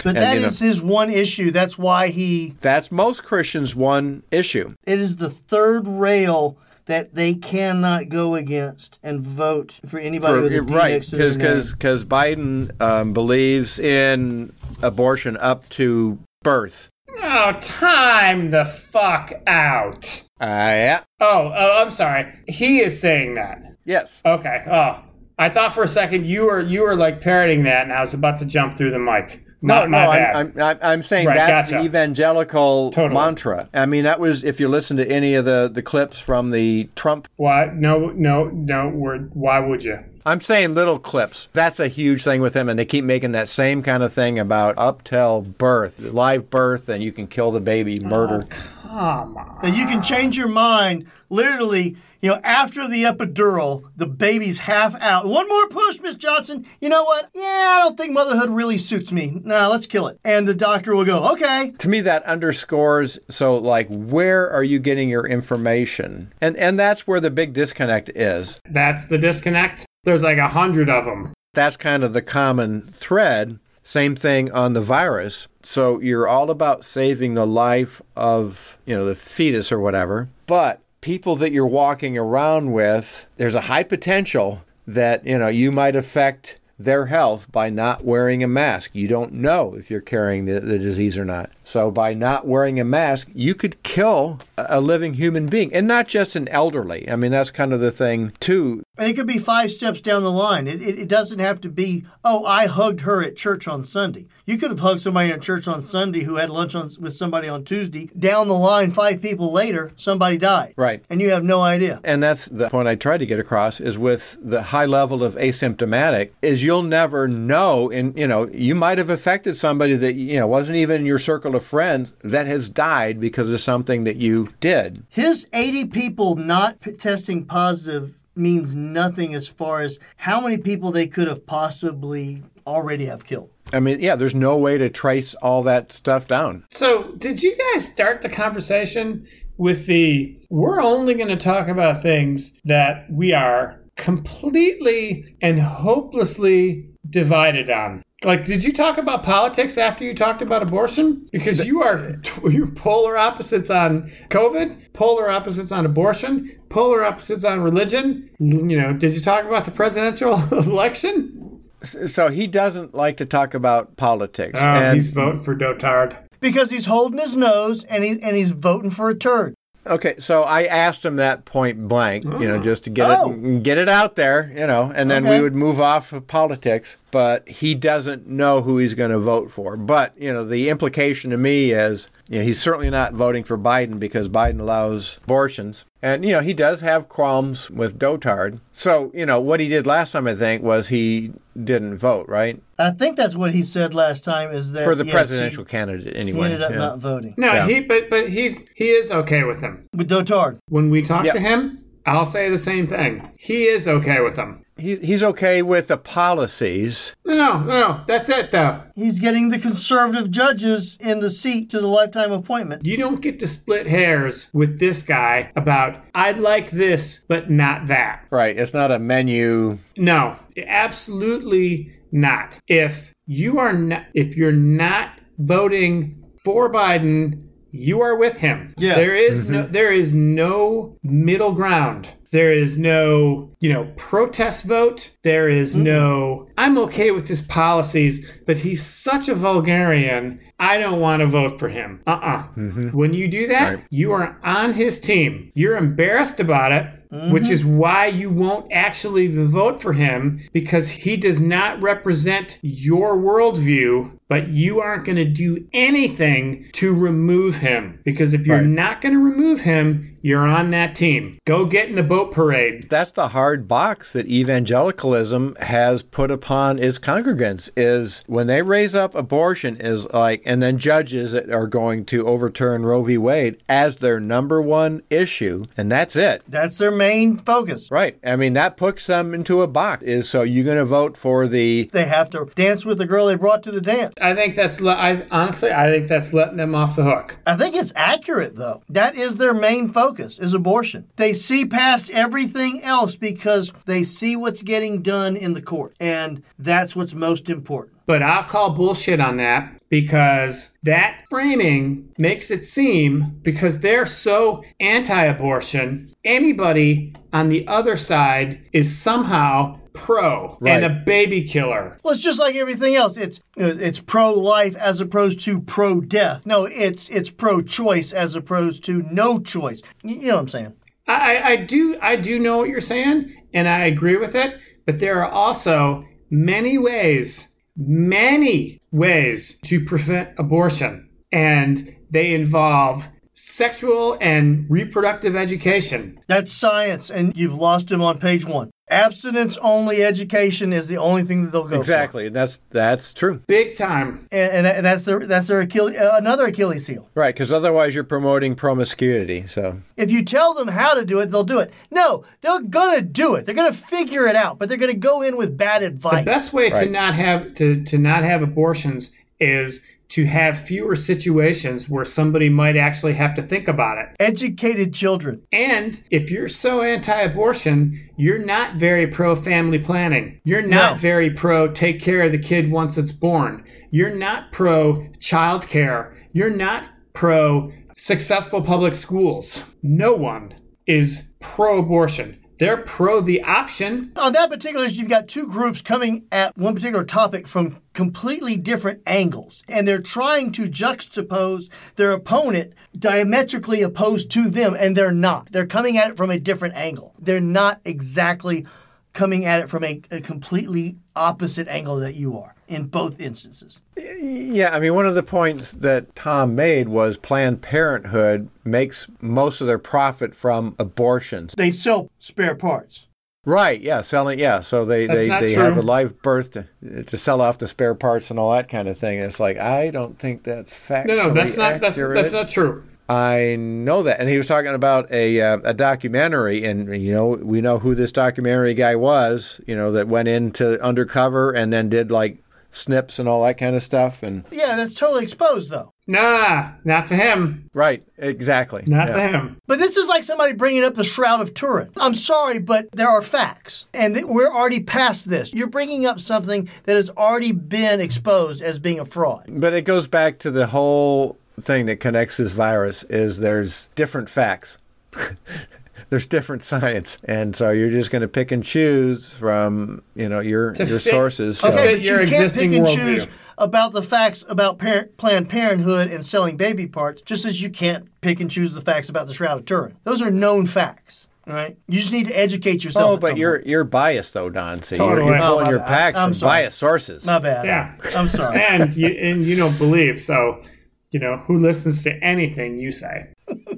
But 0.04 0.14
that 0.14 0.38
you 0.38 0.46
is 0.46 0.58
his 0.58 0.80
one 0.80 1.10
issue. 1.10 1.50
That's 1.50 1.76
why 1.76 2.08
he. 2.08 2.54
That's 2.60 2.92
most 2.92 3.24
Christians' 3.24 3.74
one 3.74 4.22
issue. 4.30 4.74
It 4.86 5.00
is 5.00 5.16
the 5.16 5.30
third 5.30 5.88
rail 5.88 6.56
that 6.86 7.14
they 7.14 7.34
cannot 7.34 8.08
go 8.08 8.34
against 8.34 8.98
and 9.02 9.20
vote 9.20 9.78
for 9.86 9.98
anybody 9.98 10.32
For, 10.32 10.42
with 10.42 10.52
a 10.52 10.60
D 10.62 10.74
right, 10.74 10.92
next 10.92 11.10
to 11.10 11.16
their 11.16 11.32
because 11.32 11.70
name. 11.70 11.78
because 11.78 12.04
Biden 12.04 12.80
um, 12.80 13.12
believes 13.12 13.78
in 13.78 14.52
abortion 14.82 15.36
up 15.36 15.68
to 15.70 16.18
birth. 16.42 16.88
Oh, 17.20 17.58
time 17.60 18.50
the 18.50 18.64
fuck 18.64 19.32
out. 19.46 20.22
Uh, 20.40 20.46
yeah. 20.46 21.00
Oh, 21.20 21.52
oh, 21.54 21.82
I'm 21.82 21.90
sorry. 21.90 22.32
He 22.46 22.80
is 22.80 22.98
saying 22.98 23.34
that. 23.34 23.76
Yes. 23.84 24.22
Okay. 24.24 24.64
Oh, 24.70 25.02
I 25.38 25.48
thought 25.48 25.74
for 25.74 25.82
a 25.82 25.88
second 25.88 26.26
you 26.26 26.44
were 26.44 26.60
you 26.60 26.82
were 26.82 26.96
like 26.96 27.20
parroting 27.20 27.64
that, 27.64 27.82
and 27.82 27.92
I 27.92 28.00
was 28.00 28.14
about 28.14 28.38
to 28.38 28.44
jump 28.44 28.78
through 28.78 28.92
the 28.92 28.98
mic. 28.98 29.44
No, 29.60 29.74
Not 29.80 29.90
no, 29.90 29.98
my 30.06 30.16
bad. 30.18 30.36
I'm, 30.36 30.46
I'm, 30.56 30.60
I'm, 30.62 30.78
I'm 30.82 31.02
saying 31.02 31.26
Right, 31.26 31.36
that's 31.36 31.70
gotcha. 31.70 31.82
the 31.82 31.84
evangelical 31.86 32.90
Totally. 32.92 33.14
mantra. 33.20 33.68
I 33.74 33.86
mean, 33.86 34.04
that 34.04 34.20
was 34.20 34.44
if 34.44 34.60
you 34.60 34.68
listen 34.68 34.96
to 34.98 35.10
any 35.10 35.34
of 35.34 35.44
the, 35.44 35.68
the 35.72 35.82
clips 35.82 36.20
from 36.20 36.50
the 36.50 36.88
Trump. 36.94 37.26
why? 37.36 37.72
No, 37.74 38.10
no, 38.10 38.44
no. 38.48 38.88
We're, 38.88 39.18
why 39.18 39.58
would 39.58 39.82
you? 39.82 39.98
I'm 40.24 40.40
saying 40.40 40.74
little 40.74 40.98
clips. 40.98 41.48
That's 41.54 41.80
a 41.80 41.88
huge 41.88 42.22
thing 42.22 42.40
with 42.42 42.52
them, 42.52 42.68
and 42.68 42.78
they 42.78 42.84
keep 42.84 43.04
making 43.04 43.32
that 43.32 43.48
same 43.48 43.82
kind 43.82 44.02
of 44.02 44.12
thing 44.12 44.38
about 44.38 44.76
up 44.78 45.02
till 45.02 45.40
birth, 45.40 45.98
live 46.00 46.50
birth, 46.50 46.88
and 46.88 47.02
you 47.02 47.12
can 47.12 47.26
kill 47.26 47.50
the 47.50 47.60
baby, 47.60 47.98
murder. 47.98 48.44
Oh, 48.84 48.88
come 48.90 49.36
on. 49.38 49.58
That 49.62 49.76
you 49.76 49.86
can 49.86 50.02
change 50.02 50.36
your 50.36 50.48
mind 50.48 51.06
literally, 51.30 51.96
you 52.20 52.30
know, 52.30 52.40
after 52.42 52.88
the 52.88 53.04
epidural, 53.04 53.84
the 53.96 54.06
baby's 54.06 54.60
half 54.60 54.94
out. 55.00 55.26
One 55.26 55.48
more 55.48 55.68
push, 55.68 56.00
Miss 56.00 56.16
Johnson. 56.16 56.66
You 56.80 56.88
know 56.88 57.04
what? 57.04 57.30
Yeah, 57.34 57.76
I 57.76 57.80
don't 57.84 57.96
think 57.96 58.12
motherhood 58.12 58.50
really 58.50 58.78
suits 58.78 59.12
me. 59.12 59.40
Nah, 59.44 59.68
let's 59.68 59.86
kill 59.86 60.08
it. 60.08 60.18
And 60.24 60.48
the 60.48 60.54
doctor 60.54 60.94
will 60.94 61.04
go, 61.04 61.28
okay. 61.32 61.72
to 61.78 61.88
me 61.88 62.00
that 62.02 62.24
underscores 62.24 63.18
so 63.28 63.56
like 63.58 63.86
where 63.88 64.50
are 64.50 64.64
you 64.64 64.78
getting 64.78 65.08
your 65.08 65.26
information 65.26 66.32
and 66.40 66.56
and 66.56 66.78
that's 66.78 67.06
where 67.06 67.20
the 67.20 67.30
big 67.30 67.52
disconnect 67.52 68.08
is 68.10 68.60
That's 68.68 69.04
the 69.06 69.18
disconnect. 69.18 69.86
There's 70.04 70.22
like 70.22 70.38
a 70.38 70.48
hundred 70.48 70.88
of 70.88 71.04
them. 71.04 71.32
that's 71.54 71.76
kind 71.76 72.02
of 72.04 72.12
the 72.12 72.22
common 72.22 72.80
thread 72.82 73.58
same 73.82 74.14
thing 74.16 74.50
on 74.52 74.72
the 74.74 74.80
virus 74.80 75.48
so 75.62 75.98
you're 76.00 76.28
all 76.28 76.50
about 76.50 76.84
saving 76.84 77.34
the 77.34 77.46
life 77.46 78.00
of 78.16 78.78
you 78.86 78.94
know 78.94 79.04
the 79.06 79.14
fetus 79.14 79.70
or 79.72 79.78
whatever 79.80 80.28
but 80.46 80.80
people 81.08 81.36
that 81.36 81.52
you're 81.52 81.66
walking 81.66 82.18
around 82.18 82.70
with 82.70 83.26
there's 83.38 83.54
a 83.54 83.62
high 83.62 83.82
potential 83.82 84.62
that 84.86 85.24
you 85.24 85.38
know 85.38 85.48
you 85.48 85.72
might 85.72 85.96
affect 85.96 86.58
their 86.78 87.06
health 87.06 87.50
by 87.50 87.70
not 87.70 88.04
wearing 88.04 88.44
a 88.44 88.46
mask. 88.46 88.90
You 88.92 89.08
don't 89.08 89.32
know 89.32 89.74
if 89.74 89.90
you're 89.90 90.02
carrying 90.02 90.44
the, 90.44 90.60
the 90.60 90.78
disease 90.78 91.16
or 91.16 91.24
not. 91.24 91.48
So, 91.68 91.90
by 91.90 92.14
not 92.14 92.46
wearing 92.46 92.80
a 92.80 92.84
mask, 92.84 93.28
you 93.34 93.54
could 93.54 93.82
kill 93.82 94.40
a 94.56 94.80
living 94.80 95.12
human 95.12 95.48
being, 95.48 95.70
and 95.74 95.86
not 95.86 96.08
just 96.08 96.34
an 96.34 96.48
elderly. 96.48 97.06
I 97.10 97.16
mean, 97.16 97.30
that's 97.30 97.50
kind 97.50 97.74
of 97.74 97.80
the 97.80 97.90
thing, 97.90 98.32
too. 98.40 98.82
And 98.96 99.06
it 99.06 99.14
could 99.14 99.26
be 99.26 99.38
five 99.38 99.70
steps 99.70 100.00
down 100.00 100.22
the 100.22 100.32
line. 100.32 100.66
It, 100.66 100.80
it, 100.80 100.98
it, 100.98 101.08
doesn't 101.08 101.38
have 101.38 101.60
to 101.60 101.68
be, 101.68 102.06
oh, 102.24 102.46
I 102.46 102.66
hugged 102.66 103.02
her 103.02 103.22
at 103.22 103.36
church 103.36 103.68
on 103.68 103.84
Sunday. 103.84 104.26
You 104.44 104.56
could 104.56 104.70
have 104.70 104.80
hugged 104.80 105.02
somebody 105.02 105.30
at 105.30 105.42
church 105.42 105.68
on 105.68 105.88
Sunday 105.90 106.24
who 106.24 106.36
had 106.36 106.48
lunch 106.48 106.74
on, 106.74 106.90
with 106.98 107.12
somebody 107.12 107.48
on 107.48 107.64
Tuesday. 107.64 108.06
Down 108.18 108.48
the 108.48 108.54
line, 108.54 108.90
five 108.90 109.20
people 109.20 109.52
later, 109.52 109.92
somebody 109.96 110.38
died. 110.38 110.72
Right. 110.76 111.04
And 111.10 111.20
you 111.20 111.30
have 111.30 111.44
no 111.44 111.60
idea. 111.60 112.00
And 112.02 112.22
that's 112.22 112.46
the 112.46 112.70
point 112.70 112.88
I 112.88 112.94
tried 112.94 113.18
to 113.18 113.26
get 113.26 113.38
across 113.38 113.78
is 113.78 113.98
with 113.98 114.38
the 114.40 114.62
high 114.62 114.86
level 114.86 115.22
of 115.22 115.36
asymptomatic 115.36 116.30
is 116.40 116.64
you'll 116.64 116.82
never 116.82 117.28
know 117.28 117.90
and 117.90 118.18
you 118.18 118.26
know 118.26 118.48
you 118.48 118.74
might 118.74 118.96
have 118.96 119.10
affected 119.10 119.56
somebody 119.56 119.94
that 119.96 120.14
you 120.14 120.38
know 120.38 120.46
wasn't 120.46 120.76
even 120.76 121.02
in 121.02 121.06
your 121.06 121.18
circle 121.18 121.54
of 121.58 121.64
friend 121.64 122.10
that 122.24 122.46
has 122.46 122.68
died 122.68 123.20
because 123.20 123.52
of 123.52 123.60
something 123.60 124.04
that 124.04 124.16
you 124.16 124.48
did. 124.60 125.04
His 125.10 125.46
80 125.52 125.86
people 125.86 126.36
not 126.36 126.80
p- 126.80 126.92
testing 126.92 127.44
positive 127.44 128.14
means 128.34 128.74
nothing 128.74 129.34
as 129.34 129.48
far 129.48 129.82
as 129.82 129.98
how 130.16 130.40
many 130.40 130.56
people 130.56 130.90
they 130.90 131.06
could 131.06 131.28
have 131.28 131.44
possibly 131.46 132.42
already 132.66 133.06
have 133.06 133.26
killed. 133.26 133.50
I 133.72 133.80
mean, 133.80 134.00
yeah, 134.00 134.16
there's 134.16 134.34
no 134.34 134.56
way 134.56 134.78
to 134.78 134.88
trace 134.88 135.34
all 135.34 135.62
that 135.64 135.92
stuff 135.92 136.26
down. 136.26 136.64
So, 136.70 137.12
did 137.18 137.42
you 137.42 137.56
guys 137.56 137.86
start 137.86 138.22
the 138.22 138.28
conversation 138.28 139.26
with 139.58 139.86
the 139.86 140.38
we're 140.48 140.80
only 140.80 141.14
going 141.14 141.28
to 141.28 141.36
talk 141.36 141.68
about 141.68 142.00
things 142.00 142.52
that 142.64 143.10
we 143.10 143.32
are 143.32 143.80
completely 143.96 145.36
and 145.42 145.60
hopelessly 145.60 146.88
divided 147.10 147.68
on? 147.68 148.02
Like, 148.24 148.46
did 148.46 148.64
you 148.64 148.72
talk 148.72 148.98
about 148.98 149.22
politics 149.22 149.78
after 149.78 150.04
you 150.04 150.12
talked 150.12 150.42
about 150.42 150.60
abortion? 150.62 151.28
Because 151.30 151.64
you 151.64 151.82
are 151.82 152.16
you're 152.50 152.66
polar 152.66 153.16
opposites 153.16 153.70
on 153.70 154.10
COVID, 154.30 154.92
polar 154.92 155.30
opposites 155.30 155.70
on 155.70 155.86
abortion, 155.86 156.58
polar 156.68 157.04
opposites 157.04 157.44
on 157.44 157.60
religion. 157.60 158.28
You 158.40 158.80
know, 158.80 158.92
did 158.92 159.14
you 159.14 159.20
talk 159.20 159.44
about 159.44 159.64
the 159.64 159.70
presidential 159.70 160.34
election? 160.52 161.62
So 161.82 162.28
he 162.28 162.48
doesn't 162.48 162.92
like 162.92 163.18
to 163.18 163.26
talk 163.26 163.54
about 163.54 163.96
politics. 163.96 164.60
Oh, 164.60 164.66
and 164.66 164.96
he's 164.96 165.10
voting 165.10 165.44
for 165.44 165.54
Dotard 165.54 166.16
because 166.40 166.70
he's 166.70 166.86
holding 166.86 167.20
his 167.20 167.36
nose 167.36 167.84
and 167.84 168.02
he 168.02 168.20
and 168.20 168.36
he's 168.36 168.50
voting 168.50 168.90
for 168.90 169.10
a 169.10 169.14
turd. 169.14 169.54
Okay, 169.86 170.16
so 170.18 170.42
I 170.42 170.64
asked 170.64 171.04
him 171.04 171.16
that 171.16 171.44
point 171.44 171.88
blank, 171.88 172.24
you 172.24 172.30
know, 172.30 172.58
mm. 172.58 172.64
just 172.64 172.84
to 172.84 172.90
get 172.90 173.10
oh. 173.10 173.32
it 173.32 173.62
get 173.62 173.78
it 173.78 173.88
out 173.88 174.16
there, 174.16 174.52
you 174.54 174.66
know, 174.66 174.92
and 174.94 175.10
then 175.10 175.26
okay. 175.26 175.36
we 175.36 175.42
would 175.42 175.54
move 175.54 175.80
off 175.80 176.12
of 176.12 176.26
politics. 176.26 176.96
But 177.10 177.48
he 177.48 177.74
doesn't 177.74 178.26
know 178.26 178.60
who 178.60 178.78
he's 178.78 178.94
going 178.94 179.12
to 179.12 179.18
vote 179.18 179.50
for. 179.50 179.76
But 179.76 180.18
you 180.18 180.32
know, 180.32 180.44
the 180.44 180.68
implication 180.68 181.30
to 181.30 181.38
me 181.38 181.70
is, 181.72 182.08
you 182.28 182.38
know, 182.38 182.44
he's 182.44 182.60
certainly 182.60 182.90
not 182.90 183.14
voting 183.14 183.42
for 183.42 183.56
Biden 183.56 183.98
because 183.98 184.28
Biden 184.28 184.60
allows 184.60 185.18
abortions, 185.24 185.84
and 186.02 186.24
you 186.24 186.32
know, 186.32 186.40
he 186.40 186.52
does 186.52 186.80
have 186.80 187.08
qualms 187.08 187.70
with 187.70 187.98
Dotard. 187.98 188.60
So 188.70 189.10
you 189.14 189.24
know, 189.24 189.40
what 189.40 189.60
he 189.60 189.68
did 189.68 189.86
last 189.86 190.12
time, 190.12 190.26
I 190.26 190.34
think, 190.34 190.62
was 190.62 190.88
he 190.88 191.32
didn't 191.62 191.96
vote, 191.96 192.28
right? 192.28 192.62
I 192.78 192.90
think 192.90 193.16
that's 193.16 193.34
what 193.34 193.52
he 193.52 193.62
said 193.64 193.94
last 193.94 194.24
time. 194.24 194.50
Is 194.52 194.72
that 194.72 194.84
for 194.84 194.94
the 194.94 195.04
yes, 195.04 195.14
presidential 195.14 195.64
he, 195.64 195.70
candidate 195.70 196.16
anyway? 196.16 196.38
He 196.38 196.44
ended 196.44 196.62
up 196.62 196.70
yeah. 196.72 196.78
not 196.78 196.98
voting. 196.98 197.34
No, 197.36 197.52
yeah. 197.52 197.66
he 197.66 197.80
but 197.80 198.10
but 198.10 198.28
he's 198.28 198.60
he 198.76 198.90
is 198.90 199.10
okay 199.10 199.44
with 199.44 199.60
him 199.60 199.88
with 199.94 200.10
Dotard. 200.10 200.58
When 200.68 200.90
we 200.90 201.02
talk 201.02 201.24
yep. 201.24 201.34
to 201.34 201.40
him, 201.40 201.82
I'll 202.04 202.26
say 202.26 202.50
the 202.50 202.58
same 202.58 202.86
thing. 202.86 203.30
He 203.38 203.64
is 203.64 203.88
okay 203.88 204.20
with 204.20 204.36
them. 204.36 204.64
He, 204.78 204.96
he's 204.96 205.22
okay 205.22 205.62
with 205.62 205.88
the 205.88 205.96
policies. 205.96 207.14
No, 207.24 207.58
no, 207.60 208.02
that's 208.06 208.28
it 208.28 208.50
though. 208.50 208.82
He's 208.94 209.18
getting 209.18 209.48
the 209.48 209.58
conservative 209.58 210.30
judges 210.30 210.96
in 211.00 211.20
the 211.20 211.30
seat 211.30 211.70
to 211.70 211.80
the 211.80 211.86
lifetime 211.86 212.32
appointment. 212.32 212.86
You 212.86 212.96
don't 212.96 213.20
get 213.20 213.40
to 213.40 213.46
split 213.46 213.86
hairs 213.86 214.46
with 214.52 214.78
this 214.78 215.02
guy 215.02 215.50
about 215.56 216.02
I'd 216.14 216.38
like 216.38 216.70
this 216.70 217.20
but 217.28 217.50
not 217.50 217.86
that. 217.86 218.26
Right. 218.30 218.58
It's 218.58 218.74
not 218.74 218.92
a 218.92 218.98
menu. 218.98 219.78
No, 219.96 220.38
absolutely 220.56 221.92
not. 222.12 222.54
If 222.68 223.12
you 223.26 223.58
are 223.58 223.72
not 223.72 224.06
if 224.14 224.36
you're 224.36 224.52
not 224.52 225.18
voting 225.38 226.24
for 226.44 226.72
Biden, 226.72 227.47
you 227.70 228.00
are 228.00 228.16
with 228.16 228.38
him. 228.38 228.74
Yeah. 228.76 228.94
There 228.94 229.14
is 229.14 229.42
mm-hmm. 229.42 229.52
no 229.52 229.66
there 229.66 229.92
is 229.92 230.14
no 230.14 230.98
middle 231.02 231.52
ground. 231.52 232.08
There 232.30 232.52
is 232.52 232.76
no, 232.76 233.56
you 233.58 233.72
know, 233.72 233.90
protest 233.96 234.64
vote. 234.64 235.10
There 235.22 235.48
is 235.48 235.72
mm-hmm. 235.72 235.84
no, 235.84 236.48
I'm 236.58 236.76
okay 236.78 237.10
with 237.10 237.26
his 237.26 237.40
policies, 237.40 238.24
but 238.46 238.58
he's 238.58 238.84
such 238.84 239.28
a 239.28 239.34
vulgarian. 239.34 240.40
I 240.58 240.76
don't 240.76 241.00
want 241.00 241.20
to 241.20 241.26
vote 241.26 241.58
for 241.58 241.68
him. 241.68 242.02
Uh 242.06 242.10
uh-uh. 242.10 242.26
uh 242.26 242.42
mm-hmm. 242.48 242.88
When 242.90 243.14
you 243.14 243.28
do 243.28 243.46
that, 243.48 243.74
right. 243.74 243.84
you 243.88 244.12
are 244.12 244.38
on 244.42 244.74
his 244.74 245.00
team. 245.00 245.52
You're 245.54 245.76
embarrassed 245.76 246.38
about 246.38 246.72
it. 246.72 246.86
Mm-hmm. 247.12 247.32
Which 247.32 247.48
is 247.48 247.64
why 247.64 248.06
you 248.06 248.28
won't 248.28 248.70
actually 248.70 249.28
vote 249.28 249.80
for 249.80 249.94
him 249.94 250.46
because 250.52 250.88
he 250.88 251.16
does 251.16 251.40
not 251.40 251.82
represent 251.82 252.58
your 252.60 253.16
worldview 253.16 254.18
but 254.28 254.48
you 254.48 254.80
aren't 254.80 255.06
going 255.06 255.16
to 255.16 255.24
do 255.24 255.66
anything 255.72 256.68
to 256.72 256.92
remove 256.92 257.56
him 257.56 258.00
because 258.04 258.34
if 258.34 258.46
you're 258.46 258.58
right. 258.58 258.66
not 258.66 259.00
going 259.00 259.14
to 259.14 259.20
remove 259.20 259.62
him, 259.62 260.17
you're 260.28 260.46
on 260.46 260.70
that 260.70 260.94
team. 260.94 261.38
Go 261.46 261.64
get 261.64 261.88
in 261.88 261.94
the 261.94 262.02
boat 262.02 262.30
parade. 262.32 262.88
That's 262.88 263.10
the 263.10 263.28
hard 263.28 263.66
box 263.66 264.12
that 264.12 264.26
evangelicalism 264.26 265.56
has 265.60 266.02
put 266.02 266.30
upon 266.30 266.78
its 266.78 266.98
congregants 266.98 267.70
is 267.76 268.22
when 268.26 268.46
they 268.46 268.62
raise 268.62 268.94
up 268.94 269.14
abortion 269.14 269.76
is 269.76 270.06
like 270.12 270.42
and 270.44 270.62
then 270.62 270.78
judges 270.78 271.32
that 271.32 271.50
are 271.50 271.66
going 271.66 272.04
to 272.06 272.26
overturn 272.26 272.84
Roe 272.84 273.02
v. 273.02 273.16
Wade 273.16 273.60
as 273.68 273.96
their 273.96 274.20
number 274.20 274.60
one 274.60 275.02
issue 275.10 275.64
and 275.76 275.90
that's 275.90 276.14
it. 276.14 276.42
That's 276.46 276.78
their 276.78 276.90
main 276.90 277.38
focus. 277.38 277.90
Right. 277.90 278.18
I 278.22 278.36
mean 278.36 278.52
that 278.52 278.76
puts 278.76 279.06
them 279.06 279.32
into 279.34 279.62
a 279.62 279.66
box 279.66 280.02
is 280.02 280.28
so 280.28 280.42
you're 280.42 280.64
going 280.64 280.76
to 280.76 280.84
vote 280.84 281.16
for 281.16 281.46
the 281.46 281.88
They 281.92 282.04
have 282.04 282.30
to 282.30 282.50
dance 282.54 282.84
with 282.84 282.98
the 282.98 283.06
girl 283.06 283.26
they 283.26 283.34
brought 283.34 283.62
to 283.62 283.70
the 283.70 283.80
dance. 283.80 284.14
I 284.20 284.34
think 284.34 284.54
that's. 284.54 284.82
I 284.82 285.24
honestly, 285.30 285.72
I 285.72 285.90
think 285.90 286.08
that's 286.08 286.32
letting 286.32 286.56
them 286.56 286.74
off 286.74 286.96
the 286.96 287.04
hook. 287.04 287.36
I 287.46 287.56
think 287.56 287.74
it's 287.74 287.92
accurate 287.96 288.56
though. 288.56 288.82
That 288.88 289.16
is 289.16 289.36
their 289.36 289.54
main 289.54 289.88
focus: 289.88 290.17
is 290.18 290.52
abortion. 290.52 291.08
They 291.16 291.32
see 291.32 291.64
past 291.64 292.10
everything 292.10 292.82
else 292.82 293.16
because 293.16 293.72
they 293.86 294.04
see 294.04 294.36
what's 294.36 294.62
getting 294.62 295.02
done 295.02 295.36
in 295.36 295.54
the 295.54 295.62
court, 295.62 295.94
and 296.00 296.42
that's 296.58 296.96
what's 296.96 297.14
most 297.14 297.48
important. 297.48 297.94
But 298.06 298.22
I'll 298.22 298.44
call 298.44 298.70
bullshit 298.70 299.20
on 299.20 299.36
that 299.36 299.77
because 299.88 300.70
that 300.82 301.24
framing 301.30 302.12
makes 302.18 302.50
it 302.50 302.64
seem 302.64 303.40
because 303.42 303.80
they're 303.80 304.06
so 304.06 304.62
anti-abortion, 304.80 306.14
anybody 306.24 307.14
on 307.32 307.48
the 307.48 307.66
other 307.66 307.96
side 307.96 308.60
is 308.72 308.96
somehow 308.96 309.78
pro 309.92 310.56
right. 310.60 310.76
and 310.76 310.84
a 310.84 311.02
baby 311.04 311.42
killer. 311.42 311.98
Well, 312.02 312.14
it's 312.14 312.22
just 312.22 312.38
like 312.38 312.54
everything 312.54 312.94
else. 312.94 313.16
It's 313.16 313.40
it's 313.56 314.00
pro 314.00 314.32
life 314.32 314.76
as 314.76 315.00
opposed 315.00 315.40
to 315.40 315.60
pro 315.60 316.00
death. 316.00 316.46
No, 316.46 316.66
it's 316.66 317.08
it's 317.08 317.30
pro 317.30 317.60
choice 317.62 318.12
as 318.12 318.36
opposed 318.36 318.84
to 318.84 319.02
no 319.10 319.40
choice. 319.40 319.82
You 320.04 320.28
know 320.28 320.34
what 320.34 320.40
I'm 320.40 320.48
saying? 320.48 320.74
I, 321.08 321.42
I 321.42 321.56
do 321.56 321.98
I 322.00 322.16
do 322.16 322.38
know 322.38 322.58
what 322.58 322.68
you're 322.68 322.80
saying, 322.80 323.34
and 323.52 323.66
I 323.66 323.86
agree 323.86 324.16
with 324.16 324.34
it. 324.34 324.58
But 324.86 325.00
there 325.00 325.22
are 325.22 325.30
also 325.30 326.06
many 326.30 326.78
ways, 326.78 327.47
many 327.78 328.80
ways 328.90 329.56
to 329.64 329.84
prevent 329.84 330.30
abortion, 330.38 331.08
and 331.32 331.94
they 332.10 332.34
involve 332.34 333.08
sexual 333.34 334.18
and 334.20 334.66
reproductive 334.68 335.36
education. 335.36 336.18
That's 336.26 336.52
science, 336.52 337.10
and 337.10 337.36
you've 337.36 337.54
lost 337.54 337.90
him 337.90 338.02
on 338.02 338.18
page 338.18 338.44
one. 338.44 338.70
Abstinence 338.90 339.56
only 339.58 340.02
education 340.02 340.72
is 340.72 340.86
the 340.86 340.96
only 340.96 341.22
thing 341.22 341.44
that 341.44 341.52
they'll 341.52 341.68
go 341.68 341.76
exactly. 341.76 342.26
For. 342.26 342.30
That's 342.30 342.60
that's 342.70 343.12
true. 343.12 343.42
Big 343.46 343.76
time. 343.76 344.26
And, 344.30 344.66
and 344.66 344.86
that's 344.86 345.04
their 345.04 345.20
that's 345.20 345.48
their 345.48 345.60
Achilles, 345.60 345.96
uh, 345.96 346.14
another 346.14 346.46
Achilles 346.46 346.86
heel. 346.86 347.08
Right, 347.14 347.34
because 347.34 347.52
otherwise 347.52 347.94
you're 347.94 348.04
promoting 348.04 348.54
promiscuity. 348.54 349.46
So 349.46 349.80
if 349.96 350.10
you 350.10 350.24
tell 350.24 350.54
them 350.54 350.68
how 350.68 350.94
to 350.94 351.04
do 351.04 351.20
it, 351.20 351.30
they'll 351.30 351.44
do 351.44 351.58
it. 351.58 351.72
No, 351.90 352.24
they're 352.40 352.60
gonna 352.60 353.02
do 353.02 353.34
it. 353.34 353.46
They're 353.46 353.54
gonna 353.54 353.72
figure 353.72 354.26
it 354.26 354.36
out, 354.36 354.58
but 354.58 354.68
they're 354.68 354.78
gonna 354.78 354.94
go 354.94 355.22
in 355.22 355.36
with 355.36 355.56
bad 355.56 355.82
advice. 355.82 356.24
The 356.24 356.30
best 356.30 356.52
way 356.52 356.70
right. 356.70 356.84
to 356.84 356.90
not 356.90 357.14
have 357.14 357.54
to 357.54 357.84
to 357.84 357.98
not 357.98 358.24
have 358.24 358.42
abortions 358.42 359.10
is 359.40 359.80
to 360.10 360.24
have 360.26 360.66
fewer 360.66 360.96
situations 360.96 361.88
where 361.88 362.04
somebody 362.04 362.48
might 362.48 362.76
actually 362.76 363.14
have 363.14 363.34
to 363.34 363.42
think 363.42 363.68
about 363.68 363.98
it. 363.98 364.08
Educated 364.18 364.94
children. 364.94 365.42
And 365.52 366.02
if 366.10 366.30
you're 366.30 366.48
so 366.48 366.82
anti 366.82 367.20
abortion, 367.20 368.10
you're 368.16 368.44
not 368.44 368.76
very 368.76 369.06
pro 369.06 369.36
family 369.36 369.78
planning. 369.78 370.40
You're 370.44 370.62
not 370.62 370.92
no. 370.92 370.98
very 370.98 371.30
pro 371.30 371.68
take 371.68 372.00
care 372.00 372.22
of 372.22 372.32
the 372.32 372.38
kid 372.38 372.70
once 372.70 372.96
it's 372.96 373.12
born. 373.12 373.64
You're 373.90 374.14
not 374.14 374.52
pro 374.52 375.08
child 375.20 375.66
care. 375.66 376.16
You're 376.32 376.50
not 376.54 376.88
pro 377.12 377.72
successful 377.96 378.62
public 378.62 378.94
schools. 378.94 379.62
No 379.82 380.12
one 380.14 380.54
is 380.86 381.22
pro 381.40 381.78
abortion. 381.78 382.38
They're 382.58 382.76
pro 382.76 383.20
the 383.20 383.42
option. 383.42 384.12
On 384.16 384.32
that 384.32 384.50
particular 384.50 384.84
issue, 384.84 385.00
you've 385.00 385.08
got 385.08 385.28
two 385.28 385.46
groups 385.46 385.82
coming 385.82 386.26
at 386.30 386.56
one 386.56 386.74
particular 386.74 387.04
topic 387.04 387.46
from 387.46 387.78
completely 387.92 388.56
different 388.56 389.02
angles, 389.06 389.62
and 389.68 389.86
they're 389.86 390.02
trying 390.02 390.52
to 390.52 390.68
juxtapose 390.68 391.68
their 391.96 392.12
opponent 392.12 392.74
diametrically 392.98 393.82
opposed 393.82 394.30
to 394.32 394.48
them, 394.48 394.76
and 394.78 394.96
they're 394.96 395.12
not. 395.12 395.52
They're 395.52 395.66
coming 395.66 395.96
at 395.96 396.10
it 396.10 396.16
from 396.16 396.30
a 396.30 396.38
different 396.38 396.74
angle. 396.74 397.14
They're 397.18 397.40
not 397.40 397.80
exactly 397.84 398.66
coming 399.12 399.44
at 399.44 399.60
it 399.60 399.68
from 399.68 399.84
a, 399.84 400.00
a 400.10 400.20
completely 400.20 400.96
opposite 401.16 401.66
angle 401.68 401.96
that 401.96 402.14
you 402.14 402.38
are 402.38 402.54
in 402.68 402.86
both 402.86 403.20
instances. 403.20 403.80
Yeah, 404.20 404.70
I 404.74 404.80
mean, 404.80 404.94
one 404.94 405.06
of 405.06 405.14
the 405.14 405.22
points 405.22 405.72
that 405.72 406.14
Tom 406.16 406.54
made 406.56 406.88
was 406.88 407.16
Planned 407.16 407.62
Parenthood 407.62 408.48
makes 408.64 409.06
most 409.20 409.60
of 409.60 409.66
their 409.66 409.78
profit 409.78 410.34
from 410.34 410.74
abortions. 410.78 411.54
They 411.56 411.70
sell 411.70 412.10
spare 412.18 412.56
parts. 412.56 413.06
Right, 413.44 413.80
yeah, 413.80 414.02
selling, 414.02 414.38
yeah. 414.38 414.60
So 414.60 414.84
they, 414.84 415.06
That's 415.06 415.18
they, 415.18 415.28
they 415.28 415.54
true. 415.54 415.62
have 415.62 415.78
a 415.78 415.82
live 415.82 416.20
birth 416.20 416.50
to, 416.50 416.66
to 417.04 417.16
sell 417.16 417.40
off 417.40 417.58
the 417.58 417.68
spare 417.68 417.94
parts 417.94 418.30
and 418.30 418.38
all 418.38 418.52
that 418.52 418.68
kind 418.68 418.88
of 418.88 418.98
thing. 418.98 419.20
It's 419.20 419.40
like, 419.40 419.56
I 419.56 419.90
don't 419.90 420.18
think 420.18 420.42
that's 420.42 420.74
factually 420.74 421.06
No, 421.06 421.28
no, 421.28 421.34
that's 421.34 421.56
not 421.56 421.80
that's, 421.80 421.96
that's 421.96 422.32
not 422.32 422.50
true. 422.50 422.84
I 423.08 423.56
know 423.56 424.02
that, 424.02 424.20
and 424.20 424.28
he 424.28 424.36
was 424.36 424.46
talking 424.46 424.74
about 424.74 425.10
a 425.10 425.40
uh, 425.40 425.60
a 425.64 425.72
documentary, 425.72 426.62
and 426.64 426.94
you 427.00 427.12
know 427.12 427.28
we 427.28 427.62
know 427.62 427.78
who 427.78 427.94
this 427.94 428.12
documentary 428.12 428.74
guy 428.74 428.96
was. 428.96 429.62
You 429.66 429.76
know 429.76 429.90
that 429.92 430.08
went 430.08 430.28
into 430.28 430.78
undercover 430.82 431.50
and 431.50 431.72
then 431.72 431.88
did 431.88 432.10
like 432.10 432.42
snips 432.70 433.18
and 433.18 433.28
all 433.28 433.44
that 433.44 433.58
kind 433.58 433.74
of 433.76 433.82
stuff. 433.82 434.22
And 434.22 434.44
Yeah, 434.50 434.76
that's 434.76 434.94
totally 434.94 435.22
exposed 435.22 435.70
though. 435.70 435.92
Nah, 436.06 436.70
not 436.84 437.06
to 437.08 437.16
him. 437.16 437.68
right, 437.74 438.02
exactly. 438.16 438.82
Not 438.86 439.08
yeah. 439.08 439.16
to 439.16 439.28
him. 439.28 439.60
But 439.66 439.78
this 439.78 439.96
is 439.98 440.08
like 440.08 440.24
somebody 440.24 440.54
bringing 440.54 440.82
up 440.82 440.94
the 440.94 441.04
Shroud 441.04 441.42
of 441.42 441.52
Turin. 441.52 441.90
I'm 441.98 442.14
sorry, 442.14 442.58
but 442.58 442.88
there 442.92 443.08
are 443.08 443.20
facts, 443.20 443.86
and 443.92 444.14
th- 444.14 444.26
we're 444.26 444.50
already 444.50 444.82
past 444.82 445.28
this. 445.28 445.52
You're 445.52 445.66
bringing 445.66 446.06
up 446.06 446.18
something 446.18 446.68
that 446.84 446.96
has 446.96 447.10
already 447.10 447.52
been 447.52 448.00
exposed 448.00 448.62
as 448.62 448.78
being 448.78 448.98
a 448.98 449.04
fraud. 449.04 449.44
But 449.48 449.74
it 449.74 449.82
goes 449.82 450.08
back 450.08 450.38
to 450.40 450.50
the 450.50 450.68
whole 450.68 451.36
thing 451.60 451.86
that 451.86 452.00
connects 452.00 452.38
this 452.38 452.52
virus 452.52 453.02
is 453.04 453.38
there's 453.38 453.88
different 453.94 454.30
facts. 454.30 454.78
there's 456.10 456.26
different 456.26 456.62
science. 456.62 457.18
And 457.24 457.54
so 457.54 457.70
you're 457.70 457.90
just 457.90 458.10
going 458.10 458.22
to 458.22 458.28
pick 458.28 458.50
and 458.52 458.64
choose 458.64 459.34
from, 459.34 460.02
you 460.14 460.28
know, 460.28 460.40
your 460.40 460.72
To 460.72 460.84
your 460.86 460.98
fit- 461.00 461.10
sources. 461.10 461.58
So. 461.58 461.68
Okay, 461.68 461.78
Okay, 461.78 461.94
but 461.96 462.04
your 462.04 462.22
you 462.22 462.28
can't 462.28 462.52
pick 462.54 462.72
and 462.72 462.86
worldview. 462.86 462.94
choose 462.96 463.26
about 463.58 463.92
the 463.92 464.02
facts 464.02 464.44
about 464.48 464.78
par- 464.78 465.08
Planned 465.16 465.48
Parenthood 465.48 466.08
and 466.10 466.24
selling 466.24 466.56
baby 466.56 466.86
parts, 466.86 467.22
just 467.22 467.44
as 467.44 467.60
you 467.62 467.70
can't 467.70 468.08
pick 468.20 468.40
and 468.40 468.50
choose 468.50 468.72
the 468.74 468.80
facts 468.80 469.08
about 469.08 469.26
the 469.26 469.34
Shroud 469.34 469.58
of 469.58 469.64
Turin. 469.66 469.96
Those 470.04 470.22
are 470.22 470.30
known 470.30 470.66
facts. 470.66 471.26
All 471.46 471.54
right, 471.54 471.78
you 471.88 471.98
just 471.98 472.12
need 472.12 472.26
to 472.26 472.38
educate 472.38 472.84
yourself. 472.84 473.04
Oh, 473.12 473.16
but 473.16 473.38
you're 473.38 473.56
point. 473.60 473.66
you're 473.68 473.84
biased 473.84 474.34
though, 474.34 474.50
Don. 474.50 474.82
So 474.82 474.96
you're, 474.96 475.08
Totally. 475.08 475.26
you're 475.28 475.38
Oh, 475.38 475.46
pulling 475.46 475.64
my 475.64 475.70
your 475.70 475.78
bad. 475.78 475.88
packs 475.88 476.18
I'm 476.18 476.28
from 476.28 476.34
sorry. 476.34 476.50
biased 476.50 476.78
sources. 476.78 477.24
my 477.26 477.38
bad. 477.38 477.64
Yeah. 477.64 477.94
I'm 478.16 478.28
sorry. 478.28 478.60
and 478.62 478.94
you 478.94 479.06
and 479.08 479.46
you 479.46 479.56
don't 479.56 479.76
believe. 479.78 480.20
So, 480.20 480.62
you 481.10 481.18
know, 481.20 481.38
who 481.46 481.56
listens 481.58 482.02
to 482.02 482.12
anything 482.22 482.78
you 482.78 482.92
say? 482.92 483.28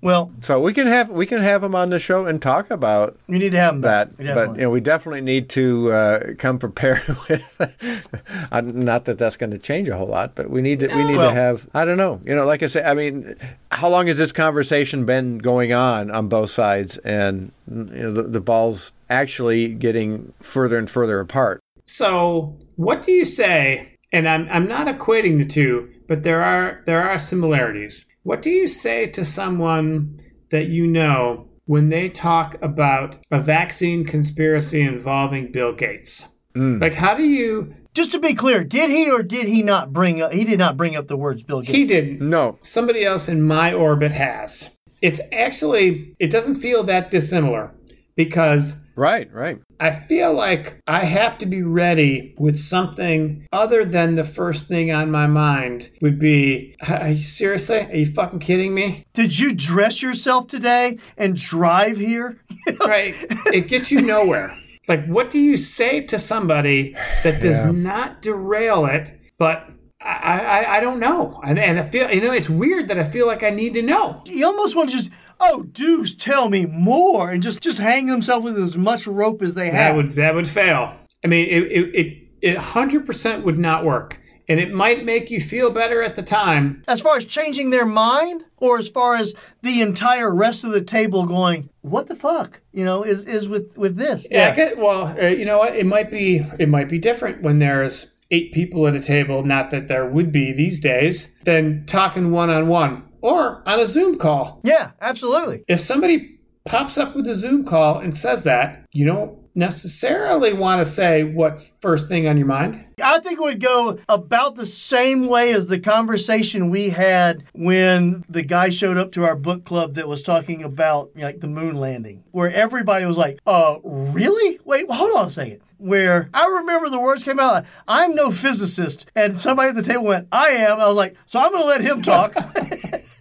well, 0.00 0.30
So 0.42 0.60
we 0.60 0.72
can 0.72 0.86
have 0.86 1.10
we 1.10 1.26
can 1.26 1.40
have 1.40 1.62
him 1.64 1.74
on 1.74 1.90
the 1.90 1.98
show 1.98 2.24
and 2.26 2.40
talk 2.40 2.70
about 2.70 3.16
you 3.26 3.38
need 3.38 3.50
to 3.52 3.58
have 3.58 3.74
them 3.74 3.80
that. 3.82 4.16
back. 4.16 4.34
But 4.34 4.50
you 4.56 4.62
know, 4.62 4.70
we 4.70 4.80
definitely 4.80 5.20
need 5.22 5.48
to 5.50 5.90
uh, 5.92 6.34
come 6.38 6.58
prepared 6.58 7.02
with. 7.28 8.16
uh, 8.52 8.60
not 8.60 9.04
that 9.06 9.18
that's 9.18 9.36
going 9.36 9.50
to 9.50 9.58
change 9.58 9.88
a 9.88 9.96
whole 9.96 10.06
lot, 10.06 10.34
but 10.34 10.50
we 10.50 10.62
need 10.62 10.78
to 10.80 10.88
we 10.88 11.04
need 11.04 11.16
Well- 11.16 11.30
to 11.30 11.34
have. 11.34 11.68
I 11.74 11.84
don't 11.84 11.96
know. 11.98 12.20
You 12.24 12.34
know, 12.36 12.46
like 12.46 12.62
I 12.62 12.66
say, 12.68 12.84
I 12.84 12.94
mean, 12.94 13.34
how 13.72 13.88
long 13.88 14.06
has 14.06 14.18
this 14.18 14.32
conversation 14.32 15.04
been 15.04 15.38
going 15.38 15.72
on 15.72 16.10
on 16.10 16.28
both 16.28 16.50
sides, 16.50 16.96
and 16.98 17.50
you 17.70 17.84
know, 17.84 18.12
the, 18.12 18.22
the 18.22 18.40
ball's 18.40 18.92
actually 19.10 19.74
getting 19.74 20.32
further 20.38 20.78
and 20.78 20.88
further 20.88 21.18
apart. 21.20 21.60
So, 21.86 22.56
what 22.76 23.02
do 23.02 23.12
you 23.12 23.24
say? 23.24 23.94
And 24.12 24.28
I'm 24.28 24.48
I'm 24.50 24.68
not 24.68 24.86
equating 24.86 25.38
the 25.38 25.44
two, 25.44 25.90
but 26.06 26.22
there 26.22 26.42
are 26.42 26.82
there 26.86 27.02
are 27.02 27.18
similarities. 27.18 28.04
What 28.28 28.42
do 28.42 28.50
you 28.50 28.66
say 28.66 29.06
to 29.06 29.24
someone 29.24 30.20
that 30.50 30.68
you 30.68 30.86
know 30.86 31.48
when 31.64 31.88
they 31.88 32.10
talk 32.10 32.58
about 32.60 33.16
a 33.30 33.40
vaccine 33.40 34.04
conspiracy 34.04 34.82
involving 34.82 35.50
Bill 35.50 35.72
Gates? 35.72 36.26
Mm. 36.54 36.78
Like, 36.78 36.92
how 36.92 37.14
do 37.14 37.24
you? 37.24 37.74
Just 37.94 38.12
to 38.12 38.20
be 38.20 38.34
clear, 38.34 38.64
did 38.64 38.90
he 38.90 39.10
or 39.10 39.22
did 39.22 39.46
he 39.46 39.62
not 39.62 39.94
bring 39.94 40.20
up? 40.20 40.32
He 40.32 40.44
did 40.44 40.58
not 40.58 40.76
bring 40.76 40.94
up 40.94 41.08
the 41.08 41.16
words 41.16 41.42
Bill 41.42 41.62
Gates. 41.62 41.72
He 41.72 41.86
didn't. 41.86 42.20
No, 42.20 42.58
somebody 42.60 43.02
else 43.02 43.28
in 43.28 43.40
my 43.40 43.72
orbit 43.72 44.12
has. 44.12 44.68
It's 45.00 45.22
actually, 45.32 46.14
it 46.18 46.30
doesn't 46.30 46.56
feel 46.56 46.84
that 46.84 47.10
dissimilar 47.10 47.72
because 48.14 48.74
right, 48.94 49.32
right. 49.32 49.58
I 49.80 49.90
feel 49.90 50.32
like 50.34 50.80
I 50.86 51.04
have 51.04 51.38
to 51.38 51.46
be 51.46 51.62
ready 51.62 52.34
with 52.38 52.58
something 52.58 53.46
other 53.52 53.84
than 53.84 54.16
the 54.16 54.24
first 54.24 54.66
thing 54.66 54.90
on 54.90 55.10
my 55.10 55.26
mind 55.26 55.90
would 56.00 56.18
be, 56.18 56.74
are 56.88 57.10
you 57.10 57.22
seriously? 57.22 57.78
Are 57.78 57.94
you 57.96 58.12
fucking 58.12 58.40
kidding 58.40 58.74
me? 58.74 59.04
Did 59.14 59.38
you 59.38 59.54
dress 59.54 60.02
yourself 60.02 60.48
today 60.48 60.98
and 61.16 61.36
drive 61.36 61.98
here? 61.98 62.40
Right? 62.86 63.14
it 63.46 63.68
gets 63.68 63.90
you 63.90 64.02
nowhere. 64.02 64.54
Like, 64.88 65.06
what 65.06 65.30
do 65.30 65.38
you 65.40 65.56
say 65.56 66.02
to 66.06 66.18
somebody 66.18 66.94
that 67.22 67.40
does 67.40 67.56
Yeah. 67.60 67.70
not 67.70 68.20
derail 68.22 68.84
it, 68.86 69.18
but 69.38 69.70
I, 70.00 70.38
I, 70.38 70.76
I 70.76 70.80
don't 70.80 71.00
know. 71.00 71.40
And, 71.44 71.58
and 71.58 71.78
I 71.78 71.82
feel, 71.82 72.10
you 72.10 72.20
know, 72.20 72.32
it's 72.32 72.48
weird 72.48 72.88
that 72.88 72.98
I 72.98 73.04
feel 73.04 73.26
like 73.26 73.42
I 73.42 73.50
need 73.50 73.74
to 73.74 73.82
know. 73.82 74.22
You 74.26 74.46
almost 74.46 74.76
want 74.76 74.90
to 74.90 74.96
just, 74.96 75.10
oh, 75.40 75.64
Deuce, 75.64 76.14
tell 76.14 76.48
me 76.48 76.66
more, 76.66 77.30
and 77.30 77.42
just 77.42 77.62
just 77.62 77.80
hang 77.80 78.06
themselves 78.06 78.44
with 78.44 78.58
as 78.58 78.76
much 78.76 79.06
rope 79.06 79.42
as 79.42 79.54
they 79.54 79.70
have. 79.70 79.94
That 79.94 79.96
would 79.96 80.14
that 80.14 80.34
would 80.34 80.48
fail. 80.48 80.94
I 81.24 81.28
mean, 81.28 81.48
it 81.48 81.62
it 81.64 81.94
it 81.94 82.28
it 82.40 82.58
hundred 82.58 83.06
percent 83.06 83.44
would 83.44 83.58
not 83.58 83.84
work, 83.84 84.20
and 84.48 84.60
it 84.60 84.72
might 84.72 85.04
make 85.04 85.30
you 85.30 85.40
feel 85.40 85.70
better 85.70 86.00
at 86.00 86.14
the 86.14 86.22
time. 86.22 86.84
as 86.86 87.00
far 87.00 87.16
as 87.16 87.24
changing 87.24 87.70
their 87.70 87.86
mind, 87.86 88.44
or 88.56 88.78
as 88.78 88.88
far 88.88 89.16
as 89.16 89.34
the 89.62 89.80
entire 89.80 90.32
rest 90.32 90.62
of 90.62 90.70
the 90.70 90.82
table 90.82 91.24
going, 91.24 91.70
what 91.80 92.06
the 92.06 92.14
fuck, 92.14 92.60
you 92.72 92.84
know, 92.84 93.02
is 93.02 93.24
is 93.24 93.48
with 93.48 93.76
with 93.76 93.96
this? 93.96 94.26
Yeah. 94.30 94.50
I 94.50 94.54
get, 94.54 94.78
well, 94.78 95.08
uh, 95.20 95.26
you 95.26 95.44
know 95.44 95.58
what? 95.58 95.74
It 95.74 95.86
might 95.86 96.08
be 96.10 96.46
it 96.60 96.68
might 96.68 96.88
be 96.88 96.98
different 96.98 97.42
when 97.42 97.58
there's 97.58 98.06
eight 98.30 98.52
people 98.52 98.86
at 98.86 98.94
a 98.94 99.00
table. 99.00 99.42
Not 99.44 99.70
that 99.70 99.88
there 99.88 100.06
would 100.06 100.32
be 100.32 100.52
these 100.52 100.80
days. 100.80 101.26
Than 101.44 101.84
talking 101.86 102.30
one 102.30 102.50
on 102.50 102.68
one 102.68 103.04
or 103.20 103.62
on 103.66 103.80
a 103.80 103.86
Zoom 103.86 104.18
call. 104.18 104.60
yeah, 104.64 104.92
absolutely. 105.00 105.64
If 105.66 105.80
somebody 105.80 106.38
pops 106.64 106.98
up 106.98 107.16
with 107.16 107.26
a 107.26 107.34
Zoom 107.34 107.64
call 107.64 107.98
and 107.98 108.16
says 108.16 108.44
that, 108.44 108.84
you 108.92 109.06
don't 109.06 109.38
necessarily 109.54 110.52
want 110.52 110.84
to 110.84 110.90
say 110.90 111.24
what's 111.24 111.70
first 111.80 112.08
thing 112.08 112.26
on 112.26 112.36
your 112.36 112.46
mind. 112.46 112.84
I 113.02 113.20
think 113.20 113.38
it 113.38 113.42
would 113.42 113.60
go 113.60 113.98
about 114.08 114.54
the 114.56 114.66
same 114.66 115.26
way 115.28 115.52
as 115.52 115.66
the 115.66 115.78
conversation 115.78 116.70
we 116.70 116.90
had 116.90 117.44
when 117.52 118.24
the 118.28 118.42
guy 118.42 118.70
showed 118.70 118.96
up 118.96 119.12
to 119.12 119.24
our 119.24 119.36
book 119.36 119.64
club 119.64 119.94
that 119.94 120.08
was 120.08 120.22
talking 120.22 120.62
about 120.62 121.10
you 121.14 121.20
know, 121.20 121.26
like 121.26 121.40
the 121.40 121.48
moon 121.48 121.76
landing, 121.76 122.24
where 122.30 122.52
everybody 122.52 123.04
was 123.04 123.16
like, 123.16 123.38
"Uh, 123.46 123.78
really? 123.84 124.58
Wait, 124.64 124.90
hold 124.90 125.16
on 125.16 125.26
a 125.26 125.30
second. 125.30 125.60
Where 125.78 126.28
I 126.34 126.46
remember 126.46 126.88
the 126.88 127.00
words 127.00 127.22
came 127.22 127.38
out, 127.38 127.64
"I'm 127.86 128.14
no 128.14 128.30
physicist," 128.32 129.06
and 129.14 129.38
somebody 129.38 129.68
at 129.70 129.76
the 129.76 129.82
table 129.82 130.04
went, 130.04 130.28
"I 130.32 130.48
am." 130.48 130.80
I 130.80 130.88
was 130.88 130.96
like, 130.96 131.16
"So 131.26 131.38
I'm 131.40 131.52
going 131.52 131.62
to 131.62 131.68
let 131.68 131.80
him 131.82 132.02
talk." 132.02 132.34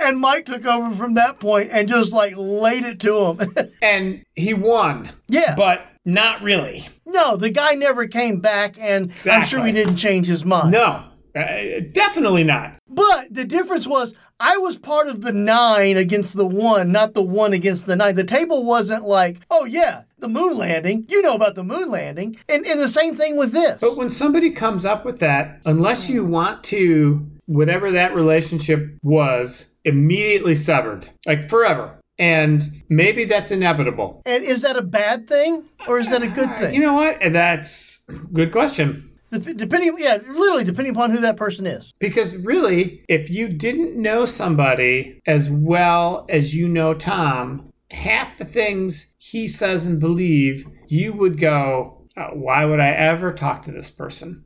and 0.05 0.19
Mike 0.21 0.47
took 0.47 0.65
over 0.65 0.95
from 0.95 1.15
that 1.15 1.41
point 1.41 1.71
and 1.73 1.89
just 1.89 2.13
like 2.13 2.35
laid 2.37 2.85
it 2.85 3.01
to 3.01 3.17
him. 3.19 3.55
And 3.83 4.25
he 4.35 4.55
won. 4.55 5.11
Yeah. 5.29 5.55
But 5.57 5.87
not 6.05 6.43
really. 6.43 6.89
no, 7.07 7.37
the 7.37 7.51
guy 7.51 7.75
never 7.75 8.07
came 8.07 8.41
back, 8.41 8.77
and 8.79 9.13
I'm 9.31 9.45
sure 9.45 9.65
he 9.65 9.73
didn't 9.73 9.97
change 9.97 10.27
his 10.27 10.45
mind. 10.45 10.71
No, 10.73 11.05
uh, 11.35 11.81
definitely 11.93 12.45
not. 12.45 12.77
But 12.89 13.33
the 13.35 13.45
difference 13.45 13.87
was 13.87 14.15
I 14.41 14.57
was 14.57 14.77
part 14.77 15.07
of 15.09 15.21
the 15.21 15.33
nine 15.33 15.97
against 15.97 16.35
the 16.37 16.47
one, 16.47 16.91
not 16.91 17.15
the 17.15 17.23
one 17.23 17.53
against 17.53 17.87
the 17.87 17.95
nine. 17.97 18.17
The 18.17 18.25
table 18.25 18.65
wasn't 18.65 19.05
like, 19.05 19.39
oh 19.51 19.65
yeah, 19.65 20.03
the 20.19 20.29
moon 20.29 20.57
landing. 20.57 21.07
You 21.09 21.23
know 21.23 21.35
about 21.35 21.55
the 21.55 21.63
moon 21.65 21.91
landing. 21.91 22.37
And, 22.49 22.67
and 22.67 22.81
the 22.81 22.89
same 22.89 23.15
thing 23.15 23.37
with 23.37 23.53
this. 23.53 23.81
But 23.81 23.97
when 23.97 24.11
somebody 24.11 24.51
comes 24.51 24.85
up 24.85 25.05
with 25.05 25.21
that, 25.21 25.61
unless 25.65 26.09
you 26.09 26.25
want 26.25 26.65
to, 26.65 27.25
whatever 27.47 27.91
that 27.93 28.15
relationship 28.15 28.97
was, 29.03 29.67
immediately 29.85 30.57
severed, 30.57 31.11
like 31.27 31.49
forever. 31.49 31.99
And 32.19 32.83
maybe 32.89 33.25
that's 33.25 33.51
inevitable. 33.51 34.23
And 34.27 34.45
is 34.45 34.63
that 34.63 34.77
a 34.77 34.83
bad 34.83 35.27
thing 35.27 35.65
or 35.89 35.99
is 35.99 36.11
that 36.11 36.23
a 36.23 36.29
good 36.29 36.55
thing? 36.57 36.75
You 36.75 36.81
know 36.81 36.93
what? 36.93 37.19
That's 37.33 37.99
good 38.33 38.53
question. 38.53 39.11
Dep- 39.33 39.57
depending, 39.57 39.97
yeah, 39.99 40.19
literally 40.29 40.63
depending 40.65 40.95
upon 40.95 41.11
who 41.11 41.21
that 41.21 41.37
person 41.37 41.67
is. 41.67 41.93
Because 41.99 42.35
really, 42.37 43.03
if 43.09 43.31
you 43.31 43.49
didn't 43.49 44.01
know 44.01 44.27
somebody 44.27 45.21
as 45.27 45.49
well 45.49 46.27
as 46.29 46.55
you 46.55 46.69
know 46.69 46.93
Tom, 46.93 47.73
half 47.91 48.37
the 48.39 48.45
things 48.45 49.07
he 49.19 49.49
says 49.49 49.87
and 49.87 49.99
believe, 49.99 50.67
you 50.89 51.15
would 51.15 51.41
go, 51.41 52.07
"Uh, 52.17 52.29
why 52.35 52.67
would 52.67 52.81
I 52.81 52.91
ever 52.91 53.33
talk 53.33 53.65
to 53.65 53.73
this 53.73 53.91
person? 53.91 54.45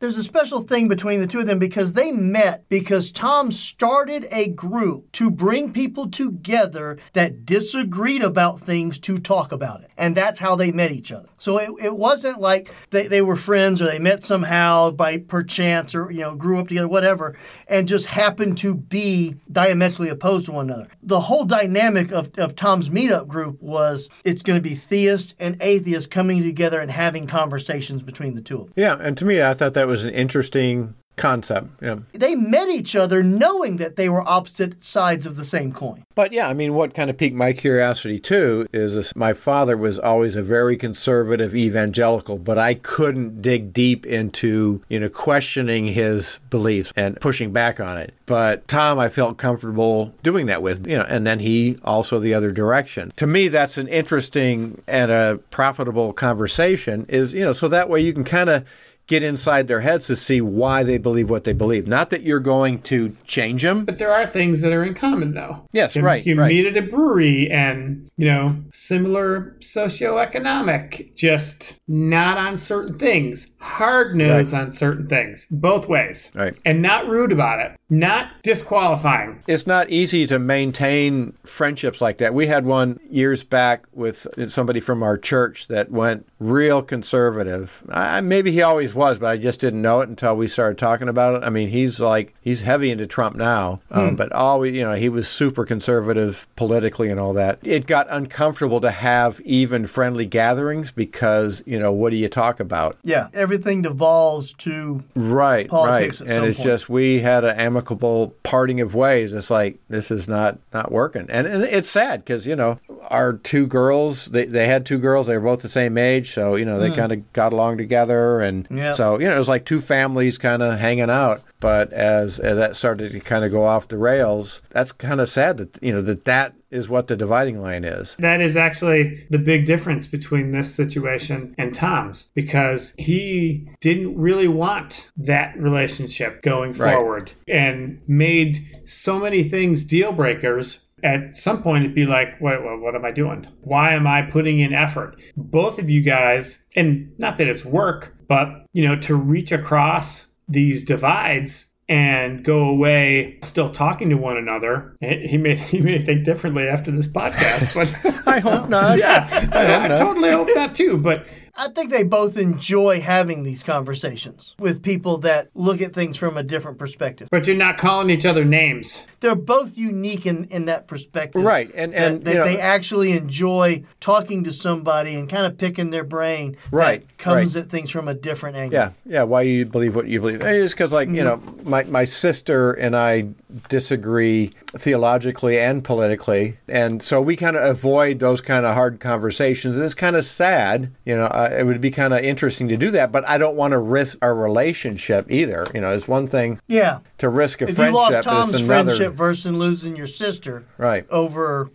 There's 0.00 0.16
a 0.16 0.22
special 0.22 0.60
thing 0.60 0.88
between 0.88 1.20
the 1.20 1.26
two 1.26 1.40
of 1.40 1.46
them 1.46 1.58
because 1.58 1.94
they 1.94 2.12
met 2.12 2.68
because 2.68 3.10
Tom 3.10 3.50
started 3.50 4.26
a 4.30 4.48
group 4.48 5.10
to 5.12 5.30
bring 5.30 5.72
people 5.72 6.08
together 6.08 6.98
that 7.14 7.44
disagreed 7.44 8.22
about 8.22 8.60
things 8.60 8.98
to 9.00 9.18
talk 9.18 9.50
about 9.50 9.82
it. 9.82 9.90
And 9.96 10.16
that's 10.16 10.38
how 10.38 10.54
they 10.54 10.70
met 10.70 10.92
each 10.92 11.10
other. 11.10 11.28
So 11.38 11.58
it, 11.58 11.70
it 11.84 11.96
wasn't 11.96 12.40
like 12.40 12.70
they, 12.90 13.08
they 13.08 13.22
were 13.22 13.36
friends 13.36 13.82
or 13.82 13.86
they 13.86 13.98
met 13.98 14.24
somehow 14.24 14.90
by 14.92 15.18
perchance 15.18 15.94
or, 15.94 16.10
you 16.10 16.20
know, 16.20 16.34
grew 16.34 16.60
up 16.60 16.68
together, 16.68 16.88
whatever, 16.88 17.36
and 17.66 17.88
just 17.88 18.06
happened 18.06 18.58
to 18.58 18.74
be 18.74 19.34
diametrically 19.50 20.08
opposed 20.08 20.46
to 20.46 20.52
one 20.52 20.70
another. 20.70 20.88
The 21.02 21.20
whole 21.20 21.44
dynamic 21.44 22.12
of, 22.12 22.30
of 22.38 22.54
Tom's 22.54 22.88
meetup 22.88 23.26
group 23.26 23.60
was 23.60 24.08
it's 24.24 24.42
going 24.42 24.62
to 24.62 24.68
be 24.68 24.74
theists 24.74 25.34
and 25.38 25.56
atheists 25.60 26.06
coming 26.06 26.42
together 26.42 26.80
and 26.80 26.90
having 26.90 27.26
conversations 27.26 28.02
between 28.02 28.34
the 28.34 28.40
two 28.40 28.60
of 28.60 28.66
them. 28.66 28.74
Yeah, 28.76 28.96
and 29.00 29.16
to 29.18 29.24
me, 29.24 29.42
I 29.42 29.54
thought 29.54 29.74
that 29.74 29.87
was 29.88 30.04
an 30.04 30.10
interesting 30.10 30.94
concept. 31.18 31.68
Yeah. 31.82 31.96
They 32.12 32.34
met 32.34 32.68
each 32.68 32.96
other 32.96 33.22
knowing 33.22 33.76
that 33.76 33.96
they 33.96 34.08
were 34.08 34.26
opposite 34.26 34.82
sides 34.82 35.26
of 35.26 35.36
the 35.36 35.44
same 35.44 35.72
coin. 35.72 36.04
But 36.14 36.32
yeah, 36.32 36.48
I 36.48 36.54
mean, 36.54 36.74
what 36.74 36.94
kind 36.94 37.10
of 37.10 37.18
piqued 37.18 37.36
my 37.36 37.52
curiosity 37.52 38.18
too 38.18 38.66
is 38.72 38.94
this, 38.94 39.14
my 39.14 39.34
father 39.34 39.76
was 39.76 39.98
always 39.98 40.36
a 40.36 40.42
very 40.42 40.76
conservative 40.76 41.54
evangelical, 41.54 42.38
but 42.38 42.56
I 42.56 42.74
couldn't 42.74 43.42
dig 43.42 43.72
deep 43.72 44.06
into, 44.06 44.82
you 44.88 45.00
know, 45.00 45.08
questioning 45.08 45.88
his 45.88 46.38
beliefs 46.50 46.92
and 46.96 47.20
pushing 47.20 47.52
back 47.52 47.80
on 47.80 47.98
it. 47.98 48.14
But 48.26 48.66
Tom, 48.68 48.98
I 48.98 49.08
felt 49.08 49.38
comfortable 49.38 50.14
doing 50.22 50.46
that 50.46 50.62
with, 50.62 50.86
you 50.86 50.96
know, 50.96 51.06
and 51.08 51.26
then 51.26 51.40
he 51.40 51.78
also 51.84 52.18
the 52.18 52.34
other 52.34 52.50
direction. 52.50 53.12
To 53.16 53.26
me, 53.26 53.48
that's 53.48 53.76
an 53.76 53.88
interesting 53.88 54.82
and 54.86 55.10
a 55.10 55.40
profitable 55.50 56.12
conversation 56.12 57.06
is, 57.08 57.34
you 57.34 57.44
know, 57.44 57.52
so 57.52 57.68
that 57.68 57.88
way 57.88 58.00
you 58.00 58.12
can 58.12 58.24
kind 58.24 58.50
of 58.50 58.64
get 59.08 59.22
inside 59.22 59.66
their 59.66 59.80
heads 59.80 60.06
to 60.06 60.14
see 60.14 60.40
why 60.40 60.84
they 60.84 60.98
believe 60.98 61.28
what 61.28 61.44
they 61.44 61.52
believe. 61.52 61.88
Not 61.88 62.10
that 62.10 62.22
you're 62.22 62.38
going 62.38 62.82
to 62.82 63.16
change 63.24 63.62
them. 63.62 63.84
But 63.84 63.98
there 63.98 64.12
are 64.12 64.26
things 64.26 64.60
that 64.60 64.70
are 64.70 64.84
in 64.84 64.94
common, 64.94 65.34
though. 65.34 65.66
Yes, 65.72 65.96
you, 65.96 66.02
right. 66.02 66.24
You 66.24 66.38
right. 66.38 66.54
meet 66.54 66.66
at 66.66 66.76
a 66.76 66.86
brewery 66.86 67.50
and, 67.50 68.08
you 68.16 68.26
know, 68.26 68.56
similar 68.72 69.56
socioeconomic, 69.60 71.16
just 71.16 71.74
not 71.88 72.36
on 72.36 72.56
certain 72.56 72.98
things. 72.98 73.47
Hard 73.60 74.14
nose 74.14 74.52
Right. 74.52 74.62
on 74.62 74.72
certain 74.72 75.06
things, 75.08 75.46
both 75.50 75.88
ways. 75.88 76.30
Right. 76.34 76.54
And 76.64 76.80
not 76.80 77.08
rude 77.08 77.32
about 77.32 77.60
it, 77.60 77.72
not 77.90 78.28
disqualifying. 78.42 79.42
It's 79.46 79.66
not 79.66 79.90
easy 79.90 80.26
to 80.28 80.38
maintain 80.38 81.32
friendships 81.44 82.00
like 82.00 82.18
that. 82.18 82.34
We 82.34 82.46
had 82.46 82.64
one 82.64 83.00
years 83.10 83.42
back 83.42 83.84
with 83.92 84.26
somebody 84.48 84.80
from 84.80 85.02
our 85.02 85.16
church 85.18 85.66
that 85.68 85.90
went 85.90 86.26
real 86.38 86.82
conservative. 86.82 87.82
I, 87.88 88.20
maybe 88.20 88.52
he 88.52 88.62
always 88.62 88.94
was, 88.94 89.18
but 89.18 89.26
I 89.26 89.36
just 89.36 89.60
didn't 89.60 89.82
know 89.82 90.00
it 90.00 90.08
until 90.08 90.36
we 90.36 90.46
started 90.48 90.78
talking 90.78 91.08
about 91.08 91.36
it. 91.42 91.44
I 91.46 91.50
mean, 91.50 91.68
he's 91.68 92.00
like 92.00 92.34
he's 92.40 92.60
heavy 92.62 92.90
into 92.90 93.06
Trump 93.06 93.34
now, 93.36 93.78
um, 93.90 94.14
but 94.16 94.32
always, 94.32 94.74
you 94.74 94.82
know, 94.84 94.94
he 94.94 95.08
was 95.08 95.26
super 95.28 95.64
conservative 95.64 96.46
politically 96.56 97.10
and 97.10 97.18
all 97.18 97.32
that. 97.32 97.58
It 97.62 97.86
got 97.86 98.06
uncomfortable 98.10 98.80
to 98.82 98.90
have 98.90 99.40
even 99.40 99.86
friendly 99.86 100.26
gatherings 100.26 100.90
because 100.92 101.62
you 101.66 101.78
know 101.78 101.90
what 101.92 102.10
do 102.10 102.16
you 102.16 102.28
talk 102.28 102.60
about? 102.60 102.96
Yeah, 103.02 103.28
everything 103.48 103.80
devolves 103.80 104.52
to 104.52 105.02
Right, 105.14 105.68
politics 105.68 106.20
right. 106.20 106.30
And 106.30 106.44
it's 106.44 106.58
point. 106.58 106.66
just 106.66 106.88
we 106.90 107.20
had 107.20 107.44
an 107.44 107.58
amicable 107.58 108.34
parting 108.42 108.80
of 108.80 108.94
ways. 108.94 109.32
It's 109.32 109.50
like 109.50 109.78
this 109.88 110.10
is 110.10 110.28
not 110.28 110.58
not 110.74 110.92
working, 110.92 111.26
and, 111.30 111.46
and 111.46 111.62
it's 111.62 111.88
sad 111.88 112.24
because 112.24 112.46
you 112.46 112.54
know 112.54 112.78
our 113.08 113.32
two 113.32 113.66
girls 113.66 114.26
they 114.26 114.44
they 114.44 114.66
had 114.66 114.84
two 114.84 114.98
girls. 114.98 115.26
They 115.28 115.36
were 115.36 115.44
both 115.44 115.62
the 115.62 115.68
same 115.68 115.96
age, 115.96 116.32
so 116.34 116.56
you 116.56 116.66
know 116.66 116.78
they 116.78 116.90
hmm. 116.90 116.96
kind 116.96 117.12
of 117.12 117.32
got 117.32 117.52
along 117.52 117.78
together, 117.78 118.40
and. 118.40 118.68
Yep. 118.70 118.94
so 118.96 119.18
you 119.18 119.26
know 119.26 119.34
it 119.34 119.38
was 119.38 119.48
like 119.48 119.64
two 119.64 119.80
families 119.80 120.36
kind 120.36 120.62
of 120.62 120.78
hanging 120.78 121.10
out. 121.10 121.42
But 121.60 121.92
as, 121.92 122.38
as 122.38 122.56
that 122.56 122.76
started 122.76 123.10
to 123.12 123.20
kind 123.20 123.44
of 123.44 123.50
go 123.50 123.64
off 123.64 123.88
the 123.88 123.98
rails, 123.98 124.62
that's 124.70 124.92
kind 124.92 125.20
of 125.20 125.28
sad 125.28 125.56
that 125.56 125.82
you 125.82 125.92
know 125.92 126.02
that 126.02 126.24
that 126.24 126.54
is 126.70 126.88
what 126.88 127.06
the 127.06 127.16
dividing 127.16 127.60
line 127.60 127.84
is. 127.84 128.16
That 128.18 128.40
is 128.40 128.56
actually 128.56 129.26
the 129.30 129.38
big 129.38 129.64
difference 129.64 130.06
between 130.06 130.50
this 130.52 130.74
situation 130.74 131.54
and 131.58 131.74
Tom's 131.74 132.26
because 132.34 132.92
he 132.98 133.68
didn't 133.80 134.16
really 134.18 134.48
want 134.48 135.08
that 135.16 135.58
relationship 135.58 136.42
going 136.42 136.72
Right. 136.74 136.94
forward 136.94 137.30
and 137.46 138.00
made 138.06 138.82
so 138.86 139.18
many 139.18 139.42
things 139.42 139.84
deal 139.84 140.12
breakers. 140.12 140.80
At 141.02 141.36
some 141.38 141.62
point, 141.62 141.84
it'd 141.84 141.94
be 141.94 142.06
like, 142.06 142.40
wait, 142.40 142.62
well, 142.64 142.76
what 142.78 142.96
am 142.96 143.04
I 143.04 143.12
doing? 143.12 143.46
Why 143.62 143.92
am 143.94 144.06
I 144.06 144.22
putting 144.22 144.58
in 144.58 144.72
effort? 144.74 145.16
Both 145.36 145.78
of 145.78 145.88
you 145.88 146.02
guys, 146.02 146.58
and 146.74 147.12
not 147.18 147.38
that 147.38 147.46
it's 147.46 147.64
work, 147.64 148.16
but, 148.26 148.66
you 148.72 148.86
know, 148.86 148.96
to 149.02 149.14
reach 149.14 149.52
across 149.52 150.26
these 150.48 150.82
divides 150.82 151.66
and 151.88 152.44
go 152.44 152.64
away 152.68 153.38
still 153.42 153.70
talking 153.70 154.10
to 154.10 154.16
one 154.16 154.36
another. 154.36 154.96
He 155.00 155.36
may 155.36 155.54
he 155.56 155.80
may 155.80 156.04
think 156.04 156.24
differently 156.24 156.68
after 156.68 156.90
this 156.90 157.08
podcast, 157.08 157.74
but 158.14 158.26
I 158.26 158.40
hope 158.40 158.68
not. 158.68 158.98
yeah, 158.98 159.48
I, 159.52 159.84
I 159.84 159.98
totally 159.98 160.30
hope 160.30 160.48
that 160.54 160.74
too. 160.74 160.98
But 160.98 161.26
I 161.60 161.68
think 161.68 161.90
they 161.90 162.04
both 162.04 162.36
enjoy 162.36 163.00
having 163.00 163.42
these 163.42 163.64
conversations 163.64 164.54
with 164.60 164.80
people 164.80 165.18
that 165.18 165.48
look 165.54 165.80
at 165.80 165.92
things 165.92 166.16
from 166.16 166.36
a 166.36 166.42
different 166.44 166.78
perspective. 166.78 167.28
but 167.32 167.48
you're 167.48 167.56
not 167.56 167.78
calling 167.78 168.10
each 168.10 168.24
other 168.24 168.44
names. 168.44 169.00
They're 169.20 169.34
both 169.34 169.76
unique 169.76 170.26
in, 170.26 170.44
in 170.44 170.66
that 170.66 170.86
perspective. 170.86 171.42
Right, 171.42 171.70
and- 171.74 171.94
and, 171.94 172.24
that, 172.24 172.32
you 172.32 172.38
know- 172.38 172.44
they 172.44 172.60
actually 172.60 173.12
enjoy 173.12 173.82
talking 174.00 174.44
to 174.44 174.52
somebody 174.52 175.14
and 175.14 175.28
kind 175.28 175.44
of 175.46 175.58
picking 175.58 175.90
their 175.90 176.04
brain. 176.04 176.52
that 176.70 176.76
Right, 176.76 177.18
comes 177.18 177.54
right. 177.56 177.64
at 177.64 177.70
things 177.70 177.90
from 177.90 178.06
a 178.08 178.14
different 178.14 178.56
angle. 178.56 178.78
Yeah, 178.78 178.90
yeah. 179.04 179.22
Why 179.24 179.42
you 179.42 179.64
believe 179.66 179.96
what 179.96 180.06
you 180.06 180.20
believe? 180.20 180.40
It's 180.42 180.72
because, 180.72 180.92
like, 180.92 181.08
you 181.08 181.24
know, 181.24 181.42
my, 181.64 181.84
my 181.84 182.04
sister 182.04 182.72
and 182.72 182.94
I 182.96 183.28
disagree 183.68 184.52
theologically 184.76 185.58
and 185.58 185.82
politically, 185.84 186.58
and 186.68 187.02
so 187.02 187.20
we 187.20 187.36
kind 187.36 187.56
of 187.56 187.64
avoid 187.64 188.18
those 188.20 188.40
kind 188.40 188.64
of 188.66 188.74
hard 188.74 189.00
conversations. 189.00 189.76
And 189.76 189.84
it's 189.84 189.94
kind 189.94 190.16
of 190.16 190.24
sad, 190.24 190.92
you 191.04 191.16
know. 191.16 191.26
Uh, 191.26 191.54
it 191.58 191.64
would 191.64 191.80
be 191.80 191.90
kind 191.90 192.12
of 192.14 192.20
interesting 192.20 192.68
to 192.68 192.76
do 192.76 192.90
that, 192.92 193.10
but 193.12 193.26
I 193.28 193.38
don't 193.38 193.56
want 193.56 193.72
to 193.72 193.78
risk 193.78 194.18
our 194.22 194.34
relationship 194.34 195.26
either. 195.30 195.66
You 195.74 195.80
know, 195.80 195.90
it's 195.92 196.08
one 196.08 196.26
thing 196.26 196.60
Yeah. 196.66 196.98
to 197.18 197.28
risk 197.28 197.60
a 197.60 197.64
If 197.64 197.70
you 197.70 197.74
friendship. 197.76 197.94
lost 197.94 198.14
it's 198.14 198.26
Tom's 198.26 198.60
another. 198.60 198.68
Friendship 199.10 199.18
versus 199.18 199.52
losing 199.52 199.96
your 199.96 200.06
sister 200.06 200.64
Right. 200.76 201.06
over 201.10 201.70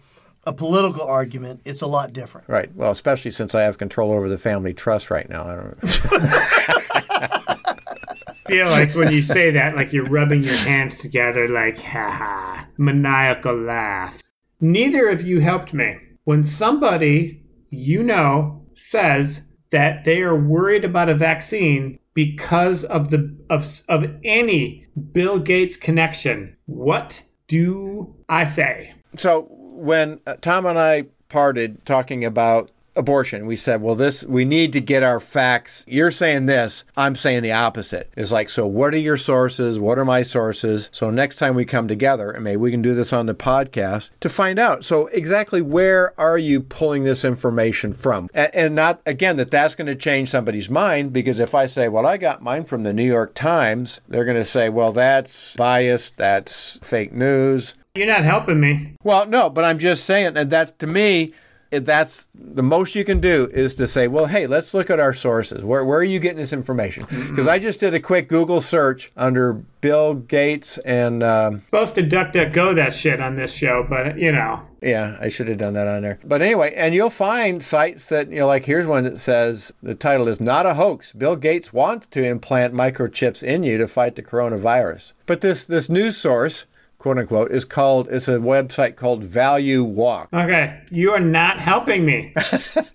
a 0.46 0.52
political 0.54 1.04
argument, 1.04 1.62
it's 1.64 1.82
a 1.82 1.88
lot 1.88 2.12
different. 2.14 2.48
Right. 2.50 2.74
Well, 2.76 2.92
especially 2.92 3.32
since 3.32 3.56
I 3.56 3.62
have 3.64 3.78
control 3.78 4.12
over 4.12 4.28
the 4.28 4.38
family 4.38 4.74
trust 4.74 5.10
right 5.10 5.30
now. 5.30 5.48
I 5.48 5.56
don't. 5.56 5.80
Feel 8.48 8.68
like 8.68 8.94
when 8.94 9.12
you 9.14 9.24
say 9.24 9.52
that, 9.52 9.76
like 9.76 9.94
you're 9.94 10.04
rubbing 10.06 10.44
your 10.44 10.56
hands 10.58 10.98
together, 10.98 11.48
like 11.48 11.80
ha 11.82 12.12
ha, 12.12 12.68
maniacal 12.78 13.56
laugh. 13.56 14.22
Neither 14.60 15.08
of 15.08 15.22
you 15.24 15.40
helped 15.40 15.74
me. 15.74 15.98
When 16.26 16.44
somebody 16.44 17.42
you 17.70 18.04
know 18.04 18.66
says 18.76 19.42
that 19.72 20.04
they 20.04 20.22
are 20.22 20.36
worried 20.36 20.84
about 20.84 21.08
a 21.10 21.16
vaccine 21.16 22.00
because 22.14 22.84
of 22.84 23.10
the 23.12 23.34
of 23.54 23.82
of 23.88 24.06
any 24.24 24.88
Bill 25.12 25.40
Gates 25.40 25.78
connection, 25.78 26.58
what 26.66 27.22
do 27.48 28.16
I 28.28 28.46
say? 28.46 28.94
So 29.16 29.48
when 29.50 30.20
uh, 30.26 30.36
Tom 30.42 30.66
and 30.66 30.80
I 30.80 31.06
parted 31.30 31.86
talking 31.86 32.26
about 32.26 32.72
abortion, 32.96 33.46
we 33.46 33.56
said, 33.56 33.82
well, 33.82 33.96
this, 33.96 34.26
we 34.26 34.46
need 34.46 34.74
to 34.74 34.82
get 34.82 35.04
our 35.04 35.20
facts. 35.20 35.84
You're 35.88 36.12
saying 36.12 36.46
this, 36.46 36.84
I'm 36.96 37.16
saying 37.16 37.44
the 37.44 37.52
opposite. 37.52 38.12
It's 38.16 38.32
like, 38.32 38.50
so 38.50 38.66
what 38.68 38.94
are 38.94 38.98
your 38.98 39.18
sources? 39.18 39.80
What 39.80 40.00
are 40.00 40.06
my 40.06 40.24
sources? 40.24 40.90
So 40.92 41.10
next 41.10 41.38
time 41.38 41.56
we 41.56 41.66
come 41.66 41.88
together, 41.88 42.32
and 42.32 42.44
maybe 42.44 42.58
we 42.58 42.72
can 42.72 42.82
do 42.82 42.94
this 42.94 43.14
on 43.14 43.26
the 43.26 43.34
podcast 43.34 44.10
to 44.20 44.30
find 44.30 44.60
out. 44.60 44.86
So 44.86 45.08
exactly 45.08 45.62
where 45.62 46.20
are 46.20 46.38
you 46.38 46.62
pulling 46.62 47.04
this 47.04 47.26
information 47.26 47.94
from? 47.94 48.30
And, 48.34 48.54
and 48.54 48.76
not, 48.76 49.02
again, 49.06 49.38
that 49.38 49.52
that's 49.52 49.76
going 49.76 49.88
to 49.88 49.96
change 49.96 50.30
somebody's 50.30 50.70
mind 50.70 51.14
because 51.14 51.40
if 51.40 51.56
I 51.56 51.66
say, 51.66 51.88
well, 51.88 52.06
I 52.06 52.18
got 52.18 52.42
mine 52.42 52.66
from 52.66 52.84
the 52.84 52.94
New 52.94 53.04
York 53.04 53.34
Times, 53.34 54.02
they're 54.08 54.26
going 54.26 54.38
to 54.38 54.46
say, 54.46 54.70
well, 54.70 54.92
that's 54.92 55.56
biased, 55.56 56.18
that's 56.18 56.80
fake 56.80 57.14
news. 57.14 57.76
You're 57.96 58.08
not 58.08 58.24
helping 58.24 58.60
me. 58.60 58.96
Well, 59.04 59.28
no, 59.28 59.52
but 59.52 59.64
I'm 59.64 59.78
just 59.78 60.06
saying, 60.06 60.36
and 60.36 60.50
that's 60.50 60.72
to 60.72 60.88
me, 60.88 61.34
that's 61.80 62.28
the 62.34 62.64
most 62.64 62.96
you 62.96 63.04
can 63.04 63.20
do 63.20 63.50
is 63.54 63.76
to 63.76 63.88
say, 63.88 64.08
well, 64.08 64.26
hey, 64.28 64.48
let's 64.48 64.74
look 64.74 64.90
at 64.90 65.00
our 65.00 65.14
sources. 65.14 65.64
Where, 65.64 65.84
where 65.84 66.00
are 66.00 66.04
you 66.04 66.20
getting 66.20 66.38
this 66.38 66.54
information? 66.54 67.06
Because 67.10 67.48
I 67.48 67.60
just 67.60 67.80
did 67.80 67.94
a 67.94 68.00
quick 68.00 68.28
Google 68.30 68.62
search 68.62 69.12
under 69.18 69.54
Bill 69.54 70.14
Gates 70.14 70.78
and, 70.80 71.24
um, 71.24 71.62
Supposed 71.66 71.96
to 71.96 72.04
duck 72.04 72.34
duck 72.34 72.54
go 72.54 72.74
that 72.74 72.94
shit 72.94 73.20
on 73.20 73.36
this 73.36 73.54
show, 73.54 73.86
but 73.90 74.18
you 74.18 74.32
know. 74.32 74.62
yeah, 74.82 75.18
I 75.20 75.28
should 75.30 75.48
have 75.48 75.58
done 75.58 75.74
that 75.74 75.88
on 75.88 76.02
there. 76.04 76.20
But 76.24 76.42
anyway, 76.42 76.74
and 76.76 76.94
you'll 76.96 77.10
find 77.10 77.62
sites 77.62 78.06
that, 78.08 78.30
you 78.30 78.40
know, 78.40 78.48
like 78.48 78.66
here's 78.66 78.86
one 78.88 79.04
that 79.04 79.18
says 79.18 79.74
the 79.82 79.96
title 79.96 80.28
is 80.28 80.40
Not 80.40 80.66
a 80.66 80.76
Hoax. 80.76 81.12
Bill 81.12 81.36
Gates 81.36 81.74
wants 81.74 82.08
to 82.08 82.24
implant 82.24 82.74
microchips 82.74 83.44
in 83.44 83.64
you 83.64 83.78
to 83.78 83.88
fight 83.88 84.16
the 84.16 84.24
coronavirus. 84.24 85.14
But 85.26 85.42
this, 85.42 85.66
this 85.66 85.90
news 85.90 86.18
source, 86.18 86.66
quote 87.04 87.18
unquote, 87.20 87.52
is 87.52 87.66
called, 87.66 88.08
it's 88.10 88.30
a 88.30 88.38
website 88.38 88.96
called 88.96 89.26
Value 89.26 89.84
Walk. 89.84 90.30
Okay, 90.34 90.80
you 90.90 91.12
are 91.12 91.20
not 91.20 91.60
helping 91.60 92.06
me. 92.06 92.34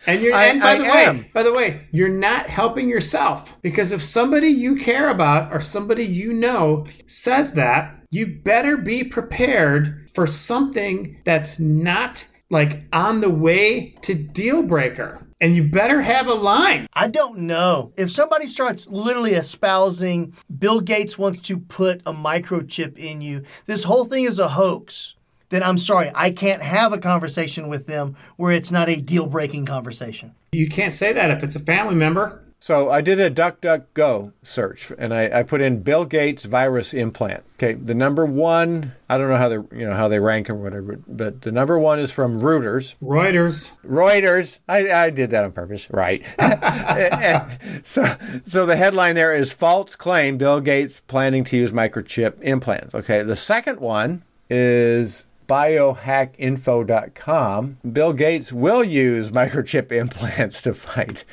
And 0.07 0.23
you're 0.23 0.35
I- 0.35 0.45
and 0.47 0.61
by 0.63 0.71
I 0.71 0.79
the 0.79 0.85
am. 0.87 1.19
way, 1.19 1.31
by 1.35 1.43
the 1.43 1.53
way, 1.53 1.83
you're 1.91 2.09
not 2.09 2.49
helping 2.49 2.89
yourself 2.89 3.53
because 3.61 3.93
if 3.93 4.03
somebody 4.03 4.49
you 4.49 4.77
care 4.77 5.11
about 5.11 5.53
or 5.53 5.61
somebody 5.61 6.05
you 6.07 6.33
know 6.33 6.87
says 7.07 7.53
that, 7.53 8.03
you 8.11 8.27
better 8.43 8.79
be 8.79 9.05
prepared 9.05 10.09
for 10.15 10.27
something 10.27 11.21
that's 11.27 11.59
not 11.59 12.25
like 12.49 12.85
on 12.95 13.21
the 13.21 13.29
way 13.29 13.95
to 14.01 14.15
deal 14.15 14.63
breaker. 14.63 15.27
And 15.41 15.55
you 15.55 15.63
better 15.63 16.03
have 16.03 16.27
a 16.27 16.35
line. 16.35 16.89
I 16.93 17.07
don't 17.07 17.41
know. 17.41 17.93
If 17.97 18.11
somebody 18.11 18.49
starts 18.49 18.89
literally 18.89 19.35
espousing 19.35 20.35
Bill 20.59 20.81
Gates 20.81 21.17
wants 21.17 21.43
to 21.43 21.59
put 21.59 22.01
a 22.05 22.13
microchip 22.13 22.99
in 22.99 23.21
you, 23.21 23.45
this 23.67 23.85
whole 23.85 24.05
thing 24.05 24.25
is 24.25 24.41
a 24.41 24.49
hoax, 24.49 25.15
then 25.51 25.63
I'm 25.63 25.79
sorry, 25.79 26.11
I 26.15 26.33
can't 26.33 26.63
have 26.63 26.93
a 26.93 26.99
conversation 26.99 27.69
with 27.69 27.87
them 27.87 28.17
where 28.37 28.53
it's 28.53 28.73
not 28.73 28.89
a 28.89 29.01
deal 29.01 29.27
breaking 29.27 29.65
conversation. 29.67 30.35
You 30.53 30.69
can't 30.69 30.93
say 30.93 31.13
that 31.13 31.31
if 31.31 31.43
it's 31.45 31.57
a 31.57 31.61
family 31.61 31.95
member. 31.95 32.43
So 32.61 32.91
I 32.91 33.03
did 33.03 33.21
a 33.21 33.31
DuckDuckGo 33.31 34.33
search 34.43 34.91
and 34.99 35.15
I, 35.15 35.41
I 35.41 35.45
put 35.45 35.61
in 35.61 35.83
Bill 35.83 36.05
Gates 36.05 36.45
virus 36.45 36.93
implant. 36.93 37.45
Okay, 37.55 37.75
the 37.75 37.95
number 37.95 38.27
one, 38.27 38.97
I 39.09 39.17
don't 39.17 39.29
know 39.29 39.37
how 39.37 39.49
they 39.49 39.59
you 39.77 39.87
know 39.87 39.95
how 39.95 40.09
they 40.09 40.19
rank 40.19 40.51
or 40.51 40.55
whatever, 40.55 40.99
but 41.07 41.43
the 41.43 41.53
number 41.53 41.79
one 41.79 42.01
is 42.01 42.11
from 42.11 42.41
Reuters. 42.41 42.97
Reuters. 43.03 43.71
Reuters. 43.85 44.59
I, 44.69 44.91
I 44.91 45.11
did 45.11 45.31
that 45.31 45.45
on 45.45 45.53
purpose, 45.53 45.89
right? 45.91 46.25
So, 47.85 48.03
so 48.45 48.67
the 48.67 48.75
headline 48.77 49.15
there 49.15 49.33
is 49.33 49.53
false 49.53 49.95
claim: 49.97 50.37
Bill 50.37 50.61
Gates 50.61 51.01
planning 51.07 51.45
to 51.45 51.57
use 51.57 51.73
microchip 51.73 52.35
implants. 52.43 52.95
Okay. 52.95 53.23
The 53.23 53.37
second 53.37 53.81
one 53.81 54.25
is 54.51 55.25
biohackinfo.com. 55.49 57.77
Bill 57.91 58.13
Gates 58.13 58.53
will 58.53 58.85
use 58.85 59.31
microchip 59.31 59.91
implants 59.93 60.61
to 60.63 60.75
fight 60.75 61.25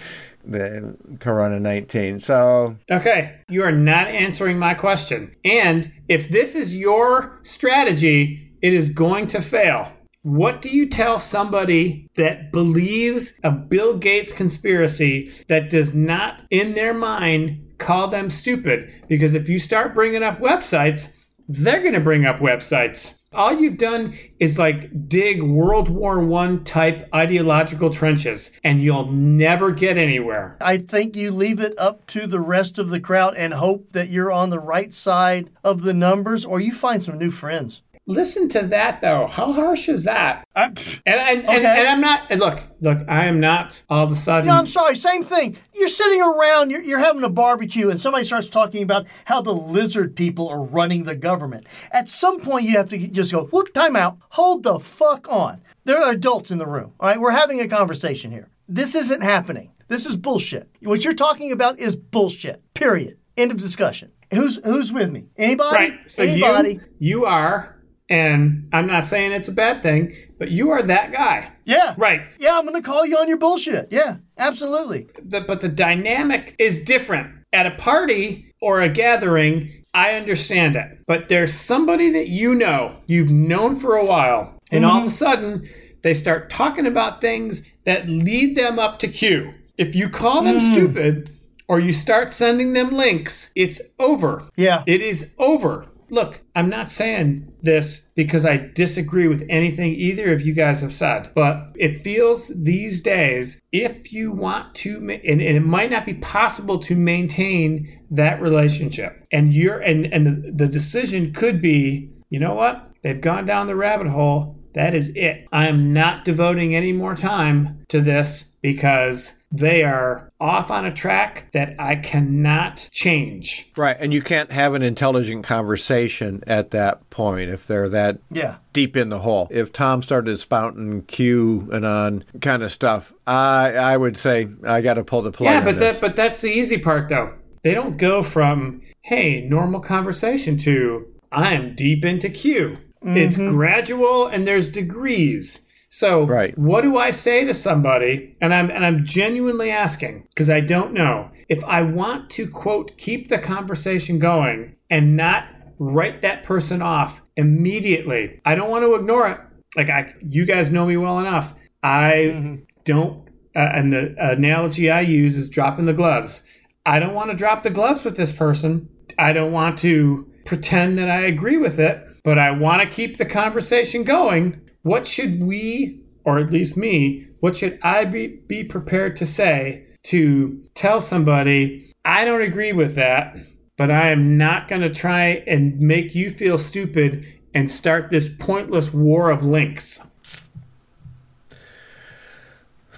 the 0.46 0.96
Corona 1.20 1.60
19. 1.60 2.20
So, 2.20 2.78
Okay, 2.90 3.40
you 3.50 3.64
are 3.64 3.72
not 3.72 4.08
answering 4.08 4.60
my 4.60 4.74
question. 4.74 5.36
And 5.44 5.92
if 6.08 6.30
this 6.30 6.56
is 6.56 6.76
your 6.76 7.40
strategy, 7.44 8.54
it 8.62 8.74
is 8.74 8.90
going 8.90 9.28
to 9.28 9.42
fail. 9.42 9.92
What 10.24 10.62
do 10.62 10.70
you 10.70 10.90
tell 10.90 11.20
somebody 11.20 12.10
that 12.16 12.52
believes 12.52 13.34
a 13.44 13.52
Bill 13.52 13.96
Gates 13.98 14.32
conspiracy 14.32 15.32
that 15.50 15.70
does 15.70 15.94
not, 15.94 16.42
in 16.50 16.74
their 16.74 16.96
mind, 16.96 17.76
call 17.78 18.08
them 18.08 18.32
stupid? 18.32 18.92
Because 19.08 19.36
if 19.36 19.48
you 19.48 19.60
start 19.60 19.94
bringing 19.94 20.24
up 20.24 20.40
websites, 20.40 21.10
they're 21.48 21.82
going 21.82 21.94
to 21.94 22.00
bring 22.00 22.26
up 22.26 22.40
websites. 22.40 23.14
All 23.36 23.54
you've 23.54 23.78
done 23.78 24.18
is 24.40 24.58
like 24.58 25.10
dig 25.10 25.44
World 25.44 25.90
War 25.90 26.20
One 26.20 26.64
type 26.64 27.10
ideological 27.14 27.90
trenches, 27.90 28.50
and 28.64 28.82
you'll 28.82 29.12
never 29.12 29.72
get 29.72 29.98
anywhere. 29.98 30.56
I 30.62 30.78
think 30.78 31.18
you 31.18 31.32
leave 31.32 31.60
it 31.60 31.78
up 31.78 32.08
to 32.08 32.28
the 32.28 32.40
rest 32.40 32.80
of 32.80 32.90
the 32.90 33.02
crowd 33.02 33.36
and 33.36 33.54
hope 33.54 33.92
that 33.92 34.08
you're 34.08 34.32
on 34.32 34.52
the 34.52 34.60
right 34.60 34.94
side 34.94 35.50
of 35.66 35.82
the 35.82 35.94
numbers 35.94 36.46
or 36.46 36.62
you 36.62 36.74
find 36.74 37.04
some 37.04 37.18
new 37.18 37.30
friends. 37.30 37.82
Listen 38.08 38.48
to 38.50 38.62
that 38.68 39.02
though. 39.02 39.26
How 39.26 39.52
harsh 39.52 39.90
is 39.90 40.04
that? 40.04 40.48
And 40.56 40.78
and, 41.06 41.44
and, 41.46 41.66
and 41.66 41.88
I'm 41.88 42.02
not. 42.02 42.24
And 42.30 42.40
look, 42.40 42.62
look. 42.80 43.00
I 43.08 43.26
am 43.26 43.40
not 43.40 43.82
all 43.90 44.06
of 44.06 44.12
a 44.12 44.16
sudden. 44.16 44.48
No, 44.48 44.54
I'm 44.54 44.68
sorry. 44.68 44.96
Same 44.96 45.24
thing. 45.24 45.58
You're 45.74 45.88
sitting 45.88 46.22
around, 46.22 46.70
you're, 46.70 46.84
you're 46.84 47.00
having 47.00 47.24
a 47.24 47.30
barbecue, 47.30 47.90
and 47.90 48.00
somebody 48.00 48.24
starts 48.24 48.48
talking 48.48 48.84
about 48.84 49.08
how 49.26 49.42
the 49.42 49.54
lizard 49.54 50.16
people 50.16 50.48
are 50.48 50.64
running 50.64 51.04
the 51.04 51.16
government. 51.16 51.66
At 51.92 52.08
some 52.08 52.40
point, 52.40 52.66
you 52.66 52.78
have 52.78 52.90
to 52.90 53.08
just 53.08 53.32
go, 53.32 53.46
whoop, 53.46 53.74
time 53.74 53.96
out. 53.96 54.18
Hold 54.30 54.64
the 54.64 54.80
fuck 54.80 55.28
on. 55.28 55.62
There 55.84 56.02
are 56.02 56.12
adults 56.12 56.52
in 56.52 56.60
the 56.60 56.68
room. 56.68 56.94
All 57.00 57.10
right, 57.10 57.20
we're 57.20 57.32
having 57.32 57.60
a 57.60 57.68
conversation 57.68 58.32
here. 58.32 58.50
This 58.68 58.94
isn't 58.96 59.22
happening. 59.22 59.72
This 59.88 60.06
is 60.06 60.16
bullshit. 60.16 60.70
What 60.82 61.04
you're 61.04 61.14
talking 61.14 61.52
about 61.52 61.80
is 61.80 61.96
bullshit. 61.96 62.62
Period. 62.74 63.18
End 63.38 63.52
of 63.52 63.58
discussion. 63.60 64.12
Who's 64.34 64.58
who's 64.66 64.92
with 64.92 65.12
me? 65.12 65.28
Anybody? 65.38 65.76
right. 65.76 66.00
So 66.08 66.24
Anybody? 66.24 66.80
you 67.00 67.20
you 67.20 67.26
are, 67.26 67.75
and 68.10 68.68
I'm 68.72 68.88
not 68.88 69.08
saying 69.08 69.32
it's 69.32 69.48
a 69.48 69.54
bad 69.54 69.82
thing, 69.82 70.16
but 70.38 70.52
you 70.52 70.72
are 70.72 70.84
that 70.84 71.12
guy. 71.12 71.52
yeah. 71.66 71.96
Right. 71.98 72.22
Yeah, 72.38 72.58
I'm 72.58 72.66
gonna 72.66 72.82
call 72.82 73.06
you 73.06 73.18
on 73.18 73.28
your 73.28 73.38
bullshit. 73.38 73.88
Yeah, 73.92 74.18
absolutely. 74.38 75.08
The, 75.24 75.42
but 75.42 75.62
the 75.62 75.70
dynamic 75.70 76.56
is 76.60 76.80
different 76.80 77.34
at 77.52 77.66
a 77.66 77.72
party 77.72 78.54
or 78.62 78.82
a 78.82 78.90
gathering. 78.90 79.84
I 79.94 80.14
understand 80.14 80.76
it, 80.76 81.00
but 81.08 81.30
there's 81.30 81.54
somebody 81.54 82.12
that 82.12 82.28
you 82.28 82.54
know, 82.54 82.98
you've 83.06 83.32
known 83.32 83.78
for 83.78 83.96
a 83.96 84.06
while, 84.06 84.60
and 84.70 84.86
all 84.86 84.98
of 84.98 85.04
a 85.04 85.08
mm-hmm. 85.08 85.16
sudden 85.16 85.70
they 86.04 86.14
start 86.14 86.50
talking 86.50 86.86
about 86.86 87.22
things 87.22 87.64
that 87.86 88.08
lead 88.08 88.56
them 88.56 88.78
up 88.78 89.00
to 89.00 89.08
Q. 89.08 89.54
If 89.78 89.96
you 89.96 90.10
call 90.10 90.44
them 90.44 90.60
mm. 90.60 90.72
stupid 90.72 91.30
or 91.68 91.80
you 91.80 91.94
start 91.94 92.32
sending 92.32 92.74
them 92.74 92.92
links, 92.92 93.50
it's 93.56 93.82
over. 94.00 94.48
Yeah. 94.56 94.84
It 94.86 95.02
is 95.02 95.32
over. 95.38 95.88
Look, 96.10 96.42
I'm 96.56 96.70
not 96.70 96.92
saying 96.92 97.52
this 97.62 98.02
because 98.16 98.46
I 98.46 98.58
disagree 98.58 99.28
with 99.28 99.46
anything 99.50 99.94
either 99.96 100.32
of 100.32 100.42
you 100.42 100.54
guys 100.54 100.82
have 100.82 100.94
said, 100.94 101.32
but 101.34 101.72
it 101.76 102.04
feels 102.04 102.48
these 102.48 103.02
days 103.02 103.58
if 103.72 104.14
you 104.14 104.32
want 104.32 104.76
to, 104.76 104.98
and, 104.98 105.10
and 105.10 105.42
it 105.42 105.66
might 105.66 105.90
not 105.90 106.06
be 106.06 106.14
possible 106.16 106.80
to 106.80 106.96
maintain 106.96 108.00
that 108.12 108.42
relationship, 108.42 109.26
and 109.32 109.54
you're, 109.54 109.80
and 109.80 110.06
and 110.14 110.26
the, 110.28 110.52
the 110.52 110.68
decision 110.68 111.34
could 111.34 111.62
be, 111.62 112.12
you 112.30 112.40
know 112.40 112.54
what? 112.54 112.92
They've 113.02 113.20
gone 113.20 113.46
down 113.46 113.68
the 113.68 113.76
rabbit 113.76 114.08
hole. 114.08 114.60
That 114.74 114.94
is 114.94 115.10
it. 115.16 115.48
I 115.52 115.68
am 115.68 115.94
not 115.94 116.26
devoting 116.26 116.76
any 116.76 116.92
more 116.92 117.16
time 117.16 117.86
to 117.90 118.02
this 118.02 118.44
because 118.62 119.32
they 119.58 119.84
are 119.84 120.30
off 120.40 120.70
on 120.70 120.86
a 120.86 120.94
track 120.94 121.52
that 121.54 121.76
I 121.80 121.96
cannot 121.96 122.88
change. 122.92 123.72
right. 123.78 123.96
And 124.00 124.14
you 124.14 124.22
can't 124.22 124.52
have 124.52 124.74
an 124.74 124.82
intelligent 124.82 125.46
conversation 125.46 126.44
at 126.46 126.72
that 126.72 127.10
point 127.10 127.50
if 127.50 127.66
they're 127.66 127.90
that 127.90 128.20
Yeah. 128.32 128.56
deep 128.74 128.98
in 128.98 129.10
the 129.10 129.20
hole. 129.20 129.48
If 129.52 129.72
Tom 129.72 130.02
started 130.04 130.38
spouting 130.38 131.04
QAnon 131.04 132.24
kind 132.42 132.64
of 132.64 132.72
stuff, 132.72 133.14
I 133.26 133.76
I 133.76 133.98
would 133.98 134.18
say 134.18 134.48
I 134.66 134.82
got 134.82 134.96
to 134.96 135.04
pull 135.04 135.22
the 135.22 135.32
plug 135.32 135.52
Yeah, 135.52 135.60
on 135.60 135.66
but 135.66 135.80
this. 135.80 135.96
that 135.96 136.02
but 136.02 136.16
that's 136.16 136.42
the 136.42 136.50
easy 136.52 136.78
part 136.78 137.10
though. 137.10 137.34
They 137.64 137.74
don't 137.74 137.98
go 137.98 138.22
from 138.24 138.82
hey, 139.02 139.42
normal 139.42 139.80
conversation 139.80 140.58
to 140.58 141.06
I'm 141.32 141.76
deep 141.76 142.04
into 142.06 142.30
Q. 142.30 142.78
It's 143.08 143.36
mm-hmm. 143.36 143.52
gradual 143.56 144.26
and 144.28 144.48
there's 144.48 144.68
degrees. 144.70 145.60
So 145.96 146.26
Right. 146.26 146.58
what 146.58 146.82
do 146.82 146.98
I 146.98 147.12
say 147.12 147.46
to 147.46 147.54
somebody? 147.54 148.34
And 148.42 148.54
I'm 148.54 148.70
and 148.70 148.86
I'm 148.86 149.06
genuinely 149.06 149.72
asking 149.72 150.28
because 150.28 150.50
I 150.50 150.60
don't 150.60 150.92
know. 150.92 151.30
If 151.48 151.64
I 151.64 151.84
want 151.84 152.30
to 152.32 152.50
quote 152.50 152.98
keep 152.98 153.30
the 153.30 153.38
conversation 153.38 154.20
going 154.20 154.76
and 154.90 155.16
not 155.16 155.48
write 155.80 156.22
that 156.22 156.44
person 156.44 156.82
off 156.82 157.22
immediately. 157.38 158.42
I 158.44 158.56
don't 158.56 158.70
want 158.70 158.84
to 158.84 158.94
ignore 158.96 159.30
it. 159.30 159.40
Like 159.78 159.90
I 159.90 160.14
you 160.28 160.46
guys 160.46 160.70
know 160.70 160.86
me 160.86 160.98
well 160.98 161.20
enough. 161.20 161.54
I 161.82 162.60
don't 162.84 163.30
uh, 163.56 163.60
and 163.60 163.94
the 163.94 164.16
analogy 164.20 164.92
I 164.92 165.00
use 165.00 165.38
is 165.38 165.50
dropping 165.50 165.86
the 165.86 165.94
gloves. 165.94 166.42
I 166.86 167.00
don't 167.00 167.14
want 167.14 167.32
to 167.32 167.38
drop 167.38 167.64
the 167.64 167.70
gloves 167.70 168.04
with 168.04 168.18
this 168.18 168.34
person. 168.34 168.90
I 169.18 169.32
don't 169.32 169.54
want 169.54 169.78
to 169.80 170.30
pretend 170.44 171.00
that 171.00 171.10
I 171.10 171.22
agree 171.22 171.58
with 171.58 171.80
it, 171.80 172.04
but 172.26 172.38
I 172.38 172.52
want 172.52 172.82
to 172.82 172.88
keep 172.94 173.16
the 173.16 173.26
conversation 173.26 174.04
going. 174.04 174.60
What 174.86 175.08
should 175.08 175.42
we, 175.42 176.00
or 176.26 176.38
at 176.38 176.52
least 176.52 176.78
me, 176.78 177.26
what 177.40 177.58
should 177.58 177.80
I 177.82 178.06
be, 178.06 178.28
be 178.28 178.64
prepared 178.64 179.16
to 179.16 179.26
say 179.26 179.84
to 180.04 180.62
tell 180.76 181.02
somebody, 181.02 181.92
I 182.06 182.24
don't 182.24 182.44
agree 182.44 182.72
with 182.72 182.94
that, 182.94 183.36
but 183.78 183.90
I 183.90 184.12
am 184.12 184.38
not 184.38 184.68
going 184.68 184.84
to 184.84 184.94
try 184.94 185.44
and 185.48 185.80
make 185.80 186.14
you 186.14 186.30
feel 186.30 186.60
stupid 186.60 187.26
and 187.56 187.72
start 187.72 188.12
this 188.12 188.30
pointless 188.30 188.94
war 188.94 189.32
of 189.32 189.44
links? 189.44 190.00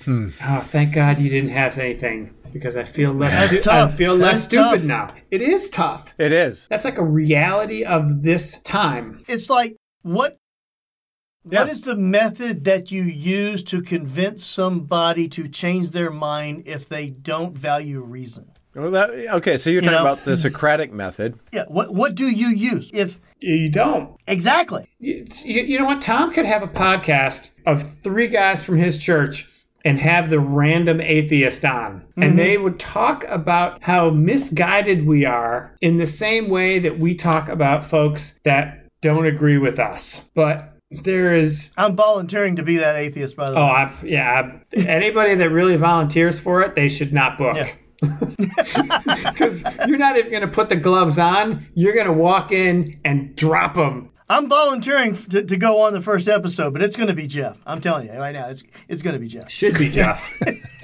Hmm. 0.03 0.27
Oh, 0.43 0.59
thank 0.59 0.93
God 0.93 1.19
you 1.19 1.29
didn't 1.29 1.51
have 1.51 1.77
anything 1.77 2.33
because 2.51 2.75
I 2.75 2.83
feel 2.83 3.13
less. 3.13 3.31
That's 3.31 3.51
stu- 3.53 3.61
tough. 3.61 3.93
I 3.93 3.95
feel 3.95 4.13
less 4.13 4.35
That's 4.35 4.45
stupid 4.47 4.79
tough. 4.79 4.83
now. 4.83 5.13
It 5.31 5.41
is 5.41 5.69
tough. 5.69 6.13
it 6.17 6.33
is. 6.33 6.67
That's 6.69 6.83
like 6.83 6.97
a 6.97 7.05
reality 7.05 7.85
of 7.85 8.23
this 8.23 8.59
time. 8.63 9.23
It's 9.29 9.49
like 9.49 9.77
what 10.01 10.37
Yeah. 11.49 11.63
What 11.63 11.71
is 11.71 11.81
the 11.81 11.95
method 11.95 12.63
that 12.65 12.91
you 12.91 13.03
use 13.03 13.63
to 13.65 13.81
convince 13.81 14.45
somebody 14.45 15.27
to 15.29 15.47
change 15.47 15.91
their 15.91 16.11
mind 16.11 16.63
if 16.65 16.87
they 16.89 17.09
don't 17.09 17.57
value 17.57 18.01
reason? 18.01 18.51
Well, 18.75 18.91
that, 18.91 19.09
okay, 19.09 19.57
so 19.57 19.69
you're 19.69 19.81
talking 19.81 19.95
know? 19.95 20.01
about 20.01 20.23
the 20.23 20.31
mm-hmm. 20.31 20.41
Socratic 20.41 20.93
method. 20.93 21.39
Yeah, 21.51 21.65
what 21.67 21.93
what 21.93 22.13
do 22.13 22.29
you 22.29 22.49
use? 22.49 22.91
If 22.93 23.19
You 23.39 23.69
don't. 23.69 24.15
exactly. 24.27 24.87
You, 24.99 25.25
you 25.43 25.79
know 25.79 25.85
what? 25.85 26.01
Tom 26.01 26.31
could 26.31 26.45
have 26.45 26.61
a 26.61 26.67
podcast 26.67 27.49
of 27.65 27.89
three 27.97 28.27
guys 28.27 28.63
from 28.63 28.77
his 28.77 28.97
church 28.97 29.49
and 29.83 29.99
have 29.99 30.29
the 30.29 30.39
random 30.39 30.99
atheist 30.99 31.63
on. 31.63 32.05
And 32.17 32.23
mm-hmm. 32.23 32.37
they 32.37 32.57
would 32.57 32.79
talk 32.79 33.23
about 33.29 33.81
how 33.81 34.09
misguided 34.09 35.07
we 35.07 35.23
are 35.25 35.75
in 35.81 35.97
the 35.97 36.05
same 36.05 36.49
way 36.49 36.77
that 36.79 36.99
we 36.99 37.15
talk 37.15 37.47
about 37.47 37.85
folks 37.85 38.33
that 38.43 38.85
don't 39.01 39.25
agree 39.25 39.57
with 39.57 39.79
us. 39.79 40.21
But 40.35 40.76
there 40.91 41.35
is 41.35 41.69
I'm 41.77 41.95
volunteering 41.95 42.55
to 42.57 42.63
be 42.63 42.77
that 42.77 42.95
atheist, 42.95 43.35
by 43.35 43.51
the 43.51 43.57
oh 43.57 43.65
way. 43.65 43.71
I, 43.71 43.93
yeah 44.03 44.59
anybody 44.73 45.35
that 45.35 45.49
really 45.49 45.75
volunteers 45.75 46.39
for 46.39 46.61
it 46.61 46.75
they 46.75 46.87
should 46.89 47.13
not 47.13 47.37
book 47.37 47.55
Yeah. 47.57 47.73
because 47.99 49.63
you're 49.87 49.97
not 49.97 50.17
even 50.17 50.29
going 50.29 50.41
to 50.43 50.47
put 50.47 50.69
the 50.69 50.75
gloves 50.75 51.17
on 51.17 51.65
you're 51.73 51.93
going 51.93 52.05
to 52.05 52.13
walk 52.13 52.51
in 52.51 52.99
and 53.03 53.35
drop 53.35 53.75
them 53.75 54.11
I'm 54.29 54.49
volunteering 54.49 55.15
to, 55.15 55.43
to 55.43 55.55
go 55.55 55.79
on 55.79 55.93
the 55.93 56.01
first 56.01 56.27
episode, 56.27 56.73
but 56.73 56.81
it's 56.81 56.97
going 56.97 57.07
to 57.07 57.13
be 57.13 57.27
Jeff. 57.27 57.57
I'm 57.65 57.79
telling 57.79 58.07
you 58.07 58.13
right 58.19 58.33
now, 58.33 58.49
it's 58.49 58.61
it's 58.89 59.01
going 59.01 59.13
to 59.13 59.19
be 59.19 59.29
Jeff. 59.29 59.49
should 59.49 59.77
be 59.77 59.89
jeff 59.89 60.41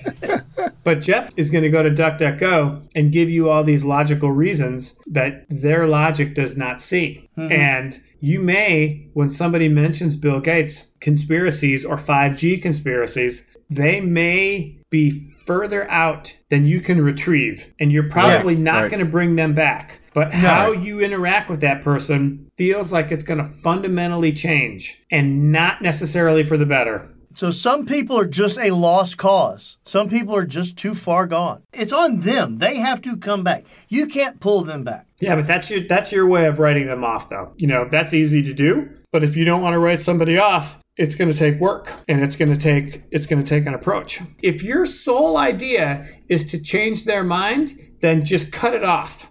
but 0.83 1.01
jeff 1.01 1.31
is 1.37 1.49
going 1.49 1.63
to 1.63 1.69
go 1.69 1.83
to 1.83 1.89
duckduckgo 1.89 2.81
and 2.95 3.11
give 3.11 3.29
you 3.29 3.49
all 3.49 3.63
these 3.63 3.83
logical 3.83 4.31
reasons 4.31 4.95
that 5.07 5.45
their 5.49 5.87
logic 5.87 6.35
does 6.35 6.57
not 6.57 6.79
see. 6.79 7.29
Mm-hmm. 7.37 7.51
And 7.51 8.01
you 8.19 8.39
may 8.39 9.07
when 9.13 9.29
somebody 9.29 9.67
mentions 9.67 10.15
bill 10.15 10.39
gates 10.39 10.83
conspiracies 10.99 11.83
or 11.83 11.97
5g 11.97 12.61
conspiracies 12.61 13.45
they 13.69 13.99
may 14.01 14.77
be 14.89 15.29
further 15.45 15.89
out 15.89 16.33
than 16.49 16.65
you 16.65 16.79
can 16.79 17.01
retrieve 17.01 17.65
and 17.79 17.91
you're 17.91 18.09
probably 18.09 18.55
not 18.55 18.83
right. 18.83 18.91
going 18.91 19.03
to 19.03 19.09
bring 19.09 19.35
them 19.35 19.53
back. 19.53 19.99
But 20.13 20.31
how 20.31 20.71
you 20.71 20.99
interact 20.99 21.49
with 21.49 21.61
that 21.61 21.83
person 21.83 22.47
feels 22.55 22.91
like 22.91 23.11
it's 23.11 23.23
going 23.23 23.39
to 23.39 23.49
fundamentally 23.49 24.31
change 24.31 25.01
and 25.09 25.51
not 25.51 25.81
necessarily 25.81 26.43
for 26.43 26.55
the 26.55 26.67
better 26.67 27.09
So 27.35 27.51
some 27.51 27.85
people 27.85 28.17
are 28.19 28.27
just 28.27 28.57
a 28.57 28.71
lost 28.71 29.17
cause. 29.17 29.77
Some 29.83 30.09
people 30.09 30.35
are 30.35 30.45
just 30.45 30.77
too 30.77 30.93
far 30.93 31.25
gone. 31.27 31.63
It's 31.73 31.93
on 31.93 32.19
them. 32.19 32.59
They 32.59 32.77
have 32.77 33.01
to 33.03 33.17
come 33.17 33.43
back. 33.43 33.65
You 33.89 34.07
can't 34.07 34.39
pull 34.39 34.63
them 34.63 34.83
back. 34.83 35.07
Yeah, 35.19 35.35
but 35.35 35.47
that's 35.47 35.69
your 35.69 35.81
that's 35.87 36.11
your 36.11 36.27
way 36.27 36.45
of 36.45 36.59
writing 36.59 36.87
them 36.87 37.03
off 37.03 37.29
though. 37.29 37.53
You 37.57 37.67
know, 37.67 37.87
that's 37.89 38.13
easy 38.13 38.41
to 38.43 38.53
do, 38.53 38.89
but 39.11 39.23
if 39.23 39.35
you 39.35 39.45
don't 39.45 39.61
want 39.61 39.73
to 39.73 39.79
write 39.79 40.01
somebody 40.01 40.37
off, 40.37 40.77
it's 40.97 41.15
going 41.15 41.31
to 41.31 41.37
take 41.37 41.59
work 41.59 41.91
and 42.07 42.21
it's 42.21 42.35
going 42.35 42.51
to 42.51 42.57
take 42.57 43.03
it's 43.11 43.25
going 43.25 43.43
to 43.43 43.49
take 43.49 43.65
an 43.65 43.73
approach. 43.73 44.21
If 44.41 44.61
your 44.63 44.85
sole 44.85 45.37
idea 45.37 46.07
is 46.29 46.45
to 46.51 46.59
change 46.61 47.05
their 47.05 47.23
mind, 47.23 47.79
then 48.01 48.25
just 48.25 48.51
cut 48.51 48.73
it 48.73 48.83
off. 48.83 49.29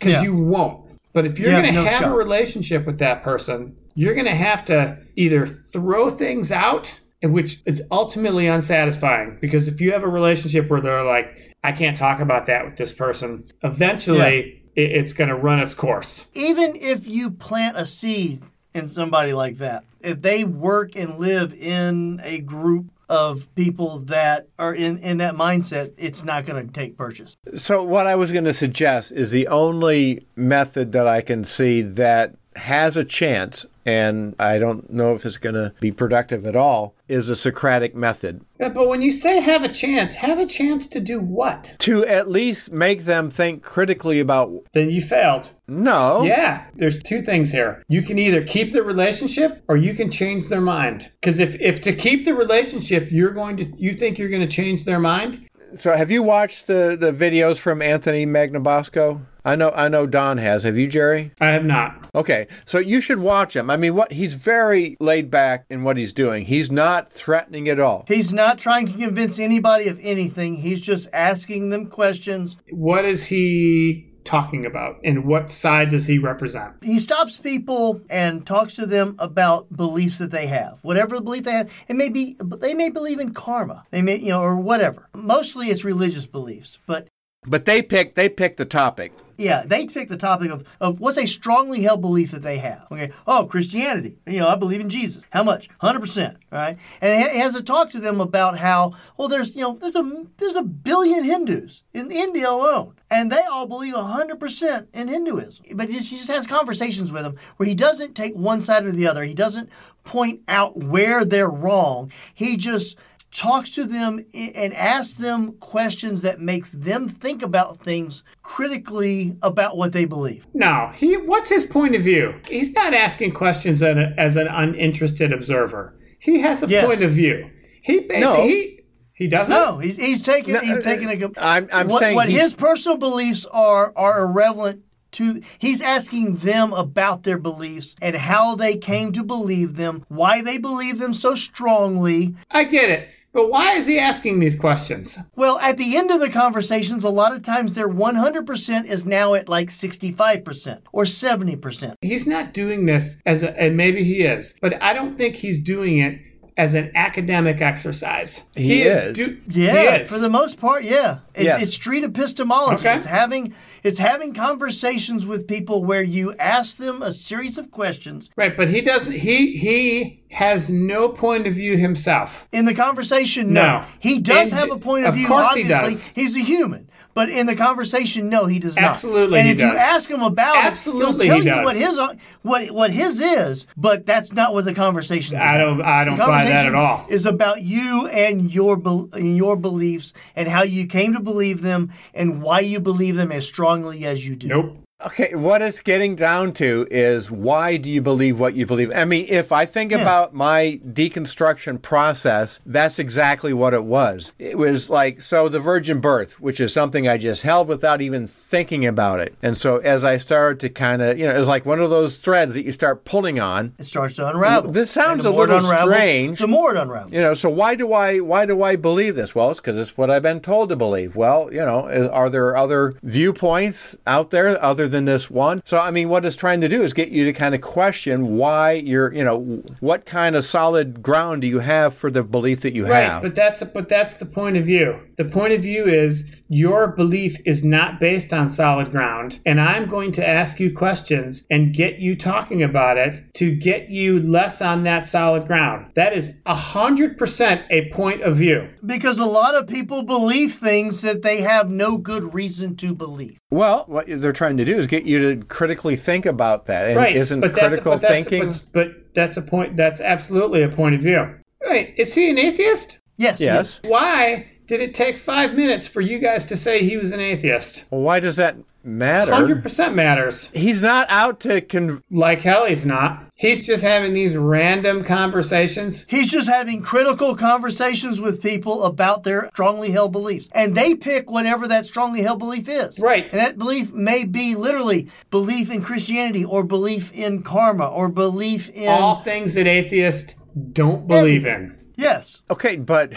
Cuz 0.00 0.12
Yeah. 0.12 0.22
you 0.22 0.34
won't. 0.36 0.82
But 1.12 1.26
if 1.26 1.38
you're 1.38 1.48
You 1.50 1.54
have 1.54 1.62
going 1.64 1.74
to 1.74 1.82
no 1.82 1.88
have 1.88 2.12
a 2.12 2.14
relationship 2.14 2.86
with 2.86 2.98
that 2.98 3.22
person, 3.22 3.76
you're 3.94 4.14
going 4.14 4.26
to 4.26 4.34
have 4.34 4.64
to 4.66 4.98
either 5.16 5.46
throw 5.46 6.10
things 6.10 6.50
out 6.50 6.90
which 7.22 7.60
is 7.64 7.82
ultimately 7.90 8.46
unsatisfying 8.46 9.38
because 9.40 9.68
if 9.68 9.80
you 9.80 9.92
have 9.92 10.02
a 10.02 10.08
relationship 10.08 10.68
where 10.68 10.80
they're 10.80 11.04
like 11.04 11.54
I 11.64 11.72
can't 11.72 11.96
talk 11.96 12.20
about 12.20 12.46
that 12.46 12.66
with 12.66 12.76
this 12.76 12.92
person, 12.92 13.44
eventually 13.62 14.62
it, 14.76 14.92
it's 14.92 15.12
going 15.14 15.30
to 15.30 15.34
run 15.34 15.60
its 15.60 15.72
course. 15.72 16.26
Even 16.34 16.76
if 16.76 17.06
you 17.06 17.30
plant 17.30 17.78
a 17.78 17.86
seed 17.86 18.42
in 18.74 18.86
somebody 18.86 19.32
like 19.32 19.56
that, 19.58 19.84
if 20.00 20.20
they 20.20 20.44
work 20.44 20.94
and 20.94 21.18
live 21.18 21.54
in 21.54 22.20
a 22.22 22.40
group 22.40 22.90
of 23.08 23.52
people 23.54 23.98
that 24.00 24.48
are 24.58 24.74
in, 24.74 24.98
in 24.98 25.18
that 25.18 25.34
mindset, 25.34 25.92
it's 25.96 26.24
not 26.24 26.46
going 26.46 26.66
to 26.66 26.72
take 26.72 26.96
purchase. 26.96 27.36
So, 27.54 27.82
what 27.82 28.06
I 28.06 28.14
was 28.14 28.32
going 28.32 28.44
to 28.44 28.54
suggest 28.54 29.12
is 29.12 29.30
the 29.30 29.46
only 29.48 30.26
method 30.36 30.92
that 30.92 31.06
I 31.06 31.20
can 31.20 31.44
see 31.44 31.82
that 31.82 32.34
has 32.56 32.96
a 32.96 33.04
chance, 33.04 33.66
and 33.86 34.34
I 34.38 34.58
don't 34.58 34.90
know 34.90 35.14
if 35.14 35.24
it's 35.26 35.36
going 35.38 35.54
to 35.54 35.72
be 35.80 35.92
productive 35.92 36.46
at 36.46 36.56
all, 36.56 36.94
is 37.08 37.28
a 37.28 37.36
Socratic 37.36 37.94
method. 37.94 38.44
But 38.58 38.88
when 38.88 39.02
you 39.02 39.10
say 39.10 39.40
have 39.40 39.62
a 39.62 39.68
chance, 39.68 40.14
have 40.16 40.38
a 40.38 40.46
chance 40.46 40.88
to 40.88 41.00
do 41.00 41.20
what? 41.20 41.74
To 41.80 42.04
at 42.06 42.28
least 42.28 42.72
make 42.72 43.04
them 43.04 43.30
think 43.30 43.62
critically 43.62 44.20
about, 44.20 44.64
Then 44.72 44.90
you 44.90 45.02
failed. 45.02 45.50
no, 45.68 46.22
Yeah, 46.22 46.64
there's 46.74 47.02
two 47.02 47.20
things 47.20 47.50
here. 47.50 47.82
You 47.88 48.02
can 48.02 48.18
either 48.18 48.42
keep 48.42 48.72
the 48.72 48.82
relationship 48.82 49.62
or 49.68 49.76
you 49.76 49.94
can 49.94 50.10
change 50.10 50.48
their 50.48 50.60
mind. 50.60 51.10
Because 51.20 51.38
if, 51.38 51.56
if 51.60 51.82
to 51.82 51.92
keep 51.94 52.24
the 52.24 52.34
relationship, 52.34 53.08
you're 53.10 53.30
going 53.32 53.56
to 53.58 53.66
you 53.76 53.92
think 53.92 54.18
you're 54.18 54.28
going 54.30 54.46
to 54.48 54.56
change 54.56 54.84
their 54.84 55.00
mind, 55.00 55.46
So, 55.76 55.92
have 55.96 56.10
you 56.10 56.22
watched 56.22 56.68
the, 56.68 56.96
the 56.98 57.10
videos 57.12 57.58
from 57.58 57.82
Anthony 57.82 58.24
Magnabosco? 58.26 59.26
I 59.44 59.56
know, 59.56 59.70
I 59.70 59.88
know 59.88 60.06
Don 60.06 60.38
has. 60.38 60.62
Have 60.62 60.76
you, 60.76 60.88
Jerry? 60.88 61.32
I 61.40 61.48
have 61.48 61.64
not. 61.64 62.08
Okay, 62.14 62.46
so 62.64 62.78
you 62.78 63.00
should 63.00 63.18
watch 63.18 63.54
him. 63.54 63.68
I 63.68 63.76
mean, 63.76 63.94
what 63.94 64.12
he's 64.12 64.34
very 64.34 64.96
laid 65.00 65.30
back 65.30 65.66
in 65.68 65.82
what 65.82 65.96
he's 65.96 66.12
doing. 66.12 66.46
He's 66.46 66.70
not 66.70 67.12
threatening 67.12 67.68
at 67.68 67.78
all. 67.78 68.04
He's 68.08 68.32
not 68.32 68.58
trying 68.58 68.86
to 68.86 68.92
convince 68.92 69.38
anybody 69.38 69.88
of 69.88 69.98
anything. 70.02 70.56
He's 70.56 70.80
just 70.80 71.08
asking 71.12 71.70
them 71.70 71.88
questions. 71.88 72.56
What 72.70 73.04
is 73.04 73.26
he 73.26 74.10
talking 74.24 74.64
about, 74.64 74.96
and 75.04 75.26
what 75.26 75.50
side 75.50 75.90
does 75.90 76.06
he 76.06 76.18
represent? 76.18 76.72
He 76.82 76.98
stops 76.98 77.36
people 77.36 78.00
and 78.08 78.46
talks 78.46 78.74
to 78.76 78.86
them 78.86 79.16
about 79.18 79.74
beliefs 79.74 80.18
that 80.18 80.30
they 80.30 80.46
have. 80.46 80.78
Whatever 80.82 81.20
belief 81.20 81.44
they 81.44 81.52
have, 81.52 81.70
it 81.88 81.96
may 81.96 82.08
be 82.08 82.36
they 82.40 82.74
may 82.74 82.90
believe 82.90 83.20
in 83.20 83.34
karma. 83.34 83.84
They 83.90 84.02
may, 84.02 84.16
you 84.16 84.30
know, 84.30 84.40
or 84.40 84.56
whatever. 84.56 85.08
Mostly 85.14 85.66
it's 85.66 85.84
religious 85.84 86.26
beliefs, 86.26 86.78
but 86.86 87.08
But 87.46 87.64
they 87.64 87.82
pick 87.82 88.14
they 88.14 88.28
pick 88.28 88.56
the 88.56 88.64
topic. 88.64 89.12
yeah, 89.36 89.64
they 89.66 89.86
pick 89.86 90.08
the 90.08 90.16
topic 90.16 90.50
of, 90.50 90.64
of 90.80 91.00
what's 91.00 91.18
a 91.18 91.26
strongly 91.26 91.82
held 91.82 92.00
belief 92.00 92.30
that 92.30 92.42
they 92.42 92.58
have. 92.58 92.86
Okay. 92.92 93.10
Oh, 93.26 93.46
Christianity. 93.50 94.16
You 94.26 94.38
know, 94.38 94.48
I 94.48 94.54
believe 94.54 94.80
in 94.80 94.88
Jesus. 94.88 95.24
How 95.30 95.42
much? 95.42 95.68
Hundred 95.80 96.00
percent. 96.00 96.36
Right. 96.52 96.78
And 97.00 97.30
he 97.30 97.38
has 97.38 97.54
to 97.54 97.62
talk 97.62 97.90
to 97.90 98.00
them 98.00 98.20
about 98.20 98.58
how 98.58 98.92
well 99.16 99.28
there's 99.28 99.54
you 99.56 99.62
know 99.62 99.76
there's 99.80 99.96
a 99.96 100.26
there's 100.38 100.56
a 100.56 100.62
billion 100.62 101.24
Hindus 101.24 101.82
in 101.92 102.10
India 102.12 102.48
alone, 102.48 102.94
and 103.10 103.30
they 103.30 103.42
all 103.42 103.66
believe 103.66 103.94
hundred 103.94 104.38
percent 104.38 104.88
in 104.94 105.08
Hinduism. 105.08 105.64
But 105.74 105.90
he 105.90 105.98
just 105.98 106.28
has 106.28 106.46
conversations 106.46 107.10
with 107.12 107.24
them 107.24 107.36
where 107.56 107.68
he 107.68 107.74
doesn't 107.74 108.14
take 108.14 108.34
one 108.34 108.60
side 108.60 108.86
or 108.86 108.92
the 108.92 109.08
other. 109.08 109.24
He 109.24 109.34
doesn't 109.34 109.68
point 110.04 110.42
out 110.48 110.76
where 110.76 111.24
they're 111.24 111.50
wrong. 111.50 112.12
He 112.34 112.56
just 112.56 112.96
talks 113.34 113.68
to 113.72 113.84
them 113.84 114.24
and 114.32 114.72
asks 114.72 115.14
them 115.14 115.52
questions 115.54 116.22
that 116.22 116.40
makes 116.40 116.70
them 116.70 117.08
think 117.08 117.42
about 117.42 117.80
things 117.80 118.22
critically 118.42 119.36
about 119.42 119.76
what 119.76 119.92
they 119.92 120.04
believe. 120.04 120.46
No, 120.54 120.92
he. 120.94 121.16
What's 121.16 121.50
his 121.50 121.64
point 121.64 121.94
of 121.96 122.02
view? 122.02 122.34
He's 122.48 122.72
not 122.72 122.94
asking 122.94 123.32
questions 123.32 123.82
as, 123.82 123.96
a, 123.96 124.14
as 124.16 124.36
an 124.36 124.46
uninterested 124.48 125.32
observer. 125.32 125.94
He 126.20 126.40
has 126.40 126.62
a 126.62 126.68
Yes. 126.68 126.86
point 126.86 127.02
of 127.02 127.10
view. 127.12 127.50
He 127.82 128.00
basically 128.00 128.20
No. 128.20 128.42
he, 128.46 128.80
he 129.12 129.26
doesn't. 129.26 129.54
No, 129.54 129.78
he's, 129.78 129.96
he's 129.96 130.22
taking 130.22 130.54
he's 130.60 130.78
uh, 130.78 130.80
taking 130.80 131.08
a. 131.10 131.40
I'm- 131.40 131.68
I'm 131.72 131.88
what, 131.88 131.98
saying 131.98 132.14
what 132.14 132.28
his 132.30 132.54
personal 132.54 132.96
beliefs 132.96 133.44
are 133.46 133.92
are 133.96 134.22
irrelevant 134.22 134.82
to. 135.12 135.42
He's 135.58 135.80
asking 135.82 136.36
them 136.36 136.72
about 136.72 137.24
their 137.24 137.38
beliefs 137.38 137.94
and 138.00 138.16
how 138.16 138.54
they 138.54 138.76
came 138.76 139.12
to 139.12 139.22
believe 139.22 139.76
them, 139.76 140.04
why 140.08 140.40
they 140.42 140.58
believe 140.58 140.98
them 140.98 141.12
so 141.12 141.34
strongly. 141.34 142.34
I 142.50 142.64
get 142.64 142.88
it, 142.90 143.08
but 143.34 143.50
why 143.50 143.74
is 143.74 143.86
he 143.86 143.98
asking 143.98 144.38
these 144.38 144.54
questions? 144.54 145.18
Well, 145.36 145.58
at 145.58 145.76
the 145.76 145.96
end 145.96 146.10
of 146.10 146.20
the 146.20 146.30
conversations, 146.30 147.04
a 147.04 147.10
lot 147.10 147.34
of 147.34 147.42
times 147.42 147.74
their 147.74 147.88
100% 147.88 148.86
is 148.86 149.04
now 149.04 149.34
at 149.34 149.48
like 149.48 149.68
65% 149.68 150.82
or 150.92 151.02
70%. 151.02 151.96
He's 152.00 152.26
not 152.26 152.54
doing 152.54 152.86
this 152.86 153.16
as 153.26 153.42
a, 153.42 153.60
and 153.60 153.76
maybe 153.76 154.04
he 154.04 154.22
is, 154.22 154.54
but 154.62 154.80
I 154.82 154.94
don't 154.94 155.18
think 155.18 155.36
he's 155.36 155.60
doing 155.60 155.98
it 155.98 156.20
as 156.56 156.74
an 156.74 156.92
academic 156.94 157.60
exercise. 157.60 158.40
He 158.56 158.82
is. 158.82 159.14
do- 159.14 159.38
Yeah, 159.48 159.72
he 159.96 160.02
is. 160.02 160.08
for 160.08 160.18
the 160.20 160.30
most 160.30 160.60
part, 160.60 160.84
yeah. 160.84 161.18
It's, 161.34 161.44
Yes. 161.44 161.62
it's 161.64 161.74
street 161.74 162.04
epistemology. 162.04 162.86
Okay. 162.86 162.96
It's 162.96 163.06
having 163.06 163.54
it's 163.82 163.98
having 163.98 164.32
conversations 164.32 165.26
with 165.26 165.46
people 165.48 165.84
where 165.84 166.02
you 166.02 166.34
ask 166.38 166.78
them 166.78 167.02
a 167.02 167.12
series 167.12 167.58
of 167.58 167.70
questions. 167.70 168.30
right, 168.36 168.56
but 168.56 168.68
he 168.70 168.80
doesn't. 168.80 169.12
He 169.12 169.56
he 169.56 170.22
has 170.30 170.70
no 170.70 171.08
point 171.08 171.46
of 171.46 171.54
view 171.54 171.76
himself. 171.76 172.46
In 172.52 172.64
the 172.66 172.74
conversation, 172.74 173.52
no. 173.52 173.62
No. 173.80 173.84
He 174.00 174.18
does 174.20 174.50
And 174.52 174.60
have 174.60 174.70
a 174.70 174.76
point 174.78 175.04
of, 175.04 175.10
of 175.10 175.14
view. 175.16 175.26
course 175.28 175.54
he 175.54 175.62
Obviously, 175.62 175.90
does. 175.94 176.04
he's 176.14 176.36
a 176.36 176.40
human. 176.40 176.88
But 177.14 177.28
in 177.30 177.46
the 177.46 177.54
conversation, 177.56 178.28
no, 178.28 178.46
he 178.46 178.58
does 178.58 178.74
not. 178.76 178.96
Absolutely 178.96 179.38
And 179.38 179.46
he 179.46 179.54
if 179.54 179.60
you 179.60 179.66
ask 179.66 180.10
him 180.10 180.20
about 180.20 180.56
Absolutely 180.56 181.26
it, 181.28 181.32
he'll 181.32 181.40
he 181.42 181.44
tell 181.44 181.58
you 181.60 181.64
what 181.64 181.76
his 181.76 182.00
what 182.42 182.70
what 182.72 182.90
his 182.90 183.20
is. 183.20 183.66
But 183.76 184.04
that's 184.04 184.32
not 184.32 184.52
what 184.52 184.64
the 184.64 184.74
conversation. 184.74 185.36
I 185.38 185.56
don't- 185.56 185.80
I 185.80 186.04
don't 186.04 186.18
buy 186.18 186.44
that 186.44 186.66
at 186.66 186.74
all. 186.74 187.06
Is 187.08 187.24
about 187.26 187.62
you 187.62 188.08
and 188.08 188.52
your 188.52 188.80
your 189.18 189.56
beliefs 189.56 190.12
and 190.34 190.48
how 190.48 190.62
you 190.64 190.86
came 190.86 191.12
to 191.14 191.20
believe 191.20 191.62
them 191.62 191.90
and 192.12 192.42
why 192.42 192.60
you 192.60 192.80
believe 192.80 193.14
them 193.16 193.30
as 193.32 193.46
strongly 193.46 194.04
as 194.04 194.26
you 194.26 194.34
do. 194.36 194.48
Nope. 194.48 194.76
Okay, 195.06 195.34
what 195.34 195.60
it's 195.60 195.80
getting 195.80 196.16
down 196.16 196.52
to 196.54 196.86
is 196.90 197.30
why 197.30 197.76
do 197.76 197.90
you 197.90 198.00
believe 198.00 198.40
what 198.40 198.54
you 198.54 198.64
believe? 198.64 198.90
I 198.94 199.04
mean, 199.04 199.26
if 199.28 199.52
I 199.52 199.66
think 199.66 199.92
about 199.92 200.34
my 200.34 200.80
deconstruction 200.86 201.82
process, 201.82 202.60
that's 202.64 202.98
exactly 202.98 203.52
what 203.52 203.74
it 203.74 203.84
was. 203.84 204.32
It 204.38 204.56
was 204.56 204.88
like, 204.88 205.20
so 205.20 205.48
the 205.48 205.60
virgin 205.60 206.00
birth, 206.00 206.40
which 206.40 206.58
is 206.58 206.72
something 206.72 207.06
I 207.06 207.18
just 207.18 207.42
held 207.42 207.68
without 207.68 208.00
even 208.00 208.26
thinking 208.26 208.86
about 208.86 209.20
it. 209.20 209.34
And 209.42 209.56
so 209.56 209.78
as 209.78 210.04
I 210.04 210.16
started 210.16 210.60
to 210.60 210.70
kind 210.70 211.02
of, 211.02 211.18
you 211.18 211.26
know, 211.26 211.34
it 211.34 211.38
was 211.38 211.48
like 211.48 211.66
one 211.66 211.80
of 211.80 211.90
those 211.90 212.16
threads 212.16 212.54
that 212.54 212.64
you 212.64 212.72
start 212.72 213.04
pulling 213.04 213.38
on. 213.38 213.74
It 213.78 213.86
starts 213.86 214.14
to 214.14 214.28
unravel. 214.28 214.70
This 214.70 214.90
sounds 214.90 215.26
a 215.26 215.30
little 215.30 215.58
unravels, 215.58 215.94
strange. 215.94 216.38
The 216.38 216.48
more 216.48 216.74
it 216.74 216.78
unravels. 216.78 217.12
You 217.12 217.20
know, 217.20 217.34
so 217.34 217.50
why 217.50 217.74
do 217.74 217.92
I 217.92 218.20
why 218.20 218.46
do 218.46 218.62
I 218.62 218.76
believe 218.76 219.16
this? 219.16 219.34
Well, 219.34 219.50
it's 219.50 219.60
because 219.60 219.76
it's 219.76 219.96
what 219.98 220.10
I've 220.10 220.22
been 220.22 220.40
told 220.40 220.70
to 220.70 220.76
believe. 220.76 221.14
Well, 221.14 221.52
you 221.52 221.60
know, 221.60 222.10
are 222.10 222.30
there 222.30 222.56
other 222.56 222.94
viewpoints 223.02 223.96
out 224.06 224.30
there 224.30 224.62
other 224.62 224.88
than 224.88 224.93
this 225.04 225.28
one. 225.30 225.62
So, 225.64 225.78
I 225.78 225.90
mean, 225.90 226.08
what 226.08 226.24
it's 226.24 226.36
trying 226.36 226.60
to 226.60 226.68
do 226.68 226.82
is 226.82 226.92
get 226.92 227.08
you 227.08 227.24
to 227.24 227.32
kind 227.32 227.54
of 227.54 227.60
question 227.60 228.36
why 228.36 228.72
you're, 228.72 229.12
you 229.12 229.24
know, 229.24 229.40
what 229.80 230.06
kind 230.06 230.36
of 230.36 230.44
solid 230.44 231.02
ground 231.02 231.42
do 231.42 231.48
you 231.48 231.58
have 231.58 231.94
for 231.94 232.10
the 232.10 232.22
belief 232.22 232.60
that 232.60 232.74
you 232.74 232.86
Right, 232.86 233.02
have? 233.04 233.22
but 233.22 233.34
that's 233.34 233.62
but 233.64 233.88
that's 233.88 234.14
the 234.14 234.26
point 234.26 234.56
of 234.56 234.64
view. 234.64 235.00
The 235.16 235.24
point 235.24 235.52
of 235.52 235.62
view 235.62 235.86
is 235.86 236.24
your 236.48 236.88
belief 236.88 237.38
is 237.44 237.64
not 237.64 238.00
based 238.00 238.32
on 238.32 238.48
solid 238.50 238.90
ground, 238.90 239.40
and 239.46 239.60
I'm 239.60 239.86
going 239.86 240.12
to 240.12 240.28
ask 240.28 240.60
you 240.60 240.72
questions 240.74 241.44
and 241.50 241.74
get 241.74 241.98
you 241.98 242.16
talking 242.16 242.62
about 242.62 242.96
it 242.96 243.32
to 243.34 243.54
get 243.54 243.88
you 243.88 244.20
less 244.20 244.60
on 244.60 244.84
that 244.84 245.06
solid 245.06 245.46
ground. 245.46 245.92
That 245.94 246.12
is 246.12 246.34
a 246.46 246.54
hundred 246.54 247.16
percent 247.18 247.62
a 247.70 247.90
point 247.90 248.22
of 248.22 248.36
view. 248.36 248.68
Because 248.84 249.18
a 249.18 249.24
lot 249.26 249.54
of 249.54 249.66
people 249.66 250.02
believe 250.02 250.54
things 250.54 251.00
that 251.00 251.22
they 251.22 251.40
have 251.40 251.70
no 251.70 251.98
good 251.98 252.34
reason 252.34 252.76
to 252.76 252.94
believe. 252.94 253.38
Well, 253.50 253.84
what 253.86 254.06
they're 254.06 254.32
trying 254.32 254.56
to 254.58 254.64
do 254.64 254.76
is 254.78 254.86
get 254.86 255.04
you 255.04 255.34
to 255.36 255.44
critically 255.46 255.96
think 255.96 256.26
about 256.26 256.66
that. 256.66 256.88
And 256.88 256.96
right, 256.96 257.14
isn't 257.14 257.40
but 257.40 257.54
that's- 257.54 257.68
critical 257.68 257.92
but 257.92 258.00
that's- 258.02 258.26
thinking? 258.26 258.52
But, 258.52 258.72
but 258.72 259.14
that's 259.14 259.36
a 259.36 259.42
point. 259.42 259.76
That's 259.76 260.00
absolutely 260.00 260.62
a 260.62 260.68
point 260.68 260.94
of 260.94 261.00
view. 261.00 261.36
Right? 261.64 261.94
Is 261.96 262.14
he 262.14 262.28
an 262.30 262.38
atheist? 262.38 262.98
Yes. 263.16 263.40
yes. 263.40 263.80
Why 263.84 264.50
did 264.66 264.80
it 264.80 264.94
take 264.94 265.16
five 265.18 265.54
minutes 265.54 265.86
for 265.86 266.00
you 266.00 266.18
guys 266.18 266.46
to 266.46 266.56
say 266.56 266.84
he 266.84 266.96
was 266.96 267.12
an 267.12 267.20
atheist? 267.20 267.84
Well, 267.90 268.00
why 268.00 268.20
does 268.20 268.36
that 268.36 268.56
matter? 268.82 269.32
Hundred 269.32 269.62
percent 269.62 269.94
matters. 269.94 270.48
He's 270.52 270.80
not 270.82 271.06
out 271.10 271.40
to 271.40 271.60
con- 271.60 272.02
Like 272.10 272.40
hell, 272.42 272.66
he's 272.66 272.84
not. 272.86 273.26
He's 273.36 273.66
just 273.66 273.82
having 273.82 274.12
these 274.14 274.36
random 274.36 275.02
conversations. 275.04 276.04
He's 276.08 276.30
just 276.30 276.48
having 276.48 276.82
critical 276.82 277.34
conversations 277.34 278.20
with 278.20 278.40
people 278.42 278.84
about 278.84 279.24
their 279.24 279.48
strongly 279.48 279.90
held 279.90 280.12
beliefs. 280.12 280.48
And 280.52 280.74
they 280.74 280.94
pick 280.94 281.30
whatever 281.30 281.66
that 281.68 281.84
strongly 281.84 282.22
held 282.22 282.38
belief 282.38 282.68
is. 282.68 282.98
Right. 282.98 283.24
And 283.24 283.40
that 283.40 283.58
belief 283.58 283.92
may 283.92 284.24
be 284.24 284.54
literally 284.54 285.10
belief 285.30 285.70
in 285.70 285.82
Christianity 285.82 286.44
or 286.44 286.62
belief 286.62 287.12
in 287.12 287.42
karma 287.42 287.88
or 287.88 288.08
belief 288.08 288.70
in. 288.70 288.88
All 288.88 289.22
things 289.22 289.54
that 289.54 289.66
atheists 289.66 290.34
don't 290.72 291.06
believe 291.08 291.44
in. 291.44 291.76
yes. 291.96 292.42
Okay, 292.50 292.76
but 292.76 293.12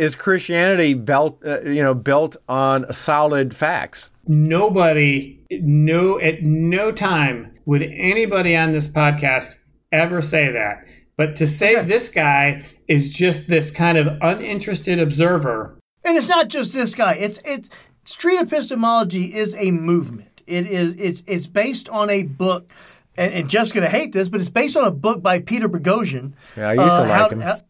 is 0.00 0.16
Christianity 0.16 0.94
built, 0.94 1.42
uh, 1.44 1.60
you 1.62 1.82
know, 1.82 1.94
built 1.94 2.36
on 2.48 2.90
solid 2.92 3.54
facts? 3.54 4.10
Nobody, 4.26 5.38
no, 5.50 6.18
at 6.20 6.42
no 6.42 6.90
time 6.92 7.58
would 7.66 7.82
anybody 7.82 8.56
on 8.56 8.72
this 8.72 8.88
podcast 8.88 9.54
ever 9.92 10.22
say 10.22 10.50
that. 10.50 10.84
But 11.16 11.36
to 11.36 11.46
say 11.46 11.76
Okay. 11.76 11.86
this 11.86 12.08
guy 12.08 12.64
is 12.88 13.10
just 13.10 13.46
this 13.46 13.70
kind 13.70 13.98
of 13.98 14.08
uninterested 14.22 14.98
observer, 14.98 15.76
And 16.04 16.16
it's 16.16 16.28
not 16.28 16.48
just 16.48 16.72
this 16.72 16.94
guy. 16.94 17.14
It's 17.14 17.40
it's 17.44 17.68
street 18.04 18.38
epistemology 18.40 19.34
is 19.34 19.54
a 19.56 19.70
movement. 19.70 20.40
It 20.46 20.66
is 20.66 20.94
it's 20.94 21.22
it's 21.26 21.46
based 21.46 21.88
on 21.90 22.08
a 22.08 22.22
book, 22.22 22.72
and, 23.16 23.32
and 23.34 23.50
Jeff's 23.50 23.70
gonna 23.72 23.88
hate 23.90 24.12
this, 24.12 24.30
but 24.30 24.40
it's 24.40 24.48
based 24.48 24.76
on 24.78 24.84
a 24.84 24.90
book 24.90 25.22
by 25.22 25.40
Peter 25.40 25.68
Boghossian. 25.68 26.32
Yeah, 26.56 26.70
I 26.70 26.72
used 26.72 26.86
to 26.86 27.04
how, 27.04 27.22
like 27.22 27.32
him. 27.32 27.40
How, 27.40 27.60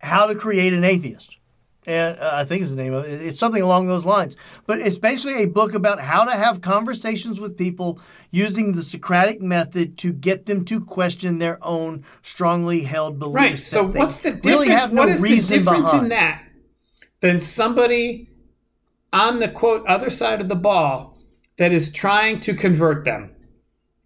how 0.00 0.26
to 0.26 0.34
create 0.34 0.72
an 0.72 0.84
atheist, 0.84 1.35
and 1.86 2.18
uh, 2.18 2.30
I 2.34 2.44
think 2.44 2.62
is 2.62 2.70
the 2.70 2.76
name 2.76 2.92
of 2.92 3.04
it. 3.04 3.22
It's 3.22 3.38
something 3.38 3.62
along 3.62 3.86
those 3.86 4.04
lines. 4.04 4.36
But 4.66 4.80
it's 4.80 4.98
basically 4.98 5.42
a 5.42 5.48
book 5.48 5.72
about 5.72 6.00
how 6.00 6.24
to 6.24 6.32
have 6.32 6.60
conversations 6.60 7.40
with 7.40 7.56
people 7.56 8.00
using 8.32 8.72
the 8.72 8.82
Socratic 8.82 9.40
method 9.40 9.96
to 9.98 10.12
get 10.12 10.46
them 10.46 10.64
to 10.64 10.80
question 10.80 11.38
their 11.38 11.64
own 11.64 12.04
strongly 12.22 12.82
held 12.82 13.18
beliefs. 13.18 13.36
right? 13.36 13.58
So 13.58 13.84
what's 13.84 14.18
the 14.18 14.32
difference? 14.32 14.46
Really 14.46 14.68
have 14.68 14.92
no 14.92 15.02
what 15.02 15.10
is 15.10 15.22
the 15.22 15.58
difference 15.58 15.90
behind. 15.90 16.02
in 16.02 16.08
that 16.08 16.42
than 17.20 17.40
somebody 17.40 18.28
on 19.12 19.38
the 19.38 19.48
quote 19.48 19.86
other 19.86 20.10
side 20.10 20.40
of 20.40 20.48
the 20.48 20.56
ball 20.56 21.16
that 21.56 21.72
is 21.72 21.92
trying 21.92 22.40
to 22.40 22.54
convert 22.54 23.04
them? 23.04 23.30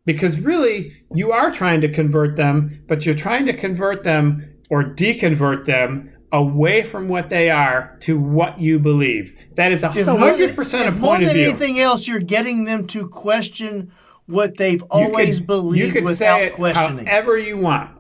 Because 0.05 0.39
really, 0.41 0.93
you 1.15 1.33
are 1.33 1.51
trying 1.51 1.81
to 1.81 1.89
convert 1.89 2.37
them, 2.37 2.85
but 2.89 3.07
you're 3.07 3.15
trying 3.15 3.47
to 3.47 3.57
convert 3.57 4.03
them 4.03 4.55
or 4.69 4.85
deconvert 4.85 5.65
them 5.67 6.11
away 6.33 6.83
from 6.83 7.09
what 7.09 7.29
they 7.29 7.51
are 7.51 7.97
to 8.01 8.19
what 8.19 8.61
you 8.61 8.79
believe. 8.79 9.37
That 9.57 9.73
is 9.73 9.83
a 9.83 9.89
hundred 9.91 10.37
than- 10.39 10.55
percent 10.55 10.85
a 10.89 10.93
if 10.93 10.99
more 10.99 11.11
point 11.13 11.23
of 11.25 11.29
than 11.31 11.37
view. 11.39 11.49
anything 11.49 11.79
else, 11.81 12.07
you're 12.07 12.21
getting 12.21 12.65
them 12.65 12.87
to 12.89 13.09
question 13.09 13.93
what 14.27 14.57
they've 14.57 14.81
You 14.81 14.87
always 14.91 15.39
could- 15.39 15.47
believed 15.47 15.87
you 15.87 15.93
could 15.93 16.05
without 16.05 16.39
say 16.39 16.47
it 16.47 16.53
questioning. 16.55 17.07
however 17.07 17.37
you 17.37 17.57
want. 17.59 17.91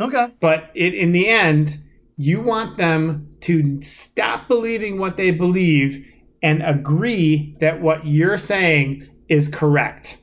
okay. 0.00 0.28
But 0.40 0.70
it, 0.74 0.94
in 0.94 1.12
the 1.12 1.28
end, 1.28 1.78
you 2.16 2.40
want 2.42 2.76
them 2.76 3.28
to 3.42 3.80
stop 3.82 4.48
believing 4.48 4.98
what 4.98 5.16
they 5.16 5.30
believe 5.30 6.06
and 6.42 6.62
agree 6.62 7.56
that 7.60 7.80
what 7.80 8.06
you're 8.06 8.36
saying 8.38 9.08
is 9.28 9.48
correct. 9.48 10.18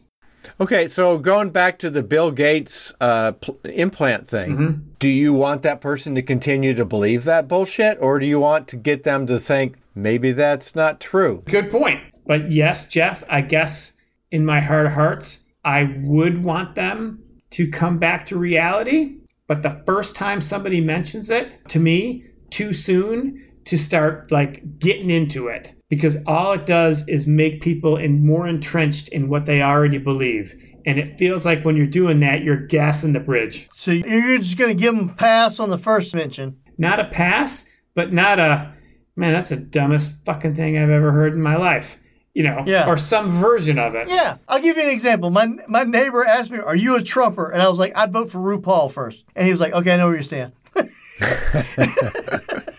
Okay, 0.60 0.88
so 0.88 1.18
going 1.18 1.50
back 1.52 1.80
to 1.80 1.90
the 1.90 2.04
Bill 2.04 2.32
Gates 2.32 2.94
uh, 3.00 3.34
pl- 3.34 3.60
implant 3.66 4.28
thing, 4.28 4.96
do 5.00 5.08
you 5.08 5.34
want 5.34 5.62
that 5.64 5.82
person 5.82 6.16
to 6.16 6.22
continue 6.22 6.74
to 6.74 6.86
believe 6.86 7.24
that 7.24 7.48
bullshit, 7.48 7.98
or 8.02 8.20
do 8.20 8.26
you 8.26 8.40
want 8.40 8.68
to 8.70 8.76
get 8.76 9.04
them 9.04 9.28
to 9.28 9.40
think 9.40 9.76
maybe 9.96 10.32
that's 10.32 10.76
not 10.76 11.00
true? 11.00 11.44
Good 11.46 11.72
point. 11.72 12.02
But 12.26 12.52
yes, 12.52 12.88
Jeff, 12.88 13.24
I 13.30 13.42
guess 13.42 13.92
in 14.32 14.46
my 14.46 14.60
heart 14.60 14.86
of 14.86 14.94
hearts, 14.94 15.40
I 15.64 15.96
would 16.02 16.44
want 16.44 16.76
them 16.76 17.24
to 17.52 17.70
come 17.70 17.98
back 17.98 18.26
to 18.28 18.38
reality. 18.38 19.18
But 19.48 19.64
the 19.64 19.82
first 19.86 20.16
time 20.16 20.42
somebody 20.42 20.80
mentions 20.80 21.30
it 21.30 21.68
to 21.70 21.80
me 21.80 22.26
too 22.50 22.74
soon 22.74 23.46
to 23.66 23.78
start 23.78 24.32
like 24.32 24.80
getting 24.80 25.10
into 25.10 25.48
it 25.48 25.74
because 25.90 26.18
all 26.28 26.54
it 26.54 26.66
does 26.66 27.08
is 27.08 27.28
make 27.28 27.62
people 27.62 27.98
in 27.98 28.26
more 28.26 28.48
entrenched 28.48 29.10
in 29.10 29.28
what 29.30 29.46
they 29.46 29.62
already 29.62 29.98
believe. 29.98 30.54
And 30.86 30.98
it 30.98 31.18
feels 31.20 31.46
like 31.46 31.64
when 31.66 31.76
you're 31.76 31.86
doing 31.88 32.20
that, 32.22 32.42
you're 32.44 32.66
gassing 32.68 33.14
the 33.14 33.20
bridge. 33.20 33.68
So 33.76 33.92
you're 33.92 34.38
just 34.38 34.58
going 34.58 34.76
to 34.76 34.82
give 34.82 34.96
them 34.96 35.10
a 35.10 35.14
pass 35.14 35.60
on 35.60 35.70
the 35.70 35.78
first 35.78 36.16
mention. 36.16 36.58
Not 36.78 37.00
a 37.00 37.06
pass, 37.06 37.66
but 37.96 38.14
not 38.14 38.40
a 38.40 38.74
man, 39.16 39.34
that's 39.34 39.50
the 39.50 39.58
dumbest 39.58 40.24
fucking 40.26 40.56
thing 40.56 40.78
I've 40.78 40.90
ever 40.90 41.12
heard 41.12 41.34
in 41.34 41.42
my 41.42 41.58
life. 41.58 41.98
You 42.34 42.44
know, 42.44 42.64
Yeah. 42.66 42.88
or 42.88 42.96
some 42.96 43.42
version 43.42 43.78
of 43.80 43.96
it. 43.96 44.08
Yeah, 44.08 44.38
I'll 44.48 44.62
give 44.62 44.78
you 44.78 44.84
an 44.84 44.90
example. 44.90 45.30
My 45.32 45.48
my 45.68 45.84
neighbor 45.84 46.24
asked 46.24 46.52
me, 46.52 46.60
"Are 46.60 46.76
you 46.76 46.96
a 46.96 47.04
Trumper?" 47.04 47.50
And 47.50 47.62
I 47.62 47.68
was 47.68 47.80
like, 47.80 47.92
"I'd 47.98 48.14
vote 48.14 48.30
for 48.30 48.38
RuPaul 48.38 48.90
first. 48.92 49.26
And 49.36 49.46
he 49.46 49.52
was 49.52 49.60
like, 49.60 49.74
"Okay, 49.74 49.96
I 49.96 49.98
know 49.98 50.08
where 50.08 50.16
you 50.18 50.24
stand." 50.24 50.54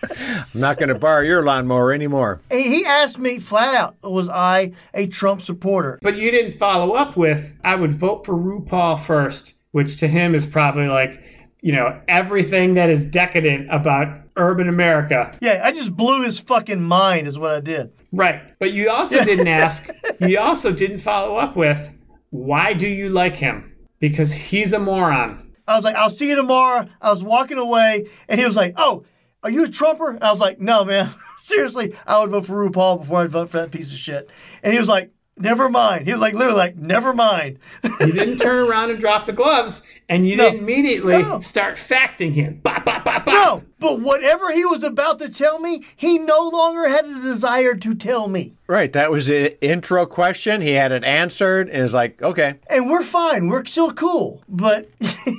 I'm 0.53 0.59
not 0.59 0.77
going 0.77 0.89
to 0.89 0.95
borrow 0.95 1.21
your 1.21 1.43
lawnmower 1.43 1.93
anymore. 1.93 2.41
He 2.51 2.85
asked 2.85 3.19
me 3.19 3.39
flat 3.39 3.75
out, 3.75 3.95
"Was 4.03 4.29
I 4.29 4.71
a 4.93 5.07
Trump 5.07 5.41
supporter?" 5.41 5.99
But 6.01 6.17
you 6.17 6.31
didn't 6.31 6.57
follow 6.57 6.93
up 6.93 7.17
with, 7.17 7.53
I 7.63 7.75
would 7.75 7.95
vote 7.95 8.25
for 8.25 8.33
RuPaul 8.35 8.99
first, 9.03 9.53
which 9.71 9.97
to 9.97 10.07
him 10.07 10.35
is 10.35 10.45
probably 10.45 10.87
like, 10.87 11.21
you 11.61 11.73
know, 11.73 11.99
everything 12.07 12.73
that 12.75 12.89
is 12.89 13.03
decadent 13.05 13.67
about 13.71 14.21
urban 14.37 14.69
America. 14.69 15.37
Yeah, 15.41 15.61
I 15.63 15.71
just 15.71 15.95
blew 15.95 16.23
his 16.23 16.39
fucking 16.39 16.81
mind, 16.81 17.27
is 17.27 17.37
what 17.37 17.51
I 17.51 17.59
did. 17.59 17.91
Right. 18.11 18.41
But 18.59 18.73
you 18.73 18.89
also 18.89 19.23
didn't 19.25 19.47
ask, 19.47 19.89
you 20.19 20.39
also 20.39 20.71
didn't 20.71 20.99
follow 20.99 21.35
up 21.35 21.55
with, 21.55 21.89
why 22.29 22.73
do 22.73 22.87
you 22.87 23.09
like 23.09 23.35
him? 23.35 23.73
Because 23.99 24.33
he's 24.33 24.73
a 24.73 24.79
moron. 24.79 25.51
I 25.67 25.75
was 25.75 25.85
like, 25.85 25.95
I'll 25.95 26.09
see 26.09 26.29
you 26.29 26.35
tomorrow. 26.35 26.87
I 27.01 27.11
was 27.11 27.23
walking 27.23 27.57
away, 27.57 28.07
and 28.27 28.39
he 28.39 28.45
was 28.45 28.55
like, 28.55 28.73
Oh, 28.77 29.05
are 29.43 29.49
you 29.49 29.63
a 29.65 29.67
Trumper? 29.69 30.09
And 30.11 30.23
I 30.23 30.31
was 30.31 30.39
like, 30.39 30.59
No, 30.59 30.83
man. 30.85 31.13
Seriously, 31.37 31.95
I 32.05 32.19
would 32.19 32.29
vote 32.29 32.45
for 32.45 32.69
RuPaul 32.69 32.99
before 33.01 33.21
I'd 33.21 33.31
vote 33.31 33.49
for 33.49 33.57
that 33.59 33.71
piece 33.71 33.91
of 33.91 33.97
shit. 33.97 34.29
And 34.63 34.73
he 34.73 34.79
was 34.79 34.87
like, 34.89 35.11
Never 35.37 35.69
mind. 35.69 36.05
He 36.05 36.13
was 36.13 36.21
like, 36.21 36.33
literally, 36.33 36.57
like, 36.57 36.75
never 36.75 37.13
mind. 37.13 37.57
You 37.83 38.11
didn't 38.11 38.37
turn 38.37 38.67
around 38.69 38.91
and 38.91 38.99
drop 38.99 39.25
the 39.25 39.33
gloves, 39.33 39.81
and 40.07 40.27
you 40.27 40.35
No. 40.35 40.43
didn't 40.51 40.59
immediately 40.59 41.17
No. 41.17 41.39
start 41.39 41.79
facting 41.79 42.33
him. 42.33 42.59
Bop, 42.61 42.85
bop, 42.85 43.03
bop, 43.03 43.25
bop. 43.25 43.33
no, 43.33 43.63
but 43.81 43.99
whatever 43.99 44.51
he 44.51 44.63
was 44.63 44.83
about 44.83 45.17
to 45.19 45.29
tell 45.29 45.59
me, 45.59 45.83
he 45.95 46.19
no 46.19 46.47
longer 46.47 46.87
had 46.87 47.03
a 47.05 47.19
desire 47.19 47.73
to 47.73 47.95
tell 47.95 48.27
me. 48.27 48.53
Right, 48.67 48.93
that 48.93 49.09
was 49.09 49.27
the 49.27 49.59
intro 49.61 50.05
question. 50.05 50.61
He 50.61 50.73
had 50.73 50.91
it 50.91 51.03
answered, 51.03 51.67
and 51.67 51.83
it's 51.83 51.93
like, 51.93 52.21
okay, 52.21 52.59
And 52.69 52.89
we're 52.89 53.01
fine. 53.01 53.47
We're 53.47 53.65
still 53.65 53.91
cool. 53.91 54.43
But 54.47 54.89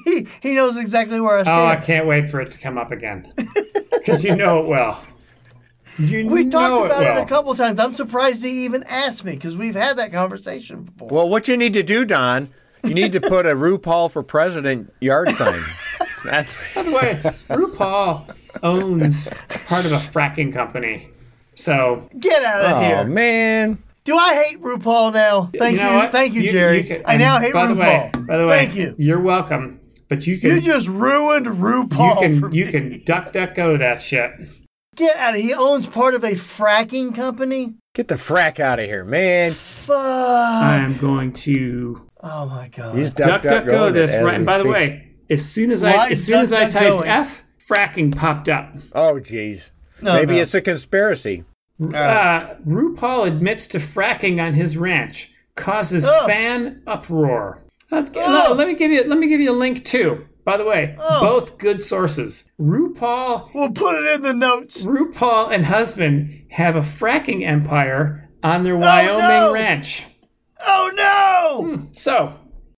he, 0.05 0.27
he 0.43 0.55
knows 0.55 0.77
exactly 0.77 1.21
where 1.21 1.37
I 1.37 1.41
oh, 1.41 1.45
stand. 1.45 1.59
Oh, 1.59 1.65
I 1.65 1.77
can't 1.77 2.07
wait 2.07 2.31
for 2.31 2.41
it 2.41 2.51
to 2.51 2.59
come 2.59 2.77
up 2.77 2.93
again. 2.93 3.33
Because 3.93 4.25
you 4.25 4.35
know 4.35 4.65
it 4.65 4.67
well. 4.67 5.01
You 5.97 6.27
we 6.27 6.45
know 6.45 6.51
talked 6.51 6.87
about 6.87 7.03
well. 7.03 7.19
it 7.19 7.23
a 7.23 7.27
couple 7.27 7.55
times. 7.55 7.79
I'm 7.79 7.95
surprised 7.95 8.43
he 8.43 8.65
even 8.65 8.83
asked 8.83 9.25
me 9.25 9.35
because 9.35 9.57
we've 9.57 9.77
had 9.77 9.97
that 9.99 10.11
conversation 10.11 10.83
before. 10.83 11.09
well, 11.09 11.29
what 11.29 11.47
you 11.47 11.57
need 11.57 11.75
to 11.75 11.85
do, 11.85 12.05
Don, 12.05 12.49
you 12.83 12.95
need 12.95 13.13
to 13.13 13.21
put 13.21 13.47
a 13.47 13.51
RuPaul 13.55 14.11
for 14.11 14.25
president 14.25 14.93
yard 15.01 15.31
sign. 15.31 15.61
That's 16.25 16.75
By 16.75 16.83
the 16.83 16.91
way, 16.93 17.21
RuPaul 17.49 18.35
owns 18.63 19.29
part 19.67 19.85
of 19.85 19.93
a 19.93 19.99
fracking 19.99 20.53
company. 20.53 21.09
So, 21.55 22.09
Get 22.19 22.43
out 22.45 22.63
of 22.63 22.73
oh 22.73 22.81
here. 22.81 23.05
man. 23.05 23.79
Do 24.05 24.17
I 24.17 24.35
hate 24.45 24.61
RuPaul 24.61 25.13
now? 25.13 25.51
Thank 25.57 25.77
you. 25.77 25.83
you 25.83 25.85
know 25.91 25.97
what? 25.97 26.13
Thank 26.13 26.35
you, 26.35 26.51
Jerry. 26.51 26.83
can- 26.85 27.03
I 27.07 27.17
now 27.17 27.37
um, 27.37 27.43
hate 27.43 27.53
by 27.53 27.67
the 27.67 27.75
way- 27.75 28.11
RuPaul. 28.15 28.27
by 28.27 28.37
the 28.39 28.47
way, 28.47 28.65
Thank 28.65 28.75
you. 28.77 28.95
You're 28.99 29.21
welcome. 29.21 29.81
But 30.09 30.27
you 30.27 30.39
can 30.39 30.51
You 30.51 30.57
you, 30.57 30.61
just 30.63 30.89
ruined 30.89 31.47
RuPaul 31.47 32.39
for 32.41 32.49
can 32.49 32.53
you 32.55 32.67
me. 32.67 32.71
can 32.73 33.03
duck 33.05 33.33
duck 33.33 33.55
go 33.55 33.77
that 33.77 34.03
shit. 34.03 34.31
Get 34.97 35.17
out 35.17 35.31
of 35.35 35.41
here. 35.41 35.49
He 35.49 35.55
owns 35.55 35.87
part 35.87 36.15
of 36.15 36.23
a 36.25 36.33
fracking 36.33 37.15
company. 37.15 37.75
Get 37.95 38.09
the 38.09 38.17
frack 38.17 38.61
out 38.61 38.79
of 38.79 38.85
here, 38.87 39.05
man. 39.05 39.53
fuck. 39.53 39.97
I 39.97 40.79
am 40.79 40.97
going 40.99 41.33
to 41.33 42.09
oh 42.23 42.47
my 42.47 42.69
god. 42.69 42.97
He's 42.97 43.11
duck, 43.11 43.43
duck, 43.43 43.43
duck, 43.43 43.65
go 43.67 43.73
going 43.73 43.95
this 43.95 44.11
right. 44.23 44.35
And 44.35 44.43
we 44.43 44.47
by 44.47 44.59
the 44.59 44.69
way, 44.69 45.12
as 45.33 45.49
soon 45.49 45.71
as 45.73 45.83
I 45.83 45.97
Why 45.97 46.11
as 46.11 46.25
soon 46.25 46.41
as 46.43 46.53
I 46.53 46.65
duck, 46.65 46.73
duck, 46.73 46.83
typed 46.83 46.91
going? 46.99 47.09
F, 47.09 47.43
fracking 47.69 48.15
popped 48.17 48.49
up. 48.49 48.75
Oh, 48.95 49.15
jeez. 49.15 49.71
No, 50.01 50.15
Maybe 50.15 50.35
no. 50.37 50.43
it's 50.43 50.55
a 50.55 50.61
conspiracy. 50.61 51.45
Uh, 51.83 52.55
RuPaul 52.67 53.27
admits 53.27 53.67
to 53.69 53.79
fracking 53.79 54.41
on 54.45 54.55
his 54.55 54.77
ranch, 54.77 55.33
causes 55.57 56.05
Oh. 56.07 56.27
fan 56.27 56.83
uproar. 56.87 57.63
Uh, 57.91 58.05
Oh. 58.17 58.55
Let 58.57 58.69
me 58.69 58.75
give 58.75 58.91
you 58.91 59.05
let 59.05 59.19
me 59.19 59.27
give 59.29 59.41
you 59.41 59.51
a 59.51 59.57
link 59.57 59.85
too. 59.85 60.27
By 60.45 60.57
the 60.57 60.65
way, 60.65 60.97
Oh. 60.99 61.21
both 61.21 61.59
good 61.59 61.81
sources. 61.83 62.45
RuPaul 62.61 63.51
We'll 63.55 63.71
put 63.71 63.95
it 64.05 64.15
in 64.15 64.23
the 64.23 64.35
notes. 64.35 64.85
RuPaul 64.85 65.51
and 65.53 65.67
husband 65.67 66.43
have 66.51 66.75
a 66.77 66.81
fracking 66.81 67.45
empire 67.47 68.29
on 68.43 68.63
their 68.65 68.77
Wyoming 68.77 69.19
no. 69.29 69.53
ranch. 69.53 70.05
Oh 70.67 70.91
no! 70.95 71.87
So, 71.93 72.35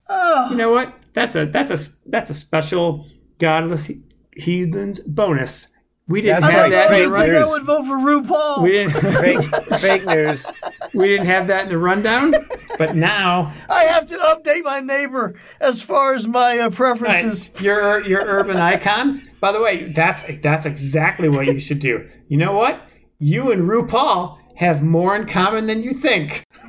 Oh. 0.08 0.48
you 0.50 0.56
know 0.56 0.70
what? 0.70 0.92
That's 1.14 1.34
a 1.36 1.46
that's 1.46 1.70
a 1.70 1.78
that's 2.06 2.30
a 2.30 2.34
special 2.34 3.06
godless 3.38 3.86
he- 3.86 4.02
heathens 4.36 5.00
bonus. 5.00 5.68
We 6.06 6.20
didn't 6.20 6.42
That's 6.42 6.52
have 6.52 6.62
right, 6.64 6.70
that. 6.70 6.84
In 6.84 6.88
fake 6.90 7.08
the 7.08 7.16
I 7.16 7.40
I 7.40 7.46
would 7.46 7.62
vote 7.62 7.86
for 7.86 7.96
RuPaul. 7.96 8.62
we 8.62 8.72
didn't 8.72 8.92
Fake, 9.22 9.80
fake 9.80 10.06
news. 10.06 10.46
we 10.94 11.06
didn't 11.06 11.24
have 11.28 11.46
that 11.46 11.62
in 11.64 11.68
the 11.70 11.78
rundown, 11.78 12.34
but 12.76 12.94
now 12.94 13.50
I 13.70 13.84
have 13.84 14.04
to 14.08 14.14
update 14.16 14.64
my 14.64 14.80
neighbor 14.80 15.34
as 15.60 15.80
far 15.80 16.12
as 16.12 16.28
my 16.28 16.58
uh, 16.58 16.64
Right. 16.64 16.74
preferences. 16.74 17.48
Your 17.62 18.02
your 18.02 18.20
urban 18.22 18.58
icon. 18.58 19.22
By 19.40 19.52
the 19.52 19.62
way, 19.62 19.84
that's 19.84 20.24
that's 20.42 20.66
exactly 20.66 21.30
what 21.30 21.46
you 21.46 21.58
should 21.58 21.78
do. 21.78 22.06
You 22.28 22.36
know 22.36 22.52
what? 22.52 22.82
You 23.18 23.50
and 23.52 23.62
RuPaul 23.62 24.36
have 24.56 24.82
more 24.82 25.16
in 25.16 25.26
common 25.26 25.66
than 25.68 25.82
you 25.82 25.94
think. 25.94 26.44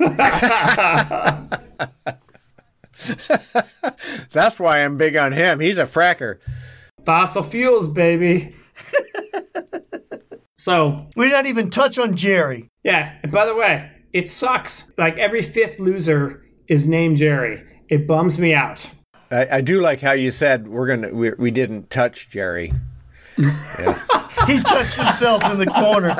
That's 4.32 4.58
why 4.60 4.84
I'm 4.84 4.96
big 4.96 5.16
on 5.16 5.32
him. 5.32 5.60
He's 5.60 5.78
a 5.78 5.84
fracker. 5.84 6.38
Fossil 7.04 7.42
fuels, 7.42 7.88
baby. 7.88 8.54
so 10.58 11.06
We 11.16 11.26
did 11.26 11.32
not 11.32 11.46
even 11.46 11.70
touch 11.70 11.98
on 11.98 12.16
Jerry. 12.16 12.68
yeah. 12.82 13.14
And 13.22 13.30
by 13.32 13.46
the 13.46 13.54
way, 13.54 13.90
it 14.12 14.28
sucks. 14.28 14.84
Like 14.98 15.16
every 15.18 15.42
fifth 15.42 15.78
loser 15.78 16.42
is 16.68 16.86
named 16.86 17.16
Jerry. 17.18 17.62
It 17.88 18.06
bums 18.06 18.38
me 18.38 18.54
out. 18.54 18.80
I, 19.30 19.46
I 19.52 19.60
do 19.60 19.80
like 19.80 20.00
how 20.00 20.12
you 20.12 20.30
said 20.30 20.68
we're 20.68 20.86
gonna 20.86 21.12
we, 21.12 21.32
we 21.32 21.50
didn't 21.50 21.90
touch 21.90 22.28
Jerry. 22.30 22.72
He 24.46 24.60
touched 24.60 24.98
himself 24.98 25.42
in 25.50 25.58
the 25.58 25.66
corner. 25.66 26.14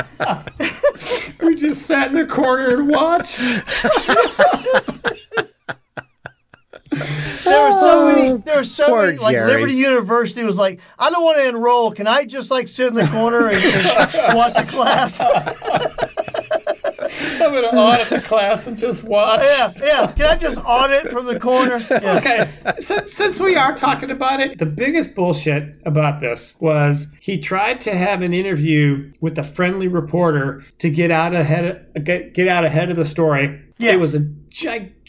We 1.40 1.54
just 1.54 1.82
sat 1.82 2.08
in 2.08 2.14
the 2.14 2.24
corner 2.26 2.74
and 2.78 2.88
watched. 2.88 3.38
There 7.44 7.64
were 7.64 7.72
so 7.72 8.06
many. 8.06 8.28
Oh, 8.30 8.38
there 8.38 8.56
were 8.56 8.64
so 8.64 8.86
Poor 8.86 9.06
many. 9.06 9.18
Like 9.18 9.32
Jerry. 9.32 9.52
Liberty 9.52 9.74
University 9.74 10.44
was 10.44 10.58
like, 10.58 10.80
I 10.98 11.10
don't 11.10 11.22
want 11.22 11.38
to 11.38 11.48
enroll. 11.48 11.92
Can 11.92 12.06
I 12.06 12.24
just 12.24 12.50
like 12.50 12.68
sit 12.68 12.88
in 12.88 12.94
the 12.94 13.06
corner 13.08 13.48
and, 13.48 13.62
and 13.62 14.36
watch 14.36 14.54
a 14.56 14.64
class? 14.64 15.20
I'm 17.40 17.52
gonna 17.52 17.68
audit 17.68 18.08
the 18.08 18.20
class 18.20 18.66
and 18.66 18.76
just 18.76 19.04
watch. 19.04 19.40
Yeah, 19.42 19.72
yeah. 19.78 20.12
Can 20.12 20.26
I 20.26 20.36
just 20.36 20.58
audit 20.64 21.10
from 21.10 21.26
the 21.26 21.38
corner? 21.38 21.84
Yeah. 21.90 22.16
okay, 22.16 22.50
since, 22.80 23.12
since 23.12 23.40
we 23.40 23.56
are 23.56 23.74
talking 23.74 24.10
about 24.10 24.40
it, 24.40 24.58
the 24.58 24.66
biggest 24.66 25.14
bullshit 25.14 25.74
about 25.84 26.20
this 26.20 26.54
was 26.60 27.06
he 27.20 27.38
tried 27.38 27.80
to 27.82 27.94
have 27.96 28.22
an 28.22 28.34
interview 28.34 29.12
with 29.20 29.38
a 29.38 29.42
friendly 29.42 29.88
reporter 29.88 30.64
to 30.78 30.90
get 30.90 31.10
out 31.10 31.34
ahead 31.34 31.86
of, 31.94 32.04
get, 32.04 32.34
get 32.34 32.48
out 32.48 32.64
ahead 32.64 32.90
of 32.90 32.96
the 32.96 33.04
story. 33.04 33.62
Yeah. 33.78 33.92
It 33.92 34.00
was 34.00 34.14
a 34.14 34.20
gigantic 34.20 35.05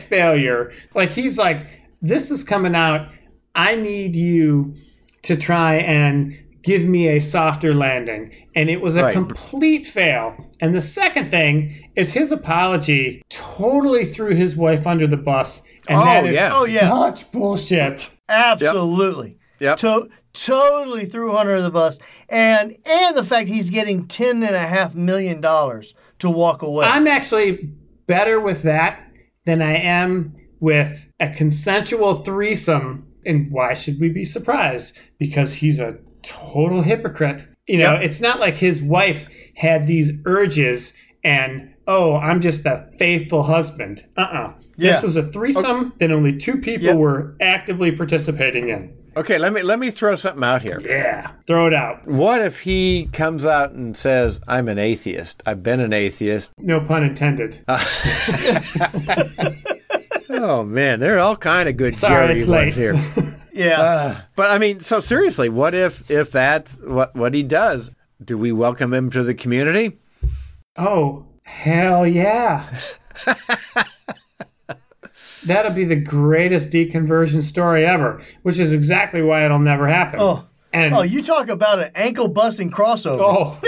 failure. 0.00 0.72
Like 0.94 1.10
he's 1.10 1.38
like, 1.38 1.66
this 2.02 2.30
is 2.30 2.44
coming 2.44 2.74
out. 2.74 3.08
I 3.54 3.74
need 3.74 4.14
you 4.16 4.74
to 5.22 5.36
try 5.36 5.76
and 5.76 6.36
give 6.62 6.84
me 6.84 7.08
a 7.08 7.20
softer 7.20 7.74
landing. 7.74 8.32
And 8.54 8.68
it 8.70 8.80
was 8.80 8.96
a 8.96 9.02
Right. 9.04 9.12
complete 9.14 9.86
fail. 9.86 10.34
And 10.60 10.74
the 10.74 10.80
second 10.80 11.30
thing 11.30 11.88
is 11.96 12.12
his 12.12 12.30
apology 12.32 13.22
totally 13.30 14.04
threw 14.04 14.34
his 14.34 14.56
wife 14.56 14.86
under 14.86 15.06
the 15.06 15.16
bus. 15.16 15.62
And 15.88 15.98
Oh, 15.98 16.04
that 16.04 16.26
is 16.26 16.34
yeah. 16.34 16.50
Oh, 16.52 16.64
yeah. 16.66 16.88
such 16.90 17.30
bullshit. 17.32 18.10
Absolutely. 18.28 19.36
Yep. 19.60 19.76
To- 19.78 20.08
totally 20.32 21.04
threw 21.06 21.34
Hunter 21.36 21.52
under 21.52 21.62
the 21.62 21.70
bus, 21.70 21.98
and 22.28 22.76
and 22.86 23.16
the 23.16 23.24
fact 23.24 23.48
he's 23.48 23.68
getting 23.68 24.06
ten 24.06 24.42
and 24.42 24.54
a 24.54 24.60
half 24.66 24.94
million 24.94 25.40
dollars 25.40 25.92
to 26.20 26.30
walk 26.30 26.62
away. 26.62 26.86
I'm 26.86 27.06
actually 27.08 27.70
better 28.06 28.38
with 28.40 28.62
that 28.62 29.02
than 29.46 29.62
I 29.62 29.76
am 29.76 30.34
with 30.60 31.06
a 31.18 31.30
consensual 31.30 32.16
threesome. 32.22 33.06
And 33.26 33.50
why 33.50 33.74
should 33.74 34.00
we 34.00 34.08
be 34.08 34.24
surprised? 34.24 34.94
Because 35.18 35.54
he's 35.54 35.78
a 35.78 35.98
total 36.22 36.82
hypocrite. 36.82 37.46
You 37.66 37.78
know, 37.78 37.92
Yep. 37.94 38.02
it's 38.02 38.20
not 38.20 38.40
like 38.40 38.54
his 38.56 38.80
wife 38.80 39.26
had 39.54 39.86
these 39.86 40.10
urges 40.26 40.92
and, 41.22 41.74
oh, 41.86 42.16
I'm 42.16 42.40
just 42.40 42.64
a 42.66 42.88
faithful 42.98 43.42
husband. 43.44 44.04
Uh 44.16 44.20
uh 44.20 44.52
Yeah. 44.76 44.92
This 44.92 45.02
was 45.02 45.16
a 45.16 45.30
threesome 45.30 45.92
that 46.00 46.10
only 46.10 46.36
two 46.36 46.56
people 46.58 46.86
Yep. 46.88 46.96
were 46.96 47.36
actively 47.40 47.92
participating 47.92 48.70
in. 48.70 48.92
Okay, 49.20 49.36
let 49.36 49.52
me 49.52 49.62
let 49.62 49.78
me 49.78 49.90
throw 49.90 50.14
something 50.14 50.42
out 50.42 50.62
here. 50.62 50.80
Yeah. 50.82 51.32
Throw 51.46 51.66
it 51.66 51.74
out. 51.74 52.06
What 52.06 52.40
if 52.40 52.60
he 52.62 53.10
comes 53.12 53.44
out 53.44 53.72
and 53.72 53.94
says, 53.94 54.40
"I'm 54.48 54.66
an 54.66 54.78
atheist. 54.78 55.42
I've 55.44 55.62
been 55.62 55.80
an 55.80 55.92
atheist." 55.92 56.52
No 56.58 56.80
pun 56.80 57.04
intended. 57.04 57.62
Oh 60.32 60.62
man, 60.62 61.00
there 61.00 61.16
are 61.16 61.18
all 61.18 61.36
kind 61.36 61.68
of 61.68 61.76
good 61.76 61.94
Sorry, 61.94 62.38
Jerry 62.38 62.48
ones 62.48 62.76
here. 62.76 62.94
yeah, 63.52 63.80
uh, 63.80 64.20
But 64.36 64.52
I 64.52 64.58
mean, 64.58 64.80
so 64.80 65.00
seriously, 65.00 65.48
what 65.48 65.74
if 65.74 66.08
if 66.10 66.30
that's 66.30 66.78
what 66.78 67.14
what 67.14 67.34
he 67.34 67.42
does? 67.42 67.90
Do 68.24 68.38
we 68.38 68.52
welcome 68.52 68.94
him 68.94 69.10
to 69.10 69.24
the 69.24 69.34
community? 69.34 69.98
Oh, 70.78 71.26
hell 71.42 72.06
yeah. 72.06 72.64
That'll 75.46 75.72
be 75.72 75.84
the 75.84 75.96
greatest 75.96 76.70
deconversion 76.70 77.42
story 77.42 77.86
ever, 77.86 78.22
which 78.42 78.58
is 78.58 78.72
exactly 78.72 79.22
why 79.22 79.44
it'll 79.44 79.58
never 79.58 79.88
happen. 79.88 80.20
Oh. 80.20 80.44
and 80.72 80.94
oh, 80.94 81.02
you 81.02 81.22
talk 81.22 81.48
about 81.48 81.78
an 81.78 81.90
ankle 81.94 82.28
busting 82.28 82.70
crossover. 82.70 83.20
oh, 83.22 83.58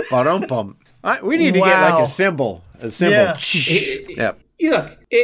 Ba-dum-bum. 0.10 0.76
I, 1.02 1.22
we 1.22 1.36
need 1.36 1.54
to 1.54 1.60
get 1.60 1.80
like 1.80 2.02
a 2.02 2.06
cymbal. 2.06 2.62
A 2.80 2.90
cymbal. 2.90 3.12
Yeah. 3.12 4.16
Yep. 4.16 4.40
you 4.58 4.70
look, 4.70 4.98
it, 5.10 5.16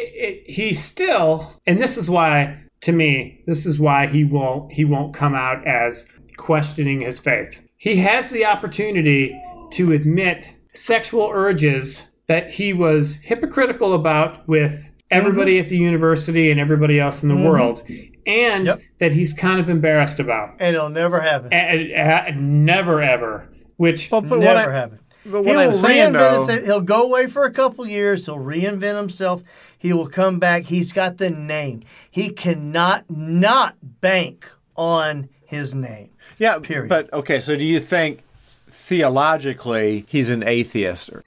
it, 0.47 0.51
he 0.51 0.75
still, 0.75 1.61
and 1.67 1.81
this 1.81 1.97
is 1.99 2.09
why, 2.09 2.59
to 2.83 2.93
me, 2.93 3.43
this 3.47 3.67
is 3.67 3.79
why 3.79 4.07
he 4.07 4.25
won't 4.25 4.73
he 4.73 4.85
won't 4.85 5.15
come 5.15 5.35
out 5.35 5.67
as 5.67 6.07
questioning 6.37 7.01
his 7.01 7.19
faith. 7.19 7.61
He 7.77 7.97
has 7.97 8.31
the 8.31 8.45
opportunity 8.45 9.39
to 9.73 9.93
admit 9.93 10.47
sexual 10.73 11.31
urges 11.33 12.03
that 12.33 12.51
he 12.51 12.73
was 12.73 13.17
hypocritical 13.17 13.93
about 13.93 14.49
with 14.49 14.89
everybody 15.11 15.57
mm-hmm. 15.57 15.65
at 15.65 15.69
the 15.69 15.77
university 15.77 16.51
and 16.51 16.59
everybody 16.59 16.99
else 16.99 17.23
in 17.23 17.29
the 17.29 17.35
mm-hmm. 17.35 17.45
world, 17.45 17.83
and 18.27 18.65
Yep. 18.65 18.81
that 19.01 19.13
he's 19.13 19.35
kind 19.35 19.61
of 19.61 19.69
embarrassed 19.69 20.19
about. 20.19 20.55
and 20.59 20.75
it'll 20.75 20.89
never 20.89 21.21
happen. 21.21 21.53
And, 21.53 21.91
and 21.93 22.65
never 22.65 23.03
ever. 23.03 23.51
Which 23.77 24.11
Well, 24.11 24.23
but 24.23 24.39
never 24.39 24.71
I, 24.71 24.75
happen. 24.75 25.01
but 25.27 25.43
He 25.43 25.49
what 25.49 25.57
will 25.57 25.61
I'm 25.61 25.75
saying 25.75 26.13
reinvent 26.15 26.19
though, 26.19 26.47
himself. 26.47 26.65
He'll 26.65 26.81
go 26.81 27.03
away 27.05 27.27
for 27.27 27.45
a 27.45 27.51
couple 27.51 27.87
years. 27.87 28.25
He'll 28.25 28.39
reinvent 28.39 28.97
himself. 28.97 29.43
He 29.77 29.93
will 29.93 30.09
come 30.09 30.39
back. 30.39 30.63
He's 30.65 30.95
got 30.95 31.19
the 31.19 31.29
name. 31.29 31.83
He 32.11 32.31
cannot 32.31 33.11
not 33.11 33.77
bank 34.01 34.49
on 34.75 35.29
his 35.45 35.75
name. 35.75 36.09
yeah. 36.39 36.59
period. 36.61 36.89
But 36.89 37.13
okay, 37.13 37.41
so 37.41 37.57
do 37.57 37.65
you 37.65 37.79
think 37.79 38.23
theologically 38.71 40.07
he's 40.09 40.31
an 40.31 40.43
atheist? 40.43 41.11
Or, 41.11 41.25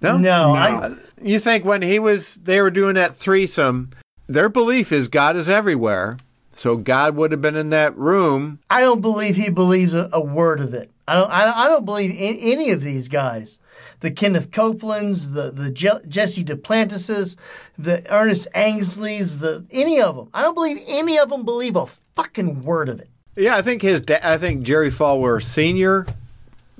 no, 0.00 0.16
no. 0.16 0.18
No, 0.18 0.54
I, 0.54 0.94
You 1.22 1.38
think 1.38 1.64
when 1.64 1.82
he 1.82 1.98
was 1.98 2.36
they 2.36 2.60
were 2.60 2.70
doing 2.70 2.94
that 2.94 3.14
threesome, 3.14 3.90
their 4.26 4.48
belief 4.48 4.92
is 4.92 5.08
God 5.08 5.36
is 5.36 5.48
everywhere. 5.48 6.18
So 6.54 6.76
God 6.76 7.16
would 7.16 7.30
have 7.32 7.40
been 7.40 7.56
in 7.56 7.70
that 7.70 7.96
room. 7.96 8.58
I 8.68 8.80
don't 8.82 9.00
believe 9.00 9.36
he 9.36 9.48
believes 9.50 9.94
a, 9.94 10.10
a 10.12 10.20
word 10.20 10.60
of 10.60 10.74
it. 10.74 10.90
I 11.08 11.14
don't. 11.14 11.30
I, 11.30 11.44
don't- 11.44 11.56
I 11.56 11.68
don't 11.68 11.84
believe 11.84 12.10
in, 12.10 12.36
any 12.38 12.70
of 12.70 12.82
these 12.82 13.08
guys. 13.08 13.58
The 14.00 14.10
Kenneth 14.10 14.50
Copelands, 14.50 15.32
the 15.34 15.50
the 15.50 15.70
Je- 15.70 16.06
Jesse 16.08 16.44
Duplantises, 16.44 17.36
the 17.78 18.04
Ernest 18.12 18.48
Angleys, 18.54 19.40
the 19.40 19.64
any 19.70 20.00
of 20.00 20.16
them. 20.16 20.28
I 20.34 20.42
don't 20.42 20.54
believe 20.54 20.78
any 20.88 21.18
of 21.18 21.28
them 21.30 21.44
believe 21.44 21.76
a 21.76 21.86
fucking 22.14 22.62
word 22.62 22.88
of 22.88 23.00
it. 23.00 23.08
Yeah, 23.36 23.56
I 23.56 23.62
think 23.62 23.80
his 23.82 24.00
da- 24.02 24.20
I 24.22 24.36
think 24.38 24.62
Jerry 24.62 24.90
Falwell 24.90 25.42
Senior 25.42 26.06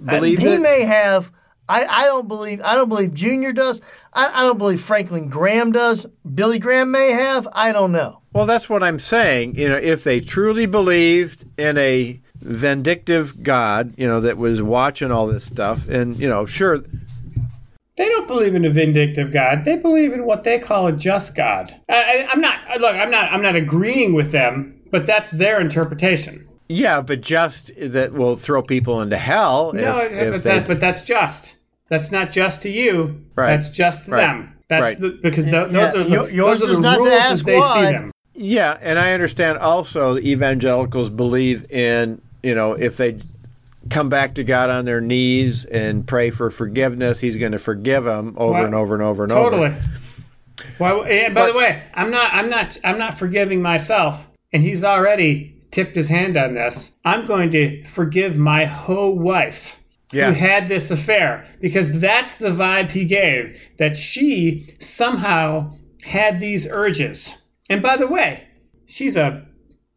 believed 0.02 0.42
he 0.42 0.54
it. 0.54 0.60
may 0.60 0.82
have. 0.84 1.30
I, 1.70 1.86
I 1.86 2.04
don't 2.06 2.26
believe. 2.26 2.60
I 2.62 2.74
don't 2.74 2.88
believe 2.88 3.14
Junior 3.14 3.52
does. 3.52 3.80
I, 4.12 4.40
I 4.40 4.42
don't 4.42 4.58
believe 4.58 4.80
Franklin 4.80 5.28
Graham 5.28 5.70
does. 5.70 6.04
Billy 6.34 6.58
Graham 6.58 6.90
may 6.90 7.12
have. 7.12 7.46
I 7.52 7.70
don't 7.72 7.92
know. 7.92 8.22
Well, 8.32 8.46
that's 8.46 8.68
what 8.68 8.82
I'm 8.82 8.98
saying. 8.98 9.54
You 9.54 9.68
know, 9.68 9.76
if 9.76 10.02
they 10.02 10.20
truly 10.20 10.66
believed 10.66 11.44
in 11.56 11.78
a 11.78 12.20
vindictive 12.40 13.42
God, 13.42 13.94
you 13.96 14.08
know, 14.08 14.20
that 14.20 14.36
was 14.36 14.60
watching 14.60 15.12
all 15.12 15.28
this 15.28 15.44
stuff, 15.44 15.88
and 15.88 16.16
you 16.16 16.28
know, 16.28 16.44
sure, 16.44 16.82
They 18.00 18.08
don't 18.08 18.26
believe 18.26 18.54
in 18.54 18.64
a 18.64 18.70
vindictive 18.70 19.30
God. 19.30 19.64
They 19.64 19.76
believe 19.76 20.14
in 20.14 20.24
what 20.24 20.42
they 20.42 20.58
call 20.58 20.86
a 20.86 20.92
just 20.92 21.34
God. 21.34 21.76
I, 21.86 21.94
I, 21.94 22.28
I'm 22.30 22.40
not 22.40 22.58
look. 22.80 22.94
I'm 22.94 23.10
not. 23.10 23.30
I'm 23.30 23.42
not 23.42 23.56
agreeing 23.56 24.14
with 24.14 24.32
them, 24.32 24.80
but 24.90 25.04
that's 25.04 25.28
their 25.30 25.60
interpretation. 25.60 26.48
Yeah, 26.68 27.02
but 27.02 27.20
just 27.20 27.72
that 27.76 28.12
will 28.12 28.36
throw 28.36 28.62
people 28.62 29.02
into 29.02 29.18
hell. 29.18 29.74
No, 29.74 29.98
if, 29.98 30.12
if 30.12 30.32
but, 30.32 30.42
they, 30.44 30.58
that, 30.60 30.66
but 30.66 30.80
that's 30.80 31.02
just. 31.02 31.56
That's 31.90 32.10
not 32.10 32.30
just 32.30 32.62
to 32.62 32.70
you. 32.70 33.22
Right. 33.36 33.48
That's 33.56 33.68
just 33.68 34.06
to 34.06 34.12
Right. 34.12 34.20
them. 34.22 34.52
That's 34.68 34.82
Right. 34.82 35.00
the, 35.00 35.18
because 35.22 35.44
tho- 35.46 35.68
those 35.68 35.94
Yeah, 35.94 36.00
are 36.00 36.04
the, 36.26 36.32
yours 36.34 36.60
those 36.60 36.68
are 36.68 36.72
is 36.72 36.76
the 36.78 36.82
not 36.82 36.94
to 36.94 37.00
rules 37.00 37.12
ask 37.12 37.30
as 37.32 37.42
they 37.42 37.58
why. 37.58 37.74
see 37.86 37.92
them. 37.92 38.12
yeah, 38.34 38.78
and 38.80 38.98
I 38.98 39.12
understand 39.12 39.58
also 39.58 40.14
the 40.14 40.30
evangelicals 40.30 41.10
believe 41.10 41.70
in 41.70 42.22
you 42.42 42.54
know 42.54 42.72
if 42.74 42.96
they 42.96 43.16
come 43.88 44.08
back 44.08 44.34
to 44.34 44.44
God 44.44 44.70
on 44.70 44.84
their 44.84 45.00
knees 45.00 45.64
and 45.64 46.06
pray 46.06 46.30
for 46.30 46.50
forgiveness, 46.50 47.18
He's 47.20 47.36
going 47.36 47.52
to 47.52 47.58
forgive 47.58 48.04
them 48.04 48.34
over 48.38 48.52
Well, 48.52 48.64
and 48.66 48.74
over 48.74 48.94
and 48.94 49.02
over 49.02 49.24
and 49.24 49.30
Totally. 49.32 49.66
over. 49.66 49.74
Totally. 49.74 49.90
Well, 50.78 51.04
and 51.04 51.34
by 51.34 51.46
the 51.46 51.54
way, 51.54 51.82
I'm 51.94 52.10
not, 52.10 52.32
I'm 52.32 52.48
not, 52.50 52.78
I'm 52.84 52.98
not 52.98 53.18
forgiving 53.18 53.60
myself, 53.62 54.26
and 54.52 54.62
he's 54.62 54.84
already 54.84 55.56
tipped 55.72 55.96
his 55.96 56.08
hand 56.08 56.36
on 56.36 56.54
this. 56.54 56.90
I'm 57.04 57.26
going 57.26 57.50
to 57.52 57.82
forgive 57.84 58.36
my 58.36 58.66
whole 58.66 59.18
wife 59.18 59.76
Yeah. 60.12 60.32
who 60.32 60.34
had 60.34 60.68
this 60.68 60.90
affair 60.90 61.46
because 61.60 61.98
that's 62.00 62.34
the 62.34 62.48
vibe 62.48 62.90
he 62.90 63.04
gave 63.04 63.60
that 63.78 63.96
she 63.96 64.76
somehow 64.80 65.72
had 66.02 66.40
these 66.40 66.66
urges. 66.66 67.32
And 67.68 67.80
by 67.82 67.96
the 67.96 68.08
way, 68.08 68.48
she's 68.86 69.16
a 69.16 69.46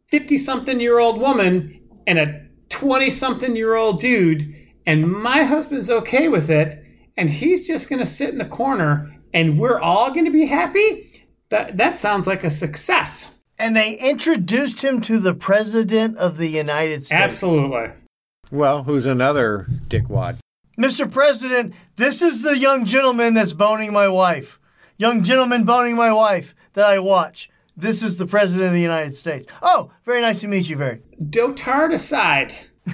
50 0.10 0.38
something 0.38 0.80
year 0.80 1.00
old 1.00 1.20
woman 1.20 1.82
and 2.06 2.20
a 2.20 2.46
20 2.70 3.10
something 3.10 3.56
year 3.56 3.76
old 3.76 4.00
dude, 4.00 4.56
and 4.86 5.12
my 5.12 5.44
husband's 5.44 5.90
okay 5.90 6.28
with 6.28 6.50
it, 6.50 6.84
and 7.18 7.30
he's 7.30 7.66
just 7.66 7.90
going 7.90 8.00
to 8.00 8.06
sit 8.06 8.30
in 8.30 8.38
the 8.38 8.46
corner 8.46 9.14
and 9.34 9.60
we're 9.60 9.80
all 9.80 10.12
going 10.12 10.26
to 10.26 10.32
be 10.32 10.46
happy? 10.46 11.10
That, 11.50 11.78
that 11.78 11.98
sounds 11.98 12.28
like 12.28 12.44
a 12.44 12.52
success. 12.52 13.30
And 13.58 13.76
they 13.76 13.96
introduced 13.96 14.82
him 14.82 15.02
to 15.02 15.20
the 15.20 15.34
President 15.34 16.18
of 16.18 16.38
the 16.38 16.48
United 16.48 17.04
States. 17.04 17.22
Absolutely. 17.22 17.92
Well, 18.54 18.84
who's 18.84 19.08
another 19.08 19.66
dickwad? 19.88 20.38
Mr. 20.78 21.12
President, 21.12 21.74
this 21.96 22.22
is 22.22 22.44
the 22.44 22.56
young 22.56 22.86
gentleman 22.86 23.34
that's 23.34 23.52
boning 23.52 23.92
my 23.92 24.08
wife. 24.08 24.60
Young 24.96 25.24
gentleman 25.24 25.64
boning 25.64 25.96
my 25.96 26.14
wife 26.14 26.54
that 26.74 26.86
I 26.86 27.00
watch. 27.00 27.50
This 27.76 28.04
is 28.04 28.18
the 28.18 28.28
President 28.28 28.68
of 28.68 28.74
the 28.74 28.80
United 28.80 29.16
States. 29.16 29.48
Oh, 29.64 29.92
very 30.06 30.22
nice 30.22 30.42
to 30.42 30.48
meet 30.48 30.70
you, 30.70 30.76
very. 30.76 31.02
Dotard 31.20 31.94
aside, 31.96 32.54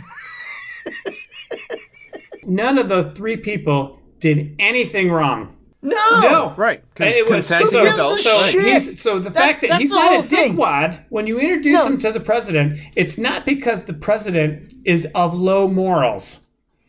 none 2.46 2.78
of 2.78 2.88
the 2.88 3.12
three 3.12 3.36
people 3.36 4.00
did 4.22 4.56
anything 4.60 5.12
wrong. 5.12 5.58
No! 5.82 6.20
No, 6.22 6.54
Right. 6.58 6.84
Con- 6.96 7.08
It 7.08 7.24
was- 7.24 7.32
consenting 7.48 7.68
Who 7.80 7.86
gives 7.86 7.92
a 7.92 7.94
adults. 7.94 8.24
So, 8.24 8.38
shit? 8.50 8.84
he's, 8.84 9.02
so 9.02 9.18
the 9.20 9.30
That- 9.30 9.34
fact 9.34 9.62
that 9.62 9.80
he's 9.80 9.92
not 9.92 10.20
a 10.20 10.24
thing. 10.28 10.58
dickwad, 10.58 11.06
when 11.10 11.26
you 11.26 11.40
introduce 11.40 11.76
No. 11.78 11.88
him 11.88 11.98
to 12.00 12.12
the 12.12 12.20
president, 12.20 12.78
it's 12.98 13.18
not 13.18 13.46
because 13.46 13.84
the 13.86 13.94
president 13.94 14.74
is 14.84 15.08
of 15.16 15.34
low 15.34 15.68
morals. 15.70 16.40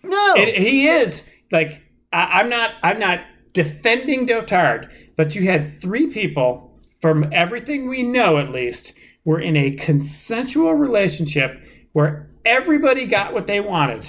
No! 0.03 0.35
It, 0.37 0.57
he 0.59 0.89
is 0.89 1.23
like 1.53 1.83
I, 2.13 2.41
I'm 2.41 2.49
not. 2.49 2.73
I'm 2.83 2.99
not 2.99 3.21
defending 3.53 4.27
Dotard, 4.27 4.89
but 5.17 5.35
you 5.37 5.43
had 5.45 5.81
three 5.81 6.09
people, 6.09 6.77
from 7.01 7.29
everything 7.33 7.89
we 7.89 8.03
know 8.03 8.39
at 8.39 8.51
least, 8.51 8.93
were 9.25 9.39
in 9.41 9.57
a 9.57 9.71
consensual 9.73 10.75
relationship 10.75 11.61
where 11.93 12.31
everybody 12.45 13.07
got 13.07 13.33
what 13.35 13.47
they 13.47 13.61
wanted. 13.61 14.09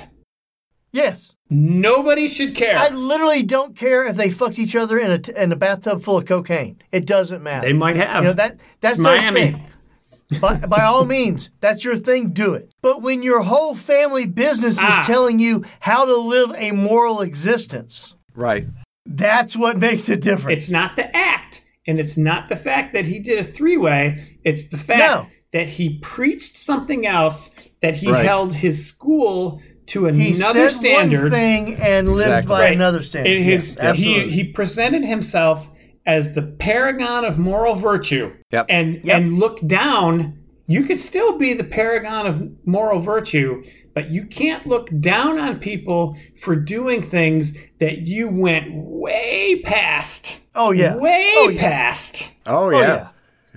yes. 0.91 1.33
Nobody 1.53 2.29
should 2.29 2.55
care. 2.55 2.77
I 2.77 2.87
literally 2.89 3.43
don't 3.43 3.75
care 3.75 4.05
if 4.05 4.15
they 4.15 4.29
fucked 4.29 4.57
each 4.57 4.73
other 4.75 4.97
in 4.97 5.11
a, 5.11 5.17
t- 5.19 5.33
in 5.35 5.51
a 5.51 5.55
bathtub 5.57 6.01
full 6.01 6.17
of 6.17 6.25
cocaine. 6.25 6.81
It 6.93 7.05
doesn't 7.05 7.43
matter. 7.43 7.67
they 7.67 7.73
might 7.73 7.97
have. 7.97 8.23
You 8.23 8.29
know 8.29 8.33
that 8.35 8.57
that's 8.79 8.97
It's 8.99 9.05
their 9.05 9.17
Miami. 9.17 9.51
thing. 9.51 10.39
by, 10.39 10.55
by 10.59 10.83
all 10.83 11.03
means, 11.03 11.51
that's 11.59 11.83
your 11.83 11.97
thing. 11.97 12.29
Do 12.29 12.53
it. 12.53 12.71
But 12.81 13.01
when 13.01 13.21
your 13.21 13.41
whole 13.41 13.75
family 13.75 14.25
business 14.25 14.77
is 14.77 14.83
Ah. 14.83 15.03
telling 15.05 15.39
you 15.39 15.65
how 15.81 16.05
to 16.05 16.15
live 16.15 16.55
a 16.57 16.71
moral 16.71 17.19
existence, 17.19 18.15
Right. 18.33 18.65
that's 19.05 19.57
what 19.57 19.77
makes 19.77 20.07
a 20.07 20.15
difference. 20.15 20.63
It's 20.63 20.71
not 20.71 20.95
the 20.95 21.13
act, 21.13 21.61
and 21.85 21.99
it's 21.99 22.15
not 22.15 22.47
the 22.47 22.55
fact 22.55 22.93
that 22.93 23.05
he 23.07 23.19
did 23.19 23.39
a 23.39 23.43
three 23.43 23.75
way. 23.75 24.37
It's 24.45 24.69
the 24.69 24.77
fact 24.77 24.99
No. 24.99 25.27
that 25.51 25.67
he 25.67 25.99
preached 26.01 26.55
something 26.55 27.05
else, 27.05 27.49
that 27.81 27.95
he 27.97 28.09
Right. 28.09 28.25
held 28.25 28.53
his 28.53 28.85
school 28.85 29.61
to 29.91 30.05
he 30.05 30.33
another 30.35 30.69
said 30.69 30.79
standard. 30.79 31.21
one 31.23 31.31
thing 31.31 31.75
and 31.75 32.07
lived 32.09 32.21
Exactly. 32.29 32.49
by 32.49 32.59
Right. 32.61 32.73
another 32.75 33.01
standard. 33.01 33.31
In 33.31 33.43
his, 33.43 33.69
Yes, 33.69 33.79
absolutely. 33.79 34.29
he, 34.31 34.35
he 34.37 34.43
presented 34.45 35.03
himself 35.05 35.67
as 36.05 36.33
the 36.33 36.41
paragon 36.41 37.25
of 37.25 37.37
moral 37.37 37.75
virtue. 37.75 38.31
Yep. 38.51 38.65
And 38.69 39.01
Yep. 39.03 39.15
and 39.17 39.39
look 39.39 39.65
down, 39.67 40.37
you 40.67 40.83
could 40.83 40.99
still 40.99 41.37
be 41.37 41.53
the 41.53 41.63
paragon 41.63 42.25
of 42.25 42.49
moral 42.65 42.99
virtue, 42.99 43.63
but 43.93 44.09
you 44.09 44.25
can't 44.25 44.65
look 44.65 44.89
down 45.01 45.37
on 45.37 45.59
people 45.59 46.15
for 46.39 46.55
doing 46.55 47.01
things 47.01 47.53
that 47.79 47.99
you 48.07 48.27
went 48.29 48.67
way 48.73 49.61
past. 49.63 50.37
oh 50.55 50.71
yeah. 50.71 50.95
Way 50.95 51.33
Oh, 51.37 51.49
yeah. 51.49 51.59
past. 51.61 52.29
Oh, 52.45 52.65
Oh 52.67 52.69
yeah. 52.71 53.07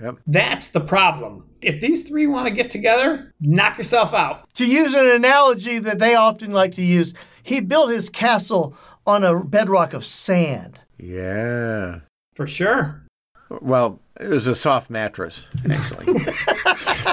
yeah. 0.01 0.11
That's 0.27 0.67
the 0.67 0.81
problem. 0.81 1.44
If 1.65 1.81
these 1.81 2.07
three 2.07 2.27
want 2.27 2.45
to 2.47 2.51
get 2.51 2.69
together, 2.69 3.33
knock 3.41 3.77
yourself 3.79 4.13
out. 4.13 4.47
To 4.55 4.65
use 4.67 4.93
an 4.93 5.07
analogy 5.07 5.79
that 5.79 5.97
they 5.99 6.13
often 6.15 6.51
like 6.51 6.73
to 6.73 6.83
use, 6.83 7.13
he 7.41 7.59
built 7.59 7.89
his 7.89 8.09
castle 8.09 8.75
on 9.07 9.23
a 9.23 9.43
bedrock 9.43 9.93
of 9.93 10.05
sand. 10.05 10.79
Yeah. 10.97 12.01
For 12.35 12.45
sure. 12.45 13.01
Well, 13.49 13.99
it 14.19 14.27
was 14.27 14.47
a 14.47 14.55
soft 14.55 14.89
mattress, 14.89 15.47
actually. 15.69 16.05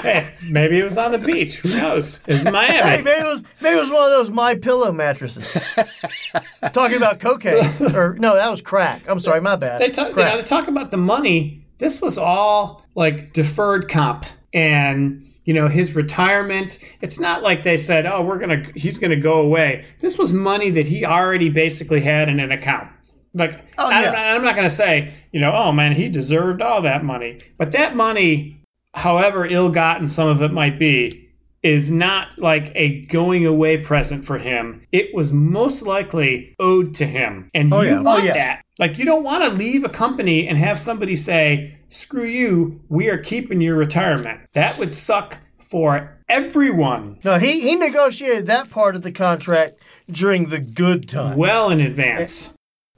Hey, 0.03 0.29
maybe 0.51 0.79
it 0.79 0.85
was 0.85 0.97
on 0.99 1.13
the 1.13 1.19
beach. 1.19 1.59
Who 1.59 1.69
knows? 1.81 2.19
It's 2.27 2.43
Miami. 2.43 2.73
Hey, 2.75 3.03
maybe 3.03 3.21
it 3.21 3.25
was 3.25 3.43
maybe 3.61 3.77
it 3.77 3.81
was 3.81 3.91
one 3.91 4.03
of 4.03 4.11
those 4.11 4.31
my 4.31 4.57
pillow 4.57 4.91
mattresses. 4.91 5.47
Talking 6.73 6.97
about 6.97 7.21
cocaine, 7.21 7.95
or 7.95 8.15
no, 8.15 8.35
that 8.35 8.51
was 8.51 8.61
crack. 8.61 9.05
I'm 9.09 9.21
sorry, 9.21 9.41
my 9.41 9.55
bad. 9.55 9.81
they 9.81 9.91
talk, 9.91 10.09
you 10.09 10.17
know, 10.17 10.37
they 10.41 10.43
talk 10.43 10.67
about 10.67 10.91
the 10.91 10.97
money. 10.97 11.65
This 11.79 12.01
was 12.01 12.19
all 12.19 12.85
like 12.97 13.33
deferred 13.33 13.89
comp 13.89 14.27
and 14.55 15.27
you 15.45 15.55
know 15.55 15.69
his 15.69 15.95
retirement. 15.95 16.79
It's 17.01 17.19
not 17.19 17.43
like 17.43 17.63
they 17.65 17.77
said, 17.79 18.07
"Oh, 18.07 18.23
we're 18.23 18.39
gonna 18.39 18.65
he's 18.75 18.99
gonna 18.99 19.17
go 19.17 19.41
away." 19.41 19.85
This 20.01 20.19
was 20.19 20.33
money 20.33 20.71
that 20.71 20.87
he 20.87 21.05
already 21.05 21.49
basically 21.49 22.01
had 22.01 22.29
in 22.29 22.39
an 22.41 22.53
account. 22.53 22.89
Like 23.35 23.61
Oh, 23.79 23.87
I, 23.87 24.03
yeah. 24.03 24.35
I'm 24.35 24.45
not 24.45 24.55
gonna 24.57 24.71
say, 24.71 25.15
you 25.33 25.41
know, 25.41 25.53
oh 25.53 25.73
man, 25.73 25.93
he 25.93 26.09
deserved 26.09 26.61
all 26.63 26.83
that 26.83 27.03
money, 27.05 27.41
but 27.59 27.73
that 27.73 27.97
money, 27.97 28.61
however 28.95 29.47
ill-gotten 29.47 30.07
some 30.09 30.29
of 30.29 30.43
it 30.43 30.53
might 30.53 30.79
be. 30.79 31.19
Is 31.63 31.93
not 31.93 32.37
like 32.41 32.73
a 32.75 33.03
going 33.07 33.47
away 33.47 33.77
present 33.77 34.25
for 34.25 34.37
him. 34.37 34.85
It 34.91 35.15
was 35.15 35.31
most 35.31 35.83
likely 35.83 36.57
owed 36.59 36.93
to 36.97 37.07
him. 37.07 37.51
And 37.55 37.73
Oh, 37.73 37.83
you 37.83 37.91
yeah. 37.91 38.03
Oh, 38.05 38.17
yeah. 38.17 38.33
that. 38.33 38.63
Like 38.81 38.99
you 38.99 39.05
don't 39.05 39.23
want 39.23 39.45
to 39.45 39.51
leave 39.51 39.85
a 39.85 39.89
company 39.89 40.49
and 40.49 40.59
have 40.59 40.77
somebody 40.81 41.15
say, 41.15 41.79
"Screw 41.93 42.25
you, 42.27 42.81
we 42.89 43.09
are 43.09 43.19
keeping 43.19 43.61
your 43.61 43.77
retirement." 43.77 44.41
That 44.55 44.79
would 44.79 44.95
suck 44.95 45.39
for 45.69 46.19
everyone 46.29 47.19
No, 47.25 47.39
he 47.39 47.61
he 47.61 47.75
negotiated 47.77 48.47
that 48.49 48.71
part 48.71 48.95
of 48.97 49.03
the 49.03 49.13
contract 49.13 49.77
during 50.11 50.49
the 50.49 50.59
good 50.59 51.09
time. 51.09 51.37
well 51.37 51.71
in 51.71 51.81
advance. 51.81 52.49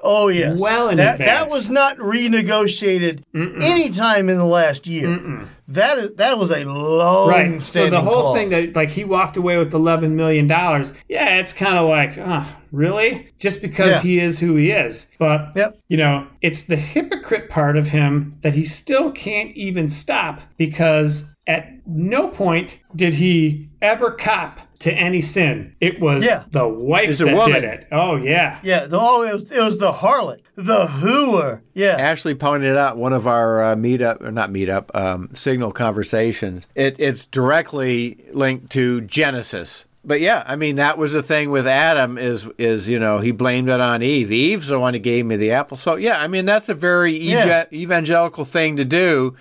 Oh 0.01 0.28
yes. 0.28 0.59
Well 0.59 0.88
in 0.88 0.97
that 0.99 1.18
that 1.18 1.49
was 1.51 1.70
not 1.70 1.97
renegotiated 1.99 3.22
any 3.34 3.90
time 3.90 4.28
in 4.28 4.36
the 4.38 4.45
last 4.45 4.86
year. 4.86 5.47
That 5.68 5.99
is 5.99 6.14
that 6.16 6.38
was 6.38 6.51
a 6.51 6.64
long 6.64 7.28
Right. 7.28 7.62
So 7.62 7.88
the 7.88 8.01
whole 8.01 8.32
clause. 8.32 8.36
thing 8.36 8.49
that 8.51 8.74
like 8.76 8.90
he 8.90 9.05
walked 9.05 9.36
away 9.36 9.57
with 9.57 9.72
eleven 9.72 10.14
million 10.16 10.47
dollars, 10.47 10.92
yeah, 11.09 11.38
it's 11.38 11.53
kind 11.53 11.79
of 11.79 11.88
like, 11.88 12.18
uh, 12.18 12.45
really? 12.75 13.29
Just 13.38 13.63
because 13.63 13.88
Yeah. 13.88 14.01
he 14.03 14.18
is 14.18 14.38
who 14.38 14.57
he 14.57 14.71
is. 14.71 15.07
But 15.18 15.53
Yep. 15.55 15.79
you 15.88 15.96
know, 15.96 16.26
it's 16.42 16.63
the 16.63 16.76
hypocrite 16.76 17.49
part 17.49 17.76
of 17.76 17.88
him 17.88 18.37
that 18.42 18.55
he 18.55 18.64
still 18.64 19.11
can't 19.13 19.55
even 19.57 19.88
stop 19.91 20.41
because 20.57 21.25
at 21.46 21.68
no 21.87 22.29
point 22.29 22.79
did 22.96 23.14
he 23.14 23.68
ever 23.83 24.11
cop 24.11 24.61
to 24.79 24.91
any 24.92 25.21
sin. 25.21 25.72
It 25.80 26.01
was 26.01 26.25
Yeah. 26.25 26.45
the 26.51 26.67
wife 26.67 27.11
It's 27.11 27.21
a 27.21 27.26
that 27.26 27.34
woman. 27.34 27.53
did 27.53 27.64
it. 27.64 27.87
Oh 27.92 28.17
yeah. 28.17 28.59
Yeah, 28.63 28.87
the, 28.87 28.99
oh, 28.99 29.22
it 29.22 29.33
was, 29.34 29.51
it 29.51 29.61
was 29.63 29.76
the 29.79 29.92
harlot, 29.92 30.41
the 30.57 30.87
hooer. 30.87 31.61
Yeah. 31.75 31.96
Ashley 31.99 32.34
pointed 32.34 32.76
out 32.76 32.96
one 32.96 33.13
of 33.13 33.26
our 33.26 33.63
uh, 33.63 33.75
meetup, 33.75 34.22
or 34.22 34.30
not 34.30 34.51
meetup, 34.51 34.88
um, 34.95 35.29
signal 35.34 35.71
conversations. 35.72 36.67
It, 36.75 36.96
it's 36.99 37.25
directly 37.26 38.25
linked 38.33 38.71
to 38.72 39.03
Genesis. 39.03 39.84
But 40.07 40.21
yeah, 40.21 40.45
I 40.47 40.57
mean 40.57 40.76
that 40.76 40.99
was 40.99 41.13
the 41.14 41.22
thing 41.22 41.51
with 41.51 41.67
Adam 41.67 42.18
is 42.18 42.47
is 42.59 42.89
you 42.89 42.99
know 42.99 43.21
he 43.21 43.31
blamed 43.33 43.68
it 43.71 43.81
on 43.81 44.03
Eve. 44.03 44.31
Eve's 44.31 44.68
the 44.68 44.79
one 44.79 44.93
who 44.95 45.01
gave 45.01 45.25
me 45.26 45.37
the 45.37 45.53
apple. 45.53 45.76
So 45.76 45.97
yeah, 45.97 46.21
I 46.21 46.29
mean 46.29 46.45
that's 46.45 46.68
a 46.68 46.75
very 46.75 47.14
ege- 47.14 47.47
Yeah. 47.47 47.64
evangelical 47.72 48.45
thing 48.45 48.76
to 48.76 48.85
do. 48.85 49.35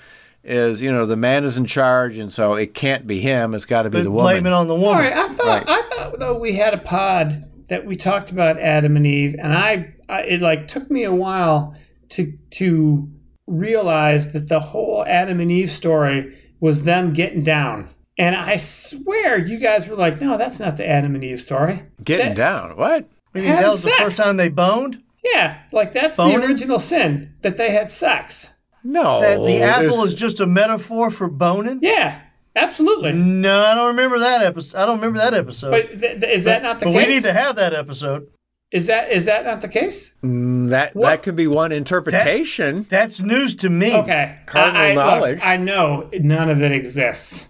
Is 0.45 0.81
you 0.81 0.91
know 0.91 1.06
the 1.06 1.15
man 1.15 1.44
is 1.45 1.57
in 1.57 1.65
charge, 1.65 2.18
and 2.18 2.31
so 2.31 2.53
it 2.53 2.73
can't 2.73 3.07
be 3.07 3.19
him. 3.22 3.53
It's 3.53 3.65
got 3.65 3.84
to 3.84 3.90
be 3.90 3.99
But 3.99 4.03
the 4.03 4.10
blame 4.10 4.44
woman. 4.44 4.45
it 4.52 4.56
on 4.56 4.68
the 4.68 4.76
woman. 4.76 5.03
right, 5.03 5.14
I 5.14 5.27
thought 5.30 5.45
Right. 5.48 5.69
I 5.69 5.81
thought 5.90 6.19
though 6.19 6.38
we 6.38 6.56
had 6.56 6.73
a 6.73 6.77
pod 6.80 7.45
that 7.69 7.85
we 7.85 7.95
talked 7.95 8.30
about 8.31 8.60
Adam 8.60 8.98
and 8.98 9.07
Eve, 9.07 9.35
and 9.41 9.53
I, 9.53 9.94
I 10.10 10.22
it 10.23 10.41
like 10.41 10.68
took 10.68 10.91
me 10.91 11.03
a 11.06 11.14
while 11.15 11.76
to 12.10 12.34
to 12.52 13.10
realize 13.48 14.31
that 14.34 14.48
the 14.49 14.60
whole 14.60 15.03
Adam 15.07 15.40
and 15.40 15.52
Eve 15.52 15.72
story 15.72 16.35
was 16.60 16.84
them 16.84 17.14
getting 17.14 17.44
down. 17.44 17.90
And 18.18 18.35
I 18.35 18.57
swear 18.57 19.38
you 19.40 19.57
guys 19.57 19.88
were 19.88 19.95
like, 19.95 20.22
no, 20.22 20.38
that's 20.38 20.60
not 20.60 20.77
the 20.77 20.88
Adam 20.88 21.15
and 21.15 21.23
Eve 21.23 21.41
story. 21.41 21.84
Getting 22.03 22.27
That- 22.30 22.35
down. 22.38 22.77
What? 22.77 23.10
I 23.35 23.40
mean, 23.40 23.48
that 23.48 23.56
Having 23.56 23.69
was 23.72 23.84
the 23.84 23.91
first 23.91 24.18
time 24.18 24.38
they 24.38 24.49
boned. 24.49 25.02
Yeah, 25.23 25.57
like 25.72 25.94
that's 25.94 26.18
Boning? 26.18 26.41
the 26.41 26.45
original 26.48 26.80
sin 26.80 27.34
that 27.41 27.57
they 27.57 27.72
had 27.72 27.90
sex. 27.90 28.49
No. 28.84 29.22
That 29.22 29.38
the 29.44 29.61
apple 29.61 29.81
there's- 29.90 30.06
is 30.10 30.14
just 30.15 30.40
a 30.41 30.45
metaphor 30.45 31.10
for 31.10 31.27
boning. 31.30 31.80
Yeah, 31.81 32.19
absolutely. 32.56 33.14
No, 33.14 33.61
I 33.61 33.73
don't 33.73 33.88
remember 33.88 34.19
that 34.19 34.41
episode. 34.44 34.77
I 34.77 34.85
don't 34.85 34.98
remember 34.98 35.19
that 35.19 35.34
episode. 35.34 35.72
But 35.72 35.99
th- 35.99 36.19
th- 36.19 36.35
is 36.35 36.44
that 36.44 36.61
not 36.61 36.80
the 36.81 36.85
but 36.88 36.91
case? 36.91 37.07
we 37.07 37.14
need 37.14 37.23
to 37.23 37.34
have 37.34 37.56
that 37.56 37.73
episode. 37.73 38.27
is 38.69 38.88
that 38.88 39.11
is 39.11 39.26
that 39.26 39.45
not 39.45 39.61
the 39.61 39.69
case? 39.69 40.11
Mm, 40.23 40.69
that 40.72 40.94
What? 40.95 41.07
that 41.10 41.23
could 41.23 41.35
be 41.38 41.48
one 41.48 41.72
interpretation. 41.72 42.85
That's 42.90 43.22
news 43.22 43.56
to 43.56 43.69
me. 43.69 43.95
Okay, 43.98 44.38
Cardinal 44.45 44.81
I, 44.81 44.85
I, 44.85 44.88
look, 44.94 45.06
knowledge. 45.06 45.40
I 45.41 45.57
know 45.57 46.10
none 46.19 46.49
of 46.49 46.61
it 46.61 46.72
exists. 46.73 47.45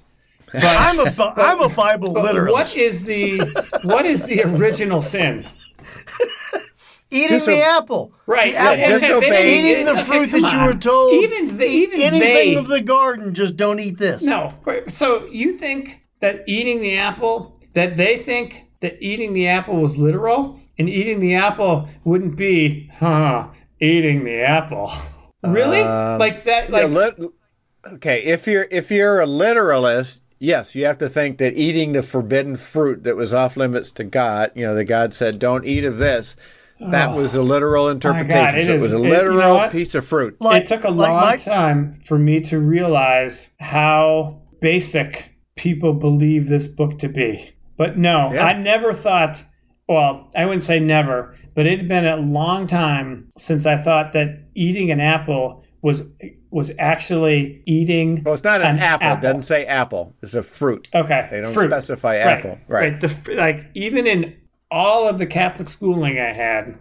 But 0.53 0.63
I'm 0.63 0.99
a 0.99 1.11
Bi- 1.11 1.33
I'm 1.35 1.59
a 1.61 1.69
Bible 1.69 2.13
But 2.13 2.23
literalist. 2.23 2.53
what 2.53 2.75
is 2.77 3.03
the 3.03 3.39
what 3.83 4.05
is 4.05 4.23
the 4.25 4.43
original 4.43 5.01
sin? 5.01 5.43
Eating 7.11 7.29
Just 7.29 7.45
the 7.45 7.61
apple. 7.63 8.11
Right. 8.25 8.53
The 8.53 8.57
apple. 8.57 8.73
okay, 8.73 8.87
just 8.89 9.03
okay, 9.05 9.29
they- 9.29 9.71
Eating 9.71 9.85
the 9.85 9.97
fruit 9.97 10.31
come 10.31 10.41
that 10.41 10.51
you 10.53 10.65
were 10.65 10.73
told. 10.79 11.13
Even 11.13 11.57
the, 11.57 11.65
eat 11.65 11.89
even 11.93 12.01
anything 12.01 12.53
they, 12.53 12.55
of 12.55 12.67
the 12.67 12.81
garden, 12.81 13.33
just 13.35 13.55
don't 13.55 13.79
eat 13.79 13.97
this. 13.99 14.23
no. 14.23 14.51
So 14.89 15.25
you 15.27 15.53
think 15.53 16.01
that 16.21 16.43
eating 16.47 16.81
the 16.81 16.97
apple 16.97 17.59
that 17.73 17.97
they 17.97 18.17
think 18.17 18.63
that 18.79 18.97
eating 18.99 19.33
the 19.33 19.47
apple 19.47 19.79
was 19.79 19.95
literal 19.97 20.59
and 20.79 20.89
eating 20.89 21.19
the 21.19 21.35
apple 21.35 21.87
wouldn't 22.03 22.35
be 22.35 22.89
huh 22.97 23.47
eating 23.79 24.23
the 24.23 24.41
apple. 24.41 24.91
Really? 25.43 25.81
Um, 25.81 26.17
like 26.19 26.45
that 26.45 26.69
Yeah, 26.71 26.85
like 26.85 27.19
okay, 27.93 28.23
if 28.23 28.47
you're 28.47 28.65
if 28.71 28.89
you're 28.89 29.19
a 29.21 29.25
literalist, 29.27 30.22
yes, 30.43 30.75
you 30.75 30.85
have 30.85 30.97
to 30.99 31.09
think 31.09 31.37
that 31.37 31.53
eating 31.53 31.93
the 31.93 32.03
forbidden 32.03 32.55
fruit 32.57 33.03
that 33.03 33.15
was 33.15 33.33
off 33.33 33.55
limits 33.57 33.89
to 33.91 34.03
God, 34.03 34.51
you 34.55 34.65
know, 34.65 34.75
that 34.75 34.85
God 34.85 35.13
said, 35.13 35.39
"Don't 35.39 35.65
eat 35.65 35.85
of 35.85 35.97
this." 35.97 36.35
That 36.79 37.15
was 37.15 37.33
a 37.33 37.39
oh 37.39 37.43
literal 37.43 37.87
interpretation. 37.87 38.59
it 38.59 38.65
so 38.65 38.71
it 38.73 38.75
is- 38.75 38.81
was 38.81 38.93
a 38.93 38.97
it- 38.97 39.03
you 39.03 39.09
know 39.09 39.15
literal 39.15 39.69
piece 39.69 39.95
of 39.95 40.05
fruit. 40.05 40.35
Like, 40.41 40.63
it 40.63 40.67
took 40.67 40.83
a 40.83 40.89
like 40.89 41.09
long 41.11 41.21
my- 41.21 41.37
time 41.37 41.93
for 42.05 42.19
me 42.19 42.41
to 42.41 42.59
realize 42.59 43.49
how 43.59 44.41
basic 44.59 45.29
people 45.55 45.93
believe 45.93 46.49
this 46.49 46.67
book 46.67 46.99
to 46.99 47.07
be. 47.07 47.51
But 47.77 47.97
no, 47.97 48.31
Yeah. 48.33 48.45
I 48.47 48.53
never 48.53 48.91
thought, 48.91 49.43
well, 49.87 50.29
I 50.35 50.45
wouldn't 50.45 50.63
say 50.63 50.79
never, 50.79 51.33
but 51.55 51.65
it 51.67 51.77
had 51.79 51.87
been 51.87 52.05
a 52.05 52.17
long 52.17 52.67
time 52.67 53.27
since 53.37 53.65
I 53.65 53.77
thought 53.77 54.11
that 54.13 54.39
eating 54.55 54.91
an 54.91 54.99
apple 54.99 55.63
was 55.81 56.01
was 56.53 56.71
actually 56.77 57.61
eating 57.65 58.21
Well, 58.23 58.33
it's 58.35 58.43
not 58.43 58.61
an, 58.61 58.77
apple. 58.79 59.07
apple. 59.07 59.17
It 59.17 59.21
doesn't 59.21 59.43
say 59.43 59.65
apple. 59.65 60.15
It's 60.21 60.35
a 60.35 60.43
fruit. 60.43 60.87
Okay. 60.93 61.27
They 61.31 61.41
don't 61.41 61.53
fruit. 61.53 61.67
specify 61.71 62.17
Right, 62.17 62.27
apple. 62.37 62.59
Right. 62.67 62.99
The, 62.99 63.13
like 63.35 63.65
even 63.73 64.05
in 64.07 64.35
all 64.69 65.07
of 65.07 65.17
the 65.17 65.25
Catholic 65.25 65.67
schooling 65.69 66.19
I 66.19 66.31
had, 66.31 66.77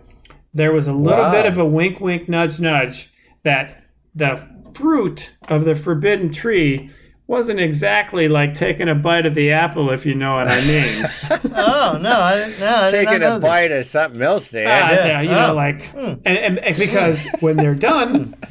there 0.55 0.73
was 0.73 0.86
a 0.86 0.93
little 0.93 1.24
Wow. 1.24 1.32
bit 1.32 1.47
of 1.47 1.57
a 1.59 1.65
wink, 1.65 2.01
wink, 2.01 2.28
nudge, 2.28 2.61
nudge 2.61 3.11
that 3.44 3.82
the 4.15 4.47
fruit 4.74 5.31
of 5.49 5.65
the 5.65 5.74
forbidden 5.74 6.32
tree 6.32 6.90
wasn't 7.27 7.59
exactly 7.61 8.28
like 8.28 8.53
taking 8.53 8.89
a 8.90 8.94
bite 8.94 9.24
of 9.24 9.35
the 9.35 9.53
apple, 9.53 9.90
if 9.90 10.05
you 10.05 10.15
know 10.15 10.35
what 10.35 10.49
I 10.49 10.61
mean. 10.66 11.05
Oh 11.55 11.99
no, 12.01 12.11
I, 12.11 12.53
no, 12.61 12.66
I 12.74 12.90
did 12.90 13.05
not 13.07 13.11
Taking 13.11 13.20
know 13.20 13.36
a 13.36 13.39
this. 13.39 13.49
bite 13.49 13.73
of 13.73 13.86
something 13.86 14.20
else 14.23 14.51
there. 14.51 14.66
Ah, 14.69 14.90
Yeah. 14.90 15.07
yeah, 15.07 15.20
you 15.23 15.31
Oh. 15.31 15.47
know, 15.49 15.55
like, 15.55 15.94
and, 15.94 16.20
and, 16.39 16.59
and 16.59 16.77
because 16.77 17.24
when 17.40 17.57
they're 17.57 17.74
done, 17.74 18.35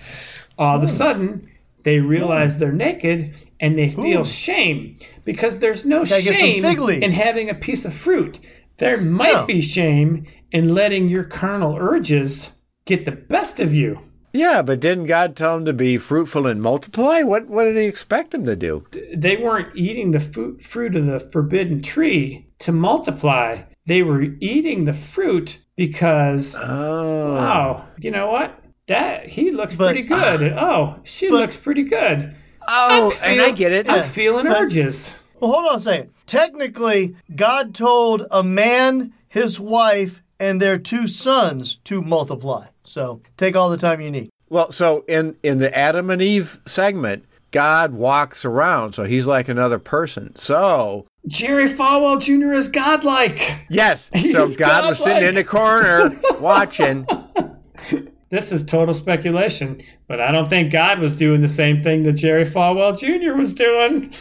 all 0.62 0.78
of 0.78 0.84
a 0.84 0.88
hmm. 0.88 0.94
sudden 0.94 1.52
they 1.84 2.00
realize 2.00 2.54
hmm. 2.54 2.60
they're 2.60 2.72
naked 2.72 3.34
and 3.60 3.78
they 3.78 3.90
feel 3.90 4.24
hmm. 4.24 4.30
shame 4.30 4.98
because 5.26 5.60
there's 5.60 5.86
no 5.86 6.06
Gotta 6.06 6.22
get 6.22 6.26
some 6.26 6.36
shame 6.36 6.62
fig 6.62 6.80
leaves. 6.80 7.04
in 7.04 7.12
having 7.12 7.50
a 7.50 7.56
piece 7.56 7.84
of 7.84 7.94
fruit. 7.94 8.40
There 8.78 9.00
might 9.02 9.34
No. 9.34 9.46
be 9.46 9.62
shame 9.62 10.26
in 10.52 10.74
letting 10.74 11.10
your 11.10 11.24
carnal 11.24 11.78
urges 11.80 12.52
get 12.86 13.06
the 13.06 13.12
best 13.12 13.60
of 13.60 13.74
you. 13.74 14.00
Yeah, 14.34 14.62
but 14.62 14.80
didn't 14.80 15.08
God 15.08 15.36
tell 15.36 15.58
him 15.58 15.66
to 15.66 15.74
be 15.74 15.98
fruitful 15.98 16.48
and 16.48 16.62
multiply? 16.62 17.22
What 17.22 17.48
what 17.48 17.66
did 17.66 17.76
he 17.76 17.84
expect 17.84 18.34
him 18.34 18.46
to 18.46 18.56
do? 18.56 18.86
They 19.14 19.36
weren't 19.36 19.76
eating 19.76 20.12
the 20.12 20.20
fu- 20.20 20.58
fruit 20.60 20.96
of 20.96 21.06
the 21.06 21.20
forbidden 21.20 21.82
tree 21.82 22.48
to 22.60 22.72
multiply. 22.72 23.64
They 23.88 24.04
were 24.04 24.22
eating 24.22 24.86
the 24.86 24.94
fruit 24.94 25.58
because 25.76 26.56
Oh. 26.56 27.38
Oh, 27.38 27.86
you 28.00 28.12
know 28.12 28.32
what? 28.32 28.61
That 28.88 29.28
he 29.28 29.52
looks 29.52 29.76
But- 29.76 29.88
pretty 29.94 30.08
good. 30.08 30.54
Uh, 30.54 30.60
oh, 30.60 30.96
she 31.04 31.30
looks 31.30 31.56
pretty 31.58 31.84
good. 31.84 32.34
Oh, 32.68 33.18
and 33.24 33.42
I 33.42 33.52
get 33.52 33.72
it. 33.72 33.90
I'm 33.90 34.04
feeling 34.04 34.48
but- 34.48 34.62
urges. 34.62 35.12
Well, 35.40 35.52
hold 35.54 35.66
on 35.66 35.76
a 35.76 35.80
second. 35.80 36.10
Technically, 36.28 37.16
God 37.36 37.74
told 37.74 38.28
a 38.30 38.44
man, 38.44 39.14
his 39.28 39.60
wife, 39.60 40.22
and 40.40 40.62
their 40.62 40.78
two 40.78 41.08
sons 41.08 41.76
to 41.86 42.02
multiply. 42.02 42.68
So 42.84 43.22
take 43.38 43.56
all 43.56 43.70
the 43.70 43.78
time 43.78 44.02
you 44.02 44.12
need. 44.12 44.30
Well, 44.50 44.72
so 44.72 45.04
in 45.08 45.38
in 45.44 45.60
the 45.60 45.76
Adam 45.78 46.10
and 46.10 46.22
Eve 46.22 46.60
segment, 46.68 47.26
God 47.52 47.94
walks 47.94 48.44
around, 48.46 48.94
so 48.94 49.04
he's 49.04 49.26
like 49.28 49.48
another 49.50 49.80
person. 49.80 50.36
So 50.36 51.08
Jerry 51.28 51.70
Falwell 51.70 52.22
Jr. 52.22 52.52
is 52.54 52.68
godlike. 52.68 53.66
yes, 53.70 54.10
so 54.32 54.46
He's 54.46 54.56
God 54.58 54.90
was 54.90 55.00
sitting 55.04 55.28
in 55.28 55.36
the 55.36 55.44
corner 55.44 56.20
watching. 56.40 57.08
This 58.32 58.52
is 58.54 58.64
total 58.64 58.94
speculation, 58.94 59.84
but 60.08 60.20
I 60.22 60.32
don't 60.32 60.50
think 60.50 60.72
God 60.72 61.00
was 61.00 61.16
doing 61.16 61.42
the 61.42 61.50
same 61.50 61.84
thing 61.84 62.04
that 62.04 62.14
Jerry 62.14 62.46
Falwell 62.46 62.98
Jr. 62.98 63.34
was 63.38 63.54
doing. 63.54 64.14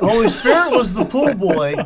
Holy 0.00 0.28
Spirit 0.28 0.72
was 0.72 0.92
the 0.92 1.04
pool 1.04 1.32
boy. 1.34 1.76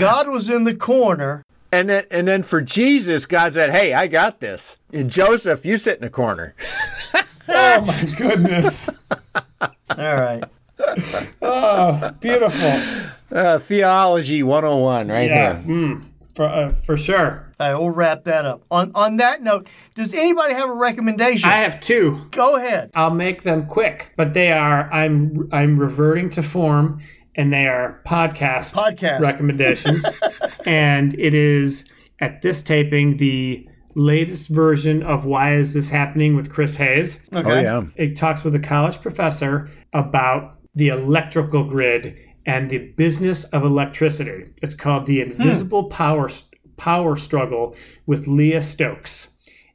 God 0.00 0.28
was 0.28 0.48
in 0.50 0.64
the 0.64 0.74
corner. 0.74 1.42
And 1.72 1.90
then 1.90 2.04
and 2.10 2.26
then 2.26 2.42
for 2.42 2.62
Jesus, 2.62 3.26
God 3.26 3.52
said, 3.52 3.70
"Hey, 3.70 3.92
I 3.92 4.06
got 4.06 4.40
this." 4.40 4.78
And 4.92 5.10
Joseph, 5.10 5.66
you 5.66 5.76
sit 5.76 5.96
in 5.96 6.02
the 6.02 6.10
corner. 6.10 6.54
oh 7.48 7.80
my 7.82 8.04
goodness. 8.16 8.88
All 9.60 9.68
right. 9.98 10.44
Oh, 11.42 12.10
beautiful. 12.20 12.80
Uh, 13.30 13.58
theology 13.58 14.42
101 14.42 15.08
right 15.08 15.28
Yeah, 15.28 15.60
here. 15.60 15.74
mm, 15.74 16.04
for, 16.34 16.44
uh, 16.44 16.72
for 16.84 16.96
sure. 16.96 17.45
All 17.58 17.72
right, 17.72 17.80
we'll 17.80 17.90
wrap 17.90 18.24
that 18.24 18.44
up. 18.44 18.64
On 18.70 18.92
on 18.94 19.16
that 19.16 19.42
note, 19.42 19.66
does 19.94 20.12
anybody 20.12 20.54
have 20.54 20.68
a 20.68 20.74
recommendation? 20.74 21.48
I 21.48 21.58
have 21.58 21.80
two. 21.80 22.26
Go 22.30 22.56
ahead. 22.56 22.90
I'll 22.94 23.14
make 23.14 23.44
them 23.44 23.66
quick, 23.66 24.12
but 24.16 24.34
they 24.34 24.52
are 24.52 24.92
I'm 24.92 25.48
I'm 25.52 25.78
reverting 25.78 26.28
to 26.30 26.42
form 26.42 27.00
and 27.34 27.52
they 27.52 27.66
are 27.66 28.02
podcast 28.06 28.72
Podcast. 28.72 29.20
recommendations. 29.20 30.04
and 30.66 31.18
it 31.18 31.34
is 31.34 31.84
at 32.20 32.42
this 32.42 32.62
taping 32.62 33.16
the 33.18 33.66
latest 33.94 34.48
version 34.48 35.02
of 35.02 35.24
Why 35.24 35.54
Is 35.54 35.72
This 35.72 35.88
Happening 35.88 36.36
with 36.36 36.50
Chris 36.50 36.76
Hayes. 36.76 37.20
Okay. 37.34 37.50
Oh 37.50 37.60
yeah. 37.60 37.84
It 37.96 38.16
talks 38.16 38.44
with 38.44 38.54
a 38.54 38.60
college 38.60 39.00
professor 39.00 39.70
about 39.92 40.58
the 40.74 40.88
electrical 40.88 41.64
grid 41.64 42.18
and 42.44 42.70
the 42.70 42.78
business 42.78 43.44
of 43.44 43.64
electricity. 43.64 44.52
It's 44.62 44.74
called 44.74 45.06
The 45.06 45.22
hmm. 45.22 45.32
Invisible 45.32 45.84
Power 45.84 46.28
Power 46.76 47.16
Struggle 47.16 47.74
with 48.06 48.26
Leah 48.26 48.62
Stokes. 48.62 49.28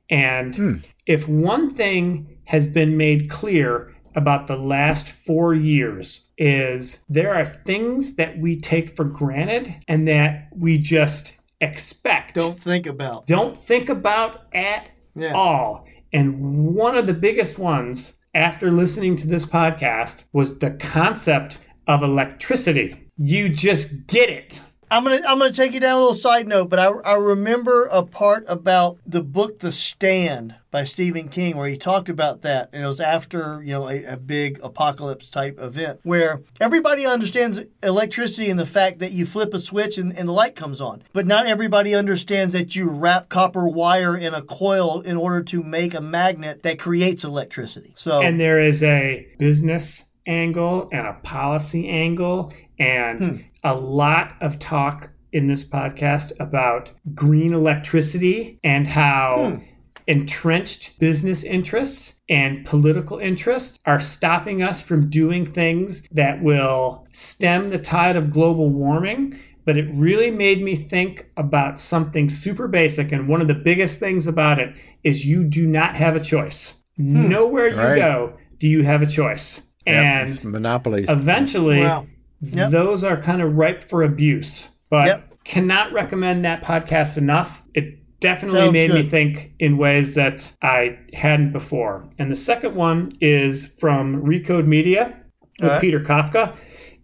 And 0.10 0.56
hmm. 0.56 0.76
if 1.06 1.28
one 1.28 1.74
thing 1.74 2.38
has 2.46 2.68
been 2.68 2.98
made 2.98 3.30
clear 3.30 3.96
about 4.16 4.48
the 4.48 4.58
last 4.58 5.08
four 5.08 5.54
years 5.54 6.28
is 6.38 7.00
there 7.08 7.34
are 7.34 7.46
things 7.46 8.16
that 8.16 8.38
we 8.40 8.60
take 8.60 8.96
for 8.96 9.06
granted 9.06 9.74
and 9.88 10.08
that 10.08 10.48
we 10.56 10.78
just 10.78 11.34
expect 11.62 12.36
Don't 12.36 12.60
think 12.60 12.88
about. 12.88 13.28
don't 13.28 13.58
think 13.58 13.88
about 13.88 14.42
at 14.54 14.90
Yeah. 15.16 15.34
all. 15.34 15.88
And 16.12 16.76
one 16.76 16.98
of 16.98 17.08
the 17.08 17.14
biggest 17.14 17.58
ones 17.58 18.14
after 18.34 18.70
listening 18.72 19.16
to 19.18 19.28
this 19.28 19.46
podcast 19.46 20.24
was 20.34 20.60
the 20.60 20.72
concept 20.72 21.58
of 21.88 22.04
electricity. 22.04 22.98
You 23.18 23.48
just 23.50 24.08
get 24.08 24.30
it. 24.30 24.60
I'm 24.92 25.06
gonna 25.06 25.22
I'm 25.26 25.40
gonna 25.40 25.54
take 25.54 25.72
you 25.74 25.80
down 25.80 25.96
a 25.96 26.00
little 26.00 26.14
side 26.14 26.50
note, 26.50 26.70
but 26.70 26.78
I, 26.78 26.88
I 26.88 27.14
remember 27.14 27.86
a 27.86 28.04
part 28.04 28.44
about 28.50 28.98
the 29.08 29.24
book 29.24 29.60
The 29.60 29.72
Stand 29.72 30.56
by 30.70 30.84
Stephen 30.84 31.30
King 31.30 31.56
where 31.56 31.70
he 31.70 31.78
talked 31.78 32.10
about 32.10 32.42
that, 32.42 32.70
and 32.74 32.84
it 32.84 32.88
was 32.88 33.00
after 33.00 33.64
you 33.64 33.72
know 33.72 33.88
a, 33.88 34.04
a 34.04 34.18
big 34.18 34.60
apocalypse 34.62 35.30
type 35.30 35.58
event 35.62 36.02
where 36.04 36.42
everybody 36.60 37.06
understands 37.06 37.62
electricity 37.82 38.50
and 38.50 38.60
the 38.60 38.66
fact 38.66 39.00
that 39.00 39.14
you 39.14 39.26
flip 39.26 39.54
a 39.54 39.60
switch 39.60 39.98
and, 39.98 40.14
and 40.18 40.28
the 40.28 40.34
light 40.34 40.58
comes 40.58 40.82
on, 40.82 41.04
but 41.14 41.26
not 41.26 41.46
everybody 41.46 41.96
understands 41.96 42.52
that 42.52 42.76
you 42.76 42.90
wrap 42.90 43.30
copper 43.30 43.70
wire 43.70 44.18
in 44.18 44.34
a 44.34 44.42
coil 44.42 45.00
in 45.00 45.16
order 45.16 45.42
to 45.42 45.64
make 45.64 45.94
a 45.94 46.02
magnet 46.02 46.64
that 46.64 46.78
creates 46.78 47.24
electricity. 47.24 47.94
So 47.96 48.22
And 48.22 48.38
there 48.38 48.60
is 48.60 48.84
a 48.84 49.26
business 49.40 50.04
angle 50.28 50.90
and 50.92 51.08
a 51.08 51.14
policy 51.14 51.88
angle 51.88 52.52
and 52.78 53.20
hmm. 53.20 53.38
A 53.64 53.76
lot 53.76 54.36
of 54.42 54.60
talk 54.60 55.10
in 55.32 55.48
this 55.48 55.64
podcast 55.64 56.32
about 56.40 56.90
green 57.16 57.54
electricity 57.54 58.60
and 58.64 58.88
how 58.88 59.56
hmm. 59.58 59.64
entrenched 60.08 61.00
business 61.00 61.44
interests 61.44 62.14
and 62.30 62.66
political 62.66 63.20
interests 63.20 63.80
are 63.86 64.00
stopping 64.00 64.64
us 64.64 64.82
from 64.82 65.10
doing 65.10 65.46
things 65.46 66.04
that 66.12 66.42
will 66.42 67.08
stem 67.12 67.70
the 67.70 67.78
tide 67.80 68.16
of 68.16 68.30
global 68.30 68.70
warming. 68.70 69.40
But 69.64 69.78
it 69.78 69.88
really 69.94 70.32
made 70.32 70.64
me 70.64 70.76
think 70.76 71.28
about 71.38 71.80
something 71.80 72.30
super 72.30 72.68
basic. 72.68 73.12
And 73.12 73.28
one 73.28 73.42
of 73.42 73.48
the 73.48 73.54
biggest 73.54 74.00
things 74.00 74.26
about 74.26 74.58
it 74.60 74.76
is 75.04 75.26
you 75.26 75.44
do 75.44 75.68
not 75.68 75.96
have 75.96 76.16
a 76.16 76.20
choice. 76.20 76.74
Hmm. 76.98 77.30
Nowhere 77.30 77.70
you 77.70 77.78
Right. 77.78 77.96
go 77.96 78.34
do 78.58 78.68
you 78.68 78.84
have 78.84 79.02
a 79.02 79.08
choice. 79.08 79.62
Yep, 79.88 80.28
it's 80.30 80.44
And 80.44 80.52
monopolies. 80.52 81.10
eventually, 81.10 81.80
Wow. 81.80 82.06
Yep. 82.42 82.72
those 82.72 83.04
are 83.04 83.18
kind 83.18 83.42
of 83.42 83.56
ripe 83.56 83.84
for 83.84 84.04
abuse. 84.04 84.68
But 84.90 85.08
Yep. 85.08 85.44
cannot 85.46 85.94
recommend 85.94 86.44
that 86.46 86.64
podcast 86.64 87.18
enough. 87.18 87.62
It 87.74 88.00
definitely 88.20 88.60
Sounds 88.60 88.74
made 88.74 88.94
me 88.94 89.10
think 89.10 89.54
in 89.60 89.78
ways 89.78 90.14
that 90.16 90.52
I 90.62 90.98
hadn't 91.14 91.52
before. 91.52 92.08
And 92.20 92.32
the 92.32 92.36
second 92.36 92.76
one 92.76 93.12
is 93.22 93.66
from 93.66 94.22
Recode 94.24 94.68
Media 94.68 95.14
with 95.60 95.70
right. 95.72 95.82
Peter 95.82 96.00
Kafka. 96.00 96.56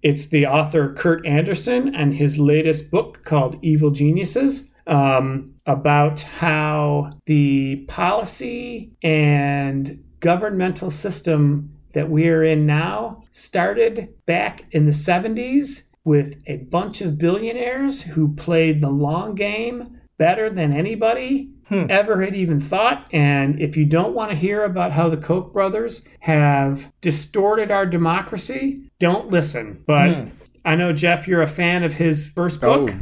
It's 0.03 0.27
the 0.27 0.45
author 0.45 0.93
Kurt 0.93 1.25
Andersen 1.25 1.93
and 1.95 2.13
his 2.13 2.37
latest 2.37 2.91
book 2.91 3.23
called 3.25 3.57
Evil 3.61 3.89
Geniuses. 3.91 4.71
Um, 4.85 5.53
about 5.65 6.21
how 6.21 7.09
the 7.25 7.75
policy 7.89 8.93
and 9.03 10.01
governmental 10.21 10.89
system 10.89 11.69
that 11.93 12.09
we 12.09 12.27
are 12.29 12.43
in 12.43 12.65
now 12.65 13.23
started 13.31 14.13
back 14.25 14.65
in 14.71 14.85
the 14.85 14.91
70s 14.91 15.83
with 16.03 16.41
a 16.47 16.57
bunch 16.57 17.01
of 17.01 17.17
billionaires 17.17 18.01
who 18.01 18.33
played 18.35 18.81
the 18.81 18.89
long 18.89 19.35
game 19.35 19.99
better 20.17 20.49
than 20.49 20.73
anybody 20.73 21.51
hmm. 21.67 21.85
ever 21.89 22.21
had 22.21 22.35
even 22.35 22.59
thought. 22.59 23.07
And 23.11 23.61
if 23.61 23.75
you 23.77 23.85
don't 23.85 24.13
want 24.13 24.31
to 24.31 24.37
hear 24.37 24.63
about 24.63 24.91
how 24.91 25.09
the 25.09 25.17
Koch 25.17 25.51
brothers 25.53 26.03
have 26.21 26.91
distorted 27.01 27.71
our 27.71 27.85
democracy, 27.85 28.89
don't 28.99 29.29
listen. 29.29 29.83
But 29.85 30.13
hmm. 30.13 30.29
I 30.65 30.75
know, 30.75 30.93
Jeff, 30.93 31.27
you're 31.27 31.41
a 31.41 31.47
fan 31.47 31.83
of 31.83 31.93
his 31.93 32.27
first 32.27 32.61
book. 32.61 32.91
Oh, 32.91 32.99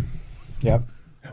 yep. 0.62 0.84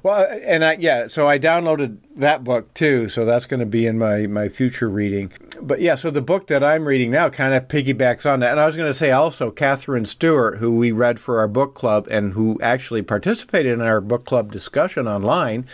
Well, 0.02 0.26
and 0.42 0.64
I 0.64 0.76
yeah, 0.80 1.06
so 1.06 1.28
I 1.28 1.38
downloaded 1.38 1.98
that 2.16 2.42
book 2.42 2.74
too, 2.74 3.08
so 3.08 3.24
that's 3.24 3.46
going 3.46 3.60
to 3.60 3.66
be 3.66 3.86
in 3.86 3.98
my 3.98 4.26
my 4.26 4.48
future 4.48 4.88
reading. 4.88 5.32
But 5.60 5.80
yeah, 5.80 5.94
so 5.94 6.10
the 6.10 6.20
book 6.20 6.48
that 6.48 6.64
I'm 6.64 6.86
reading 6.86 7.12
now 7.12 7.28
kind 7.28 7.54
of 7.54 7.68
piggybacks 7.68 8.30
on 8.30 8.40
that. 8.40 8.50
And 8.50 8.60
I 8.60 8.66
was 8.66 8.76
going 8.76 8.90
to 8.90 8.94
say 8.94 9.12
also 9.12 9.52
Katherine 9.52 10.04
Stewart, 10.04 10.58
who 10.58 10.76
we 10.76 10.90
read 10.90 11.20
for 11.20 11.38
our 11.38 11.46
book 11.46 11.74
club 11.74 12.08
and 12.10 12.32
who 12.32 12.58
actually 12.60 13.02
participated 13.02 13.72
in 13.72 13.80
our 13.80 14.00
book 14.00 14.24
club 14.24 14.50
discussion 14.50 15.06
online, 15.06 15.66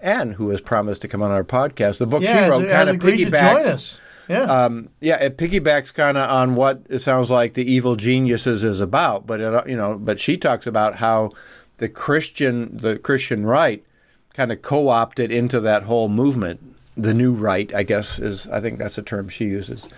and 0.00 0.34
who 0.34 0.48
has 0.48 0.62
promised 0.62 1.02
to 1.02 1.08
come 1.08 1.20
on 1.20 1.30
our 1.30 1.44
podcast. 1.44 1.98
The 1.98 2.06
book 2.06 2.22
Yeah, 2.22 2.44
she 2.44 2.50
wrote 2.50 2.62
has 2.64 2.72
kind 2.72 2.88
of 2.88 2.96
piggybacks. 2.96 3.98
Yeah. 4.28 4.42
Um, 4.42 4.88
yeah, 5.00 5.22
it 5.22 5.36
piggybacks 5.36 5.92
kind 5.94 6.18
of 6.18 6.28
on 6.28 6.56
what 6.56 6.82
it 6.88 6.98
sounds 7.00 7.30
like 7.30 7.54
the 7.54 7.70
evil 7.70 7.94
geniuses 7.94 8.64
is 8.64 8.80
about, 8.80 9.26
but 9.26 9.40
it, 9.40 9.68
you 9.68 9.76
know, 9.76 9.98
but 9.98 10.18
she 10.18 10.36
talks 10.36 10.66
about 10.66 10.96
how 10.96 11.30
the 11.78 11.88
Christian, 11.88 12.76
the 12.76 12.98
Christian 12.98 13.44
right, 13.46 13.84
kind 14.34 14.52
of 14.52 14.62
co-opted 14.62 15.30
into 15.30 15.60
that 15.60 15.84
whole 15.84 16.08
movement. 16.08 16.60
The 16.96 17.14
new 17.14 17.32
right, 17.32 17.74
I 17.74 17.82
guess, 17.82 18.18
is 18.18 18.46
I 18.46 18.60
think 18.60 18.78
that's 18.78 18.96
a 18.96 19.02
term 19.02 19.28
she 19.28 19.44
uses. 19.44 19.88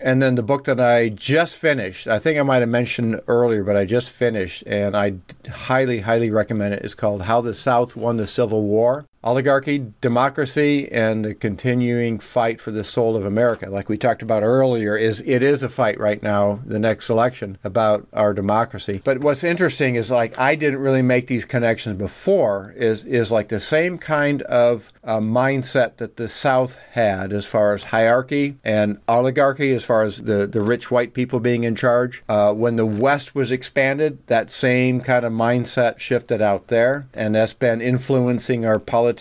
And 0.00 0.22
then 0.22 0.34
the 0.34 0.42
book 0.42 0.64
that 0.64 0.80
I 0.80 1.08
just 1.08 1.56
finished, 1.56 2.06
I 2.06 2.18
think 2.18 2.38
I 2.38 2.42
might 2.42 2.60
have 2.60 2.68
mentioned 2.68 3.20
earlier, 3.26 3.64
but 3.64 3.76
I 3.76 3.84
just 3.84 4.10
finished, 4.10 4.64
and 4.66 4.96
I 4.96 5.14
highly, 5.48 6.00
highly 6.00 6.30
recommend 6.30 6.74
it. 6.74 6.80
it. 6.80 6.84
Is 6.84 6.94
called 6.94 7.22
"How 7.22 7.40
the 7.40 7.54
South 7.54 7.96
Won 7.96 8.16
the 8.16 8.26
Civil 8.26 8.62
War." 8.62 9.06
Oligarchy, 9.24 9.92
democracy, 10.02 10.90
and 10.92 11.24
the 11.24 11.34
continuing 11.34 12.18
fight 12.18 12.60
for 12.60 12.70
the 12.70 12.84
soul 12.84 13.16
of 13.16 13.24
America. 13.24 13.70
Like 13.70 13.88
we 13.88 13.96
talked 13.96 14.22
about 14.22 14.42
earlier, 14.42 14.96
is 14.96 15.20
it 15.24 15.42
is 15.42 15.62
a 15.62 15.68
fight 15.68 15.98
right 15.98 16.22
now, 16.22 16.60
the 16.64 16.78
next 16.78 17.08
election, 17.08 17.58
about 17.64 18.06
our 18.12 18.34
democracy. 18.34 19.00
But 19.02 19.20
what's 19.20 19.42
interesting 19.42 19.96
is 19.96 20.10
like 20.10 20.38
I 20.38 20.54
didn't 20.54 20.80
really 20.80 21.02
make 21.02 21.26
these 21.26 21.46
connections 21.46 21.98
before. 21.98 22.74
Is 22.76 23.04
is 23.04 23.32
like 23.32 23.48
the 23.48 23.60
same 23.60 23.96
kind 23.96 24.42
of 24.42 24.92
uh, 25.02 25.20
mindset 25.20 25.96
that 25.96 26.16
the 26.16 26.28
South 26.28 26.78
had 26.92 27.32
as 27.32 27.46
far 27.46 27.74
as 27.74 27.84
hierarchy 27.84 28.56
and 28.62 28.98
oligarchy, 29.08 29.72
as 29.72 29.84
far 29.84 30.04
as 30.04 30.18
the 30.18 30.46
the 30.46 30.60
rich 30.60 30.90
white 30.90 31.14
people 31.14 31.40
being 31.40 31.64
in 31.64 31.74
charge. 31.74 32.22
Uh, 32.28 32.52
when 32.52 32.76
the 32.76 32.86
West 32.86 33.34
was 33.34 33.50
expanded, 33.50 34.18
that 34.26 34.50
same 34.50 35.00
kind 35.00 35.24
of 35.24 35.32
mindset 35.32 35.98
shifted 35.98 36.42
out 36.42 36.68
there, 36.68 37.06
and 37.14 37.34
that's 37.34 37.54
been 37.54 37.80
influencing 37.80 38.66
our 38.66 38.78
politics 38.78 39.13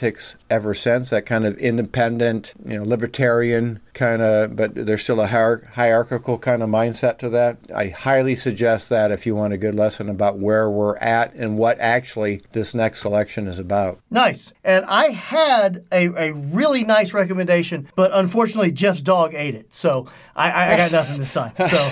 ever 0.49 0.74
since. 0.74 1.10
That 1.10 1.26
kind 1.26 1.45
of 1.45 1.57
independent, 1.57 2.53
you 2.65 2.78
know, 2.78 2.84
libertarian 2.84 3.80
kind 3.94 4.22
of, 4.22 4.56
but 4.56 4.74
there's 4.74 5.03
still 5.03 5.22
a 5.22 5.28
hier- 5.28 5.70
hierarchical 5.74 6.38
kind 6.38 6.64
of 6.64 6.70
mindset 6.70 7.18
to 7.20 7.30
that. 7.30 7.57
I 7.74 7.88
highly 7.88 8.36
suggest 8.36 8.90
that 8.90 9.11
if 9.11 9.26
you 9.26 9.36
want 9.36 9.53
a 9.53 9.57
good 9.57 9.76
lesson 9.76 10.10
about 10.10 10.40
where 10.40 10.70
we're 10.70 10.98
at 10.98 11.34
and 11.36 11.57
what 11.57 11.80
actually 11.80 12.41
this 12.52 12.74
next 12.74 13.06
election 13.06 13.48
is 13.48 13.60
about. 13.60 13.99
Nice. 14.10 14.53
And 14.64 14.86
I 14.86 15.11
had 15.11 15.86
a, 15.91 16.07
a 16.30 16.34
really 16.34 16.84
nice 16.84 17.14
recommendation, 17.14 17.88
but 17.95 18.11
unfortunately 18.14 18.72
Jeff's 18.72 19.02
dog 19.02 19.34
ate 19.36 19.56
it. 19.56 19.74
So 19.74 20.07
I, 20.36 20.52
I, 20.52 20.74
I 20.74 20.78
got 20.78 20.91
nothing 20.91 21.20
this 21.20 21.34
time. 21.34 21.53
So 21.70 21.90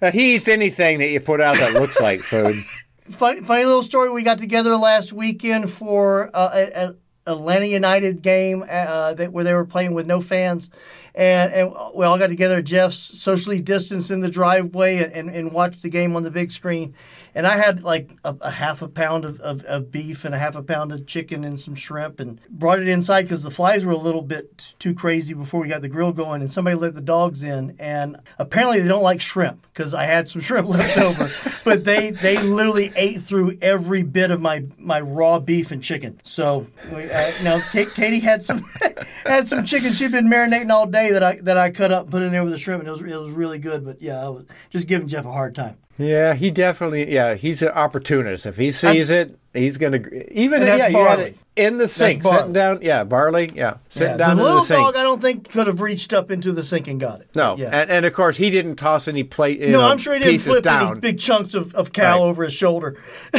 he 0.12 0.34
eats 0.34 0.48
anything 0.48 0.98
that 0.98 1.08
you 1.08 1.20
put 1.20 1.40
out 1.40 1.56
that 1.56 1.74
looks 1.74 2.00
like 2.00 2.20
food. 2.20 2.56
funny, 3.10 3.40
funny 3.42 3.64
little 3.64 3.82
story. 3.82 4.10
We 4.10 4.22
got 4.22 4.38
together 4.38 4.76
last 4.76 5.12
weekend 5.12 5.70
for 5.70 6.30
uh, 6.34 6.50
a, 6.54 6.84
a 6.84 6.96
Atlanta 7.28 7.66
United 7.66 8.22
game 8.22 8.64
uh, 8.68 9.14
that 9.14 9.32
where 9.32 9.44
they 9.44 9.52
were 9.54 9.66
playing 9.66 9.94
with 9.94 10.06
no 10.06 10.20
fans, 10.20 10.70
and 11.18 11.52
and 11.52 11.74
we 11.96 12.06
all 12.06 12.16
got 12.16 12.28
together. 12.28 12.58
at 12.58 12.64
Jeff's 12.64 12.96
socially 12.96 13.60
distanced 13.60 14.10
in 14.10 14.20
the 14.20 14.30
driveway 14.30 14.98
and, 14.98 15.28
and, 15.28 15.52
watched 15.52 15.82
the 15.82 15.88
game 15.88 16.14
on 16.14 16.22
the 16.22 16.30
big 16.30 16.52
screen. 16.52 16.94
And 17.34 17.46
I 17.46 17.56
had 17.56 17.82
like 17.82 18.10
a, 18.24 18.36
a 18.40 18.50
half 18.50 18.82
a 18.82 18.88
pound 18.88 19.24
of, 19.24 19.40
of, 19.40 19.62
of 19.64 19.90
beef 19.90 20.24
and 20.24 20.34
a 20.34 20.38
half 20.38 20.54
a 20.54 20.62
pound 20.62 20.92
of 20.92 21.06
chicken 21.06 21.42
and 21.42 21.58
some 21.58 21.74
shrimp 21.74 22.20
and 22.20 22.40
brought 22.48 22.78
it 22.78 22.88
inside 22.88 23.22
because 23.22 23.42
the 23.42 23.50
flies 23.50 23.84
were 23.84 23.92
a 23.92 23.98
little 23.98 24.22
bit 24.22 24.74
too 24.78 24.94
crazy 24.94 25.34
before 25.34 25.60
we 25.60 25.68
got 25.68 25.80
the 25.80 25.88
grill 25.88 26.12
going. 26.12 26.40
And 26.40 26.50
somebody 26.50 26.76
let 26.76 26.94
the 26.94 27.00
dogs 27.00 27.42
in. 27.42 27.74
And 27.80 28.18
apparently 28.38 28.80
they 28.80 28.88
don't 28.88 29.02
like 29.02 29.20
shrimp 29.20 29.66
because 29.72 29.94
I 29.94 30.04
had 30.04 30.28
some 30.28 30.40
shrimp 30.42 30.68
left 30.68 30.96
over. 30.98 31.28
but 31.64 31.84
they, 31.84 32.10
they 32.10 32.40
literally 32.40 32.92
ate 32.94 33.22
through 33.22 33.58
every 33.60 34.04
bit 34.04 34.30
of 34.30 34.40
my, 34.40 34.64
my 34.78 35.00
raw 35.00 35.40
beef 35.40 35.72
and 35.72 35.82
chicken. 35.82 36.20
So 36.22 36.66
we, 36.92 37.10
uh, 37.10 37.30
now 37.42 37.60
Katie 37.72 38.20
had 38.20 38.44
some 38.44 38.64
had 39.24 39.48
some 39.48 39.64
chicken 39.64 39.92
she'd 39.92 40.12
been 40.12 40.28
marinating 40.28 40.70
all 40.70 40.86
day 40.86 41.07
that 41.12 41.22
I 41.22 41.36
that 41.42 41.56
I 41.56 41.70
cut 41.70 41.92
up 41.92 42.04
and 42.04 42.10
put 42.12 42.22
in 42.22 42.32
there 42.32 42.42
with 42.42 42.52
the 42.52 42.58
shrimp. 42.58 42.80
And 42.80 42.88
it 42.88 42.92
was, 42.92 43.00
it 43.00 43.16
was 43.20 43.30
really 43.30 43.58
good. 43.58 43.84
But 43.84 44.00
yeah, 44.02 44.24
I 44.24 44.28
was 44.28 44.44
just 44.70 44.86
giving 44.86 45.08
Jeff 45.08 45.24
a 45.24 45.32
hard 45.32 45.54
time. 45.54 45.76
Yeah, 45.98 46.34
he 46.34 46.50
definitely. 46.52 47.12
Yeah, 47.12 47.34
he's 47.34 47.60
an 47.62 47.70
opportunist. 47.70 48.46
If 48.46 48.56
he 48.56 48.70
sees 48.70 49.10
it, 49.10 49.36
he's 49.52 49.78
gonna 49.78 50.00
even. 50.30 50.62
Yeah, 50.62 50.76
you 50.76 50.82
had 50.82 50.92
barley. 50.92 51.24
it 51.24 51.36
in 51.56 51.76
the 51.78 51.88
sink, 51.88 52.22
sitting 52.22 52.52
down. 52.52 52.78
Yeah, 52.82 53.02
barley. 53.02 53.50
Yeah, 53.52 53.78
sitting 53.88 54.12
Yeah, 54.12 54.16
down 54.16 54.36
the 54.36 54.42
in 54.42 54.46
little 54.46 54.60
the 54.60 54.66
sink. 54.66 54.80
dog, 54.80 54.94
I 54.96 55.02
don't 55.02 55.20
think 55.20 55.50
could 55.50 55.66
have 55.66 55.80
reached 55.80 56.12
up 56.12 56.30
into 56.30 56.52
the 56.52 56.62
sink 56.62 56.86
and 56.86 57.00
got 57.00 57.20
it. 57.22 57.30
no, 57.34 57.56
yeah. 57.58 57.70
and, 57.72 57.90
and 57.90 58.06
of 58.06 58.14
course 58.14 58.36
he 58.36 58.48
didn't 58.48 58.76
toss 58.76 59.08
any 59.08 59.24
plate. 59.24 59.60
No, 59.60 59.80
know, 59.80 59.88
I'm 59.88 59.98
sure 59.98 60.14
he 60.14 60.20
didn't 60.20 60.38
flip 60.38 60.62
down. 60.62 60.92
any 60.92 61.00
big 61.00 61.18
chunks 61.18 61.54
of, 61.54 61.74
of 61.74 61.92
cow 61.92 62.18
Right. 62.20 62.24
over 62.28 62.44
his 62.44 62.52
shoulder. 62.54 62.96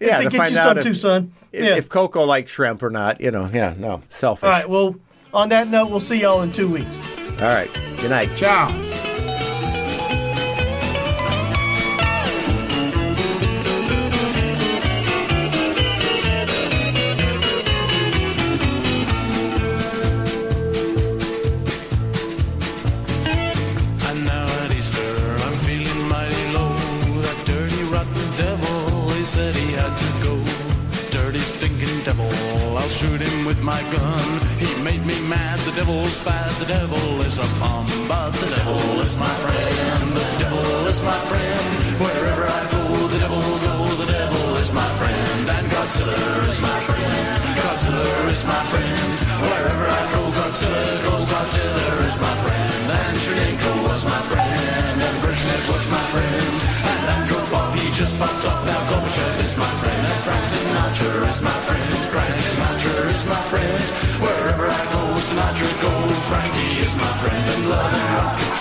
yeah, 0.00 0.20
If 0.22 0.30
to 0.32 0.36
find 0.36 0.50
you 0.50 0.58
out 0.58 0.64
some 0.64 0.78
if, 0.78 0.84
too, 0.84 0.94
son. 0.94 1.32
if, 1.52 1.64
yeah. 1.64 1.76
if 1.76 1.88
Coco 1.88 2.24
likes 2.24 2.50
shrimp 2.50 2.82
or 2.82 2.90
not. 2.90 3.20
You 3.20 3.30
know, 3.30 3.48
yeah, 3.52 3.74
no, 3.78 4.02
selfish. 4.10 4.44
All 4.44 4.50
right. 4.50 4.68
Well, 4.68 4.96
on 5.32 5.48
that 5.50 5.68
note, 5.68 5.90
we'll 5.90 6.00
see 6.00 6.20
y'all 6.20 6.42
in 6.42 6.52
two 6.52 6.68
weeks. 6.70 6.96
All 7.40 7.48
right. 7.48 7.70
Good 8.00 8.10
night. 8.10 8.34
Ciao. 8.36 8.68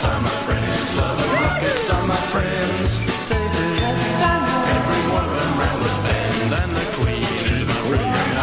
my 0.03 0.29
friends. 0.45 0.95
Love 0.95 1.33
rockets 1.33 1.89
my 2.07 2.21
friends. 2.33 2.89
David, 3.29 3.77
of 5.21 5.29
them 5.37 5.53
round 5.61 5.81
the 5.85 5.95
bend. 6.05 6.53
And 6.61 6.71
the 6.77 6.85
Queen 6.97 7.23
is 7.53 7.65
my 7.65 7.79
friend. 7.89 8.05
And 8.05 8.37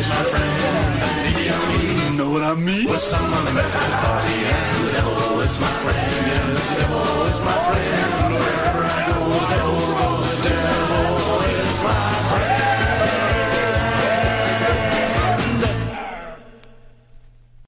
is 0.00 0.08
my 0.08 0.22
friend. 0.32 1.02
And 1.26 2.10
you 2.10 2.16
know 2.16 2.30
what 2.30 2.42
I 2.42 2.54
mean? 2.54 2.88
Well, 2.88 2.98
someone 2.98 3.44
met 3.54 3.64
at 3.64 3.92
a 3.92 3.98
party 4.06 4.36
and 4.56 4.86
the 4.86 4.92
devil 4.92 5.40
is 5.40 5.60
my 5.60 5.72
friend. 5.84 6.12
And 6.40 6.56
the 6.56 6.64
devil 6.80 7.26
is 7.26 7.40
my 7.40 7.58
friend. 7.68 8.15